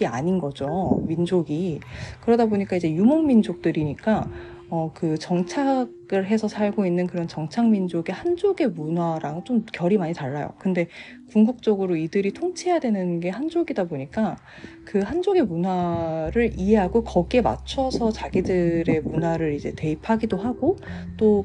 이 0.00 0.04
아닌 0.06 0.38
거죠 0.38 1.02
민족이. 1.06 1.80
그러다 2.22 2.46
보니까 2.46 2.76
이제 2.76 2.90
유목 2.90 3.26
민족들이니까 3.26 4.30
어, 4.70 4.92
그 4.94 5.18
정착을 5.18 6.26
해서 6.26 6.46
살고 6.46 6.86
있는 6.86 7.08
그런 7.08 7.26
정착민족의 7.26 8.14
한족의 8.14 8.68
문화랑 8.68 9.42
좀 9.42 9.66
결이 9.72 9.98
많이 9.98 10.14
달라요. 10.14 10.52
근데 10.58 10.86
궁극적으로 11.30 11.96
이들이 11.96 12.32
통치해야 12.32 12.78
되는 12.78 13.18
게 13.18 13.30
한족이다 13.30 13.84
보니까 13.84 14.36
그 14.84 15.00
한족의 15.00 15.42
문화를 15.42 16.52
이해하고 16.56 17.02
거기에 17.02 17.40
맞춰서 17.40 18.12
자기들의 18.12 19.00
문화를 19.02 19.54
이제 19.54 19.72
대입하기도 19.74 20.36
하고 20.36 20.76
또 21.16 21.44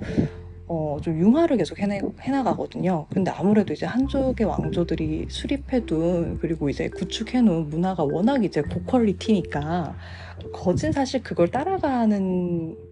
어, 0.68 0.97
좀 1.02 1.19
융화를 1.19 1.57
계속 1.57 1.80
해내, 1.80 2.02
해나가거든요. 2.22 3.06
근데 3.11 3.30
아무래도 3.30 3.73
이제 3.73 3.85
한족의 3.85 4.47
왕조들이 4.47 5.27
수립해둔, 5.30 6.39
그리고 6.39 6.69
이제 6.69 6.89
구축해놓은 6.89 7.69
문화가 7.69 8.03
워낙 8.03 8.43
이제 8.43 8.64
고quality니까, 8.64 9.95
거진 10.52 10.91
사실 10.91 11.22
그걸 11.22 11.49
따라가는 11.49 12.85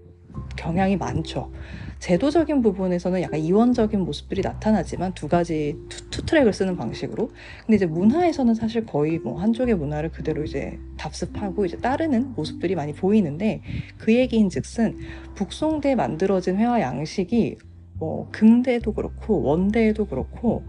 경향이 0.55 0.97
많죠. 0.97 1.51
제도적인 1.99 2.61
부분에서는 2.61 3.21
약간 3.21 3.39
이원적인 3.39 4.01
모습들이 4.01 4.41
나타나지만 4.41 5.13
두 5.13 5.29
가지 5.29 5.77
two, 5.87 6.09
two, 6.09 6.25
track을 6.25 6.51
쓰는 6.51 6.75
방식으로. 6.75 7.29
근데 7.65 7.77
이제 7.77 7.85
문화에서는 7.85 8.55
사실 8.55 8.85
거의 8.85 9.19
뭐 9.19 9.39
한쪽의 9.39 9.75
문화를 9.75 10.11
그대로 10.11 10.43
이제 10.43 10.77
답습하고 10.97 11.65
이제 11.65 11.77
따르는 11.77 12.33
모습들이 12.35 12.75
많이 12.75 12.93
보이는데 12.93 13.61
그 13.97 14.13
얘기인 14.13 14.49
즉슨 14.49 14.97
북송대 15.35 15.95
만들어진 15.95 16.57
회화 16.57 16.81
양식이 16.81 17.57
뭐 17.93 18.27
금대도 18.31 18.93
그렇고 18.93 19.41
원대도 19.41 20.07
그렇고 20.07 20.63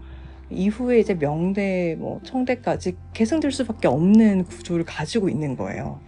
이후에 0.49 0.99
이제 0.99 1.15
명대, 1.15 1.97
뭐 1.99 2.21
청대까지 2.23 2.95
계승될 3.13 3.51
수밖에 3.51 3.87
없는 3.87 4.45
구조를 4.45 4.85
가지고 4.85 5.27
있는 5.27 5.57
거예요. 5.57 5.99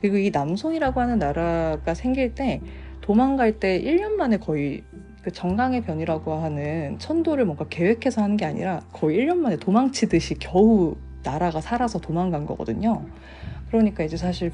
그리고 0.00 0.18
이 0.18 0.30
남송이라고 0.30 1.00
하는 1.00 1.18
나라가 1.18 1.94
생길 1.94 2.34
때 2.34 2.60
도망갈 3.06 3.60
때 3.60 3.80
1년 3.80 4.14
만에 4.14 4.36
거의 4.36 4.82
그 5.22 5.30
정강의 5.30 5.82
변이라고 5.82 6.34
하는 6.34 6.98
천도를 6.98 7.44
뭔가 7.44 7.66
계획해서 7.68 8.20
하는 8.20 8.36
게 8.36 8.44
아니라 8.44 8.80
거의 8.92 9.18
1년 9.18 9.36
만에 9.36 9.56
도망치듯이 9.56 10.34
겨우 10.40 10.96
나라가 11.22 11.60
살아서 11.60 12.00
도망간 12.00 12.46
거거든요. 12.46 13.06
그러니까 13.68 14.02
이제 14.02 14.16
사실 14.16 14.50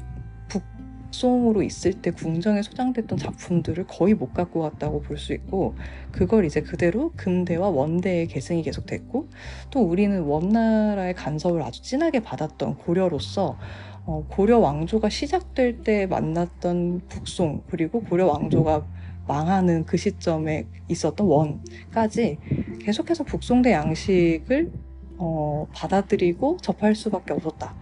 북송으로 0.49 1.63
있을 1.63 1.93
때 1.93 2.11
궁정에 2.11 2.61
소장됐던 2.61 3.17
작품들을 3.17 3.85
거의 3.87 4.13
못 4.13 4.33
갖고 4.33 4.59
왔다고 4.59 5.01
볼 5.01 5.17
수 5.17 5.33
있고 5.33 5.75
그걸 6.11 6.45
이제 6.45 6.61
그대로 6.61 7.11
금대와 7.15 7.69
원대의 7.69 8.27
계승이 8.27 8.61
계속됐고 8.61 9.29
또 9.71 9.79
우리는 9.81 10.21
원나라의 10.21 11.15
간섭을 11.15 11.61
아주 11.63 11.81
진하게 11.81 12.19
받았던 12.19 12.77
고려로서 12.77 13.49
어, 13.49 13.92
고려 14.05 14.59
왕조가 14.59 15.09
시작될 15.09 15.83
때 15.83 16.05
만났던 16.07 17.01
북송 17.07 17.63
그리고 17.69 18.01
고려 18.01 18.27
왕조가 18.27 18.85
망하는 19.27 19.85
그 19.85 19.95
시점에 19.95 20.67
있었던 20.89 21.25
원까지 21.25 22.37
계속해서 22.81 23.23
북송대 23.23 23.71
양식을 23.71 24.71
어, 25.17 25.67
받아들이고 25.73 26.57
접할 26.61 26.95
수밖에 26.95 27.33
없었다. 27.33 27.73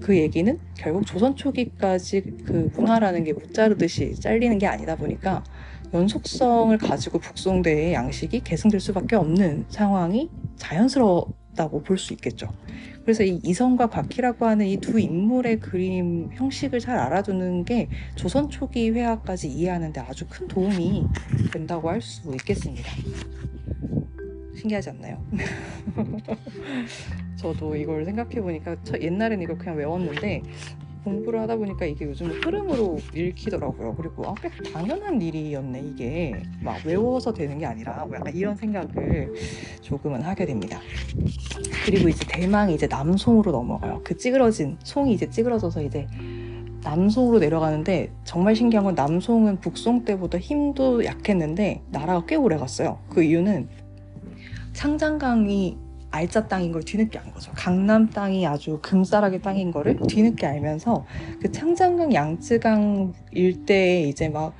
그 0.00 0.16
얘기는 0.16 0.58
결국 0.76 1.06
조선 1.06 1.36
초기까지 1.36 2.20
그 2.44 2.70
문화라는 2.74 3.24
게 3.24 3.32
무자르듯이 3.32 4.14
잘리는 4.14 4.58
게 4.58 4.66
아니다 4.66 4.96
보니까 4.96 5.42
연속성을 5.94 6.76
가지고 6.78 7.18
북송대의 7.18 7.94
양식이 7.94 8.40
계승될 8.40 8.80
수밖에 8.80 9.16
없는 9.16 9.64
상황이 9.68 10.30
자연스러웠다고 10.56 11.82
볼 11.82 11.96
수 11.96 12.12
있겠죠. 12.14 12.48
그래서 13.06 13.22
이 13.22 13.40
이성과 13.44 13.86
곽희라고 13.88 14.46
하는 14.46 14.66
이 14.66 14.76
두 14.80 14.98
인물의 14.98 15.60
그림 15.60 16.28
형식을 16.34 16.80
잘 16.80 16.98
알아두는 16.98 17.64
게 17.64 17.88
조선 18.16 18.50
초기 18.50 18.90
회화까지 18.90 19.48
이해하는데 19.48 20.00
아주 20.00 20.26
큰 20.28 20.48
도움이 20.48 21.04
된다고 21.52 21.88
할 21.88 22.02
수 22.02 22.28
있겠습니다. 22.32 22.90
신기하지 24.56 24.90
않나요? 24.90 25.22
저도 27.36 27.76
이걸 27.76 28.04
생각해 28.04 28.40
보니까 28.40 28.74
옛날에는 29.00 29.44
이걸 29.44 29.56
그냥 29.58 29.76
외웠는데 29.76 30.42
공부를 31.06 31.40
하다 31.40 31.56
보니까 31.56 31.86
이게 31.86 32.04
요즘 32.04 32.26
흐름으로 32.26 32.98
읽히더라고요. 33.14 33.94
그리고 33.94 34.26
아, 34.26 34.34
꽤 34.42 34.50
당연한 34.72 35.22
일이었네 35.22 35.80
이게 35.80 36.42
막 36.60 36.84
외워서 36.84 37.32
되는 37.32 37.58
게 37.58 37.64
아니라 37.64 38.04
뭐 38.04 38.16
약간 38.16 38.34
이런 38.34 38.56
생각을 38.56 39.32
조금은 39.82 40.22
하게 40.22 40.46
됩니다. 40.46 40.80
그리고 41.84 42.08
이제 42.08 42.26
대망이 42.28 42.74
이제 42.74 42.88
남송으로 42.88 43.52
넘어가요. 43.52 44.00
그 44.02 44.16
찌그러진 44.16 44.78
송이 44.82 45.12
이제 45.12 45.30
찌그러져서 45.30 45.82
이제 45.82 46.08
남송으로 46.82 47.38
내려가는데 47.38 48.10
정말 48.24 48.56
신기한 48.56 48.84
건 48.84 48.96
남송은 48.96 49.60
북송 49.60 50.04
때보다 50.04 50.38
힘도 50.38 51.04
약했는데 51.04 51.82
나라가 51.90 52.26
꽤 52.26 52.34
오래 52.34 52.56
갔어요. 52.56 52.98
그 53.08 53.22
이유는 53.22 53.68
창장강이 54.72 55.85
알짜 56.16 56.48
땅인 56.48 56.72
걸 56.72 56.82
뒤늦게 56.82 57.18
안 57.18 57.32
거죠. 57.32 57.52
강남 57.54 58.08
땅이 58.08 58.46
아주 58.46 58.78
금싸라기 58.82 59.42
땅인 59.42 59.70
거를 59.70 59.98
뒤늦게 60.08 60.46
알면서 60.46 61.04
그 61.40 61.52
창장강 61.52 62.14
양쯔강 62.14 63.12
일대에 63.32 64.02
이제 64.02 64.28
막 64.28 64.54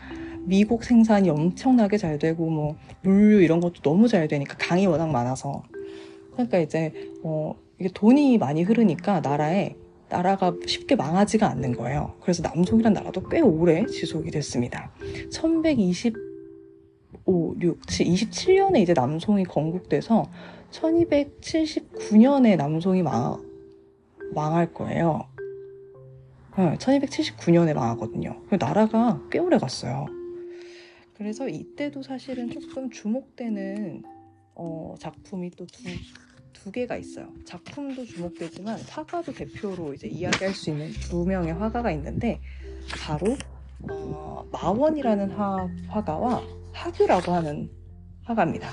미국 0.44 0.84
생산이 0.84 1.30
엄청나게 1.30 1.96
잘 1.96 2.18
되고 2.18 2.48
뭐 2.48 2.76
물류 3.02 3.42
이런 3.42 3.60
것도 3.60 3.80
너무 3.82 4.06
잘 4.06 4.28
되니까 4.28 4.56
강이 4.58 4.86
워낙 4.86 5.08
많아서 5.08 5.62
그러니까 6.32 6.58
이제 6.58 6.92
어 7.22 7.54
이게 7.80 7.90
돈이 7.92 8.38
많이 8.38 8.62
흐르니까 8.62 9.20
나라에 9.20 9.74
나라가 10.08 10.54
쉽게 10.66 10.94
망하지가 10.94 11.50
않는 11.50 11.76
거예요. 11.76 12.14
그래서 12.20 12.42
남송이란 12.42 12.92
나라도 12.92 13.28
꽤 13.28 13.40
오래 13.40 13.84
지속이 13.86 14.30
됐습니다. 14.30 14.92
1125, 15.32 16.14
6, 17.60 17.80
27년에 17.80 18.82
이제 18.82 18.92
남송이 18.92 19.44
건국돼서 19.44 20.26
1279년에 20.76 22.56
남송이 22.56 23.02
망, 23.02 23.42
망할 24.34 24.72
거예요. 24.72 25.26
네, 26.58 26.74
1279년에 26.76 27.74
망하거든요. 27.74 28.42
나라가 28.58 29.20
꽤 29.30 29.38
오래 29.38 29.58
갔어요. 29.58 30.06
그래서 31.14 31.48
이때도 31.48 32.02
사실은 32.02 32.50
조금 32.50 32.90
주목되는 32.90 34.02
어, 34.54 34.94
작품이 34.98 35.50
또 35.50 35.66
두, 35.66 35.82
두 36.52 36.70
개가 36.70 36.96
있어요. 36.96 37.28
작품도 37.44 38.04
주목되지만 38.04 38.80
화가도 38.88 39.32
대표로 39.32 39.94
이제 39.94 40.08
이야기할 40.08 40.54
수 40.54 40.70
있는 40.70 40.90
두 40.92 41.24
명의 41.24 41.52
화가가 41.54 41.90
있는데 41.92 42.40
바로 43.02 43.36
어, 43.90 44.46
마원이라는 44.52 45.30
화, 45.32 45.68
화가와 45.88 46.42
하규라고 46.72 47.32
하는 47.32 47.70
화가입니다. 48.24 48.70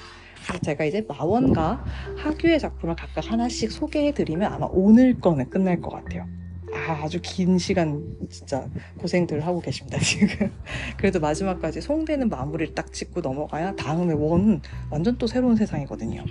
제가 0.62 0.86
이제 0.86 1.06
마원과 1.08 1.84
하규의 2.18 2.60
작품을 2.60 2.96
각각 2.96 3.32
하나씩 3.32 3.72
소개해드리면 3.72 4.52
아마 4.52 4.68
오늘 4.72 5.20
거는 5.20 5.50
끝날 5.50 5.82
것 5.82 5.90
같아요. 5.90 6.28
아, 6.74 7.04
아주 7.04 7.20
긴 7.22 7.58
시간 7.58 8.04
진짜 8.30 8.68
고생들 8.98 9.46
하고 9.46 9.62
계십니다, 9.62 10.00
지금. 10.00 10.52
그래도 10.98 11.20
마지막까지 11.20 11.82
송대는 11.82 12.30
마무리를 12.30 12.74
딱 12.74 12.92
짓고 12.92 13.22
넘어가야 13.22 13.76
다음에 13.76 14.14
원 14.14 14.62
완전 14.90 15.18
또 15.18 15.28
새로운 15.28 15.56
세상이거든요. 15.56 16.26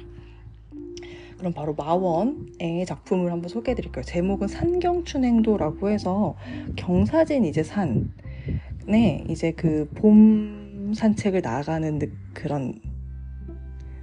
그럼 1.38 1.52
바로 1.54 1.74
마원의 1.74 2.86
작품을 2.86 3.32
한번 3.32 3.48
소개해 3.48 3.74
드릴게요. 3.74 4.04
제목은 4.04 4.48
산경춘행도라고 4.48 5.90
해서 5.90 6.36
경사진 6.76 7.44
이제 7.44 7.62
산에 7.62 9.24
이제 9.28 9.52
그 9.52 9.88
봄 9.94 10.92
산책을 10.94 11.40
나가는 11.42 11.98
그런 12.34 12.80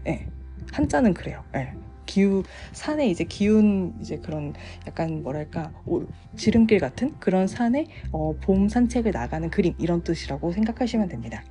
예. 0.08 0.28
한자는 0.72 1.14
그래요. 1.14 1.44
예. 1.56 1.74
기후 2.06 2.44
산에 2.72 3.08
이제 3.08 3.24
기운 3.24 3.94
이제 4.02 4.18
그런 4.18 4.54
약간 4.88 5.22
뭐랄까 5.22 5.72
오, 5.86 6.04
지름길 6.36 6.80
같은 6.80 7.14
그런 7.20 7.46
산에 7.46 7.86
어, 8.12 8.34
봄 8.42 8.68
산책을 8.68 9.12
나가는 9.12 9.48
그림 9.52 9.76
이런 9.78 10.04
뜻이라고 10.04 10.52
생각하시면 10.52 11.08
됩니다. 11.08 11.44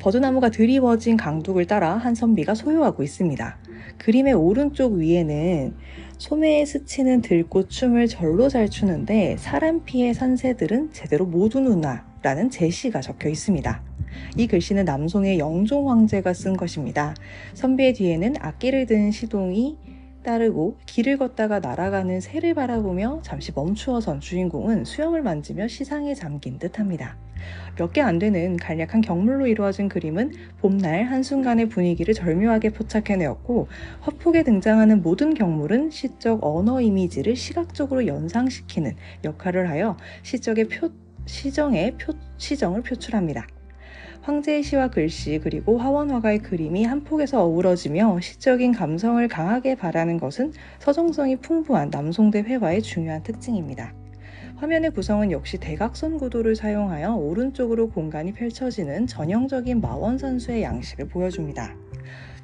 버드나무가 0.00 0.50
드리워진 0.50 1.16
강둑을 1.16 1.66
따라 1.66 1.96
한 1.96 2.14
선비가 2.14 2.54
소유하고 2.54 3.02
있습니다. 3.02 3.58
그림의 3.98 4.34
오른쪽 4.34 4.94
위에는 4.94 5.74
소매에 6.18 6.64
스치는 6.64 7.22
들꽃 7.22 7.70
춤을 7.70 8.08
절로 8.08 8.48
잘 8.48 8.68
추는데 8.68 9.36
사람 9.38 9.84
피의 9.84 10.14
산새들은 10.14 10.92
제대로 10.92 11.26
못 11.26 11.54
우는나 11.54 12.04
라는 12.22 12.50
제시가 12.50 13.00
적혀 13.00 13.28
있습니다. 13.28 13.82
이 14.36 14.46
글씨는 14.46 14.84
남송의 14.84 15.38
영종 15.38 15.90
황제가 15.90 16.32
쓴 16.32 16.56
것입니다. 16.56 17.14
선비의 17.54 17.94
뒤에는 17.94 18.34
악기를 18.40 18.86
든 18.86 19.10
시동이 19.10 19.78
따르고 20.24 20.76
길을 20.86 21.18
걷다가 21.18 21.60
날아가는 21.60 22.20
새를 22.20 22.54
바라보며 22.54 23.20
잠시 23.22 23.52
멈추어선 23.54 24.20
주인공은 24.20 24.84
수염을 24.84 25.22
만지며 25.22 25.68
시상에 25.68 26.14
잠긴 26.14 26.58
듯 26.58 26.80
합니다. 26.80 27.16
몇 27.78 27.92
개 27.92 28.00
안 28.00 28.18
되는 28.18 28.56
간략한 28.56 29.02
경물로 29.02 29.46
이루어진 29.46 29.88
그림은 29.88 30.32
봄날 30.60 31.04
한순간의 31.04 31.68
분위기를 31.68 32.12
절묘하게 32.12 32.70
포착해내었고 32.70 33.68
화폭에 34.00 34.42
등장하는 34.42 35.02
모든 35.02 35.32
경물은 35.32 35.90
시적 35.90 36.42
언어 36.42 36.80
이미지를 36.80 37.36
시각적으로 37.36 38.08
연상시키는 38.08 38.96
역할을 39.22 39.68
하여 39.70 39.96
시적의 40.24 40.68
표, 40.68 40.90
시정의 41.26 41.96
표, 41.98 42.14
시정을 42.38 42.82
표출합니다. 42.82 43.46
황제의 44.22 44.64
시와 44.64 44.88
글씨 44.88 45.38
그리고 45.38 45.78
화원화가의 45.78 46.40
그림이 46.40 46.84
한 46.84 47.04
폭에서 47.04 47.44
어우러지며 47.44 48.18
시적인 48.20 48.72
감성을 48.72 49.28
강하게 49.28 49.76
바라는 49.76 50.18
것은 50.18 50.52
서정성이 50.80 51.36
풍부한 51.36 51.90
남송대 51.90 52.40
회화의 52.40 52.82
중요한 52.82 53.22
특징입니다. 53.22 53.94
화면의 54.56 54.90
구성은 54.90 55.30
역시 55.32 55.58
대각선 55.58 56.18
구도를 56.18 56.56
사용하여 56.56 57.14
오른쪽으로 57.14 57.90
공간이 57.90 58.32
펼쳐지는 58.32 59.06
전형적인 59.06 59.80
마원산수의 59.80 60.62
양식을 60.62 61.08
보여줍니다. 61.08 61.76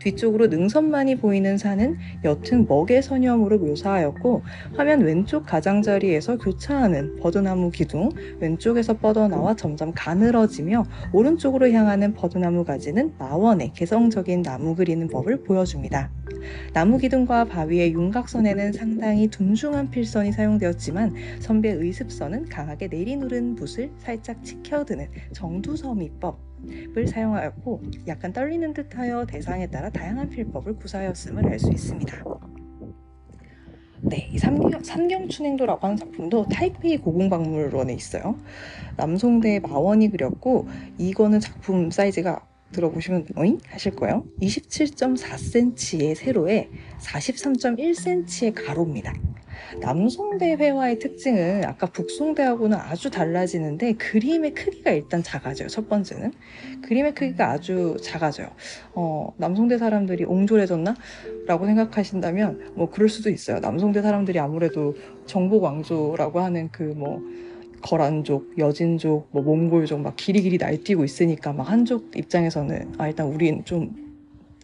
뒤쪽으로 0.02 0.48
능선만이 0.48 1.16
보이는 1.16 1.56
산은 1.56 1.96
옅은 2.24 2.66
먹의 2.66 3.02
선형으로 3.02 3.58
묘사하였고 3.58 4.42
화면 4.74 5.00
왼쪽 5.02 5.46
가장자리에서 5.46 6.38
교차하는 6.38 7.16
버드나무 7.20 7.70
기둥 7.70 8.10
왼쪽에서 8.40 8.94
뻗어나와 8.94 9.54
점점 9.54 9.92
가늘어지며 9.94 10.84
오른쪽으로 11.12 11.70
향하는 11.70 12.14
버드나무 12.14 12.64
가지는 12.64 13.12
마원의 13.18 13.72
개성적인 13.74 14.42
나무 14.42 14.74
그리는 14.74 15.06
법을 15.08 15.44
보여줍니다. 15.44 16.10
나무 16.72 16.98
기둥과 16.98 17.44
바위의 17.44 17.92
윤곽선에는 17.92 18.72
상당히 18.72 19.28
둔중한 19.28 19.90
필선이 19.90 20.32
사용되었지만 20.32 21.14
선배 21.38 21.70
의습선은 21.70 22.48
강하게 22.48 22.88
내리누른 22.88 23.54
붓을 23.54 23.90
살짝 23.98 24.42
치켜드는 24.42 25.08
정두서미법 25.32 26.51
을 26.96 27.06
사용하였고 27.06 27.82
약간 28.06 28.32
떨리는 28.32 28.74
듯하여 28.74 29.26
대상에 29.26 29.68
따라 29.68 29.90
다양한 29.90 30.28
필법을 30.30 30.76
구사하였음을 30.76 31.46
알 31.46 31.58
수 31.58 31.70
있습니다. 31.70 32.24
네, 34.04 34.28
이 34.32 34.38
삼경, 34.38 34.82
산경춘행도라고 34.82 35.86
하는 35.86 35.96
작품도 35.96 36.48
타이페이 36.48 36.98
고궁박물원에 36.98 37.94
있어요. 37.94 38.36
남송대 38.96 39.60
마원이 39.60 40.10
그렸고 40.10 40.66
이거는 40.98 41.38
작품 41.38 41.90
사이즈가 41.90 42.44
들어보시면 42.72 43.26
어잉? 43.36 43.58
하실 43.68 43.94
거예요. 43.94 44.24
27.4cm의 44.40 46.14
세로에 46.14 46.68
43.1cm의 47.00 48.52
가로입니다. 48.54 49.12
남송대 49.80 50.56
회화의 50.56 50.98
특징은 50.98 51.64
아까 51.64 51.86
북송대하고는 51.86 52.76
아주 52.76 53.10
달라지는데 53.10 53.94
그림의 53.94 54.54
크기가 54.54 54.90
일단 54.90 55.22
작아져요. 55.22 55.68
첫 55.68 55.88
번째는 55.88 56.32
그림의 56.82 57.14
크기가 57.14 57.50
아주 57.50 57.96
작아져요. 58.02 58.50
어, 58.94 59.32
남송대 59.38 59.78
사람들이 59.78 60.24
옹졸해졌나? 60.24 60.94
라고 61.46 61.66
생각하신다면 61.66 62.72
뭐 62.74 62.90
그럴 62.90 63.08
수도 63.08 63.30
있어요. 63.30 63.60
남송대 63.60 64.02
사람들이 64.02 64.38
아무래도 64.38 64.94
정복 65.26 65.62
왕조라고 65.62 66.40
하는 66.40 66.70
그뭐 66.70 67.22
거란족, 67.82 68.58
여진족, 68.58 69.28
뭐 69.32 69.42
몽골족 69.42 70.00
막 70.00 70.16
길이길이 70.16 70.58
날뛰고 70.58 71.04
있으니까 71.04 71.52
막 71.52 71.68
한족 71.70 72.16
입장에서는 72.16 72.94
아 72.98 73.08
일단 73.08 73.26
우린 73.28 73.64
좀 73.64 74.12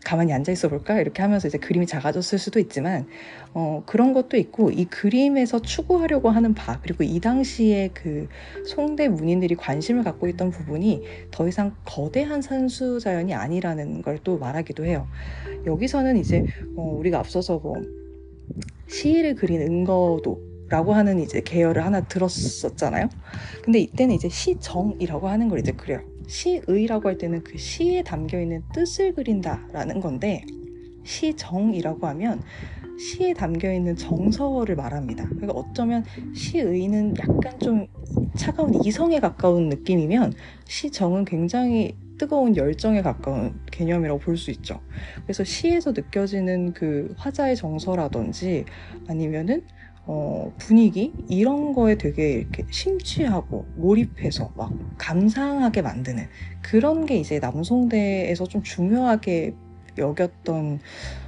가만히 0.05 0.33
앉아 0.33 0.53
있어 0.53 0.69
볼까 0.69 1.01
이렇게 1.01 1.23
하면서 1.23 1.49
이제 1.49 1.59
그림이 1.59 1.87
작아졌을 1.87 2.39
수도 2.39 2.61
있지만 2.61 3.07
어, 3.53 3.83
그런 3.85 4.13
것도 4.15 4.37
있고 4.37 4.71
이 4.71 4.85
그림에서 4.87 5.61
추구하려고 5.61 6.31
하는 6.31 6.55
바 6.55 6.81
그리고 6.81 7.05
이 7.05 7.21
당시에 7.21 7.91
그 7.93 8.29
송대 8.65 9.09
문인들이 9.09 9.55
관심을 9.57 10.05
갖고 10.05 10.29
있던 10.29 10.51
부분이 10.51 11.03
더 11.31 11.49
이상 11.49 11.75
거대한 11.85 12.41
산수 12.41 13.01
자연이 13.01 13.35
아니라는 13.35 14.03
걸 14.03 14.19
또 14.25 14.39
말하기도 14.39 14.85
해요. 14.85 15.07
여기서는 15.67 16.17
이제 16.17 16.45
어, 16.77 16.83
우리가 16.99 17.19
앞서서 17.19 17.59
뭐 17.59 17.75
시를 18.89 19.35
그린 19.35 19.61
은거도 19.63 20.41
라고 20.69 20.93
하는 20.95 21.19
이제 21.21 21.41
계열을 21.41 21.85
하나 21.85 22.01
들었었잖아요. 22.03 23.09
근데 23.65 23.79
이때는 23.79 24.15
이제 24.15 24.29
시정이라고 24.29 25.29
하는 25.29 25.49
걸 25.49 25.61
이제 25.61 25.73
그려요. 25.73 26.01
시의라고 26.27 27.09
할 27.09 27.19
때는 27.19 27.43
그 27.43 27.57
시에 27.57 28.03
담겨 28.03 28.41
있는 28.41 28.63
뜻을 28.75 29.15
그린다라는 29.15 30.01
건데 30.01 30.45
시정이라고 31.05 32.07
하면 32.09 32.43
시에 32.99 33.33
담겨 33.33 33.73
있는 33.73 33.97
정서를 33.97 34.77
말합니다. 34.77 35.25
그러니까 35.27 35.53
어쩌면 35.53 36.05
시의는 36.35 37.15
약간 37.19 37.59
좀 37.61 37.87
차가운 38.37 38.75
이성에 38.85 39.21
가까운 39.21 39.69
느낌이면 39.69 40.35
시정은 40.67 41.25
굉장히 41.25 41.97
뜨거운 42.19 42.57
열정에 42.57 43.01
가까운 43.01 43.61
개념이라고 43.71 44.19
볼 44.19 44.37
수 44.37 44.51
있죠. 44.51 44.81
그래서 45.23 45.45
시에서 45.45 45.93
느껴지는 45.93 46.73
그 46.75 47.15
화자의 47.17 47.57
정서라든지 47.57 48.65
아니면은 49.09 49.63
어, 50.11 50.51
분위기 50.57 51.13
이런 51.29 51.75
거에 51.75 51.97
되게 51.97 52.33
이렇게 52.33 52.65
심취하고 52.71 53.67
몰입해서 53.77 54.51
막 54.57 54.73
감상하게 54.97 55.83
만드는 55.83 56.25
그런 56.63 57.05
게 57.05 57.17
이제 57.17 57.39
남송대에서 57.39 58.47
좀 58.47 58.63
중요하게 58.63 59.55
여겼던 59.99 60.81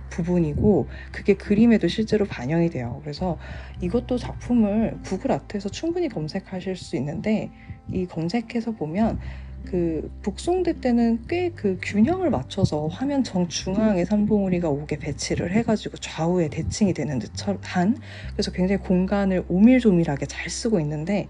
부분이고 0.08 0.88
그게 1.12 1.34
그림에도 1.34 1.88
실제로 1.88 2.24
반영이 2.24 2.70
돼요. 2.70 3.00
그래서 3.02 3.36
이것도 3.82 4.16
작품을 4.16 4.98
구글 5.04 5.32
아트에서 5.32 5.68
충분히 5.68 6.08
검색하실 6.08 6.74
수 6.76 6.96
있는데 6.96 7.50
이 7.92 8.06
검색해서 8.06 8.72
보면 8.72 9.18
그 9.64 10.10
북송대 10.22 10.80
때는 10.80 11.26
꽤 11.28 11.50
그 11.54 11.78
균형을 11.82 12.30
맞춰서 12.30 12.86
화면 12.88 13.22
정중앙에 13.22 14.04
삼봉우리가 14.04 14.68
오게 14.68 14.98
배치를 14.98 15.52
해가지고 15.52 15.98
좌우에 15.98 16.48
대칭이 16.48 16.94
되는 16.94 17.18
듯한 17.18 17.98
그래서 18.32 18.50
굉장히 18.50 18.80
공간을 18.82 19.44
오밀조밀하게 19.48 20.26
잘 20.26 20.48
쓰고 20.48 20.80
있는데 20.80 21.28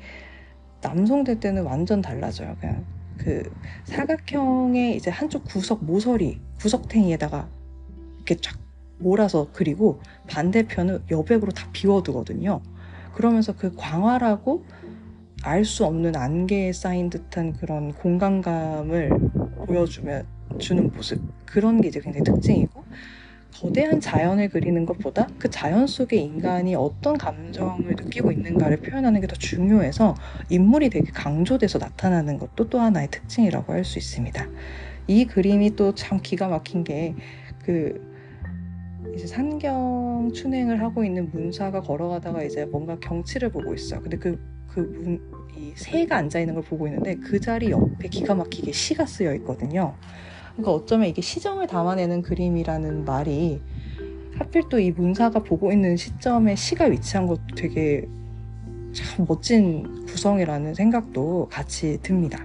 남송대 0.82 1.40
때는 1.40 1.64
완전 1.64 2.00
달라져요. 2.00 2.56
그냥 2.60 2.84
그 3.18 3.50
사각형의 3.84 4.96
이제 4.96 5.10
한쪽 5.10 5.44
구석 5.44 5.84
모서리 5.84 6.40
구석탱이에다가 6.58 7.48
이렇게 8.16 8.36
쫙 8.36 8.58
몰아서 8.98 9.48
그리고 9.52 10.00
반대편은 10.28 11.04
여백으로 11.10 11.52
다 11.52 11.68
비워두거든요. 11.72 12.60
그러면서 13.14 13.54
그 13.56 13.74
광활하고 13.74 14.64
알 15.42 15.64
수 15.64 15.84
없는 15.86 16.16
안개에 16.16 16.72
쌓인 16.72 17.10
듯한 17.10 17.54
그런 17.54 17.92
공간감을 17.92 19.10
보여주면 19.66 20.26
주는 20.58 20.90
모습 20.92 21.20
그런 21.46 21.80
게 21.80 21.88
이제 21.88 22.00
굉장히 22.00 22.24
특징이고 22.24 22.84
거대한 23.54 24.00
자연을 24.00 24.48
그리는 24.48 24.86
것보다 24.86 25.26
그 25.38 25.50
자연 25.50 25.86
속에 25.86 26.16
인간이 26.16 26.74
어떤 26.74 27.18
감정을 27.18 27.96
느끼고 27.96 28.32
있는가를 28.32 28.78
표현하는 28.78 29.20
게 29.20 29.26
더 29.26 29.36
중요해서 29.36 30.14
인물이 30.48 30.90
되게 30.90 31.10
강조돼서 31.12 31.78
나타나는 31.78 32.38
것도 32.38 32.68
또 32.70 32.80
하나의 32.80 33.08
특징이라고 33.10 33.72
할 33.72 33.84
수 33.84 33.98
있습니다. 33.98 34.46
이 35.08 35.24
그림이 35.26 35.76
또 35.76 35.92
참 35.94 36.20
기가 36.22 36.48
막힌 36.48 36.84
게 36.84 37.14
그 37.64 38.00
이제 39.14 39.26
산경 39.26 40.30
춘행을 40.34 40.80
하고 40.82 41.04
있는 41.04 41.30
문사가 41.30 41.80
걸어가다가 41.80 42.42
이제 42.44 42.64
뭔가 42.66 42.98
경치를 43.00 43.50
보고 43.50 43.74
있어요. 43.74 44.00
근데 44.00 44.16
그, 44.18 44.38
그 44.72 44.80
문, 44.80 45.20
이 45.56 45.72
새가 45.74 46.16
앉아 46.16 46.40
있는 46.40 46.54
걸 46.54 46.62
보고 46.62 46.86
있는데 46.86 47.16
그 47.16 47.40
자리 47.40 47.70
옆에 47.70 48.08
기가 48.08 48.34
막히게 48.34 48.72
시가 48.72 49.06
쓰여 49.06 49.34
있거든요. 49.36 49.94
그러니까 50.52 50.72
어쩌면 50.72 51.08
이게 51.08 51.20
시정을 51.22 51.66
담아내는 51.66 52.22
그림이라는 52.22 53.04
말이 53.04 53.60
하필 54.38 54.68
또 54.68 54.78
이 54.78 54.90
문사가 54.90 55.42
보고 55.42 55.70
있는 55.70 55.96
시점에 55.96 56.54
시가 56.56 56.86
위치한 56.86 57.26
것도 57.26 57.54
되게 57.56 58.06
참 58.92 59.26
멋진 59.28 60.06
구성이라는 60.06 60.74
생각도 60.74 61.48
같이 61.50 61.98
듭니다. 62.02 62.44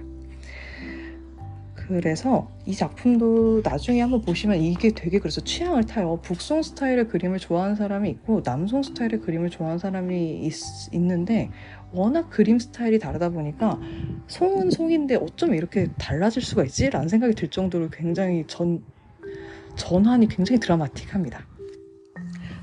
그래서 1.74 2.50
이 2.66 2.74
작품도 2.74 3.62
나중에 3.62 4.00
한번 4.00 4.20
보시면 4.20 4.60
이게 4.60 4.90
되게 4.90 5.20
그래서 5.20 5.40
취향을 5.40 5.84
타요. 5.84 6.18
북송 6.20 6.62
스타일의 6.62 7.08
그림을 7.08 7.38
좋아하는 7.38 7.76
사람이 7.76 8.10
있고 8.10 8.42
남송 8.44 8.82
스타일의 8.82 9.20
그림을 9.20 9.50
좋아하는 9.50 9.78
사람이 9.78 10.44
있, 10.44 10.52
있는데 10.92 11.50
워낙 11.92 12.28
그림 12.30 12.58
스타일이 12.58 12.98
다르다 12.98 13.30
보니까 13.30 13.80
송은 14.26 14.70
송인데 14.70 15.16
어쩜 15.16 15.54
이렇게 15.54 15.88
달라질 15.98 16.42
수가 16.42 16.64
있지? 16.64 16.90
라는 16.90 17.08
생각이 17.08 17.34
들 17.34 17.48
정도로 17.48 17.90
굉장히 17.90 18.44
전, 18.46 18.82
전환이 19.76 20.28
굉장히 20.28 20.60
드라마틱합니다. 20.60 21.46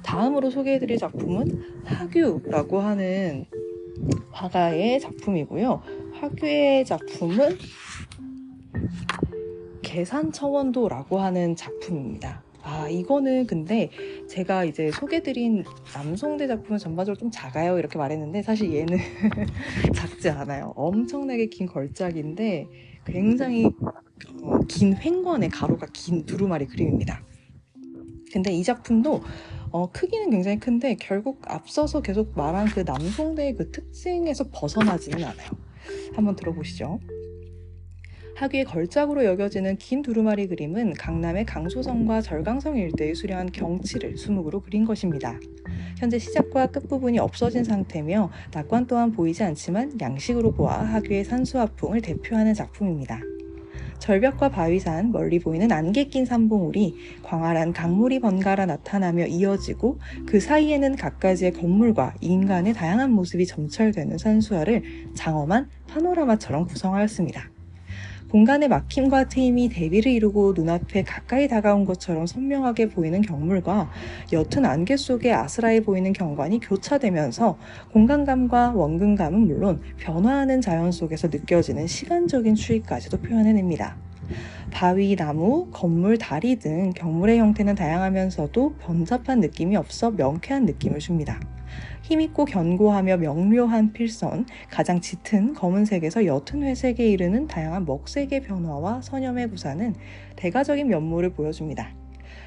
다음으로 0.03 0.49
소개해드릴 0.49 0.97
작품은 0.97 1.83
하규라고 1.85 2.79
하는 2.79 3.45
화가의 4.31 4.99
작품이고요. 4.99 5.81
하규의 6.13 6.85
작품은 6.85 7.57
계산처원도라고 9.81 11.19
하는 11.19 11.55
작품입니다. 11.55 12.42
아, 12.83 12.89
이거는 12.89 13.47
근데 13.47 13.89
제가 14.27 14.65
이제 14.65 14.91
소개드린 14.91 15.63
남송대 15.93 16.47
작품은 16.47 16.77
전반적으로 16.77 17.17
좀 17.17 17.31
작아요. 17.31 17.79
이렇게 17.79 17.97
말했는데 17.97 18.41
사실 18.41 18.73
얘는 18.73 18.97
작지 19.95 20.29
않아요. 20.29 20.73
엄청나게 20.75 21.47
긴 21.47 21.67
걸작인데 21.67 22.67
굉장히 23.05 23.67
어, 24.41 24.59
긴 24.67 24.97
횡권의 24.97 25.49
가로가 25.49 25.87
긴 25.93 26.25
두루마리 26.25 26.67
그림입니다. 26.67 27.23
근데 28.33 28.51
이 28.51 28.63
작품도 28.63 29.21
어, 29.71 29.89
크기는 29.91 30.29
굉장히 30.29 30.59
큰데 30.59 30.95
결국 30.99 31.41
앞서서 31.45 32.01
계속 32.01 32.35
말한 32.35 32.67
그 32.67 32.81
남송대의 32.81 33.55
그 33.55 33.71
특징에서 33.71 34.49
벗어나지는 34.51 35.23
않아요. 35.23 35.49
한번 36.15 36.35
들어보시죠. 36.35 36.99
하귀의 38.35 38.65
걸작으로 38.65 39.25
여겨지는 39.25 39.77
긴 39.77 40.01
두루마리 40.01 40.47
그림은 40.47 40.93
강남의 40.93 41.45
강소성과 41.45 42.21
절강성 42.21 42.77
일대의 42.77 43.15
수려한 43.15 43.51
경치를 43.51 44.17
수묵으로 44.17 44.61
그린 44.61 44.85
것입니다. 44.85 45.39
현재 45.97 46.17
시작과 46.17 46.67
끝부분이 46.67 47.19
없어진 47.19 47.63
상태며 47.63 48.31
낙관 48.53 48.87
또한 48.87 49.11
보이지 49.11 49.43
않지만 49.43 49.99
양식으로 50.01 50.51
보아 50.51 50.83
하귀의 50.83 51.23
산수화풍을 51.25 52.01
대표하는 52.01 52.53
작품입니다. 52.53 53.21
절벽과 53.99 54.49
바위산, 54.49 55.13
멀리 55.13 55.39
보이는 55.39 55.71
안개 55.71 56.09
낀 56.09 56.25
산봉우리, 56.25 56.93
광활한 57.23 57.71
강물이 57.71 58.19
번갈아 58.19 58.65
나타나며 58.65 59.27
이어지고 59.27 59.99
그 60.25 60.41
사이에는 60.41 60.97
갖가지의 60.97 61.53
건물과 61.53 62.15
인간의 62.19 62.73
다양한 62.73 63.11
모습이 63.11 63.45
점철되는 63.45 64.17
산수화를 64.17 64.83
장엄한 65.13 65.69
파노라마처럼 65.87 66.65
구성하였습니다. 66.65 67.52
공간의 68.33 68.67
막힘과 68.67 69.25
트임이 69.25 69.69
대비를 69.69 70.11
이루고 70.11 70.53
눈앞에 70.55 71.03
가까이 71.03 71.47
다가온 71.47 71.85
것처럼 71.85 72.25
선명하게 72.25 72.89
보이는 72.89 73.21
경물과 73.21 73.91
옅은 74.31 74.65
안개 74.65 74.97
속에 74.97 75.31
아스라해 75.31 75.81
보이는 75.81 76.11
경관이 76.13 76.59
교차되면서 76.61 77.59
공간감과 77.91 78.71
원근감은 78.71 79.39
물론 79.39 79.81
변화하는 79.99 80.61
자연 80.61 80.91
속에서 80.91 81.27
느껴지는 81.27 81.85
시간적인 81.85 82.55
추위까지도 82.55 83.17
표현해냅니다. 83.19 83.97
바위, 84.71 85.15
나무, 85.15 85.67
건물, 85.71 86.17
다리 86.17 86.55
등 86.55 86.89
경물의 86.95 87.37
형태는 87.37 87.75
다양하면서도 87.75 88.77
번잡한 88.79 89.41
느낌이 89.41 89.75
없어 89.75 90.09
명쾌한 90.09 90.65
느낌을 90.65 90.97
줍니다. 90.97 91.39
힘있고 92.03 92.45
견고하며 92.45 93.17
명료한 93.17 93.93
필선, 93.93 94.45
가장 94.69 94.99
짙은 94.99 95.53
검은색에서 95.53 96.25
옅은 96.25 96.63
회색에 96.63 97.07
이르는 97.07 97.47
다양한 97.47 97.85
먹색의 97.85 98.41
변화와 98.41 99.01
선염의 99.01 99.49
구사는 99.49 99.95
대가적인 100.35 100.87
면모를 100.87 101.31
보여줍니다. 101.31 101.95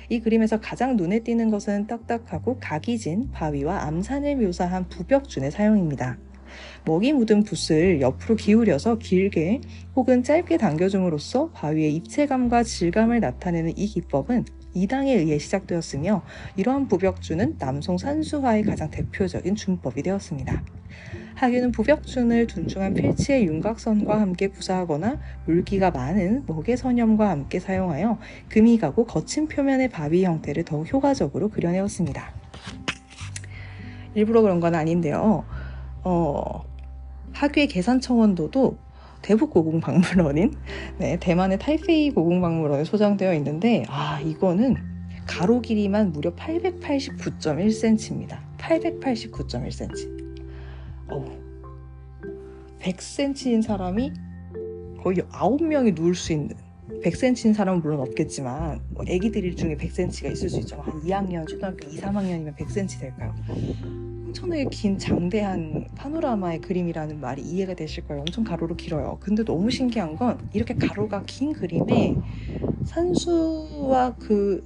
이 0.09 0.21
그림에서 0.21 0.61
가장 0.61 0.97
눈에 0.97 1.21
띄는 1.21 1.51
것은 1.51 1.87
딱딱하고 1.87 2.59
각이 2.61 2.99
진 2.99 3.31
바위와 3.33 3.85
암산을 3.87 4.37
묘사한 4.37 4.89
부벽준의 4.89 5.51
사용입니다. 5.51 6.19
먹이 6.85 7.13
묻은 7.13 7.43
붓을 7.43 8.01
옆으로 8.01 8.37
기울여서 8.37 8.99
길게 8.99 9.61
혹은 9.97 10.23
짧게 10.23 10.59
당겨줌으로써 10.59 11.51
바위의 11.51 11.95
입체감과 11.97 12.63
질감을 12.63 13.21
나타내는 13.21 13.77
이 13.77 13.87
기법은 13.87 14.45
이당에 14.77 15.15
의해 15.15 15.39
시작되었으며 15.39 16.23
이러한 16.57 16.89
부벽주는 16.89 17.57
남송 17.59 17.97
산수화의 17.97 18.65
가장 18.65 18.91
대표적인 18.91 19.55
준법이 19.55 20.03
되었습니다. 20.03 20.63
하규는 21.37 21.73
부벽준을 21.73 22.47
둔중한 22.47 22.95
필치의 22.95 23.47
윤곽선과 23.47 24.21
함께 24.21 24.49
구사하거나 24.49 25.19
물기가 25.47 25.91
많은 25.91 26.45
먹의 26.47 26.77
선염과 26.77 27.29
함께 27.29 27.59
사용하여 27.59 28.19
금이 28.49 28.79
가고 28.79 29.05
거친 29.05 29.49
표면의 29.49 29.89
바위 29.89 30.25
형태를 30.25 30.65
더욱 30.65 30.91
효과적으로 30.93 31.49
그려내었습니다. 31.49 32.33
일부러 34.15 34.41
그런 34.43 34.61
건 34.61 34.75
아닌데요. 34.75 35.45
어, 36.03 36.65
하규의 37.33 37.69
계산청원도도 37.69 38.79
대북 39.27 39.51
고궁박물원인 39.51 40.55
네, 40.99 41.19
대만의 41.19 41.59
타이페이 41.59 42.13
고궁박물원에 42.13 42.85
소장되어 42.85 43.35
있는데 43.35 43.85
아 43.89 44.21
이거는 44.21 44.77
가로 45.27 45.61
길이만 45.61 46.13
무려 46.13 46.33
889.1cm입니다. 46.37 48.39
889.1cm. 48.59 50.47
어, 51.09 51.25
100cm인 52.81 53.63
사람이 53.63 54.13
거의 55.03 55.17
9명이 55.17 55.97
누울 55.97 56.15
수 56.15 56.33
있는 56.33 56.55
100cm인 57.03 57.53
사람은 57.53 57.83
물론 57.83 58.03
없겠지만 58.03 58.81
뭐 58.91 59.05
애기들 59.09 59.57
중에 59.57 59.77
100cm가 59.77 60.31
있을 60.31 60.49
수 60.49 60.61
있죠. 60.61 60.77
한 60.77 61.03
2학년, 61.03 61.49
초등학교 61.49 61.89
2, 61.89 61.97
3학년이면 61.97 62.57
100cm 62.57 63.01
될까요? 63.01 63.35
엄청나게 64.37 64.67
긴 64.67 64.99
장대한 64.99 65.89
파노라마의 65.95 66.61
그림이라는 66.61 67.21
말이 67.21 67.41
이해가 67.41 67.75
되실 67.75 68.07
거예요. 68.07 68.21
엄청 68.21 68.45
가로로 68.45 68.77
길어요. 68.77 69.17
근데 69.19 69.43
너무 69.43 69.71
신기한 69.71 70.15
건 70.17 70.39
이렇게 70.53 70.75
가로가 70.75 71.23
긴 71.27 71.55
그림에 71.55 72.15
산수와 72.85 74.17
그 74.17 74.63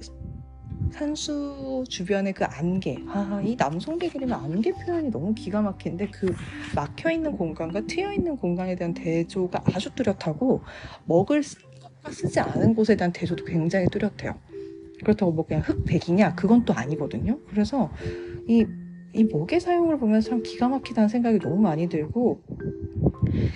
산수 0.91 1.85
주변의 1.87 2.33
그 2.33 2.43
안개. 2.43 2.97
아, 3.07 3.41
이 3.45 3.55
남성계 3.55 4.09
그림의 4.09 4.35
안개 4.35 4.73
표현이 4.73 5.09
너무 5.09 5.33
기가 5.33 5.61
막힌데 5.61 6.07
그 6.07 6.35
막혀 6.75 7.11
있는 7.11 7.31
공간과 7.31 7.81
트여 7.87 8.11
있는 8.11 8.35
공간에 8.35 8.75
대한 8.75 8.93
대조가 8.93 9.63
아주 9.73 9.89
뚜렷하고 9.95 10.61
먹을 11.05 11.43
쓰지 11.43 12.39
않은 12.41 12.75
곳에 12.75 12.97
대한 12.97 13.13
대조도 13.13 13.45
굉장히 13.45 13.87
뚜렷해요. 13.89 14.37
그렇다고 15.01 15.31
뭐 15.31 15.45
그냥 15.45 15.63
흑백이냐? 15.65 16.35
그건 16.35 16.65
또 16.65 16.73
아니거든요. 16.73 17.39
그래서 17.47 17.89
이 18.47 18.65
이 19.13 19.23
목의 19.23 19.59
사용을 19.59 19.97
보면 19.99 20.21
참 20.21 20.41
기가 20.41 20.69
막히다는 20.69 21.09
생각이 21.09 21.39
너무 21.39 21.61
많이 21.61 21.89
들고 21.89 22.41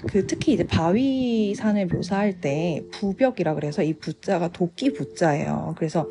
그 0.08 0.28
특히 0.28 0.54
이제 0.54 0.66
바위산을 0.66 1.88
묘사할 1.88 2.42
때 2.42 2.84
부벽이라 2.92 3.56
그래서 3.56 3.84
이 3.84 3.94
부자가 3.94 4.50
도끼 4.52 4.92
부자예요. 4.94 5.76
그래서 5.78 6.08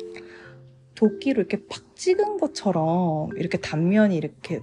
도끼로 0.95 1.41
이렇게 1.41 1.65
팍 1.67 1.95
찍은 1.95 2.37
것처럼 2.37 3.29
이렇게 3.37 3.59
단면이 3.59 4.15
이렇게 4.15 4.61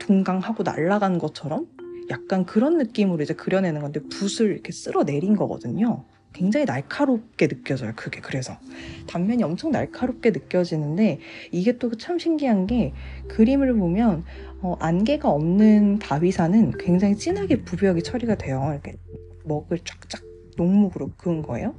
동강하고 0.00 0.62
날아간 0.62 1.18
것처럼 1.18 1.66
약간 2.10 2.44
그런 2.44 2.76
느낌으로 2.76 3.22
이제 3.22 3.34
그려내는 3.34 3.80
건데 3.80 4.00
붓을 4.00 4.52
이렇게 4.52 4.72
쓸어 4.72 5.04
내린 5.04 5.36
거거든요. 5.36 6.04
굉장히 6.34 6.66
날카롭게 6.66 7.48
느껴져요. 7.48 7.92
그게 7.96 8.20
그래서 8.20 8.58
단면이 9.06 9.42
엄청 9.42 9.70
날카롭게 9.70 10.30
느껴지는데 10.32 11.20
이게 11.50 11.78
또 11.78 11.94
참 11.96 12.18
신기한 12.18 12.66
게 12.66 12.92
그림을 13.28 13.74
보면 13.74 14.24
어, 14.60 14.76
안개가 14.80 15.30
없는 15.30 16.00
바위산은 16.00 16.72
굉장히 16.78 17.16
진하게 17.16 17.62
부벽이 17.62 18.02
처리가 18.02 18.34
돼요. 18.34 18.68
이렇게 18.72 18.96
먹을 19.44 19.78
쫙쫙 19.78 20.22
녹목으로 20.56 21.12
그은 21.16 21.42
거예요. 21.42 21.74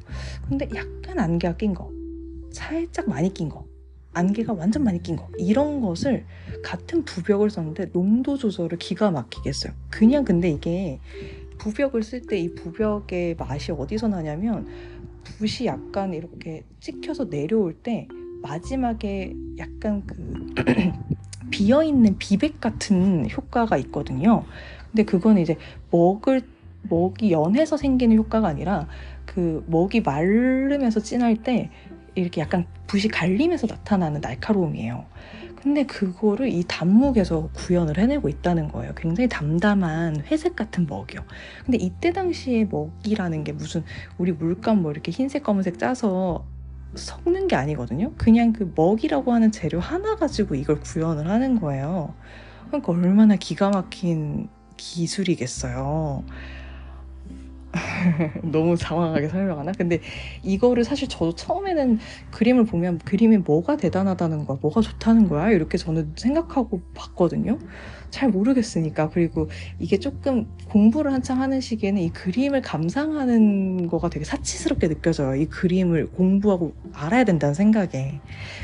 근데 0.48 0.68
약간 0.73 1.19
안개가 1.19 1.57
낀 1.57 1.73
거, 1.73 1.91
살짝 2.52 3.10
많이 3.10 3.34
낀 3.34 3.49
거, 3.49 3.65
안개가 4.14 4.53
완전 4.53 4.84
많이 4.84 5.02
낀 5.03 5.15
거, 5.15 5.27
이런 5.38 5.82
것을 5.82 6.26
같은 6.64 7.03
부벽을 7.03 7.49
썼는데 7.49 7.91
농도 7.91 8.38
조절을 8.38 8.77
기가 8.77 9.11
막히게 9.11 9.49
했어요. 9.49 9.73
그냥 9.90 10.23
근데 10.26 10.49
이게 10.49 10.99
부벽을 11.57 12.03
쓸 12.03 12.22
때 12.22 12.38
이 12.40 12.53
부벽의 12.56 13.36
맛이 13.36 13.72
어디서 13.72 14.07
나냐면 14.07 14.68
붓이 15.23 15.65
약간 15.65 16.14
이렇게 16.14 16.64
찍혀서 16.80 17.30
내려올 17.30 17.73
때 17.73 18.07
마지막에 18.41 19.34
약간 19.57 20.03
그 20.06 20.53
비어 21.49 21.84
있는 21.84 22.18
비백 22.18 22.60
같은 22.60 23.30
효과가 23.30 23.77
있거든요. 23.77 24.44
근데 24.91 25.03
그건 25.03 25.38
이제 25.38 25.57
먹을 25.91 26.41
먹이 26.90 27.32
연해서 27.32 27.77
생기는 27.77 28.15
효과가 28.18 28.48
아니라 28.48 28.88
그 29.26 29.64
먹이 29.68 30.02
마르면서 30.02 30.99
진할 30.99 31.36
때 31.38 31.69
이렇게 32.14 32.41
약간 32.41 32.65
붓이 32.88 33.07
갈리면서 33.07 33.68
나타나는 33.68 34.22
날카로움이에요. 34.22 35.06
근데 35.66 35.84
그거를 35.84 36.48
이 36.50 36.64
단목에서 36.68 37.50
구현을 37.56 37.98
해내고 37.98 38.30
있다는 38.30 38.68
거예요. 38.68 38.94
굉장히 38.96 39.28
담담한 39.28 40.26
회색 40.28 40.56
같은 40.56 40.86
먹이요. 40.86 41.22
근데 41.66 41.80
이때 41.80 42.14
당시에 42.14 42.66
먹이라는 42.66 43.44
게 43.44 43.52
무슨 43.52 43.84
우리 44.20 44.32
물감 44.32 44.84
뭐 44.84 44.92
이렇게 44.92 45.12
흰색 45.12 45.42
검은색 45.42 45.80
짜서 45.80 46.46
섞는 46.94 47.48
게 47.48 47.56
아니거든요. 47.56 48.14
그냥 48.16 48.54
그 48.54 48.72
먹이라고 48.76 49.34
하는 49.34 49.52
재료 49.52 49.80
하나 49.80 50.16
가지고 50.16 50.54
이걸 50.54 50.80
구현을 50.82 51.28
하는 51.28 51.60
거예요. 51.60 52.14
그러니까 52.68 52.92
얼마나 52.92 53.36
기가 53.36 53.72
막힌 53.72 54.50
기술이겠어요. 54.78 56.24
너무 58.43 58.77
장황하게 58.77 59.27
설명하나? 59.27 59.73
근데 59.77 59.99
이거를 60.43 60.85
사실 60.85 61.10
저도 61.10 61.35
처음에는 61.35 61.99
그림을 62.31 62.65
보면 62.65 62.99
그림이 62.99 63.38
뭐가 63.39 63.76
대단하다는 63.76 64.45
거야, 64.45 64.57
뭐가 64.61 64.80
좋다는 64.81 65.27
거야, 65.27 65.49
이렇게 65.52 65.77
저는 65.77 66.14
생각하고 66.18 66.84
봤거든요. 66.93 67.60
잘 68.11 68.30
모르겠으니까. 68.30 69.10
그리고 69.10 69.49
이게 69.77 69.99
조금 69.99 70.45
공부를 70.69 71.11
한창 71.11 71.41
하는 71.41 71.60
시기에는 71.60 72.02
이 72.02 72.11
그림을 72.14 72.61
감상하는 72.61 73.88
거가 73.88 74.10
되게 74.10 74.23
사치스럽게 74.23 74.88
느껴져요. 74.88 75.35
이 75.35 75.45
그림을 75.47 76.11
공부하고 76.11 76.77
알아야 76.93 77.26
된다는 77.26 77.53
생각에. 77.53 78.22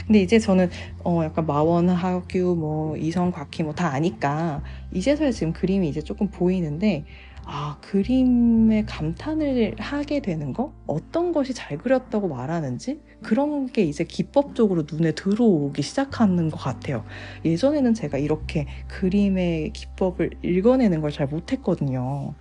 근데 0.08 0.22
이제 0.22 0.40
저는 0.40 0.70
어 1.04 1.22
약간 1.26 1.46
마원, 1.46 1.90
하규, 1.90 2.56
뭐 2.58 2.96
이성, 2.98 3.32
곽희 3.32 3.64
뭐 3.64 3.74
다 3.74 3.88
아니까 3.94 4.64
이제서야 4.92 5.32
지금 5.32 5.54
그림이 5.54 5.88
이제 5.90 6.02
조금 6.02 6.30
보이는데 6.30 7.06
아, 7.54 7.78
그림에 7.82 8.86
감탄을 8.86 9.76
하게 9.78 10.22
되는 10.22 10.54
거? 10.54 10.74
어떤 10.88 11.34
것이 11.34 11.54
잘 11.54 11.78
그렸다고 11.78 12.30
말하는지? 12.30 13.02
그런 13.22 13.68
게 13.68 13.84
이제 13.84 14.06
기법적으로 14.06 14.86
눈에 14.90 15.12
들어오기 15.12 15.82
시작하는 15.82 16.50
것 16.50 16.58
같아요. 16.58 17.04
예전에는 17.44 17.94
제가 17.94 18.18
이렇게 18.20 18.68
그림의 18.88 19.74
기법을 19.74 20.32
읽어내는 20.44 21.02
걸 21.02 21.12
잘 21.12 21.28
못했거든요. 21.28 22.36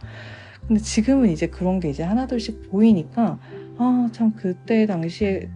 근데 0.68 0.80
지금은 0.80 1.30
이제 1.30 1.48
그런 1.48 1.80
게 1.80 1.90
이제 1.90 2.04
하나둘씩 2.04 2.70
보이니까, 2.70 3.40
아, 3.78 4.08
참, 4.12 4.32
그때 4.36 4.86
당시에 4.86 5.48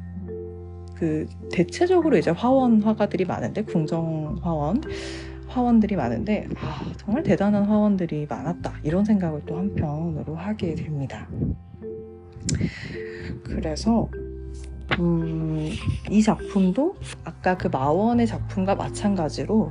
그 0.97 1.27
대체적으로 1.53 2.19
이제 2.19 2.31
화원 2.31 2.83
화가들이 2.83 3.25
많은데, 3.25 3.63
궁정 3.63 4.37
화원. 4.43 4.81
화원들이 5.55 5.95
많은데 5.95 6.49
아, 6.61 6.83
정말 6.97 7.23
대단한 7.23 7.65
화원들이 7.65 8.27
많았다 8.29 8.75
이런 8.83 9.05
생각을 9.05 9.43
또 9.47 9.57
한편으로 9.57 10.35
하게 10.35 10.75
됩니다. 10.75 11.29
그래서 13.45 14.09
음, 14.99 15.71
이 16.11 16.23
작품도 16.23 16.97
아까 17.25 17.57
그 17.57 17.69
마원의 17.69 18.27
작품과 18.27 18.75
마찬가지로 18.75 19.71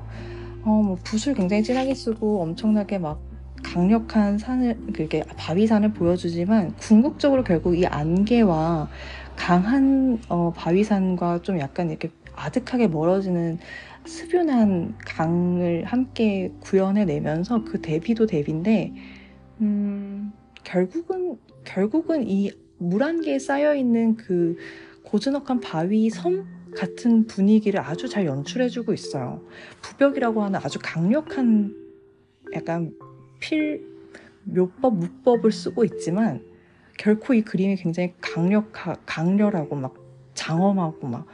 어, 0.63 0.69
뭐 0.69 0.97
붓을 1.03 1.35
굉장히 1.35 1.63
진하게 1.63 1.93
쓰고 1.93 2.41
엄청나게 2.41 2.97
막 2.97 3.19
강력한 3.61 4.37
산을 4.37 4.77
그게 4.93 5.23
바위산을 5.37 5.93
보여주지만 5.93 6.75
궁극적으로 6.77 7.43
결국 7.43 7.77
이 7.77 7.85
안개와 7.85 8.89
강한 9.35 10.19
어, 10.29 10.53
바위산과 10.55 11.41
좀 11.41 11.59
약간 11.59 11.89
이렇게 11.89 12.09
아득하게 12.35 12.87
멀어지는 12.87 13.59
습윤한 14.05 14.95
강을 14.99 15.85
함께 15.85 16.51
구현해내면서 16.59 17.63
그 17.63 17.81
대비도 17.81 18.25
대비인데 18.27 18.93
음, 19.61 20.33
결국은 20.63 21.37
결국은 21.63 22.27
이 22.27 22.51
물안개에 22.79 23.39
쌓여 23.39 23.75
있는 23.75 24.15
그 24.15 24.57
고즈넉한 25.03 25.61
바위 25.61 26.09
섬 26.09 26.45
같은 26.75 27.27
분위기를 27.27 27.79
아주 27.79 28.09
잘 28.09 28.25
연출해주고 28.25 28.93
있어요. 28.93 29.41
부벽이라고 29.81 30.43
하는 30.43 30.59
아주 30.61 30.79
강력한 30.81 31.75
약간 32.53 32.93
필 33.39 33.85
묘법 34.43 34.97
무법을 34.97 35.51
쓰고 35.51 35.85
있지만 35.85 36.43
결코 36.97 37.33
이 37.33 37.41
그림이 37.41 37.75
굉장히 37.77 38.13
강력 38.19 38.71
강렬하고 39.05 39.75
막 39.75 40.02
장엄하고 40.33 41.07
막 41.07 41.25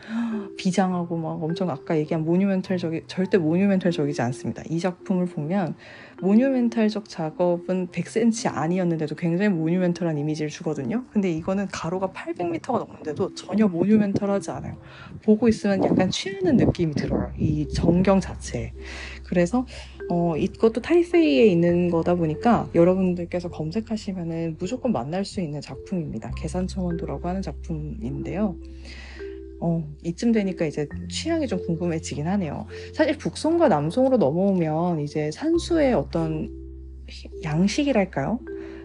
비장하고 0.57 1.17
막 1.17 1.41
엄청 1.43 1.69
아까 1.69 1.97
얘기한 1.97 2.23
모뉴멘탈적이 2.23 3.03
절대 3.07 3.37
모뉴멘탈적이지 3.37 4.21
않습니다. 4.21 4.63
이 4.69 4.79
작품을 4.79 5.25
보면 5.25 5.75
모뉴멘탈적 6.21 7.07
작업은 7.07 7.87
100cm 7.87 8.55
아니었는데도 8.55 9.15
굉장히 9.15 9.49
모뉴멘탈한 9.49 10.17
이미지를 10.17 10.49
주거든요. 10.49 11.03
근데 11.11 11.31
이거는 11.31 11.67
가로가 11.71 12.09
800m가 12.09 12.79
넘는데도 12.79 13.33
전혀 13.35 13.67
모뉴멘탈하지 13.67 14.51
않아요. 14.51 14.77
보고 15.23 15.47
있으면 15.47 15.83
약간 15.83 16.09
취하는 16.09 16.57
느낌이 16.57 16.93
들어요. 16.93 17.31
이 17.37 17.67
전경 17.69 18.19
자체에. 18.19 18.73
그래서 19.25 19.65
어, 20.09 20.35
이것도 20.35 20.81
타이페이에 20.81 21.45
있는 21.45 21.89
거다 21.89 22.15
보니까 22.15 22.67
여러분들께서 22.73 23.49
검색하시면은 23.49 24.57
무조건 24.59 24.91
만날 24.91 25.23
수 25.23 25.39
있는 25.39 25.61
작품입니다. 25.61 26.31
계산청원도라고 26.35 27.27
하는 27.27 27.41
작품인데요. 27.41 28.55
어, 29.61 29.87
이쯤 30.03 30.31
되니까 30.31 30.65
이제 30.65 30.87
취향이 31.09 31.47
좀 31.47 31.63
궁금해지긴 31.65 32.27
하네요. 32.27 32.65
사실 32.93 33.17
북송과 33.17 33.67
남송으로 33.67 34.17
넘어오면 34.17 35.01
이제 35.01 35.29
산수의 35.31 35.93
어떤 35.93 36.49
양식이랄까요? 37.43 38.39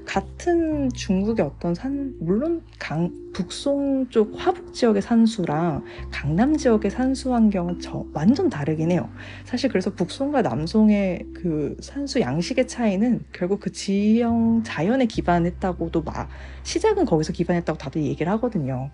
같은 0.04 0.90
중국의 0.90 1.44
어떤 1.44 1.74
산, 1.74 2.14
물론 2.20 2.62
강, 2.78 3.10
북송 3.32 4.08
쪽 4.10 4.32
화북 4.36 4.72
지역의 4.72 5.02
산수랑 5.02 5.84
강남 6.10 6.56
지역의 6.56 6.90
산수 6.90 7.34
환경은 7.34 7.80
저, 7.80 8.04
완전 8.12 8.48
다르긴 8.48 8.90
해요. 8.90 9.10
사실 9.44 9.70
그래서 9.70 9.90
북송과 9.90 10.42
남송의 10.42 11.26
그 11.34 11.76
산수 11.80 12.20
양식의 12.20 12.68
차이는 12.68 13.24
결국 13.32 13.60
그 13.60 13.72
지형, 13.72 14.62
자연에 14.64 15.06
기반했다고도 15.06 16.02
막, 16.02 16.28
시작은 16.62 17.04
거기서 17.06 17.32
기반했다고 17.32 17.78
다들 17.78 18.02
얘기를 18.02 18.30
하거든요. 18.32 18.90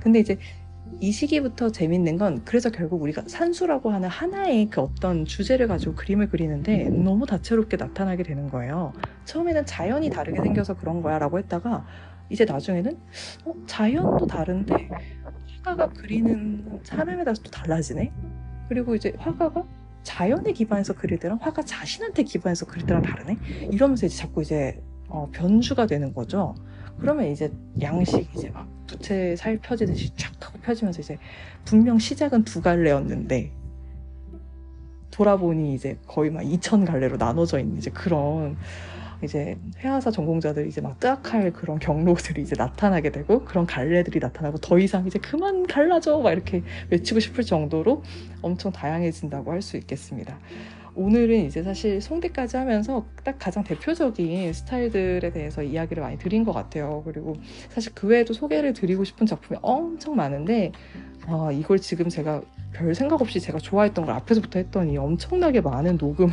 근데 0.00 0.20
이제 0.20 0.38
이 1.00 1.12
시기부터 1.12 1.70
재밌는 1.70 2.16
건 2.18 2.42
그래서 2.44 2.70
결국 2.70 3.02
우리가 3.02 3.24
산수라고 3.26 3.90
하는 3.90 4.08
하나의 4.08 4.68
그 4.70 4.80
어떤 4.80 5.24
주제를 5.24 5.68
가지고 5.68 5.94
그림을 5.94 6.28
그리는데 6.28 6.88
너무 6.88 7.26
다채롭게 7.26 7.76
나타나게 7.76 8.22
되는 8.22 8.48
거예요. 8.48 8.92
처음에는 9.24 9.66
자연이 9.66 10.08
다르게 10.10 10.40
생겨서 10.42 10.74
그런 10.74 11.02
거야 11.02 11.18
라고 11.18 11.38
했다가 11.38 11.84
이제 12.30 12.44
나중에는 12.44 12.98
어, 13.44 13.54
자연도 13.66 14.26
다른데 14.26 14.88
화가가 15.64 15.88
그리는 15.94 16.80
사람에 16.82 17.24
따라서 17.24 17.42
또 17.42 17.50
달라지네? 17.50 18.12
그리고 18.68 18.94
이제 18.94 19.12
화가가 19.18 19.64
자연에 20.02 20.52
기반해서 20.52 20.94
그릴 20.94 21.18
때랑 21.18 21.38
화가 21.40 21.62
자신한테 21.62 22.22
기반해서 22.22 22.66
그릴 22.66 22.86
때랑 22.86 23.02
다르네? 23.02 23.38
이러면서 23.70 24.06
이제 24.06 24.16
자꾸 24.16 24.42
이제 24.42 24.82
어, 25.08 25.28
변주가 25.32 25.86
되는 25.86 26.12
거죠. 26.12 26.54
그러면 26.98 27.26
이제 27.26 27.52
양식 27.82 28.28
이제 28.34 28.50
막 28.50 28.68
부채 28.86 29.34
살 29.36 29.58
펴지듯이 29.58 30.14
쫙 30.16 30.32
하고 30.40 30.58
펴지면서 30.58 31.00
이제 31.00 31.18
분명 31.64 31.98
시작은 31.98 32.44
두 32.44 32.62
갈래였는데 32.62 33.50
돌아보니 35.10 35.74
이제 35.74 35.96
거의 36.06 36.30
막 36.30 36.42
2천 36.42 36.86
갈래로 36.86 37.16
나눠져 37.16 37.60
있는 37.60 37.78
이제 37.78 37.90
그런 37.90 38.56
이제 39.22 39.56
회화사 39.78 40.10
전공자들이 40.10 40.68
이제 40.68 40.80
막 40.80 40.98
뜨악할 41.00 41.52
그런 41.52 41.78
경로들이 41.78 42.42
이제 42.42 42.54
나타나게 42.58 43.10
되고 43.10 43.44
그런 43.44 43.64
갈래들이 43.64 44.18
나타나고 44.18 44.58
더 44.58 44.78
이상 44.78 45.06
이제 45.06 45.18
그만 45.18 45.66
갈라져 45.66 46.18
막 46.18 46.32
이렇게 46.32 46.62
외치고 46.90 47.20
싶을 47.20 47.44
정도로 47.44 48.02
엄청 48.42 48.72
다양해진다고 48.72 49.50
할 49.52 49.62
수 49.62 49.76
있겠습니다. 49.78 50.36
오늘은 50.96 51.46
이제 51.46 51.62
사실 51.62 52.00
송대까지 52.00 52.56
하면서 52.56 53.06
딱 53.24 53.36
가장 53.38 53.64
대표적인 53.64 54.52
스타일들에 54.52 55.30
대해서 55.32 55.62
이야기를 55.62 56.02
많이 56.02 56.18
드린 56.18 56.44
것 56.44 56.52
같아요. 56.52 57.02
그리고 57.04 57.34
사실 57.68 57.92
그 57.94 58.06
외에도 58.06 58.32
소개를 58.32 58.72
드리고 58.72 59.04
싶은 59.04 59.26
작품이 59.26 59.58
엄청 59.62 60.14
많은데 60.16 60.72
아, 61.26 61.50
이걸 61.52 61.78
지금 61.78 62.08
제가 62.08 62.42
별 62.72 62.94
생각 62.94 63.20
없이 63.20 63.40
제가 63.40 63.58
좋아했던 63.58 64.04
걸 64.06 64.14
앞에서부터 64.14 64.58
했더니 64.60 64.96
엄청나게 64.98 65.60
많은 65.62 65.96
녹음을 65.96 66.32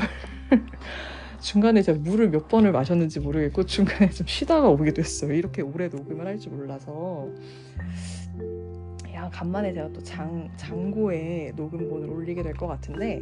중간에 1.41 1.81
제가 1.81 1.97
물을 1.99 2.29
몇 2.29 2.47
번을 2.47 2.71
마셨는지 2.71 3.19
모르겠고 3.19 3.65
중간에 3.65 4.09
좀 4.11 4.27
쉬다가 4.27 4.69
오기도 4.69 5.01
했어요. 5.01 5.33
이렇게 5.33 5.61
오래 5.63 5.87
녹음을 5.87 6.25
할 6.27 6.37
줄 6.39 6.51
몰라서 6.53 7.27
야 9.21 9.29
간만에 9.31 9.71
제가 9.73 9.89
또 9.93 10.01
장, 10.01 10.49
장고에 10.57 11.53
녹음본을 11.55 12.09
올리게 12.09 12.41
될 12.41 12.51
것 12.55 12.65
같은데 12.67 13.21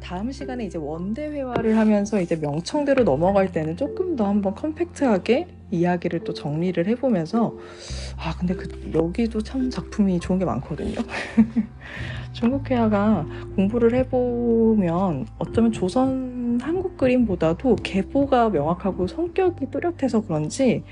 다음 0.00 0.30
시간에 0.30 0.64
이제 0.66 0.76
원대 0.78 1.26
회화를 1.26 1.76
하면서 1.76 2.20
이제 2.20 2.36
명청대로 2.36 3.02
넘어갈 3.04 3.50
때는 3.50 3.76
조금 3.76 4.14
더 4.14 4.26
한번 4.26 4.54
컴팩트하게 4.54 5.46
이야기를 5.70 6.20
또 6.24 6.34
정리를 6.34 6.86
해보면서 6.86 7.56
아 8.18 8.34
근데 8.38 8.54
그 8.54 8.90
여기도 8.94 9.40
참 9.40 9.70
작품이 9.70 10.20
좋은 10.20 10.38
게 10.38 10.44
많거든요. 10.44 10.94
중국 12.32 12.70
회화가 12.70 13.26
공부를 13.56 13.94
해보면 13.94 15.26
어쩌면 15.38 15.72
조선 15.72 16.58
한국 16.62 16.96
그림보다도 16.98 17.76
계보가 17.76 18.50
명확하고 18.50 19.06
성격이 19.06 19.70
뚜렷해서 19.70 20.20
그런지 20.22 20.84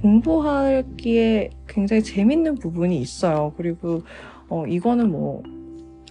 공부하기에 0.00 1.50
굉장히 1.68 2.02
재밌는 2.02 2.56
부분이 2.56 3.00
있어요. 3.00 3.52
그리고 3.56 4.02
어, 4.48 4.66
이거는 4.66 5.10
뭐 5.10 5.42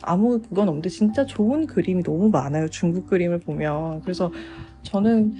아무 0.01 0.39
그건 0.41 0.69
없는데 0.69 0.89
진짜 0.89 1.25
좋은 1.25 1.67
그림이 1.67 2.03
너무 2.03 2.29
많아요. 2.29 2.69
중국 2.69 3.07
그림을 3.07 3.39
보면. 3.39 4.01
그래서 4.01 4.31
저는 4.83 5.33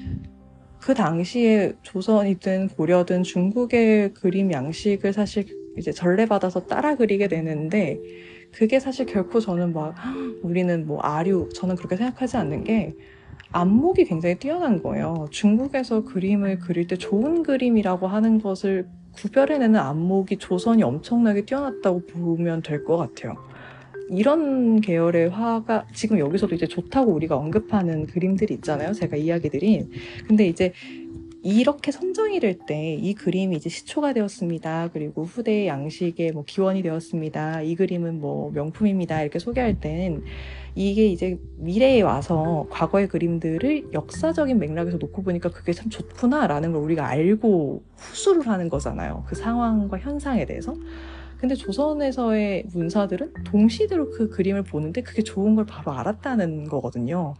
그 0.80 0.94
당시에 0.94 1.74
조선이든 1.82 2.70
고려든 2.70 3.24
중국의 3.24 4.14
그림 4.14 4.52
양식을 4.52 5.14
사실 5.14 5.46
이제 5.78 5.92
전례받아서 5.92 6.66
따라 6.66 6.96
그리게 6.96 7.28
되는데 7.28 8.00
그게 8.52 8.80
사실 8.80 9.06
결코 9.06 9.40
저는 9.40 9.74
막 9.74 9.96
우리는 10.42 10.86
뭐 10.88 11.00
아류 11.02 11.50
저는 11.54 11.76
그렇게 11.76 11.96
생각하지 11.96 12.38
않는 12.38 12.64
게 12.64 12.96
안목이 13.52 14.06
굉장히 14.06 14.36
뛰어난 14.36 14.82
거예요. 14.82 15.28
중국에서 15.32 16.04
그림을 16.04 16.60
그릴 16.60 16.88
때 16.88 16.96
좋은 16.96 17.44
그림이라고 17.44 18.08
하는 18.08 18.40
것을 18.40 18.88
구별해내는 19.14 19.80
안목이 19.80 20.38
조선이 20.38 20.84
엄청나게 20.84 21.46
뛰어났다고 21.46 22.06
보면 22.06 22.62
될 22.62 22.84
것 22.86 22.98
같아요. 22.98 23.34
이런 24.12 24.82
계열의 24.82 25.30
화가 25.30 25.86
지금 25.94 26.20
여기서도 26.20 26.56
이제 26.56 26.68
좋다고 26.68 27.12
우리가 27.14 27.36
언급하는 27.38 28.06
그림들이 28.08 28.56
있잖아요. 28.56 28.94
제가 28.94 29.18
이야기 29.18 29.50
드린. 29.50 29.90
근데 30.28 30.48
이제 30.48 30.74
이렇게 31.42 31.92
선정이 31.92 32.40
될 32.42 32.58
때 32.68 32.96
이 32.96 33.14
그림이 33.14 33.56
이제 33.56 33.70
시초가 33.70 34.14
되었습니다. 34.14 34.90
그리고 34.94 35.24
후대의 35.24 35.68
양식의 35.68 36.32
뭐 36.34 36.44
기원이 36.46 36.82
되었습니다. 36.82 37.62
이 37.62 37.76
그림은 37.76 38.20
뭐 38.20 38.52
명품입니다. 38.52 39.22
이렇게 39.22 39.40
소개할 39.40 39.80
때는 39.80 40.24
이게 40.80 41.08
이제 41.08 41.38
미래에 41.58 42.00
와서 42.04 42.66
과거의 42.70 43.10
그림들을 43.10 43.92
역사적인 43.92 44.60
맥락에서 44.60 44.96
놓고 44.96 45.24
보니까 45.24 45.50
그게 45.50 45.74
참 45.74 45.90
좋구나라는 45.90 46.72
걸 46.72 46.82
우리가 46.82 47.06
알고 47.06 47.84
후수를 47.98 48.48
하는 48.48 48.70
거잖아요. 48.70 49.26
그 49.28 49.36
상황과 49.36 50.00
현상에 50.00 50.46
대해서. 50.46 50.74
근데 51.38 51.54
조선에서의 51.56 52.68
문사들은 52.72 53.34
동시대로 53.44 54.10
그 54.12 54.30
그림을 54.30 54.64
보는데 54.64 55.02
그게 55.02 55.22
좋은 55.22 55.56
걸 55.56 55.66
바로 55.66 55.92
알았다는 55.92 56.70
거거든요. 56.70 57.34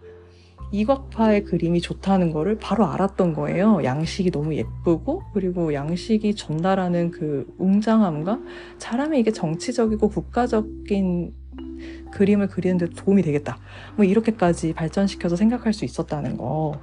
이곽파의 0.74 1.46
그림이 1.46 1.80
좋다는 1.80 2.34
거를 2.34 2.58
바로 2.58 2.88
알았던 2.88 3.36
거예요. 3.36 3.86
양식이 3.86 4.32
너무 4.32 4.54
예쁘고 4.54 5.24
그리고 5.34 5.74
양식이 5.74 6.36
전달하는 6.36 7.10
그 7.10 7.48
웅장함과 7.58 8.42
잘하면 8.80 9.18
이게 9.18 9.32
정치적이고 9.32 10.10
국가적인 10.10 11.40
그림을 12.12 12.48
그리는데 12.48 12.88
도움이 12.90 13.22
되겠다. 13.22 13.58
뭐 13.96 14.06
이렇게까지 14.06 14.74
발전시켜서 14.74 15.36
생각할 15.36 15.74
수 15.74 15.86
있었다는 15.86 16.38
거. 16.38 16.80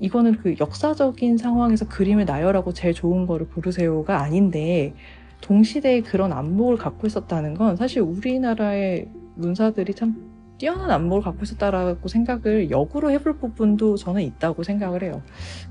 이거는 0.00 0.36
그 0.38 0.54
역사적인 0.60 1.38
상황에서 1.38 1.88
그림을 1.88 2.24
나열하고 2.24 2.72
제일 2.72 2.94
좋은 2.94 3.26
거를 3.26 3.48
고르세요가 3.48 4.20
아닌데 4.20 4.94
동시대에 5.40 6.02
그런 6.02 6.32
안목을 6.32 6.76
갖고 6.76 7.06
있었다는 7.06 7.54
건 7.54 7.76
사실 7.76 8.02
우리나라의 8.02 9.08
문사들이 9.36 9.94
참 9.94 10.16
뛰어난 10.58 10.90
안목을 10.90 11.22
갖고 11.22 11.44
있었다라고 11.44 12.08
생각을 12.08 12.70
역으로 12.70 13.10
해볼 13.12 13.38
부분도 13.38 13.96
저는 13.96 14.22
있다고 14.22 14.64
생각을 14.64 15.02
해요. 15.04 15.22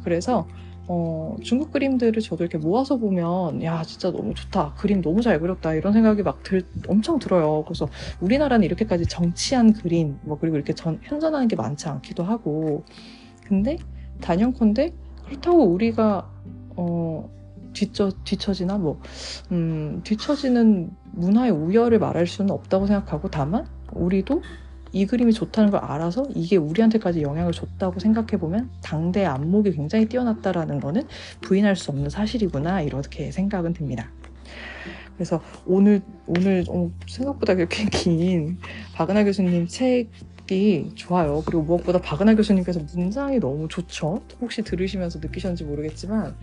그래서 0.04 0.48
어, 0.90 1.36
중국 1.44 1.72
그림들을 1.72 2.22
저도 2.22 2.44
이렇게 2.46 2.58
모아서 2.58 2.98
보면 2.98 3.62
야 3.64 3.84
진짜 3.84 4.12
너무 4.12 4.34
좋다. 4.34 4.74
그림 4.78 5.02
너무 5.02 5.22
잘 5.22 5.40
그렸다. 5.40 5.74
이런 5.74 5.92
생각이 5.94 6.24
막 6.24 6.42
들, 6.44 6.64
엄청 6.88 7.20
들어요. 7.20 7.64
그래서 7.66 7.88
우리나라는 8.22 8.66
이렇게까지 8.66 9.06
정치한 9.06 9.74
그림 9.74 10.18
뭐 10.24 10.38
그리고 10.40 10.56
이렇게 10.56 10.74
전, 10.74 11.00
현존하는 11.04 11.48
게 11.48 11.56
많지 11.56 11.90
않기도 11.90 12.24
하고. 12.24 12.84
근데 13.46 13.78
단연컨대 14.22 14.94
그렇다고 15.26 15.64
우리가 15.64 16.30
어, 16.78 17.30
뒤처, 17.74 18.12
뒤처지나? 18.24 18.78
뭐, 18.78 19.00
음, 19.52 20.02
뒤처지는 20.04 20.90
문화의 21.12 21.52
우열을 21.52 22.00
말할 22.00 22.28
수는 22.28 22.52
없다고 22.52 22.88
생각하고 22.88 23.30
다만 23.30 23.68
우리도 23.92 24.42
이 24.92 25.06
그림이 25.06 25.34
좋다는 25.34 25.72
걸 25.72 25.82
알아서 25.84 26.26
이게 26.34 26.58
우리한테까지 26.58 27.22
영향을 27.22 27.52
줬다고 27.52 28.00
생각해보면 28.00 28.70
당대 28.82 29.26
안목이 29.26 29.72
굉장히 29.72 30.06
뛰어났다라는 30.08 30.80
거는 30.80 31.04
부인할 31.42 31.76
수 31.76 31.92
없는 31.92 32.10
사실이구나 32.10 32.82
이렇게 32.82 33.32
생각은 33.32 33.74
듭니다. 33.74 34.10
그래서 35.16 35.42
오늘 35.66 36.02
오늘 36.28 36.64
어, 36.70 36.92
생각보다 37.08 37.56
그렇게 37.56 37.86
긴 37.92 38.58
박은하 38.94 39.24
교수님 39.24 39.68
책이 39.68 40.92
좋아요. 40.96 41.44
그리고 41.46 41.64
무엇보다 41.64 42.00
박은하 42.00 42.36
교수님께서 42.36 42.80
문장이 42.94 43.40
너무 43.40 43.68
좋죠. 43.68 44.22
혹시 44.40 44.62
들으시면서 44.62 45.20
느끼셨는지 45.20 45.64
모르겠지만 45.64 46.36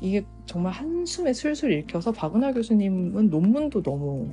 이게 0.00 0.24
정말 0.46 0.72
한숨에 0.72 1.32
술술 1.32 1.72
읽혀서 1.72 2.12
박은하 2.12 2.52
교수님은 2.52 3.30
논문도 3.30 3.82
너무 3.82 4.28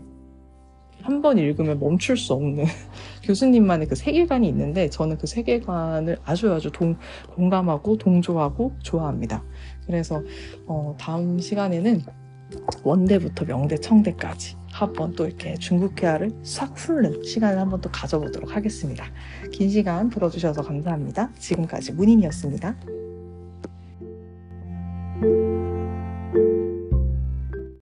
한 1.05 1.21
번 1.21 1.37
읽으면 1.37 1.79
멈출 1.79 2.17
수 2.17 2.33
없는 2.33 2.65
교수님만의 3.23 3.87
그 3.87 3.95
세계관이 3.95 4.47
있는데 4.49 4.89
저는 4.89 5.17
그 5.19 5.27
세계관을 5.27 6.17
아주 6.25 6.51
아주 6.51 6.71
동, 6.71 6.97
공감하고 7.35 7.97
동조하고 7.97 8.73
좋아합니다. 8.81 9.43
그래서 9.85 10.23
어, 10.65 10.95
다음 10.99 11.39
시간에는 11.39 12.01
원대부터 12.83 13.45
명대, 13.45 13.77
청대까지 13.77 14.55
한번 14.71 15.13
또 15.13 15.27
이렇게 15.27 15.53
중국회화를 15.55 16.31
싹 16.43 16.73
훑는 16.75 17.23
시간을 17.23 17.59
한번 17.59 17.81
또 17.81 17.89
가져보도록 17.91 18.55
하겠습니다. 18.55 19.05
긴 19.51 19.69
시간 19.69 20.09
들어주셔서 20.09 20.63
감사합니다. 20.63 21.31
지금까지 21.37 21.93
문인이었습니다. 21.93 22.75